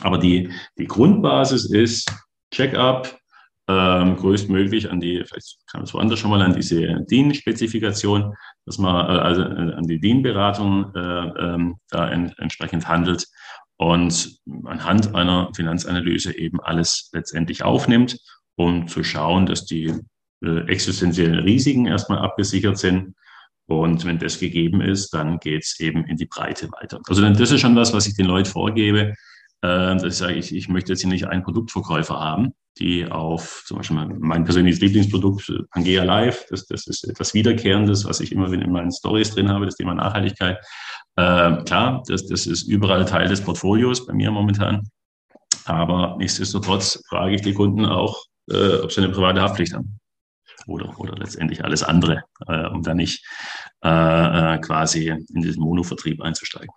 Aber 0.00 0.18
die, 0.18 0.50
die 0.76 0.86
Grundbasis 0.86 1.70
ist 1.70 2.10
Check-up, 2.54 3.18
ähm, 3.66 4.16
größtmöglich 4.16 4.90
an 4.90 5.00
die, 5.00 5.24
vielleicht 5.26 5.56
kann 5.70 5.82
es 5.82 5.94
woanders 5.94 6.18
schon 6.18 6.30
mal, 6.30 6.42
an 6.42 6.54
diese 6.54 7.00
DIN-Spezifikation, 7.10 8.34
dass 8.66 8.78
man 8.78 9.06
äh, 9.06 9.18
also 9.18 9.42
äh, 9.42 9.74
an 9.74 9.86
die 9.86 9.98
DIN-Beratung 9.98 10.94
äh, 10.94 10.98
ähm, 10.98 11.76
da 11.90 12.08
en, 12.10 12.32
entsprechend 12.38 12.86
handelt 12.86 13.26
und 13.76 14.38
anhand 14.64 15.14
einer 15.14 15.50
Finanzanalyse 15.54 16.36
eben 16.36 16.60
alles 16.60 17.10
letztendlich 17.12 17.64
aufnimmt, 17.64 18.18
um 18.56 18.86
zu 18.86 19.02
schauen, 19.02 19.46
dass 19.46 19.64
die 19.64 19.94
äh, 20.44 20.60
existenziellen 20.68 21.40
Risiken 21.40 21.86
erstmal 21.86 22.18
abgesichert 22.18 22.78
sind. 22.78 23.14
Und 23.66 24.04
wenn 24.04 24.18
das 24.18 24.38
gegeben 24.38 24.82
ist, 24.82 25.14
dann 25.14 25.38
geht 25.38 25.62
es 25.64 25.80
eben 25.80 26.04
in 26.04 26.18
die 26.18 26.26
Breite 26.26 26.70
weiter. 26.72 27.00
Also 27.08 27.26
das 27.26 27.50
ist 27.50 27.60
schon 27.62 27.76
was, 27.76 27.94
was 27.94 28.06
ich 28.06 28.14
den 28.14 28.26
Leuten 28.26 28.50
vorgebe. 28.50 29.14
Äh, 29.64 29.96
dass 29.96 30.04
ich 30.04 30.16
sage, 30.16 30.34
ich, 30.34 30.54
ich 30.54 30.68
möchte 30.68 30.92
jetzt 30.92 31.00
hier 31.00 31.08
nicht 31.08 31.26
einen 31.26 31.42
Produktverkäufer 31.42 32.20
haben, 32.20 32.52
die 32.78 33.10
auf 33.10 33.64
zum 33.66 33.78
Beispiel 33.78 33.96
mein 34.18 34.44
persönliches 34.44 34.82
Lieblingsprodukt, 34.82 35.50
Pangea 35.70 36.04
Live, 36.04 36.44
das, 36.50 36.66
das 36.66 36.86
ist 36.86 37.04
etwas 37.04 37.32
Wiederkehrendes, 37.32 38.04
was 38.04 38.20
ich 38.20 38.30
immer 38.30 38.52
in 38.52 38.70
meinen 38.70 38.92
Stories 38.92 39.30
drin 39.30 39.48
habe, 39.48 39.64
das 39.64 39.76
Thema 39.76 39.94
Nachhaltigkeit. 39.94 40.58
Äh, 41.16 41.62
klar, 41.64 42.02
das, 42.06 42.26
das 42.26 42.46
ist 42.46 42.64
überall 42.64 43.06
Teil 43.06 43.26
des 43.26 43.40
Portfolios 43.40 44.06
bei 44.06 44.12
mir 44.12 44.30
momentan. 44.30 44.82
Aber 45.64 46.16
nichtsdestotrotz 46.18 47.02
frage 47.08 47.36
ich 47.36 47.40
die 47.40 47.54
Kunden 47.54 47.86
auch, 47.86 48.22
äh, 48.50 48.80
ob 48.82 48.92
sie 48.92 49.00
eine 49.00 49.12
private 49.12 49.40
Haftpflicht 49.40 49.72
haben. 49.72 49.98
Oder, 50.66 50.98
oder 50.98 51.16
letztendlich 51.16 51.64
alles 51.64 51.82
andere, 51.82 52.24
äh, 52.48 52.66
um 52.66 52.82
da 52.82 52.92
nicht 52.92 53.24
äh, 53.82 53.88
äh 53.88 54.58
quasi 54.58 55.08
in 55.08 55.40
diesen 55.40 55.62
Monovertrieb 55.62 56.20
einzusteigen. 56.20 56.74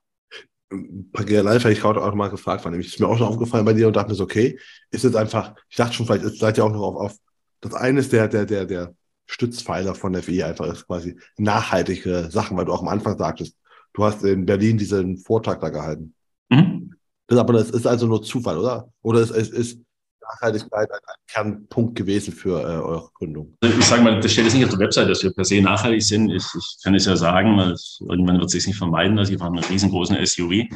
Pagea 1.14 1.42
Live 1.42 1.64
habe 1.64 1.74
ich 1.74 1.80
gerade 1.80 2.04
auch 2.04 2.14
mal 2.14 2.30
gefragt, 2.30 2.64
war 2.66 2.72
nämlich 2.72 2.88
ist 2.88 3.00
mir 3.00 3.08
auch 3.08 3.18
schon 3.18 3.28
aufgefallen 3.28 3.66
bei 3.66 3.74
dir 3.74 3.88
und 3.88 3.96
dachte 3.96 4.10
mir 4.10 4.16
so, 4.16 4.24
okay, 4.24 4.60
ist 4.92 5.04
jetzt 5.04 5.16
einfach, 5.16 5.56
ich 5.70 5.78
dachte 5.78 5.94
schon, 5.94 6.06
vielleicht 6.06 6.38
seid 6.38 6.58
ihr 6.58 6.66
auch 6.66 6.72
noch 6.72 6.82
auf, 6.82 6.96
auf 6.96 7.18
das 7.62 7.74
eine 7.74 8.02
ist 8.02 8.12
der, 8.12 8.28
der, 8.28 8.46
der, 8.46 8.66
der 8.66 8.94
Stützpfeiler 9.26 9.96
von 9.96 10.16
FE 10.22 10.46
einfach 10.46 10.68
ist 10.68 10.86
quasi 10.88 11.18
nachhaltige 11.38 12.30
Sachen, 12.32 12.58
weil 12.58 12.66
du 12.66 12.74
auch 12.74 12.82
am 12.82 12.88
Anfang 12.88 13.18
sagtest, 13.18 13.56
du 13.94 14.04
hast 14.04 14.24
in 14.24 14.46
Berlin 14.46 14.78
diesen 14.78 15.18
Vortrag 15.18 15.60
da 15.60 15.70
gehalten. 15.70 16.14
Mhm. 16.50 16.94
Das, 17.28 17.40
aber 17.40 17.54
das 17.54 17.70
ist 17.70 17.88
also 17.88 18.08
nur 18.08 18.24
Zufall, 18.24 18.58
oder? 18.58 18.90
Oder 19.02 19.22
es, 19.22 19.32
es 19.32 19.50
ist 19.50 19.82
Nachhaltigkeit 20.28 20.92
ein, 20.92 21.00
ein 21.08 21.16
Kernpunkt 21.28 21.96
gewesen 21.96 22.34
für 22.34 22.62
äh, 22.62 22.82
eure 22.82 23.10
Gründung? 23.14 23.56
Also 23.62 23.78
ich 23.78 23.86
sage 23.86 24.02
mal, 24.02 24.20
das 24.20 24.32
steht 24.32 24.46
jetzt 24.46 24.54
nicht 24.54 24.66
auf 24.66 24.72
der 24.72 24.80
Website, 24.80 25.10
dass 25.10 25.24
wir 25.24 25.34
per 25.34 25.46
se 25.46 25.62
nachhaltig 25.62 26.04
sind. 26.04 26.30
Ich, 26.30 26.46
ich 26.58 26.78
kann 26.84 26.96
es 26.96 27.06
ja 27.06 27.16
sagen, 27.16 27.58
weil 27.58 27.72
es, 27.72 28.00
irgendwann 28.08 28.38
wird 28.38 28.46
es 28.46 28.52
sich 28.52 28.68
nicht 28.68 28.78
vermeiden, 28.78 29.18
dass 29.18 29.30
ich 29.30 29.38
fahre 29.38 29.54
einen 29.54 29.64
riesengroßen 29.64 30.18
SUV, 30.26 30.52
äh, 30.52 30.68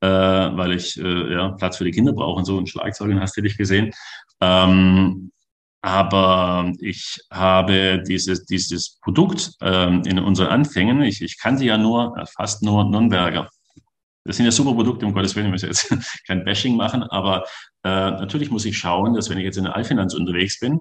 weil 0.00 0.72
ich 0.72 0.98
äh, 0.98 1.32
ja, 1.32 1.48
Platz 1.50 1.76
für 1.76 1.84
die 1.84 1.92
Kinder 1.92 2.12
brauche 2.12 2.38
und 2.38 2.44
so 2.44 2.56
und 2.56 2.68
Schlagzeugen 2.68 3.20
hast 3.20 3.36
du 3.36 3.42
dich 3.42 3.56
gesehen. 3.56 3.92
Ähm, 4.40 5.30
aber 5.82 6.72
ich 6.80 7.20
habe 7.30 8.02
dieses, 8.08 8.44
dieses 8.44 8.98
Produkt 9.02 9.52
ähm, 9.60 10.02
in 10.04 10.18
unseren 10.18 10.48
Anfängen, 10.48 11.00
ich, 11.02 11.22
ich 11.22 11.38
kannte 11.38 11.64
ja 11.64 11.78
nur, 11.78 12.14
fast 12.34 12.62
nur 12.62 12.84
Nürnberger. 12.90 13.48
Das 14.26 14.36
sind 14.36 14.44
ja 14.44 14.52
super 14.52 14.74
Produkte, 14.74 15.06
um 15.06 15.12
Gottes 15.12 15.36
Willen, 15.36 15.46
ich 15.46 15.52
muss 15.52 15.62
jetzt 15.62 15.94
kein 16.26 16.44
Bashing 16.44 16.76
machen, 16.76 17.02
aber 17.02 17.44
äh, 17.84 18.10
natürlich 18.10 18.50
muss 18.50 18.64
ich 18.64 18.76
schauen, 18.76 19.14
dass 19.14 19.30
wenn 19.30 19.38
ich 19.38 19.44
jetzt 19.44 19.58
in 19.58 19.64
der 19.64 19.76
Allfinanz 19.76 20.14
unterwegs 20.14 20.58
bin, 20.58 20.80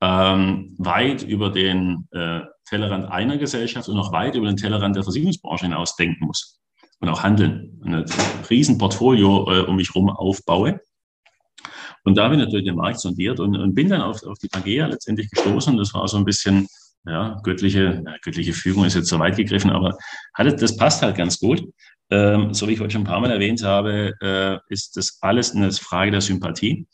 ähm, 0.00 0.74
weit 0.78 1.22
über 1.22 1.50
den 1.50 2.08
äh, 2.12 2.40
Tellerrand 2.66 3.10
einer 3.10 3.38
Gesellschaft 3.38 3.88
und 3.88 3.96
noch 3.96 4.12
weit 4.12 4.34
über 4.34 4.46
den 4.46 4.56
Tellerrand 4.56 4.96
der 4.96 5.02
Versicherungsbranche 5.02 5.66
hinaus 5.66 5.96
denken 5.96 6.26
muss 6.26 6.60
und 7.00 7.08
auch 7.08 7.22
handeln. 7.22 7.80
Ein 7.84 8.04
Riesenportfolio 8.48 9.52
äh, 9.52 9.60
um 9.60 9.76
mich 9.76 9.94
herum 9.94 10.10
aufbaue. 10.10 10.80
Und 12.04 12.16
da 12.16 12.24
habe 12.24 12.34
ich 12.34 12.40
natürlich 12.40 12.66
den 12.66 12.76
Markt 12.76 13.00
sondiert 13.00 13.40
und, 13.40 13.56
und 13.56 13.74
bin 13.74 13.88
dann 13.88 14.02
auf, 14.02 14.22
auf 14.24 14.38
die 14.38 14.48
Pangea 14.48 14.86
letztendlich 14.86 15.30
gestoßen. 15.30 15.76
Das 15.76 15.94
war 15.94 16.06
so 16.06 16.18
ein 16.18 16.24
bisschen, 16.24 16.68
ja, 17.06 17.38
göttliche, 17.42 18.02
ja, 18.04 18.14
göttliche 18.22 18.52
Fügung 18.52 18.84
ist 18.84 18.94
jetzt 18.94 19.08
so 19.08 19.18
weit 19.18 19.36
gegriffen, 19.36 19.70
aber 19.70 19.96
hatte, 20.34 20.54
das 20.56 20.76
passt 20.76 21.02
halt 21.02 21.16
ganz 21.16 21.38
gut. 21.38 21.62
Ähm, 22.10 22.52
so 22.52 22.68
wie 22.68 22.72
ich 22.72 22.80
heute 22.80 22.92
schon 22.92 23.02
ein 23.02 23.06
paar 23.06 23.20
Mal 23.20 23.30
erwähnt 23.30 23.62
habe, 23.62 24.12
äh, 24.20 24.58
ist 24.68 24.96
das 24.96 25.18
alles 25.20 25.54
eine 25.54 25.72
Frage 25.72 26.10
der 26.10 26.20
Sympathie. 26.20 26.86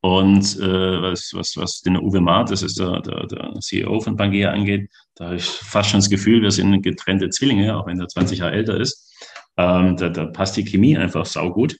Und 0.00 0.58
äh, 0.60 1.02
was, 1.02 1.32
was, 1.34 1.56
was 1.56 1.80
den 1.80 1.96
Uwe 1.96 2.20
Maat, 2.20 2.50
das 2.50 2.62
ist 2.62 2.78
der, 2.78 3.00
der, 3.00 3.26
der 3.26 3.54
CEO 3.60 4.00
von 4.00 4.16
Pangea 4.16 4.50
angeht, 4.52 4.88
da 5.16 5.26
habe 5.26 5.36
ich 5.36 5.44
fast 5.44 5.90
schon 5.90 5.98
das 6.00 6.08
Gefühl, 6.08 6.40
wir 6.40 6.52
sind 6.52 6.82
getrennte 6.82 7.28
Zwillinge, 7.30 7.76
auch 7.76 7.86
wenn 7.86 7.98
er 7.98 8.06
20 8.06 8.38
Jahre 8.38 8.52
älter 8.52 8.78
ist. 8.78 9.12
Ähm, 9.56 9.96
da, 9.96 10.08
da 10.08 10.26
passt 10.26 10.56
die 10.56 10.64
Chemie 10.64 10.96
einfach 10.96 11.26
saugut. 11.26 11.76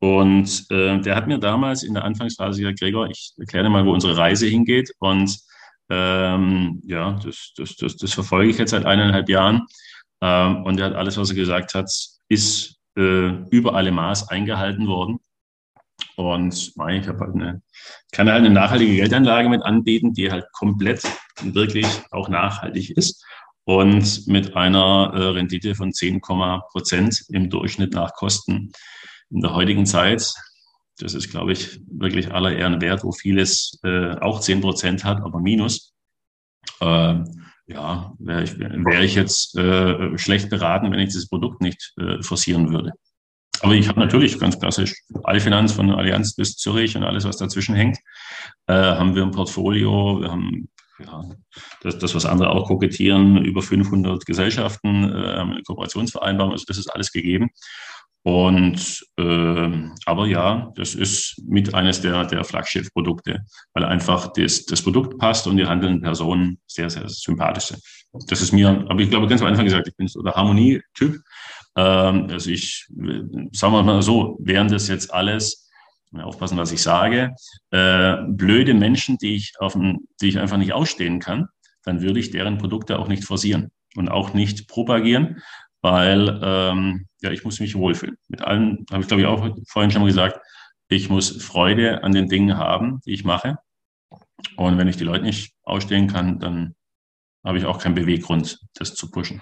Und 0.00 0.66
äh, 0.70 1.00
der 1.00 1.16
hat 1.16 1.28
mir 1.28 1.38
damals 1.38 1.82
in 1.82 1.94
der 1.94 2.04
Anfangsphase 2.04 2.60
gesagt, 2.60 2.80
Gregor, 2.80 3.08
ich 3.08 3.32
erkläre 3.38 3.64
dir 3.64 3.70
mal, 3.70 3.86
wo 3.86 3.92
unsere 3.92 4.16
Reise 4.16 4.46
hingeht. 4.48 4.92
Und 4.98 5.38
ähm, 5.92 6.80
ja, 6.86 7.18
das, 7.22 7.52
das, 7.54 7.76
das, 7.76 7.96
das 7.98 8.14
verfolge 8.14 8.50
ich 8.50 8.58
jetzt 8.58 8.70
seit 8.70 8.86
eineinhalb 8.86 9.28
Jahren. 9.28 9.66
Ähm, 10.22 10.64
und 10.64 10.80
er 10.80 10.86
hat 10.86 10.94
alles, 10.94 11.18
was 11.18 11.28
er 11.28 11.36
gesagt 11.36 11.74
hat, 11.74 11.90
ist 12.28 12.78
äh, 12.96 13.28
über 13.50 13.74
alle 13.74 13.92
Maß 13.92 14.28
eingehalten 14.28 14.86
worden. 14.86 15.18
Und 16.16 16.54
ich 16.54 17.08
habe 17.08 17.18
halt 17.20 17.34
eine, 17.34 17.62
kann 18.10 18.30
halt 18.30 18.38
eine 18.38 18.50
nachhaltige 18.50 18.96
Geldanlage 18.96 19.50
mit 19.50 19.62
anbieten, 19.62 20.14
die 20.14 20.30
halt 20.30 20.46
komplett 20.52 21.02
wirklich 21.42 21.86
auch 22.10 22.28
nachhaltig 22.28 22.90
ist 22.96 23.24
und 23.64 24.26
mit 24.26 24.56
einer 24.56 25.12
äh, 25.14 25.22
Rendite 25.28 25.74
von 25.74 25.92
10, 25.92 26.20
Prozent 26.20 27.24
im 27.28 27.50
Durchschnitt 27.50 27.92
nach 27.92 28.14
Kosten 28.14 28.72
in 29.30 29.40
der 29.40 29.54
heutigen 29.54 29.86
Zeit. 29.86 30.32
Das 31.02 31.14
ist, 31.14 31.30
glaube 31.30 31.52
ich, 31.52 31.80
wirklich 31.90 32.32
aller 32.32 32.52
Ehren 32.56 32.80
wert, 32.80 33.02
wo 33.02 33.12
vieles 33.12 33.78
äh, 33.82 34.14
auch 34.20 34.40
10 34.40 34.60
Prozent 34.60 35.04
hat, 35.04 35.20
aber 35.22 35.40
minus. 35.40 35.92
Äh, 36.80 37.20
ja, 37.66 38.12
wäre 38.18 38.42
ich, 38.42 38.58
wär 38.58 39.00
ich 39.02 39.14
jetzt 39.14 39.56
äh, 39.56 40.16
schlecht 40.18 40.50
beraten, 40.50 40.90
wenn 40.90 41.00
ich 41.00 41.08
dieses 41.08 41.28
Produkt 41.28 41.60
nicht 41.60 41.92
äh, 41.98 42.22
forcieren 42.22 42.72
würde. 42.72 42.92
Aber 43.60 43.74
ich 43.74 43.88
habe 43.88 44.00
natürlich 44.00 44.38
ganz 44.38 44.58
klassisch 44.58 44.94
Allfinanz 45.22 45.72
von 45.72 45.90
Allianz 45.90 46.34
bis 46.34 46.56
Zürich 46.56 46.96
und 46.96 47.04
alles, 47.04 47.24
was 47.24 47.36
dazwischen 47.36 47.76
hängt, 47.76 47.98
äh, 48.66 48.74
haben 48.74 49.14
wir 49.14 49.22
im 49.22 49.30
Portfolio. 49.30 50.20
Wir 50.20 50.30
haben 50.30 50.68
ja, 50.98 51.22
das, 51.82 51.98
das, 51.98 52.14
was 52.14 52.26
andere 52.26 52.50
auch 52.50 52.66
kokettieren, 52.66 53.44
über 53.44 53.62
500 53.62 54.26
Gesellschaften, 54.26 55.04
äh, 55.12 55.38
eine 55.38 55.62
also 56.44 56.64
das 56.66 56.78
ist 56.78 56.88
alles 56.88 57.12
gegeben. 57.12 57.50
Und 58.24 59.04
äh, 59.18 59.88
aber 60.06 60.26
ja, 60.26 60.72
das 60.76 60.94
ist 60.94 61.42
mit 61.44 61.74
eines 61.74 62.00
der, 62.00 62.24
der 62.24 62.44
Flaggschiff-Produkte, 62.44 63.40
weil 63.74 63.84
einfach 63.84 64.32
das, 64.32 64.64
das 64.64 64.82
Produkt 64.82 65.18
passt 65.18 65.46
und 65.46 65.56
die 65.56 65.66
handelnden 65.66 66.02
Personen 66.02 66.58
sehr, 66.66 66.88
sehr 66.88 67.08
sympathisch 67.08 67.64
sind. 67.64 67.82
Das 68.28 68.40
ist 68.40 68.52
mir, 68.52 68.68
aber 68.88 69.00
ich 69.00 69.10
glaube 69.10 69.26
ganz 69.26 69.40
am 69.40 69.48
Anfang 69.48 69.64
gesagt, 69.64 69.88
ich 69.88 69.96
bin 69.96 70.06
so 70.06 70.22
der 70.22 70.34
Harmonie-Typ. 70.34 71.20
Ähm, 71.76 72.28
also 72.30 72.50
ich, 72.50 72.86
sagen 73.52 73.72
wir 73.72 73.82
mal 73.82 74.02
so, 74.02 74.38
während 74.40 74.70
das 74.70 74.88
jetzt 74.88 75.12
alles, 75.12 75.62
aufpassen, 76.20 76.58
was 76.58 76.72
ich 76.72 76.82
sage, 76.82 77.34
äh, 77.70 78.16
blöde 78.28 78.74
Menschen, 78.74 79.16
die 79.18 79.36
ich, 79.36 79.54
auf, 79.58 79.74
die 80.20 80.28
ich 80.28 80.38
einfach 80.38 80.58
nicht 80.58 80.72
ausstehen 80.72 81.20
kann, 81.20 81.48
dann 81.84 82.02
würde 82.02 82.20
ich 82.20 82.30
deren 82.30 82.58
Produkte 82.58 82.98
auch 82.98 83.08
nicht 83.08 83.24
forcieren 83.24 83.70
und 83.96 84.10
auch 84.10 84.34
nicht 84.34 84.68
propagieren, 84.68 85.42
weil 85.82 86.40
ähm, 86.42 87.06
ja, 87.20 87.30
ich 87.30 87.44
muss 87.44 87.60
mich 87.60 87.74
wohlfühlen. 87.74 88.16
Mit 88.28 88.42
allen, 88.42 88.86
habe 88.90 89.02
ich 89.02 89.08
glaube 89.08 89.22
ich 89.22 89.26
auch 89.26 89.46
vorhin 89.68 89.90
schon 89.90 90.02
mal 90.02 90.08
gesagt, 90.08 90.40
ich 90.88 91.08
muss 91.08 91.42
Freude 91.42 92.02
an 92.02 92.12
den 92.12 92.28
Dingen 92.28 92.56
haben, 92.56 93.00
die 93.04 93.12
ich 93.12 93.24
mache. 93.24 93.58
Und 94.56 94.78
wenn 94.78 94.88
ich 94.88 94.96
die 94.96 95.04
Leute 95.04 95.24
nicht 95.24 95.54
ausstehen 95.62 96.08
kann, 96.08 96.38
dann 96.38 96.74
habe 97.44 97.58
ich 97.58 97.64
auch 97.64 97.78
keinen 97.78 97.94
Beweggrund, 97.94 98.60
das 98.74 98.94
zu 98.94 99.10
pushen. 99.10 99.40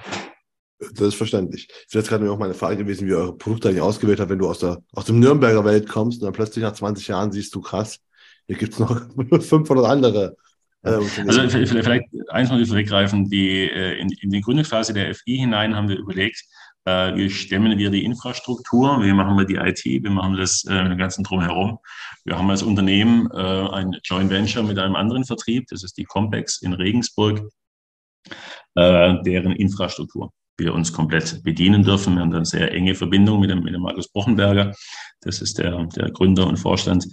Das 0.79 1.09
ist 1.09 1.15
verständlich. 1.15 1.69
Jetzt 1.91 2.09
gerade 2.09 2.31
auch 2.31 2.39
meine 2.39 2.55
Frage 2.55 2.79
gewesen, 2.79 3.07
wie 3.07 3.15
eure 3.15 3.37
Produkte 3.37 3.69
eigentlich 3.69 3.83
ausgewählt 3.83 4.19
habt, 4.19 4.31
wenn 4.31 4.39
du 4.39 4.49
aus, 4.49 4.61
der, 4.61 4.83
aus 4.93 5.05
dem 5.05 5.21
Nürnberger 5.21 5.65
Welt 5.65 5.89
kommst 5.89 6.21
und 6.21 6.25
dann 6.25 6.33
plötzlich 6.33 6.63
nach 6.63 6.73
20 6.73 7.09
Jahren 7.09 7.33
siehst 7.33 7.55
du, 7.55 7.61
krass, 7.61 7.99
hier 8.47 8.57
gibt 8.57 8.73
es 8.73 8.79
noch 8.79 8.99
500 9.41 9.85
andere. 9.85 10.37
Also 10.83 11.03
vielleicht 11.03 12.07
eins 12.31 12.51
mal 12.51 12.65
vorweggreifen, 12.65 13.29
die, 13.29 13.69
äh, 13.69 13.99
in, 13.99 14.09
in 14.21 14.31
die 14.31 14.41
Gründungsphase 14.41 14.95
der 14.95 15.15
FI 15.15 15.39
hinein 15.39 15.77
haben 15.77 15.89
wir 15.89 15.99
überlegt, 15.99 16.43
äh, 16.87 17.15
wie 17.15 17.29
stemmen 17.29 17.77
wir 17.77 17.91
die 17.91 18.05
Infrastruktur, 18.05 19.03
wie 19.03 19.13
machen 19.13 19.37
wir 19.37 19.45
die 19.45 19.57
IT, 19.57 19.85
wie 19.85 20.09
machen 20.09 20.33
wir 20.33 20.41
das 20.41 20.65
äh, 20.65 20.83
mit 20.83 20.93
dem 20.93 20.99
ganzen 20.99 21.25
Drumherum. 21.25 21.79
Wir 22.25 22.39
haben 22.39 22.49
als 22.51 22.63
Unternehmen 22.63 23.29
äh, 23.33 23.37
ein 23.37 23.97
Joint 24.05 24.31
Venture 24.31 24.63
mit 24.63 24.79
einem 24.79 24.97
anderen 24.97 25.25
Vertrieb, 25.25 25.67
das 25.69 25.85
ist 25.85 25.99
die 25.99 26.05
Compex 26.05 26.63
in 26.63 26.73
Regensburg, 26.73 27.43
äh, 28.77 29.23
deren 29.23 29.53
Infrastruktur 29.53 30.33
wir 30.61 30.75
uns 30.75 30.93
komplett 30.93 31.43
bedienen 31.43 31.83
dürfen. 31.83 32.15
Wir 32.15 32.23
haben 32.23 32.35
eine 32.35 32.45
sehr 32.45 32.71
enge 32.73 32.95
Verbindung 32.95 33.41
mit 33.41 33.51
dem, 33.51 33.63
mit 33.63 33.75
dem 33.75 33.83
Markus 33.83 34.09
Brochenberger. 34.09 34.75
Das 35.23 35.41
ist 35.41 35.59
der, 35.59 35.85
der 35.97 36.11
Gründer 36.11 36.47
und 36.47 36.59
Vorstand. 36.59 37.07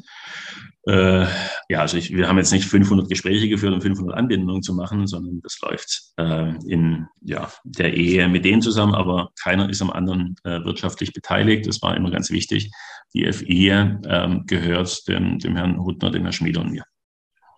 Äh, 0.88 1.26
ja, 1.68 1.82
also 1.82 1.98
ich, 1.98 2.16
wir 2.16 2.30
haben 2.30 2.38
jetzt 2.38 2.54
nicht 2.54 2.66
500 2.66 3.10
Gespräche 3.10 3.50
geführt, 3.50 3.74
um 3.74 3.82
500 3.82 4.16
Anbindungen 4.16 4.64
zu 4.64 4.74
machen, 4.74 5.06
sondern 5.06 5.42
das 5.42 5.60
läuft 5.60 6.14
äh, 6.18 6.54
in 6.66 7.08
ja, 7.22 7.52
der 7.66 7.94
Ehe 7.94 8.30
mit 8.30 8.46
denen 8.46 8.62
zusammen, 8.62 8.96
aber 8.96 9.32
keiner 9.42 9.70
ist 9.70 9.82
am 9.82 9.90
anderen 9.90 10.36
äh, 10.46 10.64
wirtschaftlich 10.64 11.12
beteiligt. 11.12 11.68
Das 11.68 11.82
war 11.82 11.98
immer 11.98 12.10
ganz 12.10 12.32
wichtig. 12.32 12.72
Die 13.14 13.32
FI 13.32 13.70
ähm, 13.70 14.44
gehört 14.48 15.06
dem, 15.10 15.40
dem 15.40 15.58
Herrn 15.58 15.84
Huttner, 15.84 16.10
dem 16.10 16.22
Herrn 16.22 16.34
Schmieder 16.34 16.62
und 16.62 16.72
mir. 16.72 16.86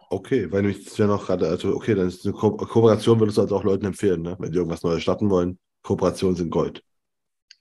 Okay, 0.09 0.51
weil 0.51 0.65
ich 0.65 0.97
ja 0.97 1.05
noch 1.05 1.27
gerade, 1.27 1.47
also 1.47 1.75
okay, 1.75 1.93
dann 1.93 2.07
ist 2.07 2.25
eine 2.25 2.33
Ko 2.33 2.57
Kooperation, 2.57 3.19
würdest 3.19 3.37
du 3.37 3.41
also 3.41 3.57
auch 3.57 3.63
Leuten 3.63 3.85
empfehlen, 3.85 4.23
ne? 4.23 4.35
wenn 4.39 4.51
die 4.51 4.57
irgendwas 4.57 4.81
Neues 4.81 5.03
starten 5.03 5.29
wollen. 5.29 5.59
Kooperationen 5.83 6.35
sind 6.35 6.49
Gold. 6.49 6.81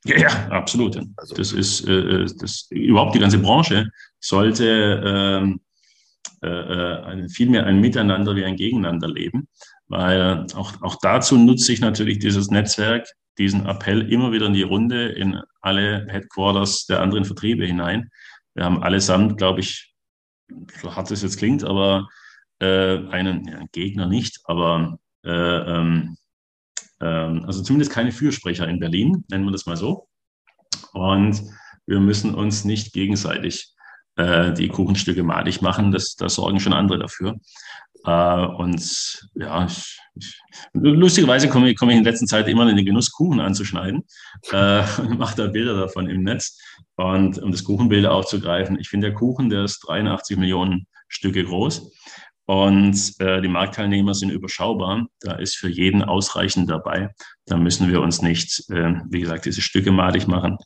Ja, 0.05 0.17
ja, 0.17 0.49
absolut. 0.49 0.99
Also, 1.17 1.35
das 1.35 1.53
ist 1.53 1.87
äh, 1.87 2.27
das, 2.39 2.69
überhaupt 2.71 3.15
die 3.15 3.19
ganze 3.19 3.39
Branche 3.39 3.91
sollte 4.21 5.03
ähm, 5.05 5.61
äh, 6.43 6.49
äh, 6.49 7.29
vielmehr 7.29 7.67
ein 7.67 7.81
Miteinander 7.81 8.37
wie 8.37 8.45
ein 8.45 8.57
Gegeneinander 8.57 9.09
leben, 9.09 9.49
weil 9.89 10.47
auch, 10.55 10.81
auch 10.83 10.97
dazu 11.03 11.37
nutze 11.37 11.73
ich 11.73 11.81
natürlich 11.81 12.21
dieses 12.21 12.49
Netzwerk, 12.49 13.09
diesen 13.39 13.67
Appell 13.67 14.13
immer 14.13 14.31
wieder 14.31 14.47
in 14.47 14.53
die 14.53 14.63
Runde, 14.63 15.09
in 15.09 15.41
alle 15.61 16.07
Headquarters 16.09 16.87
der 16.87 17.01
anderen 17.01 17.25
Vertriebe 17.25 17.67
hinein. 17.67 18.11
Wir 18.55 18.65
haben 18.65 18.83
allesamt, 18.83 19.37
glaube 19.37 19.61
ich, 19.61 19.95
so 20.81 20.95
hart 20.95 21.11
es 21.11 21.23
jetzt 21.23 21.39
klingt, 21.39 21.65
aber 21.65 22.09
äh, 22.61 22.99
einen 23.09 23.49
ja, 23.49 23.61
Gegner 23.73 24.07
nicht, 24.07 24.41
aber 24.45 24.99
äh, 25.25 25.31
ähm, 25.31 26.18
also 27.05 27.63
zumindest 27.63 27.93
keine 27.93 28.13
Fürsprecher 28.13 28.67
in 28.69 28.81
Berlin, 28.81 29.25
nennen 29.31 29.45
wir 29.45 29.53
das 29.53 29.67
mal 29.67 29.77
so. 29.77 30.09
Und 30.93 31.43
wir 31.87 32.01
müssen 32.01 32.35
uns 32.35 32.65
nicht 32.65 32.93
gegenseitig 32.93 33.75
äh, 34.17 34.53
die 34.53 34.69
Kuchenstücke 34.69 35.23
madig 35.23 35.63
machen. 35.63 35.93
Das, 35.93 36.17
da 36.17 36.29
sorgen 36.29 36.61
schon 36.61 36.73
andere 36.73 36.99
dafür. 36.99 37.37
Äh, 38.05 38.47
und 38.47 39.27
ja, 39.35 39.67
ich, 39.67 40.01
ich, 40.15 40.41
lustigerweise 40.75 41.49
komme 41.49 41.71
ich, 41.71 41.79
komme 41.79 41.93
ich 41.93 41.99
in 41.99 42.05
letzter 42.05 42.27
Zeit 42.27 42.49
immer 42.49 42.69
in 42.69 42.77
den 42.77 42.85
Genuss, 42.85 43.13
Kuchen 43.13 43.41
anzuschneiden 43.41 44.05
äh, 44.51 44.83
und 45.01 45.19
mache 45.19 45.37
da 45.37 45.47
Bilder 45.47 45.79
davon 45.79 46.09
im 46.09 46.23
Netz. 46.23 46.61
Und 46.97 47.39
um 47.39 47.53
das 47.53 47.65
Kuchenbild 47.65 48.07
aufzugreifen, 48.07 48.79
ich 48.79 48.89
finde 48.89 49.09
der 49.09 49.15
Kuchen, 49.15 49.51
der 49.51 49.65
ist 49.65 49.81
83 49.87 50.37
Millionen 50.37 50.87
Stücke 51.09 51.45
groß. 51.45 51.93
Und 52.49 53.15
äh, 53.21 53.43
die 53.43 53.49
Marktteilnehmer 53.49 54.15
sind 54.15 54.31
überschaubar. 54.31 55.07
Da 55.21 55.33
ist 55.33 55.57
für 55.57 55.69
jeden 55.69 56.03
ausreichend 56.03 56.71
dabei. 56.71 57.11
Da 57.45 57.59
müssen 57.59 57.91
wir 57.91 58.01
uns 58.01 58.23
nicht, 58.23 58.65
äh, 58.71 58.95
wie 59.11 59.21
gesagt, 59.21 59.45
diese 59.45 59.61
Stücke 59.61 59.93
malig 59.93 60.27
machen, 60.27 60.57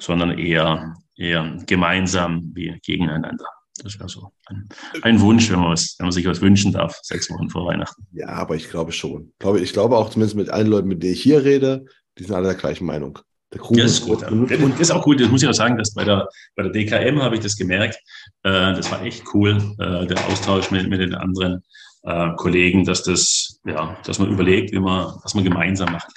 sondern 0.00 0.36
eher, 0.36 0.96
eher 1.14 1.58
gemeinsam 1.64 2.50
wie 2.54 2.76
gegeneinander. 2.84 3.44
Das 3.84 4.00
wäre 4.00 4.08
so 4.08 4.32
ein, 4.46 4.68
ein, 5.02 5.20
Wunsch, 5.20 5.48
wenn 5.48 5.60
man, 5.60 5.70
was, 5.70 5.94
wenn 5.98 6.06
man 6.06 6.12
sich 6.12 6.26
was 6.26 6.40
wünschen 6.40 6.72
darf, 6.72 6.98
sechs 7.02 7.30
Wochen 7.30 7.48
vor 7.48 7.66
Weihnachten. 7.66 8.04
Ja, 8.10 8.26
aber 8.26 8.56
ich 8.56 8.68
glaube 8.68 8.90
schon. 8.90 9.28
Ich 9.30 9.38
glaube, 9.38 9.60
ich 9.60 9.72
glaube 9.72 9.96
auch 9.98 10.10
zumindest 10.10 10.34
mit 10.34 10.50
allen 10.50 10.66
Leuten, 10.66 10.88
mit 10.88 11.04
denen 11.04 11.12
ich 11.12 11.22
hier 11.22 11.44
rede, 11.44 11.84
die 12.18 12.24
sind 12.24 12.34
alle 12.34 12.48
der 12.48 12.56
gleichen 12.56 12.84
Meinung. 12.84 13.20
Der 13.52 13.60
ja, 13.76 13.84
ist 13.84 14.04
gut. 14.04 14.22
Und 14.30 14.50
das 14.50 14.80
ist 14.80 14.90
auch 14.90 15.02
gut. 15.02 15.20
Das 15.20 15.28
muss 15.28 15.42
ich 15.42 15.48
auch 15.48 15.54
sagen, 15.54 15.76
dass 15.76 15.92
bei 15.92 16.04
der, 16.04 16.26
bei 16.56 16.62
der 16.62 16.72
DKM 16.72 17.20
habe 17.20 17.34
ich 17.34 17.42
das 17.42 17.56
gemerkt. 17.56 17.96
Äh, 18.42 18.74
das 18.74 18.90
war 18.90 19.02
echt 19.04 19.24
cool, 19.34 19.58
äh, 19.78 20.06
der 20.06 20.26
Austausch 20.26 20.70
mit, 20.70 20.88
mit 20.88 21.00
den 21.00 21.14
anderen 21.14 21.62
äh, 22.02 22.30
Kollegen, 22.36 22.84
dass 22.84 23.02
das, 23.02 23.60
ja, 23.66 23.96
dass 24.04 24.18
man 24.18 24.30
überlegt, 24.30 24.72
wie 24.72 24.80
man, 24.80 25.14
was 25.22 25.34
man 25.34 25.44
gemeinsam 25.44 25.92
macht. 25.92 26.12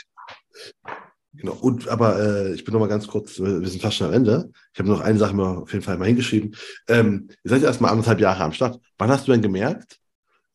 Genau. 1.34 1.54
Und 1.54 1.90
aber 1.90 2.20
äh, 2.20 2.54
ich 2.54 2.64
bin 2.64 2.74
noch 2.74 2.80
mal 2.80 2.88
ganz 2.88 3.08
kurz, 3.08 3.40
wir 3.40 3.68
sind 3.68 3.82
fast 3.82 3.98
schon 3.98 4.08
am 4.08 4.14
Ende. 4.14 4.52
Ich 4.74 4.80
habe 4.80 4.90
noch 4.90 5.02
eine 5.02 5.18
Sache 5.18 5.36
mir 5.36 5.46
auf 5.46 5.74
jeden 5.74 5.84
Fall 5.84 5.98
mal 5.98 6.08
hingeschrieben. 6.08 6.56
Ähm, 6.88 7.28
ihr 7.44 7.50
seid 7.50 7.62
ja 7.62 7.68
erst 7.68 7.82
mal 7.82 7.90
anderthalb 7.90 8.22
Jahre 8.22 8.44
am 8.44 8.54
Start. 8.54 8.80
Wann 8.98 9.10
hast 9.10 9.28
du 9.28 9.34
denn 9.34 9.42
gemerkt, 9.42 10.00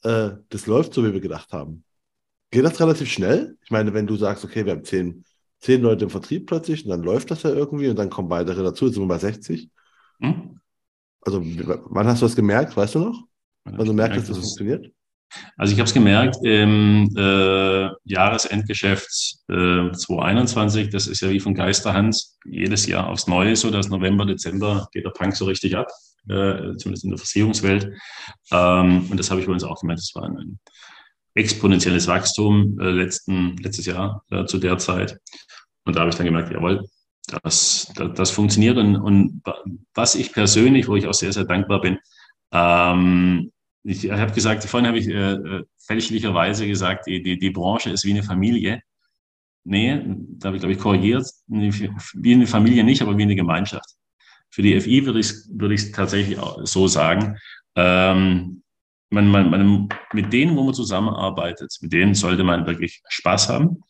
äh, 0.02 0.30
das 0.48 0.66
läuft 0.66 0.94
so, 0.94 1.04
wie 1.04 1.12
wir 1.12 1.20
gedacht 1.20 1.52
haben? 1.52 1.84
Geht 2.50 2.64
das 2.64 2.80
relativ 2.80 3.10
schnell? 3.10 3.56
Ich 3.62 3.70
meine, 3.70 3.92
wenn 3.92 4.06
du 4.06 4.16
sagst, 4.16 4.44
okay, 4.44 4.64
wir 4.64 4.72
haben 4.72 4.84
zehn 4.84 5.24
zehn 5.60 5.82
Leute 5.82 6.04
im 6.04 6.10
Vertrieb 6.10 6.46
plötzlich 6.46 6.84
und 6.84 6.90
dann 6.90 7.02
läuft 7.02 7.30
das 7.30 7.42
ja 7.42 7.50
irgendwie 7.50 7.88
und 7.88 7.98
dann 7.98 8.10
kommen 8.10 8.30
weitere 8.30 8.62
dazu, 8.62 8.86
jetzt 8.86 8.94
sind 8.94 9.04
wir 9.04 9.08
bei 9.08 9.18
60. 9.18 9.68
Hm? 10.20 10.60
Also 11.22 11.42
wann 11.44 12.06
hast 12.06 12.22
du 12.22 12.26
das 12.26 12.36
gemerkt, 12.36 12.76
weißt 12.76 12.94
du 12.94 13.00
noch? 13.00 13.24
Wann 13.64 13.86
du 13.86 13.92
merkst, 13.92 14.18
dass 14.18 14.28
das 14.28 14.38
funktioniert? 14.38 14.90
Also 15.56 15.72
ich 15.72 15.78
habe 15.78 15.86
es 15.86 15.94
gemerkt 15.94 16.38
im 16.42 17.14
äh, 17.16 17.88
Jahresendgeschäft 18.04 19.36
äh, 19.48 19.92
2021, 19.92 20.90
das 20.90 21.06
ist 21.06 21.20
ja 21.20 21.30
wie 21.30 21.38
von 21.38 21.54
Geisterhand, 21.54 22.20
jedes 22.44 22.86
Jahr 22.86 23.08
aufs 23.08 23.28
Neue 23.28 23.54
so, 23.54 23.70
dass 23.70 23.88
November, 23.90 24.26
Dezember 24.26 24.88
geht 24.92 25.04
der 25.04 25.10
Punk 25.10 25.36
so 25.36 25.44
richtig 25.44 25.76
ab, 25.76 25.88
äh, 26.28 26.74
zumindest 26.76 27.04
in 27.04 27.10
der 27.10 27.18
Versicherungswelt. 27.18 27.92
Ähm, 28.50 29.06
und 29.08 29.16
das 29.20 29.30
habe 29.30 29.40
ich 29.40 29.46
bei 29.46 29.52
uns 29.52 29.62
auch 29.62 29.80
gemerkt, 29.80 30.00
das 30.00 30.14
war 30.14 30.24
ein 30.24 30.58
exponentielles 31.34 32.06
Wachstum 32.06 32.78
äh, 32.80 32.90
letzten, 32.90 33.56
letztes 33.58 33.86
Jahr 33.86 34.24
äh, 34.30 34.44
zu 34.46 34.58
der 34.58 34.78
Zeit. 34.78 35.18
Und 35.84 35.96
da 35.96 36.00
habe 36.00 36.10
ich 36.10 36.16
dann 36.16 36.26
gemerkt, 36.26 36.52
jawohl, 36.52 36.84
das, 37.42 37.92
das, 37.94 38.14
das 38.14 38.30
funktioniert. 38.30 38.76
Und, 38.76 38.96
und, 38.96 39.42
was 39.94 40.14
ich 40.14 40.32
persönlich, 40.32 40.88
wo 40.88 40.96
ich 40.96 41.06
auch 41.06 41.14
sehr, 41.14 41.32
sehr 41.32 41.44
dankbar 41.44 41.80
bin, 41.80 41.98
ähm, 42.52 43.52
ich, 43.82 44.10
habe 44.10 44.32
gesagt, 44.32 44.64
vorhin 44.64 44.88
habe 44.88 44.98
ich 44.98 45.08
äh, 45.08 45.32
äh, 45.32 45.64
fälschlicherweise 45.78 46.66
gesagt, 46.66 47.06
die, 47.06 47.22
die, 47.22 47.38
die 47.38 47.50
Branche 47.50 47.90
ist 47.90 48.04
wie 48.04 48.10
eine 48.10 48.22
Familie. 48.22 48.82
Nee, 49.64 50.02
da 50.38 50.48
habe 50.48 50.56
ich, 50.56 50.60
glaube 50.60 50.72
ich, 50.72 50.78
korrigiert. 50.78 51.26
Wie 51.46 52.34
eine 52.34 52.46
Familie 52.46 52.84
nicht, 52.84 53.02
aber 53.02 53.16
wie 53.16 53.22
eine 53.22 53.36
Gemeinschaft. 53.36 53.96
Für 54.50 54.62
die 54.62 54.78
FI 54.80 55.06
würde 55.06 55.20
ich 55.20 55.30
es 55.30 55.50
würde 55.52 55.92
tatsächlich 55.92 56.38
so 56.64 56.88
sagen. 56.88 57.38
Ähm, 57.76 58.59
man, 59.10 59.28
man, 59.28 59.50
man, 59.50 59.88
mit 60.12 60.32
denen, 60.32 60.56
wo 60.56 60.62
man 60.62 60.74
zusammenarbeitet, 60.74 61.76
mit 61.80 61.92
denen 61.92 62.14
sollte 62.14 62.44
man 62.44 62.66
wirklich 62.66 63.02
Spaß 63.08 63.48
haben. 63.48 63.82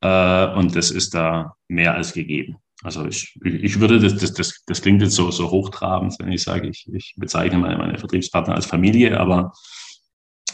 Äh, 0.00 0.54
und 0.54 0.74
das 0.76 0.90
ist 0.90 1.14
da 1.14 1.54
mehr 1.68 1.94
als 1.94 2.12
gegeben. 2.12 2.56
Also 2.82 3.06
ich, 3.06 3.34
ich 3.42 3.80
würde, 3.80 3.98
das, 3.98 4.16
das, 4.16 4.34
das, 4.34 4.62
das 4.66 4.82
klingt 4.82 5.00
jetzt 5.00 5.14
so, 5.14 5.30
so 5.30 5.50
hochtrabend, 5.50 6.14
wenn 6.18 6.32
ich 6.32 6.42
sage, 6.42 6.68
ich, 6.68 6.86
ich 6.92 7.14
bezeichne 7.16 7.58
meine, 7.58 7.78
meine 7.78 7.98
Vertriebspartner 7.98 8.54
als 8.54 8.66
Familie, 8.66 9.18
aber 9.18 9.52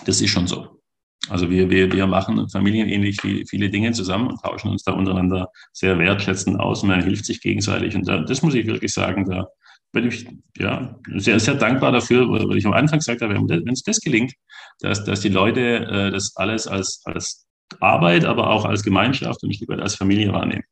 das 0.05 0.21
ist 0.21 0.31
schon 0.31 0.47
so. 0.47 0.81
Also 1.29 1.51
wir, 1.51 1.69
wir, 1.69 1.93
wir 1.93 2.07
machen 2.07 2.49
familienähnlich 2.49 3.21
viele, 3.21 3.45
viele 3.47 3.69
Dinge 3.69 3.93
zusammen 3.93 4.29
und 4.29 4.41
tauschen 4.41 4.71
uns 4.71 4.85
da 4.85 4.93
untereinander 4.93 5.51
sehr 5.73 5.99
wertschätzend 5.99 6.59
aus 6.61 6.83
und 6.83 6.89
man 6.89 7.03
hilft 7.03 7.25
sich 7.25 7.41
gegenseitig. 7.41 7.95
Und 7.95 8.07
da, 8.07 8.21
das 8.21 8.43
muss 8.43 8.55
ich 8.55 8.67
wirklich 8.67 8.93
sagen, 8.93 9.29
da, 9.29 9.47
bin 9.93 10.09
ich 10.09 10.27
ja, 10.59 10.99
sehr, 11.17 11.41
sehr 11.41 11.55
dankbar 11.55 11.93
dafür, 11.93 12.29
weil 12.29 12.57
ich 12.57 12.67
am 12.67 12.73
Anfang 12.73 12.99
gesagt 12.99 13.23
habe, 13.23 13.35
wenn 13.35 13.73
es 13.73 13.83
das 13.83 14.01
gelingt, 14.01 14.33
dass, 14.81 15.05
dass 15.05 15.21
die 15.21 15.29
Leute 15.29 15.61
äh, 15.61 16.11
das 16.11 16.37
alles 16.37 16.67
als, 16.67 17.03
als 17.05 17.47
Arbeit, 17.81 18.25
aber 18.25 18.51
auch 18.51 18.65
als 18.65 18.83
Gemeinschaft 18.83 19.43
und 19.43 19.51
ich 19.51 19.61
lieber 19.61 19.79
als 19.79 19.95
Familie 19.95 20.33
wahrnehmen, 20.33 20.65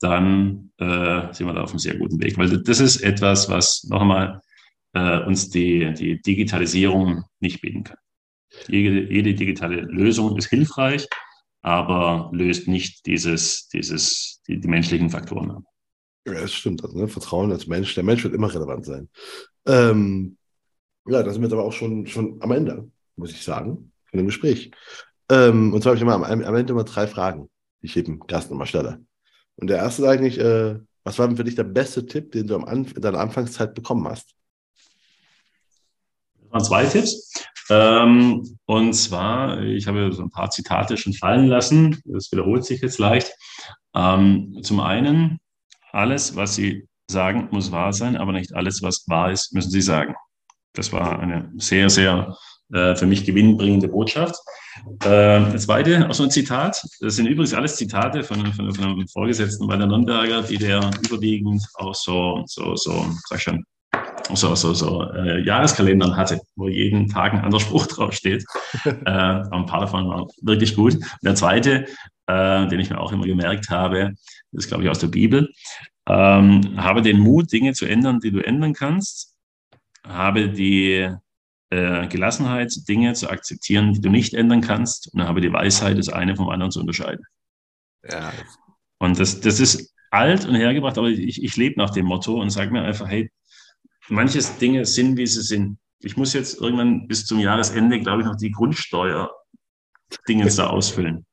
dann 0.00 0.70
äh, 0.78 1.32
sind 1.32 1.46
wir 1.46 1.54
da 1.54 1.62
auf 1.62 1.70
einem 1.70 1.78
sehr 1.78 1.96
guten 1.96 2.20
Weg. 2.22 2.36
Weil 2.38 2.62
das 2.62 2.80
ist 2.80 2.98
etwas, 2.98 3.48
was 3.48 3.84
noch 3.84 4.02
einmal 4.02 4.40
äh, 4.92 5.20
uns 5.20 5.50
die, 5.50 5.92
die 5.94 6.20
Digitalisierung 6.20 7.24
nicht 7.40 7.60
bieten 7.60 7.84
kann. 7.84 7.98
Jede, 8.68 9.12
jede 9.12 9.34
digitale 9.34 9.82
Lösung 9.82 10.36
ist 10.36 10.48
hilfreich, 10.48 11.06
aber 11.62 12.30
löst 12.32 12.68
nicht 12.68 13.06
dieses, 13.06 13.68
dieses, 13.68 14.40
die, 14.46 14.60
die 14.60 14.68
menschlichen 14.68 15.10
Faktoren 15.10 15.50
ab. 15.50 15.62
Ja, 16.26 16.32
das 16.32 16.52
stimmt. 16.52 16.82
Also, 16.84 16.98
ne, 16.98 17.08
Vertrauen 17.08 17.52
als 17.52 17.66
Mensch, 17.66 17.94
der 17.94 18.04
Mensch 18.04 18.24
wird 18.24 18.34
immer 18.34 18.52
relevant 18.52 18.84
sein. 18.84 19.08
Ähm, 19.66 20.36
ja, 21.06 21.22
da 21.22 21.30
sind 21.30 21.40
wir 21.40 21.46
jetzt 21.46 21.52
aber 21.52 21.64
auch 21.64 21.72
schon, 21.72 22.06
schon 22.06 22.42
am 22.42 22.50
Ende, 22.50 22.90
muss 23.14 23.30
ich 23.30 23.42
sagen, 23.42 23.92
von 24.10 24.18
dem 24.18 24.26
Gespräch. 24.26 24.72
Ähm, 25.30 25.72
und 25.72 25.82
zwar 25.82 25.90
habe 25.90 25.96
ich 25.96 26.02
immer 26.02 26.14
am, 26.14 26.24
am, 26.24 26.54
Ende 26.54 26.72
immer 26.72 26.84
drei 26.84 27.06
Fragen, 27.06 27.48
die 27.80 27.86
ich 27.86 27.94
jedem 27.94 28.20
Gast 28.26 28.50
immer 28.50 28.66
stelle. 28.66 29.00
Und 29.54 29.68
der 29.68 29.78
erste 29.78 30.02
ist 30.02 30.08
eigentlich, 30.08 30.38
äh, 30.38 30.78
was 31.04 31.18
war 31.18 31.28
denn 31.28 31.36
für 31.36 31.44
dich 31.44 31.54
der 31.54 31.64
beste 31.64 32.04
Tipp, 32.04 32.32
den 32.32 32.48
du 32.48 32.56
am 32.56 32.64
Anf 32.64 32.94
in 32.96 33.02
deiner 33.02 33.20
Anfangszeit 33.20 33.74
bekommen 33.74 34.08
hast? 34.08 34.34
Das 36.40 36.50
waren 36.50 36.64
zwei 36.64 36.86
Tipps. 36.86 37.32
Ähm, 37.70 38.58
und 38.66 38.94
zwar, 38.94 39.62
ich 39.62 39.86
habe 39.86 40.12
so 40.12 40.22
ein 40.22 40.30
paar 40.30 40.50
Zitate 40.50 40.96
schon 40.96 41.12
fallen 41.12 41.46
lassen, 41.46 42.00
das 42.04 42.30
wiederholt 42.32 42.64
sich 42.64 42.80
jetzt 42.80 42.98
leicht. 42.98 43.32
Ähm, 43.94 44.58
zum 44.62 44.80
einen, 44.80 45.38
alles, 45.96 46.36
was 46.36 46.54
Sie 46.54 46.86
sagen, 47.10 47.48
muss 47.50 47.72
wahr 47.72 47.92
sein, 47.92 48.16
aber 48.16 48.32
nicht 48.32 48.54
alles, 48.54 48.82
was 48.82 49.04
wahr 49.08 49.30
ist, 49.32 49.52
müssen 49.54 49.70
Sie 49.70 49.80
sagen. 49.80 50.14
Das 50.74 50.92
war 50.92 51.18
eine 51.18 51.50
sehr, 51.56 51.88
sehr 51.88 52.36
äh, 52.72 52.94
für 52.96 53.06
mich 53.06 53.24
gewinnbringende 53.24 53.88
Botschaft. 53.88 54.36
Äh, 55.04 55.52
das 55.52 55.64
zweite, 55.64 56.08
auch 56.08 56.14
so 56.14 56.24
ein 56.24 56.30
Zitat. 56.30 56.84
Das 57.00 57.16
sind 57.16 57.26
übrigens 57.26 57.54
alles 57.54 57.76
Zitate 57.76 58.22
von, 58.22 58.52
von, 58.52 58.74
von 58.74 58.84
einem 58.84 59.08
Vorgesetzten 59.08 59.68
der 59.68 59.86
Nürnberger, 59.86 60.42
die 60.42 60.58
der 60.58 60.90
überwiegend 61.04 61.64
auch 61.74 61.94
so, 61.94 62.42
so, 62.46 62.76
so, 62.76 63.06
sag 63.28 63.40
schon, 63.40 63.64
so, 64.34 64.54
so, 64.54 64.74
so 64.74 65.04
äh, 65.12 65.44
Jahreskalendern 65.44 66.16
hatte, 66.16 66.40
wo 66.56 66.68
jeden 66.68 67.08
Tag 67.08 67.32
ein 67.32 67.40
anderer 67.40 67.60
Spruch 67.60 67.86
draufsteht. 67.86 68.44
äh, 68.84 68.90
ein 69.10 69.66
paar 69.66 69.80
davon 69.80 70.08
waren 70.08 70.26
wirklich 70.42 70.74
gut. 70.74 70.94
Und 70.94 71.22
der 71.22 71.36
zweite, 71.36 71.86
äh, 72.26 72.66
den 72.68 72.80
ich 72.80 72.90
mir 72.90 73.00
auch 73.00 73.12
immer 73.12 73.26
gemerkt 73.26 73.70
habe, 73.70 74.14
ist, 74.52 74.68
glaube 74.68 74.84
ich, 74.84 74.90
aus 74.90 74.98
der 74.98 75.08
Bibel. 75.08 75.52
Ähm, 76.08 76.74
habe 76.76 77.02
den 77.02 77.18
Mut, 77.18 77.52
Dinge 77.52 77.72
zu 77.72 77.86
ändern, 77.86 78.20
die 78.20 78.30
du 78.30 78.44
ändern 78.44 78.72
kannst. 78.72 79.34
Habe 80.06 80.48
die 80.48 81.10
äh, 81.70 82.06
Gelassenheit, 82.08 82.72
Dinge 82.88 83.14
zu 83.14 83.28
akzeptieren, 83.28 83.92
die 83.92 84.00
du 84.00 84.10
nicht 84.10 84.34
ändern 84.34 84.60
kannst. 84.60 85.12
Und 85.12 85.22
habe 85.22 85.40
die 85.40 85.52
Weisheit, 85.52 85.98
das 85.98 86.08
eine 86.08 86.36
vom 86.36 86.48
anderen 86.48 86.70
zu 86.70 86.80
unterscheiden. 86.80 87.24
Ja. 88.08 88.32
Und 88.98 89.18
das, 89.18 89.40
das 89.40 89.60
ist 89.60 89.92
alt 90.10 90.46
und 90.46 90.54
hergebracht, 90.54 90.96
aber 90.98 91.08
ich, 91.08 91.42
ich 91.42 91.56
lebe 91.56 91.78
nach 91.78 91.90
dem 91.90 92.06
Motto 92.06 92.40
und 92.40 92.50
sage 92.50 92.70
mir 92.70 92.82
einfach, 92.82 93.08
hey, 93.08 93.30
manche 94.08 94.40
Dinge 94.60 94.84
sind, 94.86 95.16
wie 95.16 95.26
sie 95.26 95.42
sind. 95.42 95.78
Ich 96.00 96.16
muss 96.16 96.32
jetzt 96.32 96.60
irgendwann 96.60 97.08
bis 97.08 97.26
zum 97.26 97.40
Jahresende, 97.40 97.98
glaube 98.00 98.22
ich, 98.22 98.28
noch 98.28 98.36
die 98.36 98.52
Grundsteuer-Dinge 98.52 100.48
da 100.48 100.68
ausfüllen. 100.68 101.25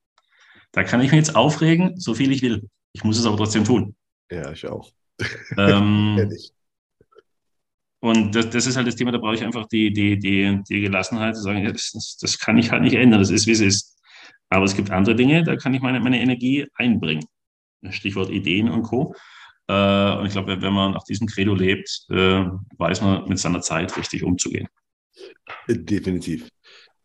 Da 0.74 0.84
kann 0.84 1.02
ich 1.02 1.12
mich 1.12 1.20
jetzt 1.20 1.36
aufregen, 1.36 1.98
so 2.00 2.14
viel 2.14 2.32
ich 2.32 2.42
will. 2.42 2.68
Ich 2.94 3.04
muss 3.04 3.18
es 3.18 3.26
aber 3.26 3.38
trotzdem 3.38 3.64
tun. 3.64 3.96
Ja, 4.30 4.52
ich 4.52 4.68
auch. 4.68 4.92
Ähm, 5.58 6.30
und 8.02 8.36
das, 8.36 8.50
das, 8.50 8.66
ist 8.66 8.76
halt 8.76 8.88
das 8.88 8.96
Thema, 8.96 9.12
da 9.12 9.20
brauche 9.20 9.36
ich 9.36 9.44
einfach 9.44 9.68
die, 9.68 9.94
die, 9.94 10.18
die, 10.18 10.60
die 10.68 10.82
Gelassenheit 10.82 11.36
zu 11.36 11.44
sagen, 11.44 11.64
das, 11.64 12.18
das, 12.20 12.40
kann 12.40 12.58
ich 12.58 12.72
halt 12.72 12.82
nicht 12.82 12.96
ändern, 12.96 13.20
das 13.20 13.30
ist, 13.30 13.48
wie 13.48 13.52
es 13.52 13.62
ist. 13.62 14.00
Aber 14.50 14.66
es 14.66 14.76
gibt 14.76 14.92
andere 14.92 15.16
Dinge, 15.16 15.44
da 15.44 15.56
kann 15.56 15.74
ich 15.74 15.82
meine, 15.82 16.00
meine 16.00 16.20
Energie 16.20 16.68
einbringen. 16.76 17.26
Stichwort 17.90 18.30
Ideen 18.30 18.70
und 18.70 18.84
Co. 18.84 19.16
Äh, 19.68 20.18
und 20.18 20.26
ich 20.26 20.32
glaube, 20.32 20.62
wenn 20.62 20.74
man 20.74 20.92
nach 20.92 21.04
diesem 21.04 21.28
Credo 21.28 21.54
lebt, 21.54 22.06
äh, 22.10 22.46
weiß 22.78 23.02
man 23.02 23.28
mit 23.28 23.40
seiner 23.40 23.62
Zeit 23.62 23.96
richtig 23.96 24.24
umzugehen. 24.24 24.68
Definitiv. 25.68 26.50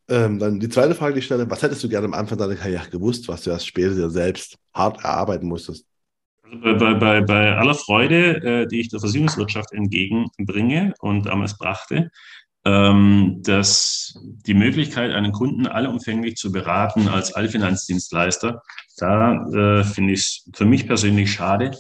Ähm, 0.09 0.39
dann 0.39 0.59
die 0.59 0.69
zweite 0.69 0.95
Frage, 0.95 1.15
die 1.15 1.19
ich 1.21 1.27
stelle: 1.27 1.51
Was 1.51 1.63
hättest 1.63 1.85
du 1.85 1.89
gerne 1.89 2.07
am 2.07 2.15
Anfang 2.15 2.39
deiner 2.39 2.57
Karriere 2.57 2.89
gewusst, 2.89 3.29
was 3.29 3.43
du 3.43 3.51
erst 3.51 3.67
später 3.67 4.11
selbst 4.11 4.57
hart 4.73 5.05
erarbeiten 5.05 5.47
musstest? 5.47 5.87
Also 6.43 6.79
bei, 6.79 6.95
bei, 6.95 7.21
bei, 7.21 7.57
aller 7.57 7.75
Freude, 7.75 8.37
äh, 8.43 8.67
die 8.67 8.81
ich 8.81 8.89
der 8.89 9.01
Versicherungswirtschaft 9.01 9.73
entgegenbringe 9.73 10.95
und 11.01 11.27
damals 11.27 11.59
brachte, 11.59 12.11
ähm, 12.65 13.41
dass 13.43 14.19
die 14.47 14.55
Möglichkeit, 14.55 15.13
einen 15.13 15.33
Kunden 15.33 15.67
allumfänglich 15.67 16.37
zu 16.37 16.51
beraten 16.51 17.09
als 17.09 17.33
Allfinanzdienstleister, 17.35 18.63
da 18.97 19.47
äh, 19.49 19.85
finde 19.85 20.15
ich 20.15 20.21
es 20.21 20.51
für 20.55 20.65
mich 20.65 20.87
persönlich 20.87 21.33
schade, 21.33 21.73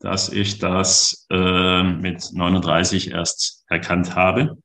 dass 0.00 0.28
ich 0.28 0.58
das 0.58 1.26
äh, 1.30 1.82
mit 1.82 2.32
39 2.32 3.12
erst 3.12 3.64
erkannt 3.68 4.14
habe. 4.14 4.58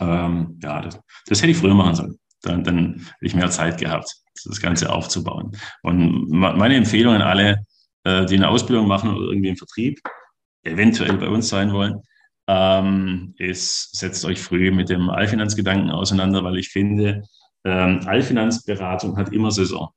Ähm, 0.00 0.58
ja, 0.62 0.82
das, 0.82 1.00
das, 1.26 1.42
hätte 1.42 1.50
ich 1.50 1.58
früher 1.58 1.74
machen 1.74 1.94
sollen. 1.94 2.18
Dann, 2.46 2.64
dann 2.64 2.94
hätte 2.94 3.06
ich 3.20 3.34
mehr 3.34 3.50
Zeit 3.50 3.78
gehabt, 3.78 4.14
das 4.44 4.60
Ganze 4.60 4.92
aufzubauen. 4.92 5.52
Und 5.82 6.28
meine 6.30 6.76
Empfehlung 6.76 7.14
an 7.14 7.22
alle, 7.22 7.64
äh, 8.04 8.24
die 8.26 8.36
eine 8.36 8.48
Ausbildung 8.48 8.86
machen 8.86 9.14
oder 9.14 9.28
irgendwie 9.28 9.48
im 9.48 9.56
Vertrieb, 9.56 10.00
eventuell 10.64 11.16
bei 11.18 11.28
uns 11.28 11.48
sein 11.48 11.72
wollen, 11.72 12.00
ähm, 12.48 13.34
ist, 13.38 13.96
setzt 13.96 14.24
euch 14.24 14.40
früh 14.40 14.70
mit 14.70 14.88
dem 14.88 15.10
Allfinanzgedanken 15.10 15.90
auseinander, 15.90 16.44
weil 16.44 16.58
ich 16.58 16.68
finde, 16.68 17.22
ähm, 17.64 18.00
Allfinanzberatung 18.06 19.16
hat 19.16 19.32
immer 19.32 19.50
Saison. 19.50 19.90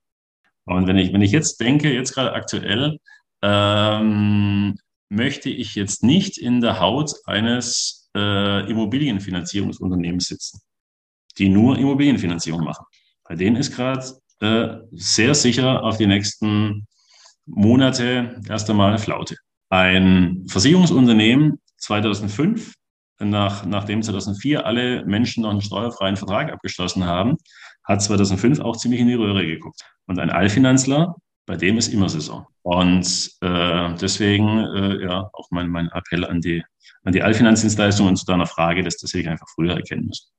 Und 0.66 0.88
wenn 0.88 0.98
ich, 0.98 1.14
wenn 1.14 1.22
ich 1.22 1.32
jetzt 1.32 1.60
denke, 1.62 1.94
jetzt 1.94 2.14
gerade 2.14 2.34
aktuell, 2.34 2.98
ähm, 3.42 4.78
möchte 5.10 5.50
ich 5.50 5.76
jetzt 5.76 6.04
nicht 6.04 6.38
in 6.38 6.62
der 6.62 6.80
Haut 6.80 7.14
eines 7.26 8.10
äh, 8.16 8.70
Immobilienfinanzierungsunternehmens 8.70 10.28
sitzen, 10.28 10.62
die 11.40 11.50
nur 11.50 11.78
Immobilienfinanzierung 11.78 12.64
machen. 12.64 12.86
Bei 13.24 13.36
denen 13.36 13.56
ist 13.56 13.76
gerade 13.76 14.06
äh, 14.42 14.78
sehr 14.92 15.34
sicher 15.34 15.84
auf 15.84 15.98
die 15.98 16.08
nächsten 16.08 16.86
Monate 17.46 18.42
erst 18.48 18.70
einmal 18.70 18.98
Flaute. 18.98 19.36
Ein 19.70 20.46
Versicherungsunternehmen 20.48 21.60
2005, 21.78 22.74
nach, 23.20 23.66
nachdem 23.66 24.02
2004 24.02 24.66
alle 24.66 25.06
Menschen 25.06 25.44
noch 25.44 25.52
einen 25.52 25.62
steuerfreien 25.62 26.16
Vertrag 26.16 26.52
abgeschlossen 26.52 27.06
haben, 27.06 27.38
hat 27.84 28.02
2005 28.02 28.60
auch 28.60 28.78
ziemlich 28.78 29.02
in 29.02 29.08
die 29.08 29.16
Röhre 29.16 29.46
geguckt. 29.46 29.82
Und 30.06 30.20
ein 30.20 30.30
Allfinanzler 30.30 31.16
bei 31.46 31.58
dem 31.58 31.78
ist 31.78 31.88
immer 31.92 32.10
Saison. 32.10 32.46
Und 32.62 33.32
äh, 33.42 33.96
deswegen 33.96 34.60
äh, 34.76 35.04
ja 35.04 35.30
auch 35.34 35.48
mein, 35.50 35.68
mein 35.70 35.90
Appell 35.90 36.24
an 36.24 36.42
die, 36.42 36.64
an 37.04 37.12
die 37.12 37.24
Allfinanzdienstleistung 37.24 38.08
und 38.08 38.18
zu 38.18 38.26
deiner 38.26 38.46
Frage, 38.46 38.84
dass 38.84 38.98
das 38.98 39.14
ich 39.16 39.28
einfach 39.28 39.48
früher 39.56 39.76
erkennen 39.76 40.06
muss. 40.06 40.32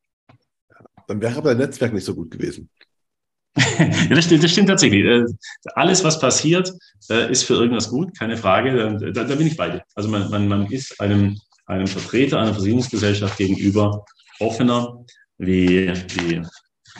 Dann 1.11 1.21
wäre 1.21 1.37
aber 1.39 1.49
dein 1.51 1.59
Netzwerk 1.59 1.93
nicht 1.93 2.05
so 2.05 2.15
gut 2.15 2.31
gewesen. 2.31 2.71
ja, 3.57 4.15
das 4.15 4.27
stimmt, 4.27 4.45
das 4.45 4.53
stimmt 4.53 4.69
tatsächlich. 4.69 5.05
Äh, 5.05 5.25
alles, 5.75 6.05
was 6.05 6.21
passiert, 6.21 6.73
äh, 7.11 7.29
ist 7.33 7.43
für 7.43 7.55
irgendwas 7.55 7.91
gut, 7.91 8.17
keine 8.17 8.37
Frage. 8.37 8.97
Da, 9.13 9.25
da 9.25 9.35
bin 9.35 9.49
ich 9.49 9.57
bei 9.57 9.71
dir. 9.71 9.83
Also 9.97 10.09
man, 10.09 10.31
man, 10.31 10.47
man 10.47 10.71
ist 10.71 11.01
einem, 11.01 11.37
einem 11.67 11.89
Vertreter 11.89 12.39
einer 12.39 12.55
Versicherungsgesellschaft 12.55 13.37
gegenüber 13.39 14.05
offener 14.39 15.05
wie, 15.39 15.89
wie 15.89 16.43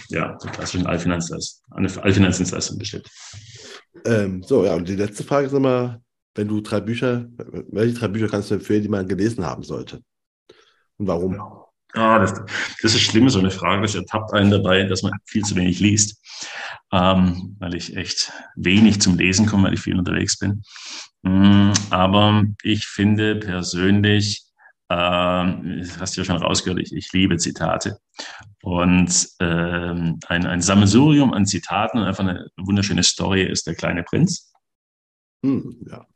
ja, 0.09 0.37
der 0.43 0.51
klassischen 0.51 0.89
Allfinanzdienstleistung, 0.89 2.79
bestimmt. 2.79 3.09
Ähm, 4.05 4.43
so, 4.43 4.65
ja, 4.65 4.75
und 4.75 4.89
die 4.89 4.97
letzte 4.97 5.23
Frage 5.23 5.47
ist 5.47 5.53
immer, 5.53 6.03
wenn 6.35 6.49
du 6.49 6.61
drei 6.63 6.81
Bücher, 6.81 7.29
welche 7.69 7.95
drei 7.95 8.09
Bücher 8.09 8.27
kannst 8.27 8.51
du 8.51 8.57
empfehlen, 8.57 8.83
die 8.83 8.89
man 8.89 9.07
gelesen 9.07 9.47
haben 9.47 9.63
sollte? 9.63 10.03
Und 10.97 11.07
warum? 11.07 11.41
Ah, 11.95 12.19
das, 12.19 12.35
das 12.83 12.95
ist 12.95 13.01
schlimm, 13.01 13.29
so 13.29 13.39
eine 13.39 13.51
Frage. 13.51 13.83
Das 13.83 13.95
ertappt 13.95 14.33
einen 14.33 14.51
dabei, 14.51 14.85
dass 14.85 15.03
man 15.03 15.13
viel 15.25 15.45
zu 15.45 15.57
wenig 15.57 15.81
liest, 15.81 16.21
ähm, 16.93 17.57
weil 17.59 17.75
ich 17.75 17.97
echt 17.97 18.33
wenig 18.57 19.01
zum 19.01 19.17
Lesen 19.17 19.47
komme, 19.47 19.65
weil 19.65 19.75
ich 19.75 19.81
viel 19.81 19.99
unterwegs 19.99 20.39
bin. 20.39 20.63
Mm, 21.23 21.73
aber 21.91 22.45
ich 22.63 22.87
finde 22.87 23.37
persönlich, 23.37 24.45
ähm, 24.89 25.85
hast 25.99 26.17
du 26.17 26.21
ja 26.21 26.25
schon 26.25 26.37
rausgehört, 26.37 26.81
ich, 26.81 26.93
ich 26.93 27.13
liebe 27.13 27.37
Zitate. 27.39 27.99
Und 28.63 29.29
ähm, 29.41 30.19
ein, 30.27 30.47
ein 30.47 30.61
Sammelsurium 30.61 31.33
an 31.33 31.47
Zitaten 31.47 31.99
und 31.99 32.05
einfach 32.05 32.25
eine 32.25 32.49
wunderschöne 32.57 33.03
Story 33.03 33.43
ist 33.43 33.67
Der 33.67 33.75
kleine 33.75 34.03
Prinz. 34.03 34.53
Hm, 35.45 35.77
ja. 35.89 36.07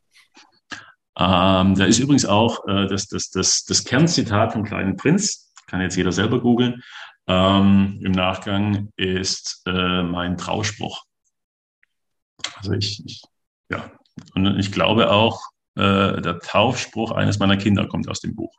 Ähm, 1.16 1.76
da 1.76 1.84
ist 1.84 2.00
übrigens 2.00 2.26
auch 2.26 2.66
äh, 2.66 2.88
das, 2.88 3.06
das, 3.06 3.30
das, 3.30 3.64
das 3.64 3.84
Kernzitat 3.84 4.52
vom 4.52 4.64
kleinen 4.64 4.96
Prinz, 4.96 5.43
kann 5.74 5.82
jetzt 5.82 5.96
jeder 5.96 6.12
selber 6.12 6.40
googeln. 6.40 6.82
Ähm, 7.26 8.00
Im 8.04 8.12
Nachgang 8.12 8.92
ist 8.96 9.62
äh, 9.66 10.02
mein 10.02 10.36
Trauspruch. 10.36 11.04
Also 12.56 12.72
ich, 12.74 13.02
ich, 13.04 13.22
ja, 13.70 13.90
und 14.36 14.58
ich 14.58 14.70
glaube 14.70 15.10
auch, 15.10 15.40
äh, 15.74 16.20
der 16.20 16.38
Taufspruch 16.38 17.10
eines 17.10 17.40
meiner 17.40 17.56
Kinder 17.56 17.88
kommt 17.88 18.08
aus 18.08 18.20
dem 18.20 18.36
Buch. 18.36 18.54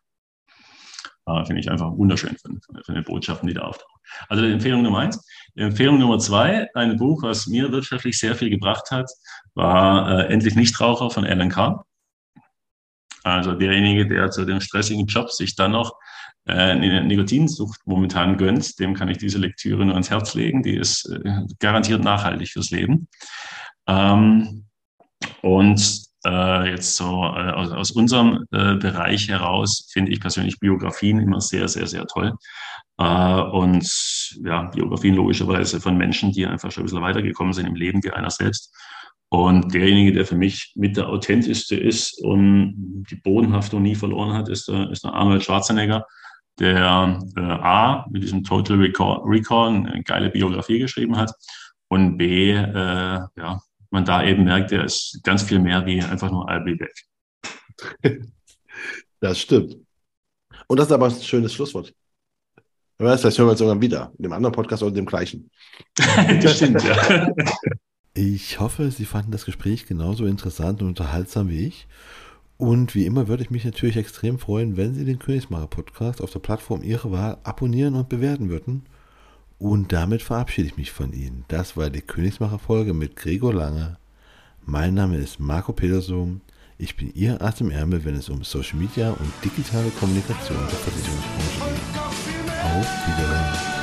Äh, 1.26 1.46
Finde 1.46 1.62
ich 1.62 1.72
einfach 1.72 1.92
wunderschön 1.92 2.36
von, 2.38 2.60
den 2.90 3.04
Botschaften, 3.06 3.48
die 3.48 3.54
da 3.54 3.62
auftauchen. 3.62 4.02
Also 4.28 4.44
Empfehlung 4.44 4.82
Nummer 4.82 5.00
eins. 5.00 5.26
Empfehlung 5.56 5.98
Nummer 5.98 6.20
zwei, 6.20 6.68
ein 6.74 6.98
Buch, 6.98 7.24
was 7.24 7.48
mir 7.48 7.72
wirtschaftlich 7.72 8.20
sehr 8.20 8.36
viel 8.36 8.50
gebracht 8.50 8.92
hat, 8.92 9.10
war 9.54 10.20
äh, 10.20 10.34
Endlich 10.34 10.56
Nichtraucher 10.56 11.10
von 11.10 11.26
Alan 11.26 11.50
Carr. 11.50 11.86
Also 13.24 13.54
derjenige, 13.54 14.06
der 14.06 14.32
zu 14.32 14.44
dem 14.44 14.60
stressigen 14.60 15.06
Job 15.06 15.32
sich 15.32 15.56
dann 15.56 15.72
noch 15.72 15.96
eine 16.52 17.04
Nikotinsucht 17.04 17.82
momentan 17.86 18.38
gönnt, 18.38 18.80
dem 18.80 18.94
kann 18.94 19.10
ich 19.10 19.18
diese 19.18 19.40
Lektüre 19.40 19.84
nur 19.86 19.96
ans 19.96 20.10
Herz 20.10 20.36
legen. 20.36 20.62
Die 20.64 20.76
ist 20.76 21.06
äh, 21.06 21.42
garantiert 21.60 22.04
nachhaltig 22.04 22.50
fürs 22.50 22.72
Leben. 22.72 23.08
Ähm, 23.88 24.66
und 25.42 26.06
äh, 26.26 26.70
jetzt 26.70 26.96
so 26.96 27.24
äh, 27.24 27.52
aus, 27.52 27.92
unserem 27.92 28.46
äh, 28.52 28.76
Bereich 28.76 29.30
heraus 29.30 29.88
finde 29.92 30.12
ich 30.12 30.20
persönlich 30.20 30.60
Biografien 30.60 31.20
immer 31.20 31.42
sehr, 31.42 31.68
sehr, 31.68 31.88
sehr 31.88 32.06
toll. 32.06 32.34
Äh, 32.98 33.42
und 33.42 34.38
ja, 34.44 34.64
Biografien 34.64 35.16
logischerweise 35.16 35.80
von 35.80 35.98
Menschen, 35.98 36.32
die 36.32 36.46
einfach 36.46 36.72
schon 36.72 36.84
ein 36.84 36.86
bisschen 36.86 37.02
weitergekommen 37.02 37.54
sind 37.54 37.68
im 37.68 37.76
Leben 37.76 38.04
wie 38.04 38.12
einer 38.12 38.30
selbst. 38.30 38.76
Und 39.30 39.74
derjenige, 39.74 40.14
der 40.14 40.26
für 40.26 40.36
mich 40.36 40.72
mit 40.76 40.98
der 40.98 41.10
authentischste 41.10 41.76
ist 41.76 42.24
und 42.24 43.06
die 43.10 43.16
Bodenhaftung 43.16 43.82
nie 43.82 43.96
verloren 43.96 44.34
hat, 44.34 44.50
ist 44.50 44.68
der, 44.68 44.90
ist 44.92 45.04
der 45.04 45.14
Arnold 45.14 45.44
Schwarzenegger, 45.44 46.06
der 46.60 47.20
äh, 47.36 47.42
A, 47.42 48.06
mit 48.10 48.24
diesem 48.24 48.44
Total 48.44 48.78
Recall, 48.78 49.22
Recall 49.26 49.68
eine 49.70 50.04
geile 50.04 50.30
Biografie 50.30 50.80
geschrieben 50.80 51.18
hat 51.18 51.32
und 51.88 52.18
B, 52.18 52.52
äh, 52.52 53.20
ja, 53.36 53.62
man 53.90 54.06
da 54.06 54.24
eben 54.24 54.44
merkt, 54.44 54.72
er 54.72 54.86
ist 54.86 55.20
ganz 55.24 55.44
viel 55.44 55.60
mehr 55.60 55.86
wie 55.86 56.02
einfach 56.02 56.32
nur 56.32 56.48
Albi 56.50 56.80
weg. 56.80 56.94
Das 59.22 59.40
stimmt. 59.40 59.78
Und 60.68 60.78
das 60.78 60.88
ist 60.88 60.92
aber 60.92 61.08
ein 61.08 61.22
schönes 61.22 61.54
Schlusswort. 61.54 61.94
Das 62.98 63.24
hören 63.24 63.48
wir 63.48 63.52
uns 63.52 63.62
irgendwann 63.62 63.82
wieder, 63.82 64.12
in 64.18 64.24
dem 64.24 64.34
anderen 64.34 64.54
Podcast 64.54 64.84
oder 64.84 64.94
dem 64.94 65.06
gleichen. 65.06 65.50
das 65.98 66.58
stimmt, 66.58 66.84
ja. 66.84 67.32
Ich 68.14 68.60
hoffe, 68.60 68.92
Sie 68.92 69.06
fanden 69.06 69.32
das 69.32 69.46
Gespräch 69.46 69.86
genauso 69.88 70.26
interessant 70.26 70.82
und 70.82 70.90
unterhaltsam 70.90 71.50
wie 71.50 71.68
ich. 71.68 71.88
Und 72.58 72.96
wie 72.96 73.06
immer 73.06 73.28
würde 73.28 73.44
ich 73.44 73.52
mich 73.52 73.66
natürlich 73.66 73.98
extrem 73.98 74.40
freuen, 74.40 74.78
wenn 74.78 74.94
Sie 74.94 75.04
den 75.04 75.20
Königsmacher 75.20 75.68
Podcast 75.68 76.22
auf 76.22 76.32
der 76.32 76.40
Plattform 76.40 76.84
Ihrer 76.84 77.12
Wahl 77.12 77.38
abonnieren 77.44 77.96
und 77.96 78.08
bewerten 78.08 78.50
würden. 78.50 78.84
Und 79.60 79.92
damit 79.92 80.22
verabschiede 80.22 80.68
ich 80.68 80.78
mich 80.78 80.92
von 80.92 81.12
Ihnen. 81.12 81.44
Das 81.48 81.76
war 81.76 81.90
die 81.90 82.02
Königsmacher 82.02 82.60
Folge 82.60 82.94
mit 82.94 83.16
Gregor 83.16 83.54
Lange. 83.54 83.98
Mein 84.64 84.94
Name 84.94 85.18
ist 85.18 85.40
Marco 85.40 85.74
Peterson. 85.74 86.42
Ich 86.78 86.96
bin 86.96 87.14
Ihr 87.14 87.42
Arzt 87.42 87.62
im 87.62 87.72
Ärmel, 87.72 88.04
wenn 88.06 88.16
es 88.16 88.30
um 88.30 88.44
Social 88.44 88.80
Media 88.80 89.12
und 89.12 89.32
digitale 89.44 89.90
Kommunikation 89.92 90.58
der 90.58 90.70
Versicherungsbranche 90.70 91.60
geht. 91.70 92.02
Auf 92.64 92.88
Wiedersehen. 93.08 93.76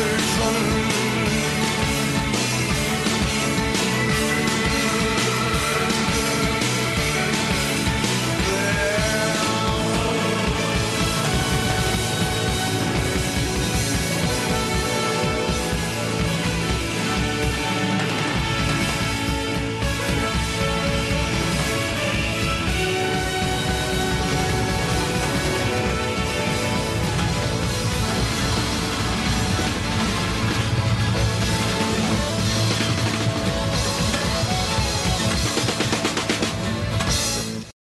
Deutschland 0.00 0.89